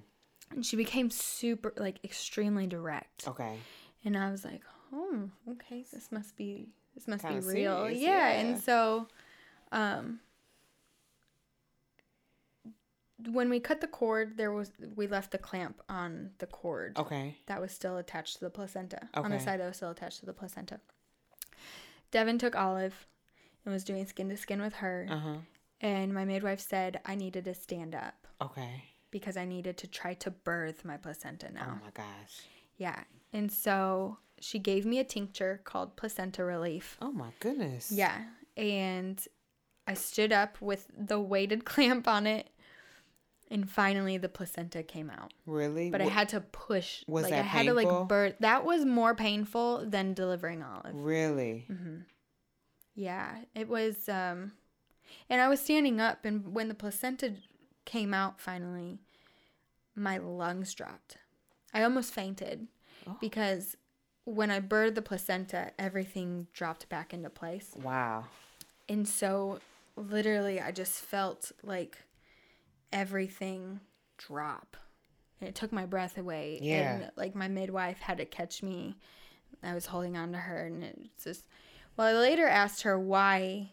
And 0.51 0.65
she 0.65 0.75
became 0.75 1.09
super 1.09 1.73
like 1.77 1.99
extremely 2.03 2.67
direct. 2.67 3.27
Okay. 3.27 3.57
And 4.05 4.17
I 4.17 4.31
was 4.31 4.45
like, 4.45 4.61
"Oh, 4.93 5.29
okay, 5.51 5.83
this 5.91 6.11
must 6.11 6.37
be 6.37 6.69
this 6.95 7.07
must 7.07 7.23
Kinda 7.25 7.41
be 7.41 7.47
real." 7.47 7.81
serious, 7.83 8.01
yeah. 8.01 8.09
yeah. 8.33 8.39
And 8.39 8.61
so 8.61 9.07
um 9.71 10.19
when 13.31 13.49
we 13.49 13.59
cut 13.59 13.81
the 13.81 13.87
cord, 13.87 14.37
there 14.37 14.51
was 14.51 14.71
we 14.95 15.07
left 15.07 15.31
the 15.31 15.37
clamp 15.37 15.81
on 15.89 16.31
the 16.37 16.45
cord 16.47 16.97
Okay. 16.97 17.35
that 17.47 17.59
was 17.59 17.71
still 17.71 17.97
attached 17.97 18.35
to 18.35 18.41
the 18.45 18.49
placenta. 18.49 19.09
On 19.15 19.31
the 19.31 19.39
side 19.39 19.59
that 19.59 19.67
was 19.67 19.77
still 19.77 19.89
attached 19.91 20.19
to 20.19 20.25
the 20.25 20.33
placenta. 20.33 20.79
Devin 22.11 22.37
took 22.37 22.55
Olive 22.55 23.07
and 23.65 23.73
was 23.73 23.83
doing 23.83 24.05
skin 24.05 24.29
to 24.29 24.37
skin 24.37 24.61
with 24.61 24.75
her. 24.75 25.07
Uh 25.09 25.17
huh. 25.19 25.35
And 25.81 26.13
my 26.13 26.25
midwife 26.25 26.59
said 26.59 26.99
I 27.05 27.15
needed 27.15 27.45
to 27.45 27.53
stand 27.53 27.93
up 27.95 28.27
Okay. 28.41 28.83
because 29.11 29.37
I 29.37 29.45
needed 29.45 29.77
to 29.79 29.87
try 29.87 30.13
to 30.15 30.31
birth 30.31 30.85
my 30.85 30.97
placenta 30.97 31.51
now. 31.51 31.73
Oh 31.79 31.85
my 31.85 31.91
gosh. 31.93 32.41
Yeah. 32.77 33.03
And 33.33 33.51
so 33.51 34.17
she 34.39 34.59
gave 34.59 34.85
me 34.85 34.99
a 34.99 35.03
tincture 35.03 35.61
called 35.63 35.95
placenta 35.95 36.43
relief. 36.43 36.97
Oh 37.01 37.11
my 37.11 37.29
goodness. 37.39 37.91
Yeah. 37.91 38.15
And 38.55 39.23
I 39.85 39.93
stood 39.93 40.31
up 40.33 40.59
with 40.61 40.87
the 40.97 41.19
weighted 41.19 41.65
clamp 41.73 42.07
on 42.07 42.25
it. 42.25 42.49
And 43.49 43.69
finally 43.69 44.17
the 44.17 44.27
placenta 44.29 44.83
came 44.83 45.09
out. 45.09 45.31
Really? 45.45 45.89
But 45.89 46.01
I 46.01 46.05
had 46.05 46.29
to 46.29 46.41
push. 46.41 47.03
Was 47.07 47.23
like 47.23 47.31
that 47.31 47.39
I 47.39 47.43
had 47.43 47.65
to 47.67 47.73
painful? 47.73 47.99
like 47.99 48.07
birth. 48.09 48.35
That 48.41 48.65
was 48.65 48.83
more 48.85 49.15
painful 49.15 49.85
than 49.89 50.13
delivering 50.13 50.61
Olive. 50.63 50.93
Really? 50.95 51.65
Mm-hmm. 51.71 51.95
Yeah, 52.95 53.37
it 53.55 53.67
was. 53.69 54.09
um 54.09 54.51
And 55.29 55.41
I 55.41 55.47
was 55.47 55.61
standing 55.61 56.01
up, 56.01 56.25
and 56.25 56.53
when 56.53 56.67
the 56.67 56.73
placenta 56.75 57.35
came 57.85 58.13
out 58.13 58.41
finally, 58.41 58.99
my 59.95 60.17
lungs 60.17 60.73
dropped. 60.73 61.17
I 61.73 61.83
almost 61.83 62.13
fainted 62.13 62.67
Oh. 63.07 63.15
because 63.21 63.77
when 64.25 64.51
I 64.51 64.59
birthed 64.59 64.95
the 64.95 65.01
placenta, 65.01 65.71
everything 65.79 66.47
dropped 66.51 66.89
back 66.89 67.13
into 67.13 67.29
place. 67.29 67.71
Wow. 67.81 68.25
And 68.89 69.07
so, 69.07 69.59
literally, 69.95 70.59
I 70.59 70.71
just 70.71 70.99
felt 70.99 71.53
like 71.63 72.03
everything 72.91 73.79
drop. 74.17 74.77
And 75.39 75.47
it 75.49 75.55
took 75.55 75.71
my 75.71 75.85
breath 75.85 76.17
away. 76.17 76.59
Yeah. 76.61 76.95
And 76.95 77.11
like 77.15 77.35
my 77.35 77.47
midwife 77.47 77.99
had 77.99 78.17
to 78.17 78.25
catch 78.25 78.63
me. 78.63 78.95
I 79.63 79.73
was 79.73 79.85
holding 79.87 80.17
on 80.17 80.31
to 80.33 80.37
her, 80.37 80.65
and 80.67 80.83
it's 80.83 81.23
just. 81.23 81.47
Well, 81.95 82.07
I 82.07 82.19
later 82.19 82.47
asked 82.47 82.83
her 82.83 82.99
why 82.99 83.71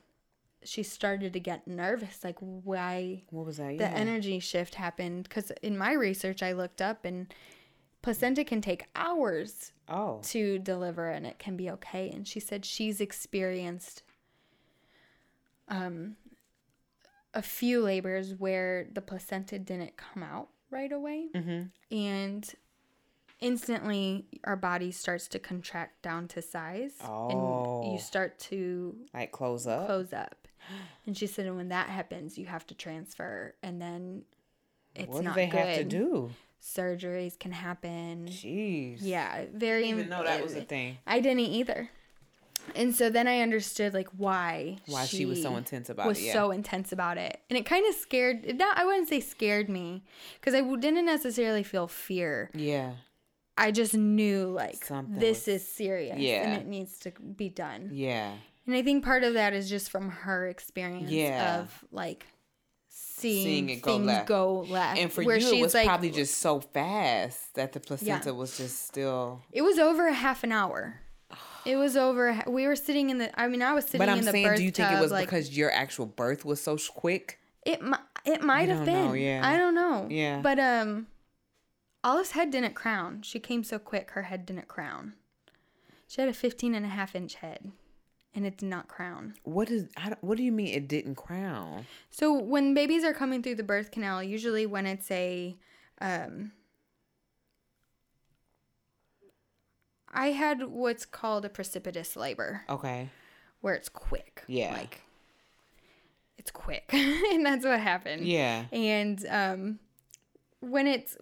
she 0.63 0.83
started 0.83 1.33
to 1.35 1.41
get 1.41 1.67
nervous. 1.69 2.25
Like, 2.25 2.39
why 2.41 3.23
What 3.31 3.45
was 3.45 3.59
that? 3.59 3.77
the 3.79 3.89
energy 3.89 4.39
shift 4.39 4.77
happened. 4.77 5.25
Because 5.25 5.51
in 5.63 5.77
my 5.77 5.93
research, 5.93 6.43
I 6.43 6.53
looked 6.53 6.81
up, 6.81 7.05
and 7.05 7.33
placenta 8.03 8.45
can 8.45 8.61
take 8.63 8.85
hours 8.95 9.73
Oh. 9.89 10.21
to 10.25 10.59
deliver 10.59 11.11
and 11.11 11.27
it 11.27 11.39
can 11.39 11.57
be 11.59 11.71
okay 11.71 12.09
and 12.11 12.27
she 12.27 12.41
said 12.41 12.65
she's 12.65 13.01
experienced 13.03 14.03
um 15.69 16.17
a 17.35 17.43
few 17.43 17.83
labors 17.83 18.35
where 18.35 18.87
the 18.93 19.01
placenta 19.03 19.59
didn't 19.59 19.97
come 19.97 20.23
out 20.23 20.49
right 20.71 20.93
away 20.93 21.29
Mm-hmm. 21.35 21.97
and 21.97 22.55
instantly 23.41 24.27
our 24.45 24.57
body 24.57 24.91
starts 24.91 25.29
to 25.29 25.39
contract 25.39 26.03
down 26.03 26.29
to 26.29 26.41
size 26.41 26.93
and 27.01 27.11
Oh. 27.11 27.93
you 27.93 27.99
start 27.99 28.39
to 28.51 28.97
Like 29.13 29.33
close 29.33 29.67
up. 29.67 29.87
close 29.87 30.13
up 30.13 30.49
and 31.07 31.17
she 31.17 31.27
said 31.27 31.47
and 31.47 31.57
when 31.57 31.69
that 31.69 31.89
happens 31.89 32.39
you 32.39 32.47
have 32.47 32.67
to 32.69 32.75
transfer 32.75 33.55
and 33.63 33.81
then 33.83 34.23
it's 34.95 35.09
what 35.09 35.19
do 35.19 35.25
not 35.25 35.35
they 35.35 35.47
good 35.49 35.59
have 35.61 35.77
to 35.79 35.85
do? 35.85 36.31
surgeries 36.63 37.39
can 37.39 37.53
happen 37.53 38.27
Jeez. 38.29 38.99
yeah 39.01 39.45
very 39.53 39.81
I 39.81 39.83
didn't 39.87 39.99
even 39.99 40.09
know 40.11 40.25
that 40.25 40.43
was 40.43 40.55
a 40.55 40.63
thing. 40.63 40.97
I 41.07 41.21
didn't 41.21 41.41
either. 41.41 41.91
And 42.75 42.95
so 42.95 43.11
then 43.11 43.27
I 43.29 43.41
understood 43.41 43.95
like 43.95 44.09
why 44.17 44.79
Why 44.87 45.05
she 45.05 45.27
was 45.27 45.41
so 45.43 45.57
intense 45.57 45.89
about 45.91 46.07
was 46.07 46.19
it, 46.21 46.25
yeah. 46.27 46.33
so 46.33 46.51
intense 46.51 46.93
about 46.93 47.19
it, 47.19 47.41
and 47.51 47.59
it 47.59 47.67
kind 47.67 47.87
of 47.89 47.95
scared. 47.95 48.57
Not 48.59 48.77
I 48.79 48.85
wouldn't 48.85 49.09
say 49.09 49.21
scared 49.21 49.69
me, 49.69 50.05
because 50.41 50.55
I 50.55 50.61
didn't 50.63 51.05
necessarily 51.07 51.63
feel 51.63 51.87
fear. 51.89 52.51
Yeah. 52.55 52.93
I 53.57 53.71
just 53.71 53.95
knew 53.95 54.47
like 54.49 54.85
Something 54.85 55.19
this 55.21 55.47
was- 55.47 55.63
is 55.63 55.69
serious, 55.69 56.19
Yeah. 56.19 56.43
and 56.49 56.61
it 56.63 56.67
needs 56.67 56.99
to 57.01 57.13
be 57.13 57.49
done. 57.49 57.91
Yeah. 57.93 58.33
And 58.67 58.75
I 58.75 58.83
think 58.83 59.05
part 59.05 59.23
of 59.25 59.35
that 59.35 59.53
is 59.53 59.69
just 59.69 59.91
from 59.91 60.09
her 60.11 60.49
experience 60.49 61.11
Yeah. 61.11 61.61
of 61.61 61.85
like 61.93 62.27
seeing, 62.89 63.45
Seeing 63.45 63.69
it 63.71 63.83
go 63.83 63.93
things 63.95 64.07
left. 64.07 64.27
go 64.27 64.61
left. 64.69 64.99
And 64.99 65.13
for 65.13 65.23
where 65.23 65.37
you, 65.37 65.55
it 65.55 65.61
was 65.63 65.75
like, 65.75 65.87
probably 65.87 66.11
just 66.11 66.39
so 66.39 66.61
fast 66.61 67.55
that 67.55 67.73
the 67.73 67.81
placenta 67.81 68.35
was 68.35 68.57
just 68.57 68.87
still. 68.87 69.43
It 69.53 69.63
was 69.63 69.79
over 69.79 70.09
a 70.09 70.15
half 70.15 70.43
an 70.45 70.51
hour. 70.53 71.01
It 71.67 71.77
was 71.77 71.97
over. 71.97 72.43
We 72.47 72.67
were 72.67 72.77
sitting 72.77 73.11
in 73.11 73.19
the. 73.19 73.41
I 73.41 73.49
mean, 73.49 73.63
I 73.63 73.73
was 73.73 73.85
sitting 73.85 73.99
But 73.99 74.09
I'm 74.09 74.19
in 74.19 74.25
the 74.25 74.33
saying, 74.33 74.57
do 74.57 74.63
you 74.65 74.71
think 74.71 74.89
tub, 74.89 74.99
it 74.99 75.01
was 75.01 75.11
like, 75.11 75.27
because 75.27 75.57
your 75.57 75.71
actual 75.73 76.07
birth 76.07 76.45
was 76.45 76.61
so 76.61 76.77
quick? 76.95 77.39
It 77.65 77.81
it 78.25 78.43
might 78.43 78.69
have 78.69 78.85
been. 78.85 79.09
know, 79.09 79.13
yeah. 79.15 79.41
I 79.43 79.57
don't 79.57 79.75
know. 79.75 80.07
Yeah. 80.11 80.41
But 80.41 80.59
um 80.59 81.07
Olive's 82.03 82.33
head 82.33 82.51
didn't 82.51 82.75
crown. 82.75 83.23
She 83.23 83.41
came 83.41 83.65
so 83.65 83.79
quick, 83.79 84.11
her 84.11 84.25
head 84.25 84.45
didn't 84.45 84.69
crown. 84.69 85.15
She 86.07 86.21
had 86.21 86.29
a 86.29 86.35
15 86.35 86.75
and 86.75 86.85
a 86.85 86.89
half 86.91 87.15
inch 87.15 87.37
head, 87.37 87.73
and 88.35 88.47
it 88.47 88.59
did 88.59 88.69
not 88.69 88.89
crown. 88.89 89.35
What 89.43 89.71
is? 89.71 89.89
What 90.21 90.37
do 90.37 90.45
you 90.45 90.53
mean 90.53 90.69
it 90.69 90.87
didn't 90.87 91.15
crown? 91.15 91.87
So 92.11 92.33
when 92.33 92.75
babies 92.75 93.05
are 93.05 93.15
coming 93.15 93.43
through 93.43 93.55
the 93.57 93.63
birth 93.63 93.91
canal, 93.91 94.23
usually 94.23 94.67
when 94.67 94.87
it's 94.87 95.11
a, 95.11 95.57
um, 96.03 96.53
I 100.15 100.29
had 100.29 100.63
what's 100.69 101.05
called 101.05 101.45
a 101.45 101.49
precipitous 101.49 102.17
labor, 102.17 102.63
Okay. 102.69 103.11
where 103.61 103.75
it's 103.75 103.89
quick. 103.89 104.43
Yeah. 104.47 104.73
Like, 104.73 105.01
it's 106.39 106.51
quick, 106.51 106.89
and 106.93 107.45
that's 107.45 107.65
what 107.65 107.81
happened. 107.81 108.27
Yeah. 108.27 108.65
And 108.73 109.25
um, 109.29 109.79
when 110.61 110.87
it's 110.87 111.17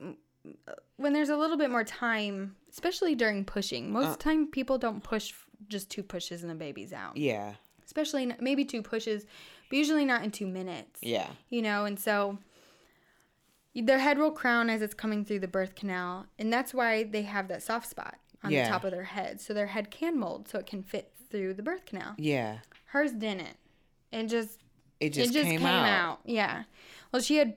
when 0.97 1.13
there's 1.13 1.29
a 1.29 1.37
little 1.37 1.57
bit 1.57 1.71
more 1.71 1.85
time, 1.85 2.57
especially 2.71 3.15
during 3.15 3.45
pushing, 3.45 3.93
most 3.93 4.07
Uh. 4.07 4.17
time 4.17 4.47
people 4.49 4.79
don't 4.79 5.03
push 5.03 5.33
just 5.69 5.91
two 5.91 6.03
pushes 6.03 6.43
and 6.43 6.51
the 6.51 6.55
baby's 6.57 6.93
out. 6.93 7.17
Yeah. 7.17 7.55
Especially 7.85 8.33
maybe 8.41 8.65
two 8.65 8.83
pushes, 8.83 9.25
but 9.69 9.77
usually 9.79 10.05
not 10.05 10.25
in 10.25 10.31
two 10.31 10.47
minutes. 10.47 11.01
Yeah. 11.03 11.29
You 11.51 11.63
know, 11.63 11.85
and 11.85 11.99
so 12.01 12.39
their 13.75 13.99
head 13.99 14.19
will 14.19 14.31
crown 14.33 14.69
as 14.71 14.83
it's 14.83 14.95
coming 14.95 15.25
through 15.25 15.41
the 15.41 15.49
birth 15.49 15.75
canal, 15.75 16.27
and 16.39 16.53
that's 16.53 16.75
why 16.75 17.05
they 17.05 17.23
have 17.23 17.49
that 17.49 17.63
soft 17.63 17.89
spot 17.89 18.17
on 18.45 18.51
Yeah. 18.51 18.65
the 18.65 18.71
top 18.71 18.85
of 18.85 18.91
their 18.91 19.05
head, 19.05 19.41
so 19.41 19.53
their 19.55 19.69
head 19.69 19.91
can 19.91 20.19
mold, 20.19 20.49
so 20.49 20.59
it 20.59 20.67
can 20.67 20.83
fit 20.83 21.13
through 21.31 21.55
the 21.55 21.63
birth 21.63 21.87
canal. 21.87 22.15
Yeah. 22.19 22.59
Hers 22.87 23.13
didn't. 23.13 23.57
It 24.11 24.27
just 24.29 24.59
It 25.01 25.11
just, 25.11 25.31
it 25.31 25.33
just 25.33 25.45
came, 25.47 25.59
came, 25.61 25.67
out. 25.69 25.89
out. 25.89 26.21
Yeah. 26.25 26.65
Well, 27.13 27.23
she 27.23 27.37
had 27.37 27.57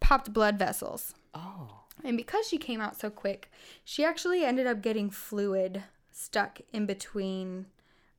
popped 0.00 0.32
blood 0.32 0.58
vessels. 0.58 1.14
Oh. 1.34 1.82
And 2.04 2.16
because 2.16 2.46
she 2.46 2.58
came 2.58 2.80
out 2.80 2.98
so 3.00 3.10
quick, 3.10 3.50
she 3.84 4.04
actually 4.04 4.44
ended 4.44 4.66
up 4.66 4.80
getting 4.82 5.10
fluid 5.10 5.82
stuck 6.12 6.60
in 6.72 6.86
between 6.86 7.66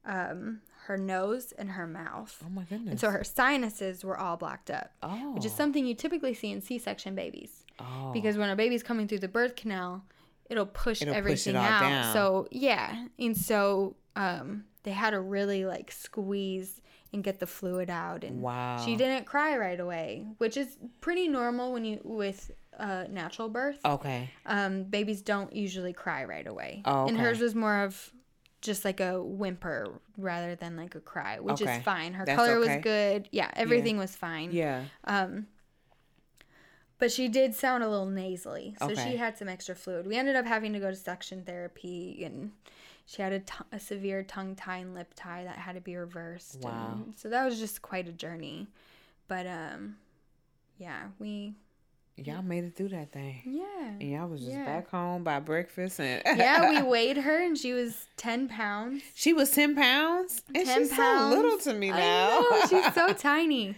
um, 0.05 0.61
her 0.86 0.97
nose 0.97 1.51
and 1.57 1.72
her 1.72 1.88
mouth. 1.88 2.41
Oh 2.45 2.49
my 2.49 2.63
goodness. 2.63 2.91
And 2.91 2.99
so 2.99 3.09
her 3.11 3.24
sinuses 3.24 4.03
were 4.03 4.18
all 4.18 4.36
blocked 4.38 4.70
up, 4.70 4.91
oh. 5.03 5.34
which 5.34 5.45
is 5.45 5.53
something 5.53 5.86
you 5.86 5.95
typically 5.95 6.34
see 6.34 6.51
in 6.51 6.61
C 6.61 6.78
section 6.80 7.15
babies. 7.15 7.63
oh. 7.80 8.11
Because 8.13 8.38
when 8.38 8.49
a 8.49 8.55
baby's 8.55 8.84
coming 8.84 9.07
through 9.07 9.20
the 9.20 9.28
birth 9.28 9.55
canal, 9.55 10.03
it'll 10.50 10.66
push 10.66 11.02
It'll 11.02 11.14
push 11.14 11.16
it 11.16 11.18
everything 11.18 11.56
out. 11.56 11.80
down. 11.82 12.14
So, 12.14 12.48
yeah. 12.52 13.06
And 13.20 13.36
so 13.38 13.95
um, 14.16 14.64
they 14.84 14.91
had 14.91 15.12
to 15.12 15.20
really 15.20 15.66
like 15.66 15.91
squeeze 15.91 16.82
and 17.14 17.24
get 17.24 17.39
the 17.39 17.48
fluid 17.48 17.89
out. 17.89 18.24
And 18.24 18.41
Wow. 18.41 18.78
she 18.84 18.95
didn't 18.95 19.26
cry 19.26 19.58
right 19.58 19.80
away, 19.80 20.26
which 20.39 20.58
is 20.58 20.78
pretty 21.02 21.28
normal 21.28 21.72
when 21.74 21.86
you 21.86 22.00
with 22.04 22.52
uh, 22.80 23.06
natural 23.10 23.50
birth. 23.50 23.80
Okay. 23.86 24.30
Um, 24.45 24.84
babies 24.84 25.22
don't 25.22 25.54
usually 25.56 25.93
cry 25.93 26.26
right 26.26 26.45
away. 26.45 26.82
Oh, 26.86 27.08
And 27.08 27.18
hers 27.18 27.39
was 27.39 27.56
more 27.56 27.84
of 27.84 28.12
just 28.62 28.84
like 28.86 29.00
a 29.00 29.22
whimper 29.22 30.00
rather 30.18 30.56
than 30.56 30.76
like 30.76 30.95
a 30.95 31.00
cry, 31.00 31.39
which 31.39 31.62
Okay. 31.62 31.78
is 31.78 31.84
fine. 31.84 32.14
Her 32.14 32.26
That's 32.26 32.36
color 32.36 32.58
okay. 32.58 32.76
was 32.76 32.84
good. 32.84 33.30
Yeah, 33.32 33.50
everything 33.56 33.98
was 33.98 34.16
fine. 34.16 34.52
Yeah. 34.52 34.84
Um, 35.06 35.48
but 37.00 37.12
she 37.12 37.28
did 37.28 37.54
sound 37.56 37.84
a 37.84 37.89
little 37.89 38.06
nasally, 38.08 38.76
so 38.80 38.89
Okay. 38.91 39.12
she 39.12 39.18
had 39.18 39.38
some 39.38 39.48
extra 39.50 39.76
fluid. 39.76 40.08
We 40.08 40.16
ended 40.18 40.36
up 40.36 40.45
having 40.45 40.74
to 40.74 40.80
go 40.80 40.89
to 40.89 40.95
suction 40.95 41.43
therapy, 41.43 42.24
and 42.24 42.52
she 43.06 43.22
had 43.22 43.32
a, 43.34 43.39
t- 43.39 43.54
a 43.72 43.80
severe 43.80 44.24
tongue 44.24 44.56
tie 44.56 44.78
and 44.78 44.93
lip 44.95 45.14
tie 45.16 45.43
that 45.45 45.58
had 45.58 45.76
to 45.76 45.82
be 45.82 45.95
reversed. 45.95 46.60
Wow. 46.62 47.02
and 47.06 47.14
so 47.18 47.30
that 47.30 47.45
was 47.45 47.60
just 47.60 47.82
quite 47.82 48.08
a 48.08 48.12
journey. 48.12 48.68
But 49.28 49.45
um, 49.48 49.98
yeah, 50.78 51.08
we 51.20 51.54
Y'all 52.20 52.41
made 52.41 52.64
it 52.64 52.76
through 52.76 52.89
that 52.89 53.12
thing. 53.12 53.41
yeah 53.45 53.89
And 53.89 54.02
y'all 54.02 54.28
was 54.28 54.41
just 54.41 54.52
Yeah. 54.52 54.66
back 54.66 54.89
home 54.89 55.24
by 55.24 55.39
breakfast 55.39 56.00
and 56.00 56.24
yeah 56.39 56.68
we 56.70 56.82
weighed 56.82 57.18
her, 57.18 57.43
and 57.43 57.56
she 57.58 57.74
was 57.74 58.08
ten 58.18 58.48
pounds. 58.48 59.04
She 59.14 59.34
was 59.34 59.52
ten 59.52 59.76
pounds, 59.76 60.41
and 60.56 60.66
10 60.66 60.80
she's 60.80 60.89
pounds. 60.91 61.36
so 61.36 61.39
little 61.41 61.58
to 61.60 61.74
me 61.74 61.89
now. 61.91 61.98
I 62.00 62.68
know, 62.72 62.82
she's 62.82 62.93
so 62.95 63.14
tiny. 63.18 63.76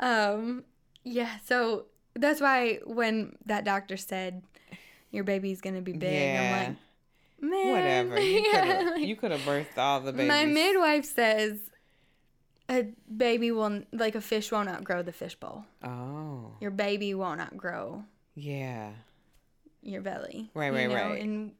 Um, 0.00 0.64
yeah, 1.04 1.38
so 1.46 1.84
that's 2.14 2.40
why 2.40 2.80
when 2.84 3.36
that 3.46 3.64
doctor 3.64 3.96
said 3.96 4.42
your 5.10 5.24
baby's 5.24 5.60
gonna 5.60 5.80
be 5.82 5.92
big, 5.92 6.12
Yeah. 6.12 6.52
I'm 6.52 6.66
like, 6.66 6.76
man, 7.50 7.72
Whatever. 7.72 8.20
You 8.20 8.42
could 8.50 8.64
have 8.64 8.86
like, 8.86 9.06
you 9.06 9.16
birthed 9.16 9.78
all 9.78 10.00
the 10.00 10.12
babies. 10.12 10.28
my 10.28 10.44
midwife 10.44 11.04
says 11.04 11.58
a 12.68 12.86
baby 13.14 13.50
will 13.50 13.82
like 13.92 14.14
a 14.14 14.20
fish 14.20 14.52
won't 14.52 14.68
outgrow 14.68 15.02
the 15.02 15.12
fishbowl. 15.12 15.64
Oh. 15.82 16.52
Your 16.60 16.70
baby 16.70 17.14
won't 17.14 17.40
outgrow 17.40 18.04
Yeah. 18.34 18.90
your 19.82 20.02
belly. 20.02 20.50
Right, 20.54 20.66
you 20.66 20.72
right, 20.74 20.88
know? 20.88 20.94
right. 20.94 21.22
And 21.22 21.52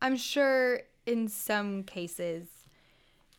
I'm 0.00 0.16
sure 0.16 0.80
in 1.06 1.28
some 1.28 1.84
cases 1.84 2.46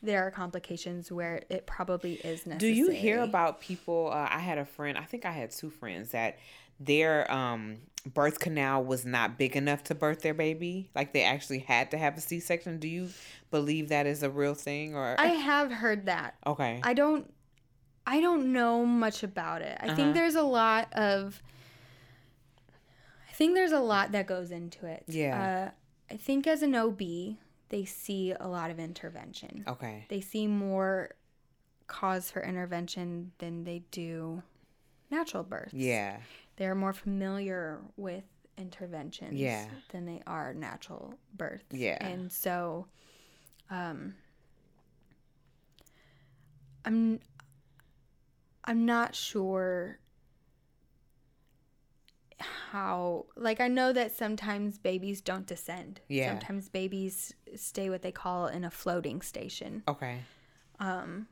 there 0.04 0.28
are 0.28 0.32
complications 0.32 1.12
where 1.12 1.41
it 1.49 1.66
probably 1.66 2.14
is 2.16 2.45
necessary. 2.45 2.58
Do 2.60 2.68
you 2.68 2.89
hear 2.91 3.22
about 3.22 3.62
people? 3.62 4.10
Uh, 4.12 4.28
I 4.30 4.39
had 4.39 4.58
a 4.60 4.66
friend. 4.66 4.97
I 4.97 5.06
think 5.06 5.26
I 5.26 5.32
had 5.32 5.49
two 5.51 5.70
friends 5.72 6.12
that 6.12 6.38
their 6.80 7.32
um 7.32 7.78
birth 8.14 8.39
canal 8.39 8.84
was 8.84 9.06
not 9.06 9.38
big 9.38 9.56
enough 9.56 9.82
to 9.86 9.95
birth 9.95 10.22
their 10.22 10.34
baby. 10.34 10.89
Like 10.93 11.14
they 11.14 11.24
actually 11.24 11.60
had 11.60 11.89
to 11.91 11.97
have 11.97 12.18
a 12.18 12.22
C 12.22 12.39
section. 12.41 12.78
Do 12.80 12.88
you 12.88 13.10
believe 13.49 13.89
that 13.89 14.06
is 14.06 14.24
a 14.24 14.30
real 14.30 14.56
thing 14.56 14.93
or? 14.95 15.16
I 15.18 15.28
have 15.28 15.72
heard 15.72 16.06
that. 16.08 16.36
okay. 16.45 16.82
I 16.84 16.93
don't 16.93 17.32
I 18.06 18.20
don't 18.20 18.51
know 18.51 18.86
much 18.86 19.24
about 19.24 19.62
it. 19.62 19.78
I 19.82 19.86
Uh-huh. 19.88 19.95
think 19.95 20.14
there's 20.16 20.36
a 20.36 20.43
lot 20.43 20.91
of 20.93 21.41
I 23.30 23.34
think 23.34 23.56
there's 23.56 23.72
a 23.72 23.80
lot 23.80 24.12
that 24.12 24.28
goes 24.28 24.51
into 24.51 24.86
it. 24.86 25.04
Yeah. 25.08 25.72
Uh, 26.10 26.14
I 26.14 26.18
think 26.18 26.45
as 26.45 26.62
an 26.62 26.76
OB, 26.76 27.01
they 27.70 27.86
see 27.86 28.34
a 28.39 28.47
lot 28.47 28.70
of 28.72 28.80
intervention. 28.80 29.64
okay. 29.68 30.05
They 30.09 30.22
see 30.22 30.47
more 30.47 31.11
cause 31.88 32.30
for 32.32 32.41
intervention 32.43 33.32
than 33.39 33.64
they 33.64 33.84
do 33.91 34.41
natural 35.11 35.43
births. 35.43 35.74
Yeah. 35.74 36.18
They're 36.55 36.76
more 36.76 36.93
familiar 36.93 37.80
with 37.97 38.24
interventions 38.57 39.34
Yeah. 39.34 39.68
than 39.89 40.05
they 40.05 40.22
are 40.28 40.53
natural 40.53 41.16
births. 41.36 41.66
Yeah. 41.72 41.97
And 42.05 42.32
so 42.32 42.88
um 43.70 44.16
I'm 46.86 47.20
I'm 48.66 48.86
not 48.86 49.16
sure 49.16 49.99
how 52.40 53.26
like 53.36 53.60
I 53.60 53.68
know 53.68 53.94
that 53.94 54.16
sometimes 54.16 54.78
babies 54.78 55.22
don't 55.22 55.46
descend. 55.46 56.02
Yeah. 56.08 56.30
Sometimes 56.32 56.70
babies 56.70 57.34
stay 57.55 57.89
what 57.89 58.01
they 58.01 58.12
call 58.12 58.47
in 58.47 58.64
a 58.64 58.72
floating 58.72 59.22
station. 59.22 59.84
Okay. 59.88 60.20
Um 60.80 61.28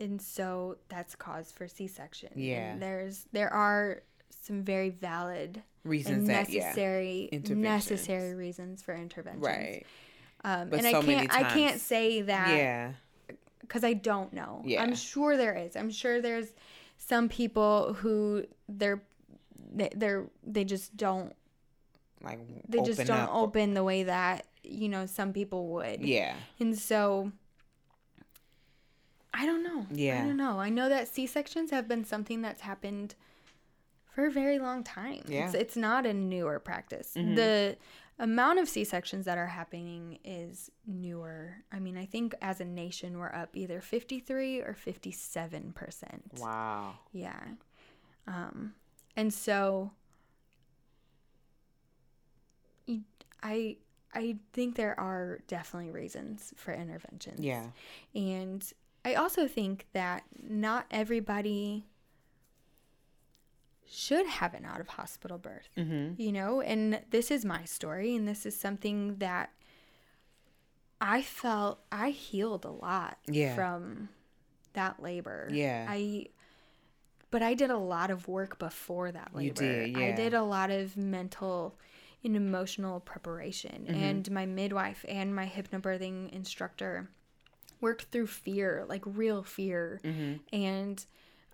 and 0.00 0.20
so 0.20 0.78
that's 0.88 1.14
cause 1.14 1.52
for 1.52 1.68
C-section. 1.68 2.30
And 2.34 2.42
Yeah. 2.42 2.76
there's 2.78 3.26
there 3.32 3.52
are 3.52 4.02
some 4.30 4.62
very 4.62 4.90
valid 4.90 5.62
Reasons 5.84 6.18
and 6.18 6.26
that 6.28 6.48
yeah. 6.50 6.60
necessary 6.64 7.28
Interventions. 7.32 7.62
necessary 7.90 8.34
reasons 8.34 8.82
for 8.82 8.94
interventions. 8.94 9.44
Right. 9.44 9.86
Um, 10.44 10.70
But 10.70 10.80
and 10.80 10.88
so 10.90 10.98
I 10.98 11.02
many 11.02 11.26
can't 11.26 11.32
I 11.34 11.42
can't 11.54 11.80
say 11.80 12.22
that 12.22 12.56
Yeah. 12.56 12.92
because 13.60 13.84
I 13.84 13.92
don't 13.92 14.32
know. 14.32 14.62
Yeah. 14.64 14.82
I'm 14.82 14.94
sure 14.94 15.36
there 15.36 15.54
is. 15.56 15.76
I'm 15.76 15.90
sure 15.90 16.20
there's 16.20 16.52
some 16.98 17.28
people 17.28 17.94
who 17.94 18.44
they're 18.68 19.02
they- 19.74 19.92
they're 19.94 20.26
they 20.42 20.64
just 20.64 20.96
don't 20.96 21.32
Like 22.22 22.38
they 22.68 22.80
just 22.82 22.98
don't 23.04 23.10
up. 23.28 23.34
open 23.34 23.74
the 23.74 23.84
way 23.84 24.04
that 24.04 24.46
you 24.62 24.88
know 24.88 25.06
some 25.06 25.32
people 25.32 25.68
would. 25.68 26.02
Yeah. 26.02 26.34
And 26.60 26.78
so 26.78 27.32
I 29.34 29.46
don't 29.46 29.62
know. 29.62 29.86
Yeah. 29.90 30.22
I 30.22 30.26
don't 30.26 30.36
know. 30.36 30.60
I 30.60 30.68
know 30.68 30.88
that 30.88 31.08
C 31.08 31.26
sections 31.26 31.70
have 31.70 31.88
been 31.88 32.04
something 32.04 32.42
that's 32.42 32.60
happened 32.60 33.14
for 34.14 34.26
a 34.26 34.30
very 34.30 34.58
long 34.58 34.84
time. 34.84 35.22
Yeah. 35.26 35.46
It's, 35.46 35.54
it's 35.54 35.76
not 35.76 36.04
a 36.04 36.12
newer 36.12 36.58
practice. 36.58 37.14
Mhm. 37.16 37.34
The 37.36 37.76
amount 38.18 38.58
of 38.58 38.68
C 38.68 38.84
sections 38.84 39.24
that 39.24 39.38
are 39.38 39.46
happening 39.46 40.18
is 40.22 40.70
newer. 40.86 41.56
I 41.72 41.78
mean, 41.78 41.96
I 41.96 42.04
think 42.04 42.34
as 42.42 42.60
a 42.60 42.64
nation 42.66 43.18
we're 43.18 43.32
up 43.32 43.56
either 43.56 43.80
53 43.80 44.60
or 44.60 44.74
57%. 44.74 46.38
Wow. 46.38 46.98
Yeah. 47.12 47.40
Um, 48.26 48.74
and 49.16 49.32
so 49.32 49.92
I 53.42 53.76
I 54.14 54.36
think 54.52 54.76
there 54.76 54.98
are 55.00 55.40
definitely 55.48 55.90
reasons 55.90 56.52
for 56.56 56.72
interventions. 56.72 57.40
Yeah. 57.40 57.66
And 58.14 58.62
I 59.04 59.14
also 59.14 59.48
think 59.48 59.86
that 59.94 60.22
not 60.42 60.86
everybody 60.90 61.86
should 63.90 64.26
have 64.26 64.54
an 64.54 64.64
out 64.64 64.80
of 64.80 64.88
hospital 64.88 65.38
birth. 65.38 65.68
Mm-hmm. 65.76 66.20
You 66.20 66.32
know, 66.32 66.60
and 66.60 67.00
this 67.10 67.30
is 67.30 67.44
my 67.44 67.64
story 67.64 68.14
and 68.14 68.28
this 68.28 68.44
is 68.46 68.54
something 68.58 69.16
that 69.16 69.50
I 71.00 71.22
felt 71.22 71.80
I 71.90 72.10
healed 72.10 72.64
a 72.64 72.70
lot 72.70 73.18
Yeah. 73.26 73.54
from 73.54 74.10
that 74.74 75.02
labor. 75.02 75.48
Yeah. 75.50 75.86
I 75.88 76.26
but 77.32 77.42
I 77.42 77.54
did 77.54 77.70
a 77.70 77.76
lot 77.76 78.10
of 78.12 78.28
work 78.28 78.58
before 78.60 79.10
that 79.10 79.34
labor. 79.34 79.64
You 79.64 79.92
did, 79.92 79.96
I 79.98 80.12
did 80.12 80.32
a 80.34 80.42
lot 80.44 80.70
of 80.70 80.96
mental 80.96 81.74
and 82.24 82.36
emotional 82.36 83.00
preparation. 83.00 83.86
Mm-hmm. 83.88 83.94
And 84.04 84.30
my 84.30 84.46
midwife 84.46 85.04
and 85.08 85.34
my 85.34 85.46
hypnobirthing 85.46 86.30
instructor 86.32 87.08
worked 87.80 88.04
through 88.12 88.28
fear, 88.28 88.84
like 88.88 89.02
real 89.04 89.42
fear, 89.42 90.00
Mm-hmm. 90.04 90.34
and 90.54 91.04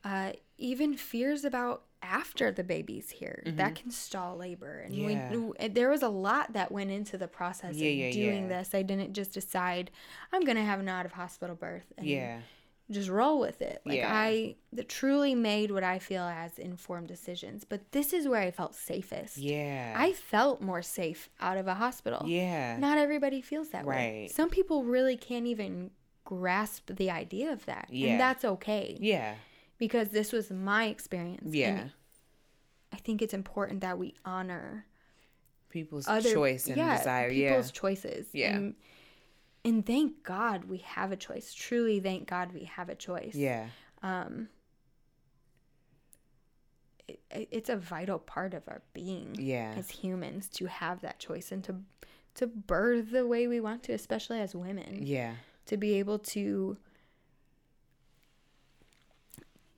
uh, 0.04 0.32
even 0.58 0.94
fears 0.96 1.44
about 1.44 1.84
after 2.02 2.52
the 2.52 2.62
baby's 2.62 3.10
here 3.10 3.42
that 3.56 3.74
can 3.74 3.90
stall 3.90 4.36
labor. 4.36 4.80
And 4.80 4.94
Mm-hmm. 4.94 5.10
Yeah. 5.10 5.52
we, 5.62 5.68
there 5.68 5.88
was 5.90 6.02
a 6.02 6.08
lot 6.08 6.52
that 6.52 6.70
went 6.70 6.90
into 6.90 7.16
the 7.18 7.26
process 7.28 7.74
Yeah, 7.76 7.88
of 7.90 7.96
yeah, 7.96 8.10
doing 8.12 8.42
yeah. 8.42 8.58
this. 8.58 8.74
I 8.74 8.82
didn't 8.82 9.14
just 9.14 9.32
decide 9.32 9.90
I'm 10.32 10.44
gonna 10.44 10.64
have 10.64 10.80
an 10.80 10.88
out 10.88 11.06
of 11.06 11.12
hospital 11.12 11.56
birth. 11.56 11.86
And 11.96 12.06
Yeah. 12.06 12.40
Just 12.90 13.08
roll 13.08 13.38
with 13.38 13.60
it. 13.60 13.80
Like 13.84 13.98
Yeah. 13.98 14.12
I 14.12 14.56
truly 14.88 15.34
made 15.34 15.70
what 15.70 15.84
I 15.84 15.98
feel 15.98 16.22
as 16.22 16.58
informed 16.58 17.08
decisions. 17.08 17.64
But 17.64 17.92
this 17.92 18.12
is 18.12 18.26
where 18.26 18.40
I 18.40 18.50
felt 18.50 18.74
safest. 18.74 19.36
Yeah. 19.36 19.94
I 19.96 20.12
felt 20.12 20.60
more 20.60 20.82
safe 20.82 21.28
out 21.40 21.58
of 21.58 21.66
a 21.66 21.74
hospital. 21.74 22.26
Yeah. 22.26 22.78
Not 22.78 22.98
everybody 22.98 23.42
feels 23.42 23.70
that 23.70 23.84
way. 23.84 24.22
Right. 24.22 24.30
Some 24.30 24.48
people 24.48 24.84
really 24.84 25.16
can't 25.16 25.46
even 25.46 25.90
grasp 26.24 26.90
the 26.94 27.10
idea 27.10 27.52
of 27.52 27.64
that. 27.66 27.88
Yeah. 27.90 28.12
And 28.12 28.20
that's 28.20 28.44
okay 28.44 28.96
yeah. 29.00 29.34
because 29.78 30.08
this 30.08 30.32
was 30.32 30.50
my 30.50 30.86
experience. 30.86 31.54
Yeah. 31.54 31.68
And 31.68 31.92
I 32.92 32.96
think 32.96 33.20
it's 33.20 33.34
important 33.34 33.82
that 33.82 33.98
we 33.98 34.14
honor 34.24 34.86
People's 35.70 36.08
other 36.08 36.32
choice 36.32 36.66
and 36.66 36.78
yeah, 36.78 36.96
desire. 36.96 37.28
Yeah. 37.28 37.50
people's 37.50 37.70
choices. 37.70 38.26
Yeah. 38.32 38.56
And, 38.56 38.74
and 39.68 39.84
thank 39.84 40.22
God 40.24 40.64
we 40.64 40.78
have 40.78 41.12
a 41.12 41.16
choice. 41.16 41.52
Truly 41.52 42.00
thank 42.00 42.28
God 42.28 42.52
we 42.52 42.64
have 42.64 42.88
a 42.88 42.94
choice. 42.94 43.34
Yeah. 43.34 43.66
um 44.02 44.48
it, 47.06 47.20
it- 47.30 47.48
it's 47.50 47.68
a 47.70 47.76
vital 47.76 48.18
part 48.18 48.54
of 48.54 48.62
our 48.68 48.82
being 48.92 49.34
Yeah. 49.38 49.74
as 49.76 49.90
humans 49.90 50.48
to 50.50 50.66
have 50.66 51.00
that 51.02 51.18
choice 51.18 51.50
and 51.52 51.62
to 51.64 51.76
to 52.34 52.46
birth 52.46 53.10
the 53.10 53.26
way 53.26 53.48
we 53.48 53.60
want 53.60 53.82
to 53.84 53.92
especially 53.92 54.40
as 54.40 54.54
women 54.54 55.00
Yeah. 55.02 55.34
to 55.66 55.76
be 55.76 55.94
able 55.98 56.18
to 56.34 56.76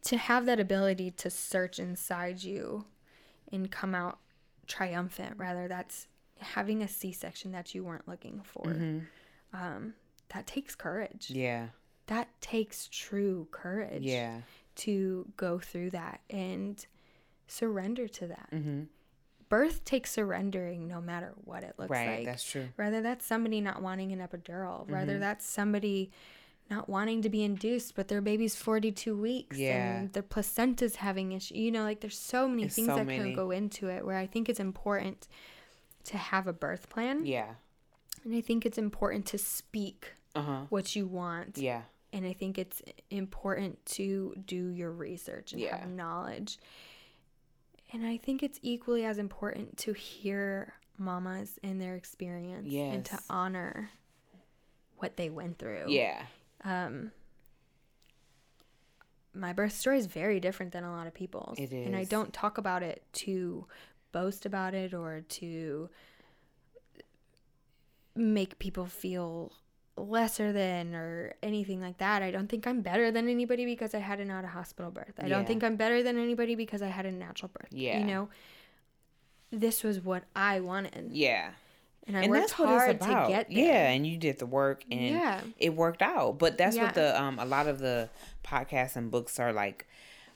to 0.02 0.16
have 0.16 0.46
that 0.46 0.58
ability 0.60 1.10
to 1.12 1.30
search 1.30 1.78
inside 1.78 2.42
you 2.42 2.84
and 3.52 3.70
come 3.70 3.94
out 3.94 4.18
triumphant 4.66 5.34
rather 5.36 5.68
that's 5.68 6.06
having 6.38 6.82
a 6.82 6.88
c-section 6.88 7.52
that 7.52 7.74
you 7.74 7.84
weren't 7.84 8.08
looking 8.08 8.40
for 8.44 8.64
um 9.52 9.94
that 10.30 10.46
takes 10.46 10.74
courage. 10.74 11.30
Yeah. 11.30 11.68
that 12.06 12.28
takes 12.40 12.88
true 12.88 13.46
courage 13.52 14.02
Yeah. 14.02 14.40
to 14.76 15.26
go 15.36 15.58
through 15.60 15.90
that 15.90 16.20
and 16.28 16.84
surrender 17.46 18.08
to 18.08 18.26
that. 18.28 18.48
Mm-hmm. 18.52 18.82
Birth 19.48 19.84
takes 19.84 20.12
surrendering 20.12 20.86
no 20.88 21.00
matter 21.00 21.32
what 21.44 21.62
it 21.64 21.74
looks 21.78 21.90
Right. 21.90 22.18
like. 22.18 22.24
That's 22.26 22.44
true. 22.48 22.68
Whether 22.76 23.00
that's 23.02 23.26
somebody 23.26 23.60
not 23.60 23.82
wanting 23.82 24.12
an 24.12 24.18
epidural, 24.20 24.88
whether 24.88 25.12
Mm-hmm. 25.14 25.20
that's 25.20 25.46
somebody 25.46 26.10
not 26.68 26.88
wanting 26.88 27.22
to 27.22 27.28
be 27.28 27.42
induced, 27.42 27.96
but 27.96 28.06
their 28.06 28.20
baby's 28.20 28.54
42 28.54 29.16
weeks 29.16 29.56
Yeah. 29.58 29.98
and 30.00 30.12
their 30.12 30.22
placenta's 30.22 30.96
having 30.96 31.32
issues. 31.32 31.56
You 31.58 31.72
know, 31.72 31.82
like 31.82 32.00
there's 32.00 32.16
so 32.18 32.46
many 32.48 32.62
There's 32.62 32.74
things 32.76 32.86
so 32.88 32.94
that 32.96 33.06
many. 33.06 33.18
can 33.18 33.34
go 33.34 33.50
into 33.50 33.88
it 33.88 34.04
where 34.06 34.16
I 34.16 34.26
think 34.26 34.48
it's 34.48 34.60
important 34.60 35.26
to 36.04 36.16
have 36.16 36.46
a 36.46 36.52
birth 36.52 36.88
plan. 36.88 37.26
Yeah. 37.26 37.54
And 38.24 38.34
I 38.34 38.40
think 38.40 38.66
it's 38.66 38.78
important 38.78 39.26
to 39.26 39.38
speak 39.38 40.12
Uh 40.34 40.42
huh. 40.42 40.60
what 40.68 40.94
you 40.94 41.06
want 41.06 41.58
Yeah. 41.58 41.82
and 42.12 42.26
I 42.26 42.32
think 42.32 42.58
it's 42.58 42.82
important 43.10 43.84
to 43.96 44.34
do 44.44 44.68
your 44.68 44.90
research 44.92 45.52
and 45.52 45.60
Yeah. 45.60 45.76
have 45.76 45.88
knowledge. 45.88 46.58
And 47.92 48.06
I 48.06 48.16
think 48.18 48.42
it's 48.42 48.58
equally 48.62 49.04
as 49.04 49.18
important 49.18 49.76
to 49.78 49.92
hear 49.92 50.74
mamas 50.98 51.58
and 51.62 51.80
their 51.80 51.96
experience 51.96 52.72
and 52.72 53.04
to 53.06 53.18
honor 53.30 53.90
what 54.98 55.16
they 55.16 55.30
went 55.30 55.58
through. 55.58 55.86
Yeah. 55.88 56.26
Um 56.62 57.12
my 59.32 59.52
birth 59.52 59.72
story 59.72 59.98
is 59.98 60.06
very 60.06 60.40
different 60.40 60.72
than 60.72 60.82
a 60.84 60.90
lot 60.90 61.06
of 61.06 61.14
people's. 61.14 61.58
It 61.58 61.72
And 61.72 61.94
I 61.96 62.04
don't 62.04 62.32
talk 62.32 62.58
about 62.58 62.82
it 62.82 63.02
to 63.14 63.66
boast 64.12 64.44
about 64.44 64.74
it 64.74 64.92
or 64.92 65.20
to 65.20 65.88
make 68.14 68.58
people 68.58 68.86
feel 68.86 69.52
lesser 69.96 70.52
than 70.52 70.94
or 70.94 71.34
anything 71.42 71.80
like 71.80 71.98
that. 71.98 72.22
I 72.22 72.30
don't 72.30 72.48
think 72.48 72.66
I'm 72.66 72.80
better 72.80 73.10
than 73.10 73.28
anybody 73.28 73.66
because 73.66 73.94
I 73.94 73.98
had 73.98 74.18
an 74.20 74.30
out 74.30 74.44
of 74.44 74.50
hospital 74.50 74.90
birth. 74.90 75.12
I 75.18 75.24
Yeah. 75.26 75.36
don't 75.36 75.46
think 75.46 75.62
I'm 75.62 75.76
better 75.76 76.02
than 76.02 76.18
anybody 76.18 76.54
because 76.54 76.80
I 76.80 76.88
had 76.88 77.04
a 77.06 77.12
natural 77.12 77.50
birth. 77.52 77.68
Yeah. 77.72 77.98
You 77.98 78.04
know, 78.06 78.28
this 79.50 79.82
was 79.82 80.00
what 80.00 80.24
I 80.34 80.60
wanted. 80.60 81.10
Yeah. 81.12 81.50
And 82.06 82.16
I 82.16 82.22
and 82.22 82.30
worked 82.30 82.40
that's 82.48 82.58
what 82.58 82.68
hard 82.68 83.00
to 83.00 83.06
get 83.28 83.48
there. 83.48 83.58
Yeah, 83.64 83.90
and 83.90 84.06
you 84.06 84.16
did 84.16 84.38
the 84.38 84.46
work 84.46 84.84
and 84.90 85.00
Yeah. 85.00 85.40
it 85.58 85.74
worked 85.74 86.02
out. 86.02 86.38
But 86.38 86.56
that's 86.56 86.76
Yeah. 86.76 86.84
what 86.84 86.94
the 86.94 87.20
um 87.20 87.38
a 87.38 87.44
lot 87.44 87.66
of 87.66 87.78
the 87.78 88.08
podcasts 88.42 88.96
and 88.96 89.10
books 89.10 89.38
are 89.38 89.52
like 89.52 89.86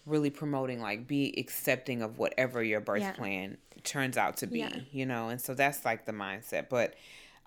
really 0.05 0.31
promoting 0.31 0.81
like 0.81 1.07
be 1.07 1.35
accepting 1.39 2.03
of 2.03 2.19
whatever 2.19 2.63
your 2.63 2.81
birth 2.81 3.15
plan 3.15 3.57
turns 3.83 4.17
out 4.19 4.37
to 4.39 4.47
be, 4.47 4.67
you 4.93 5.07
know. 5.07 5.29
And 5.31 5.41
so 5.41 5.55
that's 5.55 5.85
like 5.85 6.05
the 6.05 6.13
mindset. 6.13 6.69
But 6.69 6.95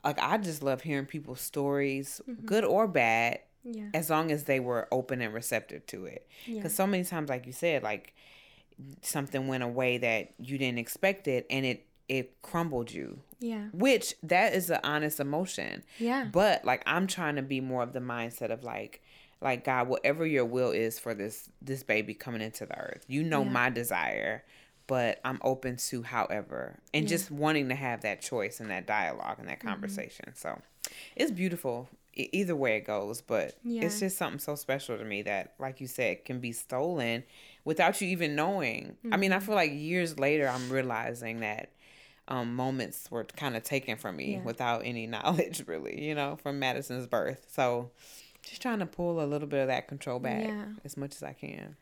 like 0.04 0.20
I 0.20 0.38
just 0.38 0.64
love 0.64 0.82
hearing 0.82 1.06
people's 1.06 1.42
stories, 1.42 2.22
Mm-hmm. 2.30 2.46
good 2.46 2.64
or 2.64 2.88
bad, 2.88 3.40
Yeah. 3.64 3.90
as 3.94 4.10
long 4.10 4.32
as 4.32 4.44
they 4.46 4.60
were 4.60 4.88
open 4.92 5.22
and 5.22 5.34
receptive 5.34 5.86
to 5.88 6.06
it. 6.06 6.28
Yeah. 6.46 6.56
Because 6.56 6.74
so 6.76 6.88
many 6.88 7.04
times, 7.04 7.30
like 7.30 7.46
you 7.46 7.54
said, 7.54 7.84
like 7.84 8.14
something 9.02 9.48
went 9.48 9.64
away 9.64 9.98
that 9.98 10.34
you 10.40 10.58
didn't 10.58 10.80
expect 10.80 11.28
it, 11.28 11.46
and 11.50 11.66
it 11.66 11.84
it 12.08 12.42
crumbled 12.42 12.92
you. 12.92 13.20
Yeah. 13.40 13.68
Which 13.74 14.16
that 14.24 14.54
is 14.54 14.70
an 14.70 14.80
honest 14.84 15.20
emotion. 15.20 15.84
Yeah. 16.00 16.28
But 16.32 16.64
like 16.64 16.82
I'm 16.86 17.06
trying 17.08 17.36
to 17.36 17.42
be 17.42 17.60
more 17.60 17.84
of 17.84 17.92
the 17.94 18.00
mindset 18.00 18.50
of 18.52 18.64
like 18.64 19.02
like 19.42 19.66
God, 19.66 19.88
whatever 19.90 20.26
your 20.26 20.46
will 20.46 20.72
is 20.72 21.00
for 21.00 21.14
this 21.14 21.50
this 21.62 21.84
baby 21.84 22.14
coming 22.14 22.42
into 22.42 22.66
the 22.66 22.78
earth. 22.78 23.04
You 23.08 23.24
know 23.24 23.44
Yeah. 23.44 23.50
my 23.50 23.70
desire, 23.70 24.44
but 24.88 25.20
I'm 25.26 25.40
open 25.44 25.78
to 25.78 26.02
however 26.04 26.80
and 26.94 27.04
Yeah. 27.04 27.10
just 27.10 27.30
wanting 27.32 27.70
to 27.70 27.76
have 27.76 28.02
that 28.02 28.22
choice 28.22 28.60
and 28.60 28.70
that 28.72 28.88
dialogue 28.88 29.38
and 29.40 29.48
that 29.50 29.60
Mm-hmm. 29.60 29.68
conversation. 29.70 30.34
So 30.36 30.60
it's 31.16 31.32
beautiful 31.32 31.90
either 32.14 32.56
way 32.56 32.78
it 32.78 32.86
goes, 32.86 33.22
but 33.22 33.56
it's 33.64 34.00
just 34.00 34.18
something 34.18 34.40
so 34.40 34.56
special 34.56 34.98
to 34.98 35.06
me 35.06 35.22
that 35.22 35.54
like 35.60 35.80
you 35.80 35.86
said 35.86 36.26
can 36.26 36.40
be 36.40 36.52
stolen 36.52 37.24
without 37.64 38.02
you 38.02 38.08
even 38.08 38.36
knowing. 38.36 38.98
I 39.12 39.18
mean, 39.18 39.32
I 39.32 39.38
Mm-hmm. 39.38 39.46
feel 39.46 39.56
like 39.56 39.72
years 39.74 40.18
later 40.18 40.48
I'm 40.48 40.70
realizing 40.72 41.42
that 41.42 41.72
um, 42.30 42.56
moments 42.56 43.10
were 43.12 43.24
kind 43.24 43.56
of 43.56 43.64
taken 43.64 43.98
from 43.98 44.16
me 44.18 44.34
Yeah. 44.34 44.42
without 44.44 44.82
any 44.84 45.06
knowledge, 45.16 45.64
really, 45.68 46.02
you 46.04 46.16
know, 46.16 46.38
from 46.42 46.58
Madison's 46.60 47.06
birth. 47.08 47.46
So 47.52 47.92
just 48.42 48.62
trying 48.62 48.80
to 48.80 48.86
pull 48.86 49.22
a 49.22 49.28
little 49.28 49.48
bit 49.48 49.62
of 49.62 49.68
that 49.68 49.88
control 49.88 50.20
back 50.20 50.46
Yeah. 50.48 50.66
as 50.84 50.98
much 50.98 51.14
as 51.16 51.22
I 51.24 51.34
can. 51.34 51.76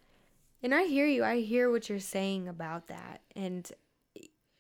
And 0.66 0.74
I 0.74 0.86
hear 0.86 1.06
you. 1.06 1.24
I 1.24 1.42
hear 1.42 1.70
what 1.70 1.90
you're 1.90 2.00
saying 2.00 2.48
about 2.48 2.88
that. 2.88 3.22
And 3.36 3.72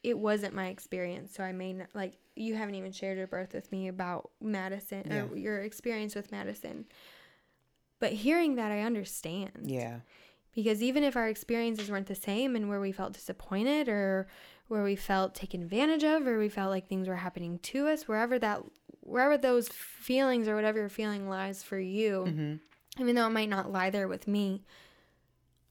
it 0.04 0.16
wasn't 0.20 0.54
my 0.54 0.68
experience. 0.68 1.34
So 1.34 1.44
I 1.44 1.52
may 1.52 1.74
not, 1.74 1.88
like, 1.96 2.14
you 2.36 2.54
haven't 2.54 2.76
even 2.76 2.92
shared 2.92 3.18
your 3.18 3.26
birth 3.26 3.56
with 3.56 3.72
me 3.72 3.88
about 3.88 4.30
Madison 4.40 5.12
or 5.12 5.36
your 5.36 5.62
experience 5.64 6.14
with 6.14 6.32
Madison. 6.32 6.86
But 8.00 8.12
hearing 8.14 8.54
that, 8.58 8.72
I 8.72 8.82
understand. 8.82 9.64
Yeah. 9.64 10.02
Because 10.54 10.84
even 10.84 11.04
if 11.04 11.16
our 11.16 11.28
experiences 11.28 11.90
weren't 11.90 12.06
the 12.06 12.14
same 12.14 12.56
and 12.56 12.70
where 12.70 12.80
we 12.80 12.92
felt 12.92 13.14
disappointed 13.14 13.90
or 13.90 14.28
where 14.68 14.84
we 14.84 14.96
felt 14.96 15.34
taken 15.34 15.64
advantage 15.64 16.04
of 16.04 16.28
or 16.28 16.38
we 16.38 16.50
felt 16.50 16.70
like 16.70 16.88
things 16.88 17.08
were 17.08 17.16
happening 17.16 17.58
to 17.60 17.88
us, 17.88 18.08
wherever 18.08 18.38
that, 18.38 18.62
wherever 19.00 19.40
those 19.40 19.70
feelings 19.70 20.48
or 20.48 20.56
whatever 20.56 20.78
your 20.78 20.90
feeling 20.90 21.28
lies 21.28 21.64
for 21.64 21.80
you, 21.80 22.26
Mm-hmm. 22.28 23.02
even 23.02 23.16
though 23.16 23.26
it 23.26 23.32
might 23.32 23.50
not 23.50 23.72
lie 23.72 23.90
there 23.90 24.08
with 24.08 24.28
me, 24.28 24.64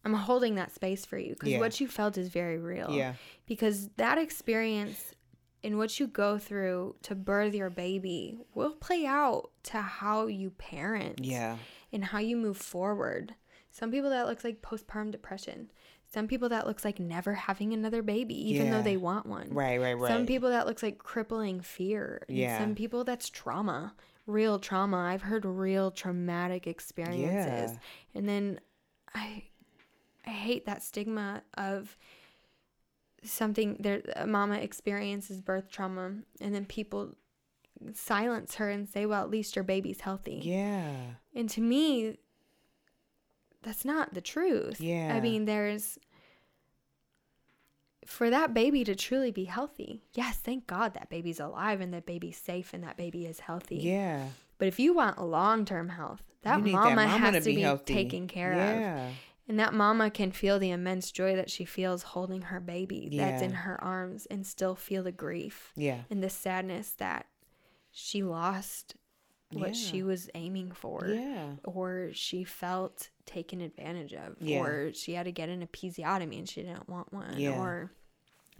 I'm 0.04 0.14
holding 0.14 0.56
that 0.56 0.74
space 0.74 1.04
for 1.04 1.18
you 1.18 1.30
because 1.34 1.50
Yeah. 1.50 1.60
what 1.60 1.80
you 1.80 1.88
felt 1.88 2.18
is 2.18 2.28
very 2.28 2.58
real. 2.58 2.90
Yeah. 2.90 3.14
Because 3.46 3.88
that 3.96 4.18
experience 4.18 5.14
and 5.62 5.78
what 5.78 5.98
you 5.98 6.06
go 6.06 6.36
through 6.38 6.96
to 7.02 7.14
birth 7.14 7.54
your 7.54 7.70
baby 7.70 8.38
will 8.54 8.72
play 8.72 9.06
out 9.06 9.50
to 9.64 9.80
how 9.80 10.26
you 10.26 10.50
parent 10.50 11.24
Yeah. 11.24 11.56
and 11.92 12.04
how 12.04 12.18
you 12.18 12.36
move 12.36 12.58
forward. 12.58 13.34
Some 13.70 13.90
people 13.90 14.10
that 14.10 14.26
looks 14.26 14.44
like 14.44 14.60
postpartum 14.62 15.10
depression. 15.10 15.70
Some 16.06 16.28
people 16.28 16.48
that 16.50 16.66
looks 16.66 16.84
like 16.84 17.00
never 17.00 17.32
having 17.34 17.72
another 17.72 18.02
baby, 18.02 18.34
even 18.50 18.70
though 18.70 18.82
they 18.82 18.96
want 18.96 19.26
one. 19.26 19.48
Right, 19.50 19.80
right, 19.80 19.94
right. 19.94 20.08
Some 20.12 20.26
people 20.26 20.50
that 20.50 20.66
looks 20.66 20.82
like 20.82 20.98
crippling 20.98 21.60
fear. 21.60 22.22
Yeah. 22.28 22.58
Some 22.60 22.74
people 22.76 23.02
that's 23.02 23.28
trauma, 23.30 23.94
real 24.26 24.60
trauma. 24.60 24.98
I've 24.98 25.22
heard 25.22 25.44
real 25.44 25.90
traumatic 25.90 26.66
experiences. 26.68 27.72
Yeah. 27.72 27.78
And 28.14 28.28
then 28.28 28.60
I 29.12 29.44
I 30.26 30.30
hate 30.30 30.66
that 30.66 30.82
stigma 30.82 31.42
of 31.56 31.96
something 33.22 33.76
there 33.80 34.02
mama 34.26 34.56
experiences 34.56 35.40
birth 35.40 35.70
trauma 35.70 36.12
and 36.40 36.54
then 36.54 36.66
people 36.66 37.16
silence 37.94 38.56
her 38.56 38.70
and 38.70 38.88
say, 38.88 39.06
"Well, 39.06 39.22
at 39.22 39.30
least 39.30 39.56
your 39.56 39.64
baby's 39.64 40.00
healthy." 40.00 40.40
Yeah. 40.42 40.94
And 41.34 41.48
to 41.50 41.60
me, 41.60 42.18
that's 43.62 43.84
not 43.84 44.14
the 44.14 44.20
truth. 44.20 44.80
Yeah. 44.80 45.14
I 45.14 45.20
mean, 45.20 45.44
there's 45.44 45.98
for 48.06 48.30
that 48.30 48.52
baby 48.52 48.84
to 48.84 48.94
truly 48.94 49.30
be 49.30 49.44
healthy. 49.44 50.02
Yes, 50.12 50.36
thank 50.36 50.66
God 50.66 50.94
that 50.94 51.08
baby's 51.08 51.40
alive 51.40 51.80
and 51.80 51.92
that 51.94 52.06
baby's 52.06 52.36
safe 52.36 52.74
and 52.74 52.84
that 52.84 52.96
baby 52.96 53.26
is 53.26 53.40
healthy. 53.40 53.76
Yeah. 53.76 54.28
But 54.58 54.68
if 54.68 54.78
you 54.78 54.94
want 54.94 55.20
long 55.20 55.64
term 55.64 55.88
health, 55.88 56.22
that 56.42 56.60
mama, 56.60 56.72
that 56.72 56.94
mama 56.94 57.06
has 57.06 57.44
to 57.44 57.54
be, 57.54 57.60
healthy. 57.62 57.94
taken 57.94 58.28
care 58.28 58.52
of. 58.52 59.14
Yeah. 59.46 59.50
And 59.50 59.60
that 59.60 59.74
mama 59.74 60.10
can 60.10 60.32
feel 60.32 60.58
the 60.58 60.70
immense 60.70 61.10
joy 61.12 61.36
that 61.36 61.50
she 61.50 61.64
feels 61.64 62.02
holding 62.02 62.42
her 62.42 62.60
baby 62.60 63.08
that's 63.12 63.42
in 63.42 63.52
her 63.52 63.82
arms 63.82 64.26
and 64.26 64.46
still 64.46 64.74
feel 64.74 65.02
the 65.02 65.12
grief 65.12 65.72
Yeah. 65.76 66.00
and 66.10 66.22
the 66.22 66.30
sadness 66.30 66.92
that 66.98 67.26
she 67.90 68.22
lost 68.22 68.96
what 69.52 69.68
Yeah. 69.68 69.72
she 69.90 70.02
was 70.02 70.28
aiming 70.34 70.72
for 70.72 71.06
Yeah. 71.06 71.56
or 71.62 72.10
she 72.12 72.42
felt 72.44 73.10
taken 73.26 73.60
advantage 73.60 74.12
of 74.14 74.36
Yeah. 74.40 74.60
or 74.62 74.92
she 74.94 75.12
had 75.14 75.24
to 75.26 75.32
get 75.32 75.48
an 75.48 75.64
episiotomy 75.64 76.38
and 76.38 76.48
she 76.48 76.62
didn't 76.62 76.88
want 76.88 77.12
one 77.12 77.38
Yeah. 77.38 77.60
or 77.60 77.92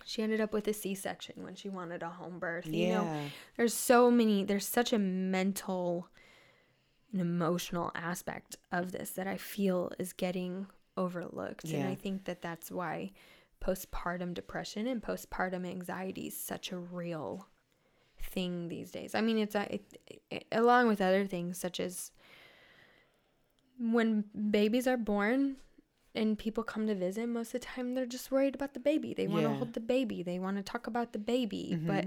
she 0.05 0.23
ended 0.23 0.41
up 0.41 0.53
with 0.53 0.69
a 0.69 0.73
c-section 0.75 1.43
when 1.43 1.55
she 1.55 1.69
wanted 1.71 2.03
a 2.03 2.11
home 2.11 2.39
birth 2.39 2.67
you 2.67 2.89
know 2.89 3.31
there's 3.57 3.73
so 3.75 4.11
many 4.11 4.45
there's 4.45 4.69
such 4.69 4.93
a 4.93 4.99
mental 4.99 6.09
and 7.15 7.21
emotional 7.23 7.91
aspect 7.95 8.57
of 8.73 8.91
this 8.93 9.11
that 9.11 9.27
i 9.27 9.37
feel 9.37 9.91
is 9.99 10.13
getting 10.13 10.67
overlooked. 10.97 11.65
And 11.65 11.89
i 11.89 11.95
think 11.95 12.25
that 12.25 12.43
that's 12.43 12.71
why 12.71 13.13
postpartum 13.65 14.35
depression 14.35 14.87
and 14.87 15.01
postpartum 15.03 15.65
anxiety 15.67 16.27
is 16.27 16.37
such 16.37 16.71
a 16.73 16.77
real 16.77 17.49
thing 18.21 18.69
these 18.69 18.91
days. 18.91 19.15
I 19.15 19.21
mean 19.21 19.39
it's 19.39 19.55
uh, 19.57 19.67
a, 19.71 19.75
it, 19.75 19.95
it, 20.31 20.45
along 20.53 20.89
with 20.89 21.01
other 21.01 21.25
things 21.27 21.57
such 21.59 21.79
as 21.81 22.11
when 23.79 24.25
babies 24.51 24.87
are 24.87 24.97
born 24.97 25.57
and 26.15 26.39
people 26.39 26.63
come 26.63 26.87
to 26.87 26.95
visit 26.95 27.29
most 27.29 27.49
of 27.55 27.61
the 27.61 27.67
time 27.67 27.95
they're 27.95 28.07
just 28.07 28.31
worried 28.31 28.55
about 28.55 28.75
the 28.75 28.81
baby. 28.81 29.15
They 29.15 29.27
want 29.27 29.45
to 29.45 29.51
Yeah. 29.51 29.57
hold 29.57 29.73
the 29.75 29.81
baby. 29.81 30.23
They 30.23 30.39
want 30.39 30.57
to 30.59 30.63
talk 30.63 30.87
about 30.87 31.13
the 31.13 31.19
baby. 31.19 31.71
Mm-hmm. 31.73 31.87
But 31.87 32.05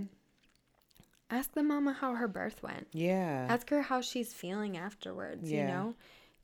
ask 1.30 1.54
the 1.54 1.64
mama 1.64 1.94
how 1.94 2.14
her 2.16 2.28
birth 2.28 2.62
went 2.64 2.88
Yeah. 2.94 3.48
ask 3.50 3.70
her 3.70 3.82
how 3.82 4.02
she's 4.02 4.34
feeling 4.34 4.78
afterwards 4.78 5.52
yeah. 5.52 5.62
you 5.62 5.68
know 5.68 5.96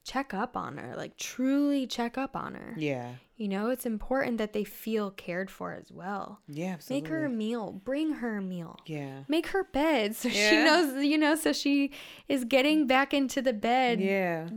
check 0.03 0.33
up 0.33 0.57
on 0.57 0.77
her 0.77 0.95
like 0.97 1.15
truly 1.15 1.87
check 1.87 2.17
up 2.17 2.35
on 2.35 2.55
her 2.55 2.73
Yeah. 2.77 3.13
you 3.37 3.47
know 3.47 3.69
it's 3.69 3.85
important 3.85 4.37
that 4.39 4.51
they 4.51 4.65
feel 4.65 5.11
cared 5.11 5.49
for 5.49 5.71
as 5.73 5.91
well 5.91 6.41
Yeah. 6.49 6.73
Absolutely. 6.73 7.01
make 7.03 7.09
her 7.11 7.25
a 7.25 7.29
meal 7.29 7.71
bring 7.71 8.13
her 8.15 8.37
a 8.37 8.41
meal 8.41 8.77
Yeah. 8.85 9.23
make 9.29 9.47
her 9.47 9.63
bed 9.63 10.15
so 10.17 10.27
she 10.29 10.55
knows 10.57 11.01
you 11.05 11.17
know 11.17 11.35
so 11.35 11.53
she 11.53 11.91
is 12.27 12.43
getting 12.43 12.85
back 12.87 13.13
into 13.13 13.41
the 13.41 13.53
bed 13.53 14.01
Yeah. 14.01 14.49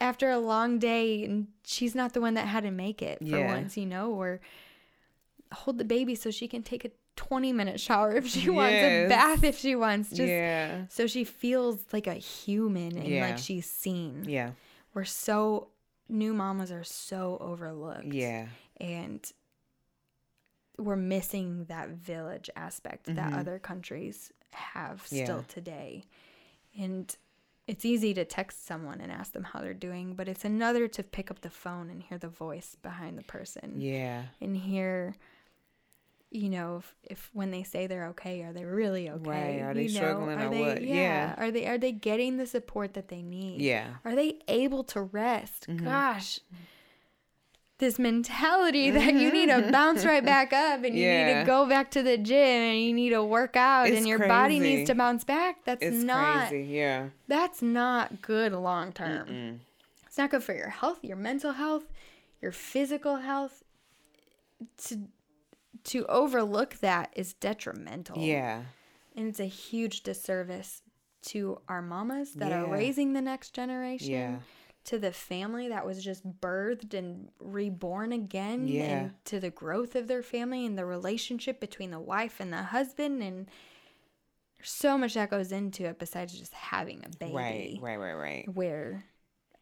after 0.00 0.30
a 0.30 0.38
long 0.38 0.78
day 0.78 1.24
and 1.24 1.46
she's 1.64 1.94
not 1.94 2.12
the 2.12 2.20
one 2.20 2.34
that 2.34 2.46
had 2.46 2.64
to 2.64 2.70
make 2.70 3.00
it 3.00 3.20
for 3.20 3.24
Yeah. 3.38 3.54
once 3.54 3.78
you 3.78 3.86
know 3.86 4.12
or 4.12 4.40
hold 5.52 5.78
the 5.78 5.84
baby 5.84 6.14
so 6.14 6.30
she 6.30 6.48
can 6.48 6.62
take 6.62 6.84
a 6.84 6.90
20 7.16 7.52
minute 7.52 7.78
shower 7.80 8.12
if 8.16 8.26
she 8.26 8.50
wants 8.50 8.74
a 8.74 9.06
bath 9.08 9.44
if 9.44 9.58
she 9.58 9.76
wants 9.76 10.08
just 10.10 10.22
yeah. 10.22 10.86
so 10.88 11.06
she 11.06 11.24
feels 11.24 11.78
like 11.92 12.06
a 12.06 12.14
human 12.14 12.96
and 12.96 13.06
Yeah. 13.06 13.28
like 13.28 13.38
she's 13.38 13.70
seen 13.70 14.24
Yeah. 14.26 14.50
we're 14.94 15.04
so 15.04 15.68
new 16.08 16.34
mamas 16.34 16.70
are 16.72 16.84
so 16.84 17.38
overlooked 17.40 18.12
Yeah. 18.12 18.48
and 18.80 19.30
we're 20.76 20.96
missing 20.96 21.66
that 21.66 21.90
village 21.90 22.50
aspect 22.56 23.06
that 23.06 23.32
Mhm. 23.32 23.38
other 23.38 23.58
countries 23.58 24.32
have 24.52 25.06
Yeah. 25.10 25.24
still 25.24 25.42
today. 25.44 26.04
And 26.76 27.16
it's 27.68 27.84
easy 27.84 28.12
to 28.14 28.24
text 28.24 28.66
someone 28.66 29.00
and 29.00 29.10
ask 29.12 29.32
them 29.32 29.44
how 29.44 29.60
they're 29.60 29.72
doing, 29.72 30.14
but 30.16 30.28
it's 30.28 30.44
another 30.44 30.88
to 30.88 31.02
pick 31.04 31.30
up 31.30 31.40
the 31.42 31.50
phone 31.50 31.90
and 31.90 32.02
hear 32.02 32.18
the 32.18 32.28
voice 32.28 32.74
behind 32.82 33.16
the 33.16 33.22
person 33.22 33.80
Yeah. 33.80 34.24
and 34.40 34.56
hear 34.56 35.14
you 36.34 36.50
know 36.50 36.78
if, 36.78 36.94
if 37.04 37.30
when 37.32 37.50
they 37.52 37.62
say 37.62 37.86
they're 37.86 38.06
okay 38.08 38.42
are 38.42 38.52
they 38.52 38.64
really 38.64 39.08
okay 39.08 39.30
Right, 39.30 39.60
are 39.62 39.72
they 39.74 39.84
you 39.84 39.94
know? 39.94 40.00
struggling 40.00 40.38
are 40.40 40.46
or 40.48 40.50
they, 40.50 40.60
what? 40.62 40.82
Yeah. 40.82 41.34
are 41.38 41.50
they 41.50 41.66
are 41.66 41.78
they 41.78 41.92
getting 41.92 42.36
the 42.38 42.46
support 42.46 42.94
that 42.94 43.08
they 43.08 43.22
need 43.22 43.60
Yeah. 43.60 43.86
are 44.04 44.14
they 44.14 44.40
able 44.48 44.82
to 44.84 45.02
rest? 45.02 45.66
Mhm. 45.68 45.84
Gosh. 45.84 46.40
This 47.78 47.98
mentality 47.98 48.90
that 48.90 49.14
you 49.14 49.32
need 49.32 49.46
to 49.48 49.68
bounce 49.72 50.04
right 50.04 50.24
back 50.24 50.52
up 50.52 50.84
and 50.84 50.96
you 50.96 51.06
need 51.08 51.40
to 51.40 51.44
go 51.44 51.66
back 51.68 51.90
to 51.92 52.02
the 52.04 52.16
gym 52.16 52.36
and 52.38 52.80
you 52.80 52.92
need 52.92 53.10
to 53.10 53.22
work 53.24 53.56
out 53.56 53.88
It's 53.88 53.96
and 53.98 54.06
your 54.08 54.20
body 54.26 54.60
needs 54.60 54.88
to 54.90 54.94
bounce 54.94 55.24
back. 55.24 55.64
That's 55.64 55.82
It's 55.84 56.02
not 56.04 56.48
crazy. 56.48 56.68
Yeah. 56.72 57.08
that's 57.26 57.62
not 57.62 58.22
good 58.22 58.52
long 58.52 58.92
term. 58.92 59.26
Mm-mm. 59.28 59.58
It's 60.06 60.16
not 60.16 60.30
good 60.30 60.44
for 60.44 60.54
your 60.54 60.68
health, 60.68 61.00
your 61.02 61.16
mental 61.16 61.52
health, 61.52 61.84
your 62.40 62.52
physical 62.52 63.16
health. 63.16 63.64
To 64.86 65.00
to 65.84 66.04
overlook 66.06 66.76
that 66.80 67.12
is 67.14 67.34
detrimental. 67.34 68.18
Yeah. 68.18 68.62
And 69.16 69.28
it's 69.28 69.40
a 69.40 69.44
huge 69.46 70.02
disservice 70.02 70.82
to 71.26 71.60
our 71.68 71.80
mamas 71.82 72.32
that 72.34 72.52
are 72.52 72.66
raising 72.70 73.12
the 73.12 73.22
next 73.22 73.54
generation 73.54 74.10
Yeah. 74.10 74.36
to 74.84 74.98
the 74.98 75.12
family 75.12 75.68
that 75.68 75.86
was 75.86 76.02
just 76.04 76.26
birthed 76.40 76.92
and 76.92 77.30
reborn 77.38 78.12
again 78.12 78.66
Yeah. 78.68 78.82
and 78.82 79.24
to 79.26 79.40
the 79.40 79.50
growth 79.50 79.94
of 79.96 80.06
their 80.08 80.22
family 80.22 80.66
and 80.66 80.76
the 80.76 80.84
relationship 80.84 81.60
between 81.60 81.90
the 81.90 82.00
wife 82.00 82.40
and 82.40 82.52
the 82.52 82.62
husband 82.64 83.22
and 83.22 83.48
so 84.62 84.96
much 84.98 85.14
that 85.14 85.30
goes 85.30 85.52
into 85.52 85.84
it 85.84 85.98
besides 85.98 86.38
just 86.38 86.54
having 86.54 87.02
a 87.04 87.08
baby 87.18 87.32
Right. 87.34 87.78
Right. 87.80 87.96
Right. 87.98 88.14
Right. 88.14 88.48
where 88.54 89.04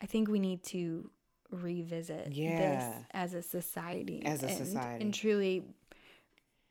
i 0.01 0.07
think 0.07 0.29
we 0.29 0.39
need 0.39 0.63
to 0.65 1.11
revisit 1.51 2.31
this 2.35 2.95
as 3.13 3.35
a 3.35 3.43
society 3.43 4.23
As 4.25 4.43
a 4.43 4.49
and, 4.49 4.57
society. 4.57 5.05
and 5.05 5.13
truly 5.15 5.65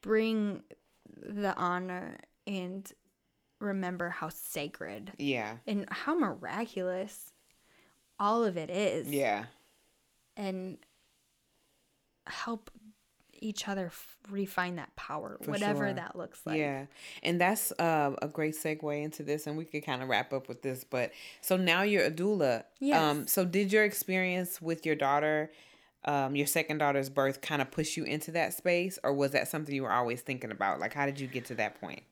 bring 0.01 0.63
the 1.21 1.55
honor 1.55 2.17
and 2.47 2.91
remember 3.59 4.09
how 4.09 4.29
sacred 4.29 5.11
Yeah. 5.17 5.57
and 5.67 5.85
how 5.91 6.15
miraculous 6.17 7.31
all 8.19 8.43
of 8.43 8.57
it 8.57 8.69
is 8.69 9.07
Yeah. 9.07 9.45
and 10.35 10.77
help 12.27 12.71
each 13.43 13.67
other 13.67 13.87
f- 13.87 14.17
refine 14.29 14.75
that 14.75 14.95
power 14.95 15.37
For 15.41 15.49
whatever 15.51 15.85
sure. 15.87 15.93
that 15.93 16.15
looks 16.15 16.41
like 16.45 16.59
yeah. 16.59 16.85
And 17.23 17.41
that's 17.41 17.71
uh, 17.79 18.15
a 18.21 18.27
great 18.27 18.53
segue 18.53 19.03
into 19.03 19.23
this, 19.23 19.47
and 19.47 19.57
we 19.57 19.65
could 19.65 19.83
kind 19.83 20.03
of 20.03 20.09
wrap 20.09 20.31
up 20.31 20.47
with 20.47 20.61
this. 20.61 20.83
But 20.83 21.11
so 21.41 21.57
now 21.57 21.81
you're 21.81 22.05
a 22.05 22.11
doula. 22.11 22.65
Yes. 22.79 23.01
Um, 23.01 23.25
so 23.25 23.43
did 23.43 23.73
your 23.73 23.83
experience 23.83 24.61
with 24.61 24.85
your 24.85 24.95
daughter, 24.95 25.51
um, 26.05 26.35
your 26.35 26.47
second 26.47 26.79
daughter's 26.79 27.09
birth, 27.09 27.41
kind 27.41 27.61
of 27.61 27.69
push 27.71 27.95
you 27.97 28.03
into 28.03 28.31
that 28.31 28.53
space, 28.53 28.97
or 29.03 29.13
was 29.13 29.31
that 29.31 29.47
something 29.47 29.73
you 29.75 29.83
were 29.83 29.91
always 29.91 30.21
thinking 30.21 30.51
about? 30.51 30.79
Like, 30.79 30.93
how 30.93 31.05
did 31.05 31.19
you 31.19 31.27
get 31.27 31.45
to 31.45 31.55
that 31.55 31.79
point? 31.79 32.03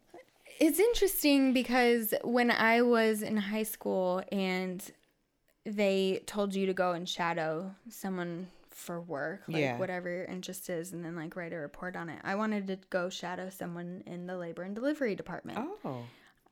it's 0.62 0.78
interesting 0.80 1.54
because 1.54 2.14
when 2.22 2.52
i 2.52 2.82
was 2.82 3.22
in 3.22 3.38
high 3.38 3.64
school 3.64 4.22
and 4.30 4.92
they 5.66 6.22
told 6.26 6.54
you 6.54 6.66
to 6.66 6.74
go 6.74 6.92
and 6.92 7.08
shadow 7.08 7.74
someone 7.90 8.48
for 8.70 9.00
work 9.00 9.42
like 9.48 9.58
Yeah. 9.62 9.78
whatever 9.78 10.10
your 10.10 10.26
interest 10.26 10.70
is 10.70 10.92
and 10.92 11.06
then 11.06 11.16
like 11.16 11.36
write 11.38 11.54
a 11.54 11.58
report 11.58 11.96
on 11.96 12.10
it 12.10 12.20
i 12.26 12.36
wanted 12.36 12.68
to 12.68 12.78
go 12.90 13.08
shadow 13.10 13.50
someone 13.50 14.04
in 14.06 14.28
the 14.28 14.36
labor 14.38 14.64
and 14.64 14.76
delivery 14.76 15.16
department 15.16 15.60
Oh. 15.86 16.04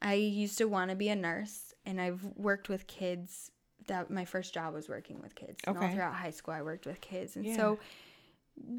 I 0.01 0.13
used 0.13 0.57
to 0.59 0.65
want 0.65 0.91
to 0.91 0.95
be 0.95 1.09
a 1.09 1.15
nurse, 1.15 1.73
and 1.83 1.99
I've 1.99 2.23
worked 2.35 2.69
with 2.69 2.85
kids. 2.85 3.49
That 3.87 4.09
my 4.11 4.25
first 4.25 4.53
job 4.53 4.73
was 4.73 4.87
working 4.89 5.21
with 5.21 5.35
kids. 5.35 5.59
And 5.65 5.77
all 5.77 5.89
throughout 5.89 6.13
high 6.13 6.31
school, 6.31 6.53
I 6.53 6.61
worked 6.61 6.85
with 6.85 7.01
kids, 7.01 7.35
and 7.35 7.45
Yeah. 7.45 7.55
so 7.55 7.79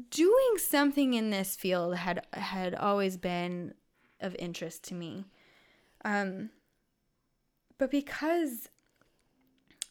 doing 0.09 0.57
something 0.57 1.13
in 1.13 1.29
this 1.29 1.55
field 1.55 1.95
had 1.95 2.25
had 2.33 2.75
always 2.75 3.17
been 3.17 3.73
of 4.19 4.35
interest 4.37 4.83
to 4.85 4.93
me. 4.93 5.25
Um, 6.05 6.49
but 7.77 7.89
because 7.91 8.69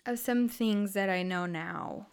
of 0.06 0.18
some 0.18 0.48
things 0.48 0.92
that 0.94 1.08
I 1.10 1.22
know 1.22 1.46
now, 1.46 2.06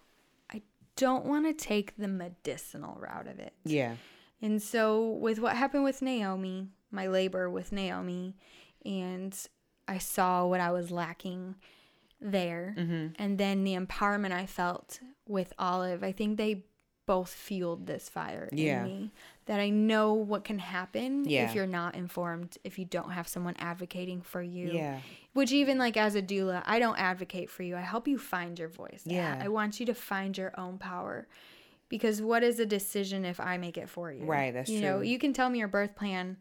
I 0.52 0.62
don't 0.96 1.26
want 1.26 1.46
to 1.46 1.54
take 1.54 1.98
the 1.98 2.08
medicinal 2.08 2.98
route 3.00 3.28
of 3.28 3.40
it. 3.40 3.54
Yeah. 3.64 3.96
And 4.42 4.62
so, 4.62 5.12
with 5.12 5.40
what 5.40 5.56
happened 5.56 5.84
with 5.84 6.02
Naomi, 6.02 6.70
my 6.92 7.08
labor 7.08 7.50
with 7.50 7.72
Naomi, 7.72 8.36
and 8.86 9.38
I 9.88 9.98
saw 9.98 10.46
what 10.46 10.60
I 10.60 10.72
was 10.72 10.92
lacking 10.92 11.56
there, 12.22 12.76
Mm-hmm. 12.78 13.08
and 13.18 13.38
then 13.38 13.64
the 13.64 13.76
empowerment 13.76 14.32
I 14.32 14.46
felt 14.46 15.00
with 15.28 15.54
Olive, 15.60 16.04
I 16.04 16.12
think 16.12 16.38
they 16.38 16.64
both 17.06 17.30
fueled 17.30 17.86
this 17.86 18.10
fire 18.10 18.50
Yeah. 18.52 18.84
in 18.84 18.88
me. 18.88 19.12
That 19.46 19.60
I 19.60 19.70
know 19.70 20.14
what 20.14 20.44
can 20.44 20.58
happen 20.58 21.24
Yeah. 21.26 21.48
if 21.48 21.54
you're 21.54 21.68
not 21.68 21.94
informed, 21.94 22.58
if 22.64 22.80
you 22.80 22.86
don't 22.86 23.12
have 23.12 23.28
someone 23.28 23.54
advocating 23.60 24.22
for 24.22 24.42
you. 24.42 24.72
Yeah. 24.72 25.00
Which 25.34 25.52
even 25.52 25.78
like 25.78 25.98
as 25.98 26.16
a 26.16 26.22
doula, 26.22 26.64
I 26.66 26.80
don't 26.80 26.98
advocate 26.98 27.52
for 27.52 27.62
you. 27.62 27.76
I 27.76 27.82
help 27.82 28.08
you 28.08 28.18
find 28.18 28.58
your 28.58 28.70
voice. 28.70 29.04
Yeah. 29.06 29.40
I 29.40 29.50
want 29.50 29.80
you 29.80 29.86
to 29.86 29.94
find 29.94 30.36
your 30.36 30.52
own 30.60 30.80
power. 30.80 31.28
Because 31.90 32.24
what 32.24 32.42
is 32.44 32.60
a 32.60 32.66
decision 32.66 33.24
if 33.24 33.40
I 33.40 33.58
make 33.58 33.78
it 33.78 33.88
for 33.88 34.12
you? 34.12 34.26
Right, 34.26 34.52
that's 34.52 34.72
you 34.72 34.82
know, 34.82 35.02
you 35.02 35.20
can 35.20 35.32
tell 35.34 35.52
me 35.52 35.60
your 35.60 35.68
birth 35.68 35.96
plan, 35.96 36.38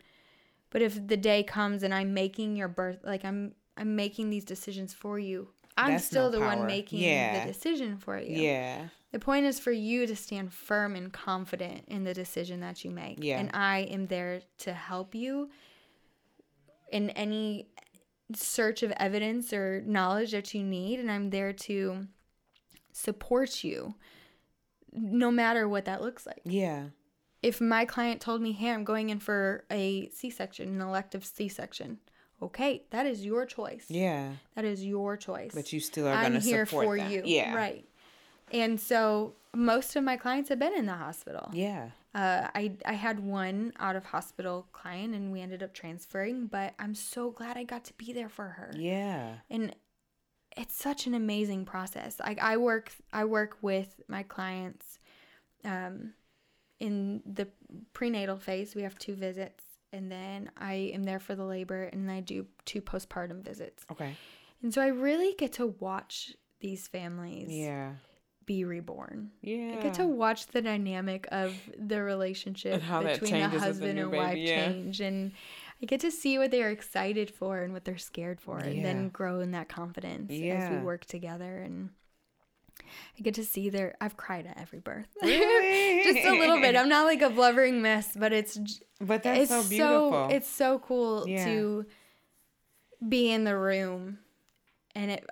but 0.71 0.81
if 0.81 1.07
the 1.07 1.19
day 1.19 1.43
comes 1.43 1.83
and 1.83 1.93
I'm 1.93 2.15
making 2.15 2.57
your 2.57 2.69
birth 2.69 3.01
like 3.05 3.23
I'm 3.27 3.55
I'm 3.77 3.95
making 3.97 4.31
these 4.31 4.45
decisions 4.47 4.95
for 4.95 5.19
you, 5.19 5.49
I'm 5.77 5.99
still 5.99 6.31
no 6.31 6.39
the 6.39 6.41
one 6.41 6.67
making 6.67 7.01
Yeah. 7.01 7.41
the 7.45 7.53
decision 7.53 7.99
for 7.99 8.19
you. 8.19 8.41
Yeah. 8.41 8.89
The 9.13 9.19
point 9.19 9.47
is 9.47 9.59
for 9.61 9.73
you 9.73 10.07
to 10.07 10.17
stand 10.17 10.53
firm 10.53 10.97
and 10.97 11.13
confident 11.13 11.85
in 11.89 12.05
the 12.05 12.15
decision 12.15 12.61
that 12.61 12.85
you 12.85 12.91
make. 12.91 13.19
Yeah. 13.23 13.39
And 13.41 13.51
I 13.55 13.81
am 13.91 14.07
there 14.07 14.43
to 14.59 14.73
help 14.73 15.15
you 15.15 15.51
in 16.91 17.11
any 17.11 17.69
search 18.35 18.83
of 18.83 18.91
evidence 18.93 19.53
or 19.53 19.83
knowledge 19.87 20.33
that 20.33 20.55
you 20.55 20.63
need. 20.63 20.99
And 21.01 21.11
I'm 21.11 21.31
there 21.31 21.53
to 21.53 22.07
support 22.93 23.63
you 23.65 23.95
no 24.93 25.31
matter 25.31 25.69
what 25.69 25.85
that 25.87 26.03
looks 26.03 26.27
like. 26.27 26.41
Yeah. 26.45 26.87
If 27.43 27.61
my 27.61 27.85
client 27.85 28.21
told 28.21 28.41
me, 28.41 28.53
hey, 28.53 28.71
I'm 28.71 28.85
going 28.85 29.11
in 29.11 29.19
for 29.21 29.65
a 29.71 30.09
C 30.11 30.31
section, 30.31 30.69
an 30.69 30.81
elective 30.81 31.25
C 31.25 31.49
section, 31.49 31.99
okay, 32.45 32.83
that 32.91 33.07
is 33.07 33.25
your 33.25 33.47
choice. 33.47 33.87
Yeah. 33.89 34.33
That 34.55 34.65
is 34.65 34.85
your 34.85 35.17
choice. 35.17 35.53
But 35.55 35.73
you 35.73 35.81
still 35.81 36.07
are 36.09 36.15
going 36.15 36.33
to 36.33 36.39
do 36.39 36.45
that. 36.45 36.47
I'm 36.47 36.55
here 36.55 36.67
support 36.67 36.87
for 36.87 36.97
you. 36.97 37.23
Yeah. 37.25 37.55
Right. 37.55 37.85
And 38.53 38.81
so 38.81 39.35
most 39.55 39.97
of 39.97 40.05
my 40.05 40.17
clients 40.17 40.49
have 40.49 40.59
been 40.59 40.75
in 40.75 40.87
the 40.87 40.95
hospital. 40.95 41.51
Yeah. 41.53 41.91
Uh, 42.15 42.49
I, 42.55 42.73
I 42.87 42.93
had 42.93 43.19
one 43.21 43.73
out 43.81 43.97
of 43.97 44.05
hospital 44.05 44.69
client 44.73 45.15
and 45.15 45.33
we 45.33 45.41
ended 45.41 45.63
up 45.63 45.75
transferring, 45.75 46.47
but 46.47 46.75
I'm 46.79 46.95
so 46.95 47.31
glad 47.31 47.57
I 47.57 47.65
got 47.65 47.85
to 47.87 47.93
be 47.95 48.13
there 48.13 48.29
for 48.29 48.45
her. 48.45 48.73
Yeah. 48.77 49.35
And 49.51 49.75
it's 50.57 50.77
such 50.77 51.07
an 51.07 51.15
amazing 51.15 51.65
process. 51.65 52.21
I, 52.21 52.37
I 52.41 52.57
work 52.57 52.93
I 53.13 53.25
work 53.25 53.59
with 53.61 54.01
my 54.07 54.23
clients 54.23 55.01
um, 55.65 56.13
in 56.79 57.23
the 57.27 57.49
prenatal 57.93 58.37
phase. 58.37 58.75
We 58.75 58.83
have 58.83 58.97
two 58.99 59.15
visits, 59.15 59.64
and 59.95 60.11
then 60.11 60.51
I 60.59 60.75
am 60.95 61.05
there 61.05 61.21
for 61.21 61.35
the 61.35 61.45
labor, 61.45 61.85
and 61.85 62.11
I 62.11 62.21
do 62.21 62.47
two 62.65 62.83
postpartum 62.83 63.43
visits. 63.45 63.87
Okay. 63.93 64.15
And 64.63 64.73
so 64.75 64.83
I 64.83 64.89
really 64.89 65.35
get 65.39 65.53
to 65.55 65.67
watch 65.67 66.35
these 66.61 66.89
families 66.89 67.49
Yeah. 67.51 67.93
be 68.47 68.65
reborn. 68.65 69.31
Yeah. 69.41 69.77
I 69.79 69.83
get 69.83 69.95
to 69.95 70.07
watch 70.07 70.47
the 70.49 70.61
dynamic 70.63 71.27
of 71.33 71.55
the 71.79 72.03
relationship 72.03 72.75
And 72.75 72.83
how 72.83 73.03
that 73.03 73.21
between 73.21 73.33
the 73.33 73.39
changes 73.39 73.53
with 73.53 73.61
the 73.61 73.67
husband 73.67 73.99
and 73.99 74.11
baby, 74.11 74.23
wife 74.23 74.39
yeah. 74.39 74.67
change. 74.67 75.01
And 75.01 75.33
I 75.83 75.87
get 75.87 76.01
to 76.01 76.11
see 76.11 76.39
what 76.39 76.51
they're 76.51 76.71
excited 76.71 77.31
for 77.31 77.63
and 77.63 77.73
what 77.73 77.85
they're 77.85 77.99
scared 77.99 78.41
for, 78.41 78.59
and 78.59 78.85
then 78.85 79.09
grow 79.11 79.41
in 79.41 79.51
that 79.53 79.69
confidence 79.69 80.31
as 80.31 80.71
we 80.71 80.79
work 80.79 81.05
together. 81.05 81.59
And 81.59 81.91
I 83.19 83.23
get 83.23 83.35
to 83.35 83.45
see 83.45 83.69
their. 83.71 83.95
I've 84.01 84.17
cried 84.17 84.47
at 84.47 84.59
every 84.59 84.81
birth, 84.81 85.09
Really? 85.23 86.03
just 86.05 86.27
a 86.27 86.33
little 86.39 86.61
bit. 86.61 86.77
I'm 86.77 86.89
not 86.89 87.05
like 87.07 87.23
a 87.23 87.31
blubbering 87.31 87.83
mess, 87.83 88.13
but 88.17 88.33
it's 88.33 88.59
But 89.01 89.23
that's 89.23 89.51
it's 89.51 89.51
so 89.51 89.69
beautiful. 89.69 90.29
it's 90.31 90.49
so 90.49 90.79
cool 90.79 91.29
Yeah. 91.29 91.45
to 91.45 91.87
be 93.07 93.31
in 93.31 93.45
the 93.45 93.57
room, 93.57 94.19
and 94.95 95.11
it 95.11 95.25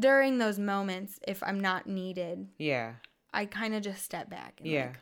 during 0.00 0.38
those 0.38 0.58
moments, 0.58 1.18
if 1.26 1.42
I'm 1.42 1.60
not 1.60 1.86
needed, 1.86 2.48
yeah. 2.58 2.94
I 3.32 3.46
kind 3.46 3.74
of 3.74 3.82
just 3.82 4.02
step 4.04 4.28
back 4.28 4.60
and 4.60 4.68
Yeah. 4.68 4.86
like 4.86 4.98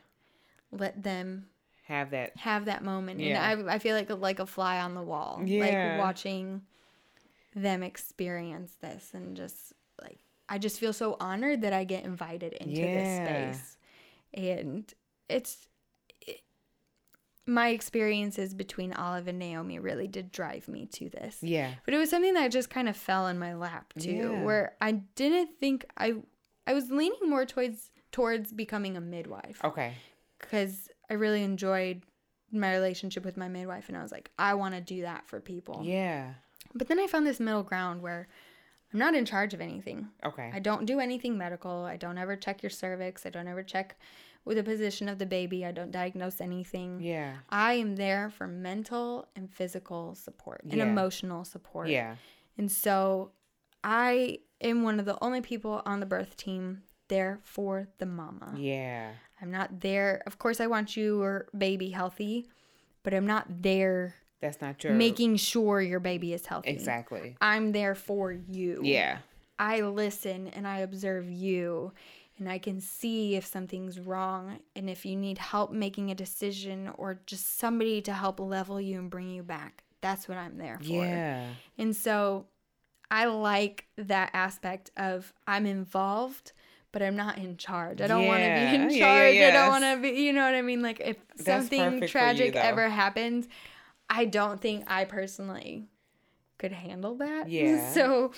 let 0.79 1.03
them 1.03 1.49
Have 1.87 2.11
that. 2.11 2.37
have 2.37 2.65
that 2.65 2.83
moment. 2.83 3.19
Yeah. 3.19 3.51
And 3.51 3.69
I, 3.69 3.75
I 3.75 3.79
feel 3.79 3.95
like 3.95 4.09
a, 4.09 4.15
like 4.15 4.39
a 4.39 4.45
fly 4.45 4.79
on 4.79 4.93
the 4.95 5.01
wall, 5.01 5.41
Yeah. 5.45 5.95
like 5.97 5.99
watching 6.05 6.61
them 7.55 7.83
experience 7.83 8.75
this 8.81 9.11
and 9.13 9.35
just 9.35 9.73
like 10.01 10.19
I 10.49 10.57
just 10.57 10.79
feel 10.79 10.93
so 10.93 11.17
honored 11.19 11.61
that 11.61 11.73
I 11.73 11.83
get 11.83 12.03
invited 12.05 12.53
into 12.53 12.81
Yeah. 12.81 13.45
this 13.49 13.57
space. 13.57 13.77
And 14.33 14.93
it's 15.29 15.67
it, 16.25 16.41
my 17.45 17.69
experiences 17.69 18.53
between 18.53 18.93
Olive 18.93 19.27
and 19.27 19.39
Naomi 19.39 19.79
really 19.79 20.07
did 20.07 20.31
drive 20.31 20.67
me 20.67 20.85
to 20.87 21.09
this. 21.09 21.37
Yeah. 21.41 21.71
But 21.85 21.93
it 21.93 21.97
was 21.97 22.09
something 22.09 22.33
that 22.33 22.51
just 22.51 22.69
kind 22.69 22.89
of 22.89 22.95
fell 22.97 23.27
in 23.27 23.39
my 23.39 23.55
lap 23.55 23.93
too, 23.99 24.11
Yeah. 24.11 24.43
where 24.43 24.75
I 24.81 24.91
didn't 24.93 25.57
think 25.59 25.85
I 25.97 26.15
I 26.65 26.73
was 26.73 26.91
leaning 26.91 27.29
more 27.29 27.45
towards 27.45 27.91
towards 28.11 28.51
becoming 28.53 28.97
a 28.97 29.01
midwife 29.01 29.61
Okay. 29.63 29.93
because 30.39 30.89
I 31.09 31.13
really 31.13 31.43
enjoyed 31.43 32.01
my 32.51 32.73
relationship 32.73 33.23
with 33.25 33.35
my 33.37 33.47
midwife, 33.49 33.89
and 33.89 33.97
I 33.97 34.01
was 34.01 34.11
like, 34.11 34.31
I 34.39 34.53
want 34.53 34.73
to 34.75 34.79
do 34.81 35.01
that 35.01 35.27
for 35.27 35.39
people. 35.41 35.81
Yeah. 35.83 36.33
But 36.73 36.87
then 36.87 36.99
I 36.99 37.07
found 37.07 37.25
this 37.27 37.39
middle 37.41 37.63
ground 37.63 38.01
where 38.01 38.27
I'm 38.93 38.99
not 38.99 39.15
in 39.15 39.25
charge 39.25 39.53
of 39.53 39.61
anything. 39.61 40.07
Okay. 40.25 40.49
I 40.53 40.59
don't 40.59 40.85
do 40.85 40.99
anything 40.99 41.37
medical. 41.37 41.83
I 41.83 41.97
don't 41.97 42.17
ever 42.17 42.35
check 42.35 42.63
your 42.63 42.69
cervix. 42.69 43.25
I 43.25 43.29
don't 43.29 43.47
ever 43.47 43.61
check 43.63 43.97
with 44.45 44.55
the 44.57 44.63
position 44.63 45.09
of 45.09 45.19
the 45.19 45.25
baby. 45.25 45.65
I 45.65 45.71
don't 45.73 45.91
diagnose 45.91 46.39
anything. 46.39 47.01
yeah. 47.01 47.35
I 47.49 47.73
am 47.73 47.97
there 47.97 48.29
for 48.29 48.47
mental 48.47 49.27
and 49.35 49.51
physical 49.53 50.15
support 50.15 50.61
and 50.63 50.73
Yeah. 50.75 50.85
emotional 50.85 51.43
support. 51.43 51.89
Yeah. 51.89 52.15
And 52.57 52.71
so 52.71 53.31
I 53.83 54.39
am 54.61 54.83
one 54.83 54.99
of 54.99 55.05
the 55.05 55.17
only 55.21 55.41
people 55.41 55.81
on 55.85 55.99
the 55.99 56.05
birth 56.05 56.37
team 56.37 56.83
there 57.09 57.39
for 57.43 57.89
the 57.97 58.05
mama. 58.05 58.53
Yeah. 58.57 59.11
I'm 59.41 59.51
not 59.51 59.81
there. 59.81 60.23
Of 60.25 60.39
course, 60.39 60.59
I 60.61 60.67
want 60.67 60.95
your 60.97 61.47
baby 61.57 61.89
healthy, 61.89 62.47
but 63.03 63.13
I'm 63.13 63.27
not 63.27 63.45
there 63.63 64.15
That's 64.41 64.61
not 64.61 64.83
your 64.83 64.93
making 64.93 65.37
sure 65.37 65.81
your 65.81 65.99
baby 65.99 66.33
is 66.33 66.45
healthy. 66.45 66.69
exactly. 66.69 67.35
I'm 67.41 67.71
there 67.71 67.95
for 67.95 68.31
you. 68.31 68.81
Yeah. 68.83 69.19
I 69.59 69.81
listen 69.81 70.49
and 70.49 70.67
I 70.67 70.79
observe 70.79 71.29
you 71.29 71.91
and 72.37 72.47
I 72.47 72.59
can 72.59 72.79
see 72.79 73.35
if 73.35 73.45
something's 73.45 73.99
wrong 73.99 74.59
and 74.75 74.89
if 74.89 75.05
you 75.05 75.15
need 75.15 75.39
help 75.39 75.71
making 75.71 76.11
a 76.11 76.15
decision 76.15 76.91
or 76.97 77.19
just 77.25 77.57
somebody 77.57 78.01
to 78.01 78.13
help 78.13 78.39
level 78.39 78.79
you 78.79 78.99
and 78.99 79.09
bring 79.09 79.29
you 79.29 79.41
back. 79.41 79.83
That's 80.01 80.27
what 80.27 80.37
I'm 80.37 80.57
there 80.57 80.77
for. 80.77 80.85
Yeah. 80.85 81.47
And 81.77 81.95
so 81.95 82.45
I 83.09 83.25
like 83.25 83.87
that 83.97 84.29
aspect 84.33 84.91
of 84.97 85.33
I'm 85.47 85.65
involved, 85.65 86.51
but 86.91 87.01
I'm 87.01 87.15
not 87.15 87.39
in 87.39 87.57
charge. 87.57 88.01
I 88.01 88.07
don't 88.07 88.27
want 88.27 88.41
to 88.41 88.45
be 88.45 88.75
in 88.75 88.81
charge. 88.89 88.93
yeah, 88.93 89.07
I 89.07 89.29
yes. 89.29 89.53
don't 89.53 89.69
want 89.69 89.83
to 89.95 90.01
be, 90.01 90.21
you 90.21 90.33
know 90.33 90.43
what 90.43 90.53
I 90.53 90.61
mean? 90.61 90.83
Like 90.83 90.99
if 91.03 91.17
That's 91.37 91.45
something 91.45 91.99
for 91.99 92.05
you, 92.05 92.07
tragic 92.07 92.55
ever 92.55 92.87
happens, 92.87 93.47
I 94.09 94.25
don't 94.25 94.61
think 94.61 94.85
I 94.87 95.05
personally 95.05 95.87
could 96.57 96.71
handle 96.71 97.15
that. 97.15 97.49
Yeah. 97.49 97.91
So, 97.91 98.31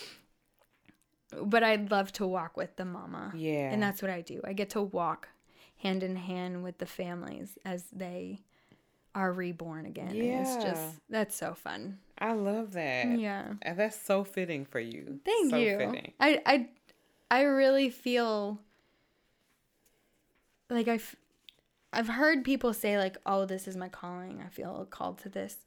but 1.42 1.64
I'd 1.64 1.92
love 1.92 2.12
to 2.14 2.28
walk 2.28 2.58
with 2.58 2.76
the 2.76 2.86
mama. 2.86 3.32
Yeah. 3.36 3.72
And 3.72 3.82
that's 3.82 4.02
what 4.02 4.12
I 4.12 4.22
do. 4.22 4.42
I 4.44 4.54
get 4.54 4.72
to 4.72 4.82
walk 4.82 5.30
hand 5.78 6.04
in 6.04 6.16
hand 6.16 6.64
with 6.64 6.78
the 6.80 6.86
families 6.86 7.58
as 7.64 7.86
they 7.92 8.42
are 9.16 9.32
reborn 9.32 9.86
again. 9.86 10.10
And 10.10 10.22
it's 10.22 10.56
just, 10.58 10.96
that's 11.10 11.36
so 11.36 11.54
fun. 11.54 12.00
I 12.18 12.34
love 12.34 12.74
that. 12.74 13.18
Yeah. 13.18 13.54
And 13.62 13.80
that's 13.80 14.00
so 14.00 14.24
fitting 14.24 14.66
for 14.66 14.80
you. 14.80 15.20
Thank 15.26 15.52
so 15.52 15.58
you. 15.58 15.78
Fitting. 15.78 16.14
I 16.20 16.42
I 16.46 16.70
I 17.32 17.42
really 17.44 17.90
feel 17.90 18.60
like 20.70 20.88
I've 20.88 21.16
I've 21.92 22.08
heard 22.08 22.44
people 22.44 22.74
say 22.74 22.98
like, 22.98 23.18
"Oh, 23.26 23.46
this 23.46 23.68
is 23.68 23.76
my 23.76 23.90
calling. 23.90 24.42
I 24.46 24.50
feel 24.50 24.86
called 24.90 25.18
to 25.20 25.30
this." 25.30 25.58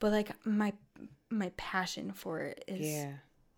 But 0.00 0.12
like 0.12 0.30
my 0.46 0.72
my 1.30 1.50
passion 1.56 2.12
for 2.12 2.40
it 2.40 2.64
is 2.68 2.86
Yeah. 2.86 3.12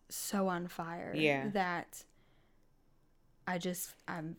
so 0.09 0.49
on 0.49 0.69
fire 0.69 1.13
Yeah. 1.15 1.49
that 1.51 2.05
I 3.47 3.59
just 3.59 3.95
I'm 4.09 4.37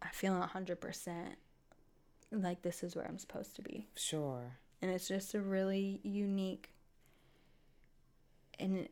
I 0.00 0.08
feel 0.10 0.32
100% 0.34 1.34
like 2.30 2.62
this 2.62 2.82
is 2.82 2.94
where 2.94 3.04
I'm 3.06 3.18
supposed 3.18 3.56
to 3.56 3.62
be. 3.62 3.88
Sure. 3.96 4.52
And 4.80 4.90
it's 4.90 5.08
just 5.08 5.34
a 5.34 5.40
really 5.40 6.00
unique 6.04 6.70
and 8.60 8.88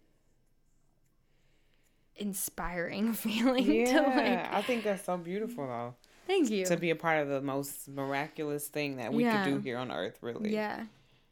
inspiring 2.17 3.13
feeling 3.25 3.65
Yeah. 3.73 3.85
to 3.85 4.01
like 4.03 4.53
I 4.53 4.63
think 4.63 4.85
that's 4.85 5.05
so 5.05 5.17
beautiful 5.17 5.67
though. 5.67 5.95
Thank 6.27 6.51
you. 6.51 6.65
To 6.67 6.77
be 6.77 6.91
a 6.91 6.97
part 6.97 7.23
of 7.23 7.29
the 7.29 7.41
most 7.41 7.89
miraculous 7.89 8.69
thing 8.69 8.97
that 8.97 9.13
we 9.13 9.25
Yeah. 9.25 9.45
could 9.45 9.51
do 9.55 9.59
here 9.61 9.79
on 9.79 9.91
earth, 9.91 10.19
really. 10.21 10.53
Yeah. 10.53 10.85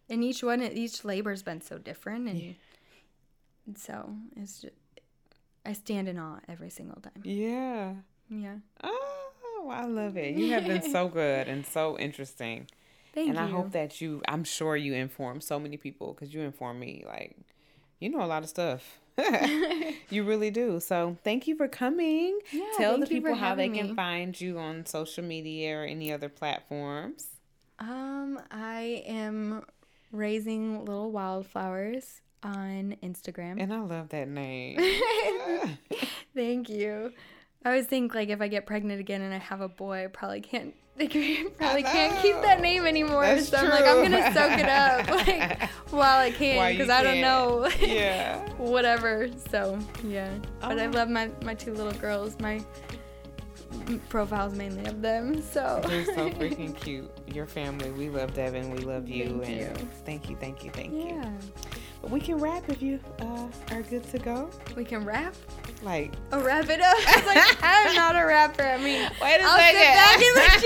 And 0.09 0.23
each 0.23 0.43
one 0.43 0.63
each 0.63 1.05
labor's 1.05 1.43
been 1.43 1.61
so 1.61 1.79
different 1.79 2.29
and, 2.29 2.55
and 3.67 3.79
so 3.79 4.15
it's 4.37 4.61
just 4.63 4.75
I 5.67 5.73
stand 5.73 6.09
in 6.09 6.19
awe 6.19 6.41
every 6.49 6.71
single 6.71 7.01
time. 7.01 7.23
Yeah. 7.25 7.95
Yeah. 8.29 8.57
Oh, 8.83 9.69
I 9.71 9.87
love 9.87 10.17
it. 10.17 10.35
You 10.37 10.53
have 10.53 10.67
been 10.67 10.83
so 10.93 11.09
good 11.09 11.49
and 11.49 11.65
so 11.67 11.99
interesting. 11.99 12.69
Thank 13.15 13.29
you. 13.29 13.39
and 13.39 13.49
you. 13.51 13.57
I 13.57 13.59
hope 13.59 13.73
that 13.73 14.01
you, 14.01 14.21
I'm 14.29 14.45
sure 14.45 14.77
you 14.77 14.93
inform 14.93 15.41
so 15.41 15.59
many 15.59 15.77
people 15.77 16.13
because 16.13 16.35
you 16.35 16.41
inform 16.43 16.81
me. 16.81 17.05
Like, 17.07 17.37
you 18.01 18.11
know 18.11 18.23
a 18.23 18.27
lot 18.27 18.43
of 18.43 18.49
stuff. 18.49 18.99
you 20.11 20.25
really 20.25 20.51
do. 20.51 20.81
So 20.81 21.17
thank 21.25 21.47
you 21.47 21.57
for 21.57 21.69
coming. 21.69 22.39
Yeah, 22.53 22.65
Tell 22.77 22.99
the 22.99 23.07
thank 23.07 23.13
you 23.13 23.21
for 23.21 23.29
people 23.29 23.35
how 23.35 23.55
they 23.55 23.65
having 23.65 23.75
can 23.75 23.97
find 23.97 24.39
you 24.41 24.59
on 24.59 24.87
social 24.87 25.25
media 25.25 25.79
or 25.79 25.85
any 25.85 26.13
other 26.13 26.29
platforms. 26.29 27.27
Um, 27.79 28.41
I 28.51 29.03
am 29.07 29.65
raising 30.13 30.85
little 30.85 31.11
wildflowers 31.11 32.21
on 32.43 32.97
Instagram. 33.03 33.57
And 33.61 33.73
I 33.73 33.81
love 33.81 34.11
that 34.11 34.29
name. 34.29 34.79
Thank 36.35 36.69
you. 36.69 37.13
I 37.65 37.71
always 37.71 37.87
think 37.87 38.15
like 38.15 38.29
if 38.29 38.41
I 38.41 38.49
get 38.49 38.67
pregnant 38.67 39.01
again 39.01 39.23
and 39.23 39.33
I 39.33 39.39
have 39.39 39.61
a 39.61 39.69
boy, 39.69 40.05
I 40.05 40.07
probably 40.09 40.41
can't. 40.41 40.75
They 40.97 41.09
probably 41.59 41.83
can't 41.83 42.17
keep 42.23 42.37
that 42.43 42.61
name 42.61 42.87
anymore. 42.87 43.23
That's 43.27 43.49
so 43.49 43.57
I'm 43.57 43.69
like, 43.69 43.85
I'm 43.85 44.01
gonna 44.01 44.33
soak 44.33 44.61
it 44.61 44.69
up 44.69 45.09
like 45.27 45.69
while 45.91 46.21
I 46.21 46.31
can 46.31 46.71
because 46.73 46.89
I 46.89 47.03
don't 47.03 47.21
know. 47.21 47.69
Yeah. 47.81 48.49
Whatever. 48.59 49.29
So 49.51 49.77
yeah. 50.05 50.31
But 50.61 50.79
I 50.79 50.87
Oh. 50.87 50.91
love 50.91 51.09
my 51.09 51.31
my 51.43 51.55
two 51.55 51.75
little 51.75 51.95
girls. 51.95 52.39
My 52.39 52.65
profiles 54.09 54.55
mainly 54.55 54.85
of 54.87 55.03
them. 55.03 55.43
So. 55.43 55.81
They're 55.89 56.05
so 56.05 56.31
freaking 56.31 56.77
cute. 56.77 57.11
Your 57.27 57.47
family, 57.47 57.91
we 57.91 58.09
love 58.09 58.33
Devin. 58.35 58.71
We 58.71 58.79
love 58.79 59.09
you. 59.09 59.41
Thank 59.43 59.49
and 59.49 59.81
you. 59.81 59.89
thank 60.05 60.31
you, 60.31 60.37
thank 60.37 60.65
you, 60.65 60.71
thank 60.71 60.93
you. 60.93 61.07
Yeah. 61.17 61.31
But 62.03 62.11
we 62.13 62.21
can 62.21 62.37
wrap 62.39 62.69
if 62.69 62.81
you 62.81 63.01
uh, 63.21 63.49
are 63.73 63.83
good 63.83 64.05
to 64.13 64.19
go. 64.19 64.49
We 64.77 64.85
can 64.85 65.05
rap. 65.05 65.35
Like, 65.85 66.13
Oh, 66.33 66.43
wrap 66.43 66.69
it 66.71 66.81
up. 66.81 66.97
Like, 67.27 67.57
I'm 67.63 67.95
not 67.95 68.17
a 68.17 68.25
rapper. 68.25 68.63
I 68.63 68.79
mean, 68.79 69.03
wait 69.23 69.37
a 69.41 69.45
I'll 69.45 69.59
second. 69.59 69.81
sit 69.81 69.95
back 69.95 70.23
and 70.23 70.35
let 70.37 70.63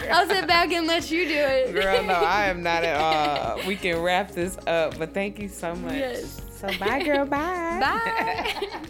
you. 0.00 0.08
I'll 0.12 0.28
sit 0.28 0.46
back 0.48 0.72
and 0.72 0.86
let 0.86 1.10
you 1.10 1.26
do 1.28 1.34
it. 1.34 1.72
Girl, 1.74 2.02
no, 2.02 2.14
I 2.14 2.46
am 2.46 2.62
not 2.62 2.82
at 2.82 2.96
all. 3.60 3.66
We 3.68 3.76
can 3.76 4.00
wrap 4.00 4.30
this 4.32 4.56
up, 4.66 4.98
but 4.98 5.12
thank 5.12 5.38
you 5.38 5.48
so 5.48 5.74
much. 5.74 5.94
Yes. 5.94 6.40
So 6.58 6.68
bye, 6.78 7.02
girl. 7.02 7.26
Bye. 7.26 7.78
Bye. 7.80 8.88